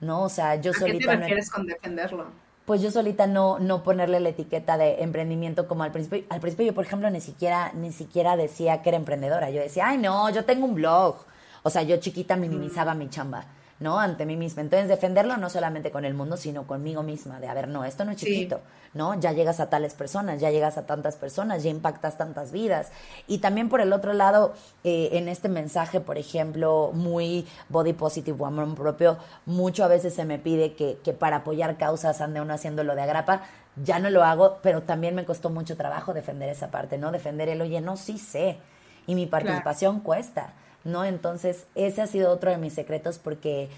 ¿No? 0.01 0.22
O 0.22 0.28
sea, 0.28 0.56
yo 0.56 0.72
solita... 0.72 0.98
¿Qué 0.98 1.06
te 1.06 1.16
refieres 1.16 1.51
con 1.51 1.66
defenderlo? 1.66 2.27
Pues 2.64 2.82
yo 2.82 2.90
solita 2.90 3.27
no, 3.27 3.59
no 3.59 3.82
ponerle 3.82 4.20
la 4.20 4.28
etiqueta 4.28 4.78
de 4.78 5.02
emprendimiento 5.02 5.66
como 5.66 5.82
al 5.82 5.90
principio. 5.90 6.24
Al 6.28 6.40
principio 6.40 6.66
yo, 6.66 6.74
por 6.74 6.85
ejemplo, 6.85 7.10
ni 7.10 7.20
siquiera, 7.20 7.72
ni 7.74 7.90
siquiera 7.90 8.36
decía 8.36 8.82
que 8.82 8.90
era 8.90 8.97
emprendedora. 8.97 9.51
Yo 9.51 9.60
decía, 9.60 9.89
ay, 9.89 9.98
no, 9.98 10.31
yo 10.31 10.44
tengo 10.44 10.66
un 10.66 10.74
blog. 10.74 11.16
O 11.62 11.70
sea, 11.70 11.82
yo 11.82 11.97
chiquita 11.97 12.36
minimizaba 12.36 12.94
mm. 12.94 12.98
mi 12.98 13.09
chamba. 13.09 13.44
¿No? 13.81 13.98
Ante 13.98 14.27
mí 14.27 14.36
misma. 14.36 14.62
Entonces, 14.62 14.89
defenderlo 14.89 15.39
no 15.39 15.48
solamente 15.48 15.90
con 15.90 16.05
el 16.05 16.15
mundo, 16.15 16.36
sino 16.36 16.66
conmigo 16.66 17.02
misma, 17.02 17.40
de, 17.40 17.48
a 17.48 17.55
ver, 17.55 17.66
no, 17.69 17.85
esto 17.85 18.05
no 18.05 18.12
es 18.12 18.19
chiquito, 18.19 18.61
¿no? 18.93 19.19
Ya 19.19 19.32
llegas 19.32 19.59
a 19.59 19.70
tales 19.70 19.94
personas, 19.94 20.40
ya 20.40 20.51
llegas 20.51 20.77
a 20.77 20.86
tantas 20.86 21.16
personas, 21.16 21.62
ya 21.62 21.70
impactas 21.70 22.19
tantas 22.19 22.52
vidas. 22.52 22.93
Y 23.27 23.39
también 23.39 23.70
por 23.70 23.81
el 23.81 23.93
otro 23.93 24.12
lado, 24.12 24.52
eh, 24.85 25.09
en 25.12 25.28
este 25.28 25.48
mensaje, 25.48 26.01
por 26.01 26.19
ejemplo, 26.19 26.90
muy 26.93 27.47
body 27.70 27.94
positive, 27.94 28.44
amor 28.44 28.74
propio, 28.74 29.16
mucho 29.47 29.82
a 29.82 29.89
veces 29.89 30.15
se 30.15 30.27
me 30.27 30.39
pide 30.39 30.74
que, 30.74 30.98
que 31.02 31.15
para 31.15 31.36
apoyar 31.36 31.78
causas 31.78 32.20
ande 32.20 32.40
uno 32.43 32.52
haciéndolo 32.52 32.94
de 32.94 33.02
agrapa, 33.02 33.43
ya 33.82 33.98
no 33.98 34.11
lo 34.11 34.24
hago, 34.24 34.59
pero 34.62 34.82
también 34.82 35.15
me 35.15 35.24
costó 35.24 35.48
mucho 35.48 35.77
trabajo 35.77 36.12
defender 36.12 36.51
esa 36.51 36.70
parte, 36.70 36.98
¿no? 36.98 37.12
Defender 37.12 37.48
el, 37.48 37.62
oye, 37.62 37.81
no, 37.81 37.97
sí 37.97 38.19
sé, 38.19 38.59
y 39.07 39.15
mi 39.15 39.27
participación 39.27 40.01
cuesta. 40.01 40.52
¿No? 40.85 41.05
Entonces, 41.05 41.66
ese 41.74 42.02
ha 42.02 42.07
sido 42.07 42.31
otro 42.31 42.51
de 42.51 42.59
mis 42.59 42.73
secretos 42.73 43.19
porque 43.19 43.69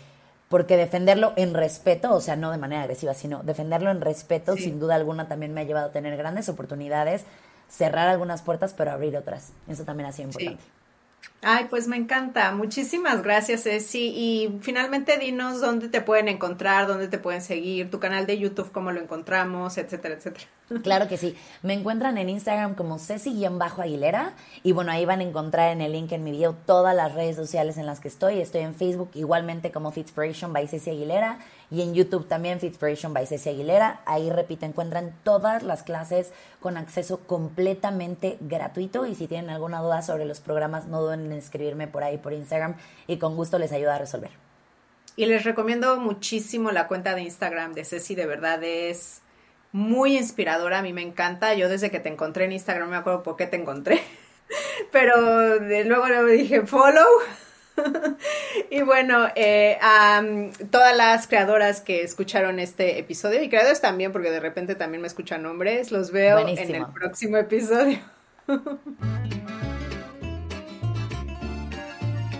porque 0.48 0.76
defenderlo 0.76 1.32
en 1.36 1.54
respeto, 1.54 2.14
o 2.14 2.20
sea, 2.20 2.36
no 2.36 2.50
de 2.50 2.58
manera 2.58 2.82
agresiva, 2.82 3.14
sino 3.14 3.42
defenderlo 3.42 3.90
en 3.90 4.02
respeto, 4.02 4.54
sin 4.54 4.78
duda 4.78 4.96
alguna 4.96 5.26
también 5.26 5.54
me 5.54 5.62
ha 5.62 5.64
llevado 5.64 5.86
a 5.86 5.92
tener 5.92 6.14
grandes 6.18 6.50
oportunidades, 6.50 7.24
cerrar 7.70 8.08
algunas 8.08 8.42
puertas, 8.42 8.74
pero 8.74 8.90
abrir 8.90 9.16
otras. 9.16 9.52
Eso 9.66 9.84
también 9.84 10.10
ha 10.10 10.12
sido 10.12 10.28
importante. 10.28 10.62
Ay, 11.44 11.66
pues 11.68 11.88
me 11.88 11.96
encanta. 11.96 12.52
Muchísimas 12.52 13.22
gracias, 13.22 13.64
Ceci. 13.64 14.12
Y 14.14 14.58
finalmente 14.60 15.18
dinos 15.18 15.60
dónde 15.60 15.88
te 15.88 16.00
pueden 16.00 16.28
encontrar, 16.28 16.86
dónde 16.86 17.08
te 17.08 17.18
pueden 17.18 17.42
seguir, 17.42 17.90
tu 17.90 17.98
canal 17.98 18.26
de 18.26 18.38
YouTube, 18.38 18.70
cómo 18.70 18.92
lo 18.92 19.00
encontramos, 19.00 19.76
etcétera, 19.76 20.14
etcétera. 20.14 20.46
Claro 20.82 21.06
que 21.08 21.18
sí. 21.18 21.36
Me 21.62 21.74
encuentran 21.74 22.16
en 22.16 22.30
Instagram 22.30 22.74
como 22.74 22.98
Ceci-Aguilera. 22.98 24.32
Y 24.62 24.72
bueno, 24.72 24.92
ahí 24.92 25.04
van 25.04 25.20
a 25.20 25.24
encontrar 25.24 25.70
en 25.72 25.80
el 25.80 25.92
link 25.92 26.12
en 26.12 26.24
mi 26.24 26.30
video 26.30 26.54
todas 26.54 26.94
las 26.96 27.12
redes 27.14 27.36
sociales 27.36 27.76
en 27.76 27.86
las 27.86 28.00
que 28.00 28.08
estoy. 28.08 28.40
Estoy 28.40 28.62
en 28.62 28.74
Facebook 28.74 29.10
igualmente 29.14 29.70
como 29.70 29.90
Fitspiration 29.90 30.52
by 30.52 30.68
Ceci 30.68 30.90
Aguilera. 30.90 31.38
Y 31.72 31.80
en 31.80 31.94
YouTube 31.94 32.28
también 32.28 32.60
Fitspiration 32.60 33.14
by 33.14 33.26
Ceci 33.26 33.48
Aguilera. 33.48 34.02
Ahí, 34.04 34.28
repito, 34.28 34.66
encuentran 34.66 35.14
todas 35.24 35.62
las 35.62 35.82
clases 35.82 36.30
con 36.60 36.76
acceso 36.76 37.20
completamente 37.20 38.36
gratuito. 38.40 39.06
Y 39.06 39.14
si 39.14 39.26
tienen 39.26 39.48
alguna 39.48 39.80
duda 39.80 40.02
sobre 40.02 40.26
los 40.26 40.40
programas, 40.40 40.86
no 40.86 41.00
duden 41.00 41.24
en 41.24 41.32
escribirme 41.32 41.88
por 41.88 42.04
ahí 42.04 42.18
por 42.18 42.34
Instagram 42.34 42.76
y 43.06 43.16
con 43.16 43.36
gusto 43.36 43.58
les 43.58 43.72
ayuda 43.72 43.94
a 43.94 43.98
resolver. 43.98 44.32
Y 45.16 45.24
les 45.24 45.44
recomiendo 45.44 45.96
muchísimo 45.96 46.72
la 46.72 46.88
cuenta 46.88 47.14
de 47.14 47.22
Instagram 47.22 47.72
de 47.72 47.86
Ceci, 47.86 48.14
de 48.14 48.26
verdad 48.26 48.62
es 48.62 49.22
muy 49.72 50.18
inspiradora, 50.18 50.80
a 50.80 50.82
mí 50.82 50.92
me 50.92 51.00
encanta. 51.00 51.54
Yo 51.54 51.70
desde 51.70 51.90
que 51.90 52.00
te 52.00 52.10
encontré 52.10 52.44
en 52.44 52.52
Instagram 52.52 52.88
no 52.88 52.90
me 52.90 52.98
acuerdo 52.98 53.22
por 53.22 53.36
qué 53.36 53.46
te 53.46 53.56
encontré, 53.56 54.02
pero 54.92 55.58
de 55.58 55.86
luego 55.86 56.06
le 56.06 56.32
dije 56.32 56.66
follow. 56.66 57.08
y 58.70 58.82
bueno, 58.82 59.28
eh, 59.34 59.78
a 59.80 60.22
todas 60.70 60.96
las 60.96 61.26
creadoras 61.26 61.80
que 61.80 62.02
escucharon 62.02 62.58
este 62.58 62.98
episodio 62.98 63.42
y 63.42 63.48
creadores 63.48 63.80
también, 63.80 64.12
porque 64.12 64.30
de 64.30 64.40
repente 64.40 64.74
también 64.74 65.00
me 65.00 65.08
escuchan 65.08 65.42
nombres, 65.42 65.90
los 65.90 66.10
veo 66.10 66.46
en 66.46 66.74
el 66.74 66.86
próximo 66.86 67.36
episodio. 67.36 67.98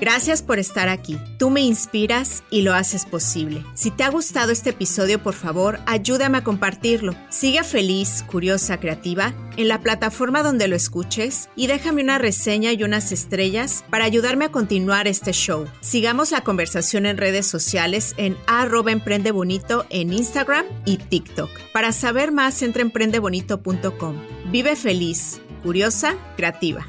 Gracias 0.03 0.43
por 0.43 0.59
estar 0.59 0.89
aquí. 0.89 1.17
Tú 1.39 1.49
me 1.49 1.61
inspiras 1.61 2.43
y 2.51 2.63
lo 2.63 2.75
haces 2.75 3.07
posible. 3.07 3.65
Si 3.75 3.93
te 3.93 4.03
ha 4.03 4.09
gustado 4.09 4.51
este 4.51 4.71
episodio, 4.71 5.23
por 5.23 5.35
favor, 5.35 5.79
ayúdame 5.87 6.39
a 6.39 6.43
compartirlo. 6.43 7.15
Sigue 7.29 7.63
feliz, 7.63 8.25
curiosa, 8.29 8.81
creativa 8.81 9.33
en 9.57 9.69
la 9.69 9.81
plataforma 9.81 10.43
donde 10.43 10.67
lo 10.67 10.75
escuches 10.75 11.49
y 11.55 11.69
déjame 11.69 12.03
una 12.03 12.19
reseña 12.19 12.73
y 12.73 12.83
unas 12.83 13.13
estrellas 13.13 13.85
para 13.91 14.05
ayudarme 14.05 14.47
a 14.47 14.51
continuar 14.51 15.07
este 15.07 15.31
show. 15.31 15.69
Sigamos 15.81 16.33
la 16.33 16.41
conversación 16.41 17.07
en 17.07 17.17
redes 17.17 17.47
sociales 17.47 18.15
en 18.17 18.37
arroba 18.49 18.91
emprendebonito 18.91 19.87
en 19.89 20.13
Instagram 20.13 20.67
y 20.85 20.97
TikTok. 20.97 21.49
Para 21.73 21.93
saber 21.93 22.33
más, 22.33 22.61
entra 22.63 22.83
emprendebonito.com. 22.83 24.17
Vive 24.51 24.75
feliz, 24.75 25.41
curiosa, 25.63 26.17
creativa. 26.37 26.89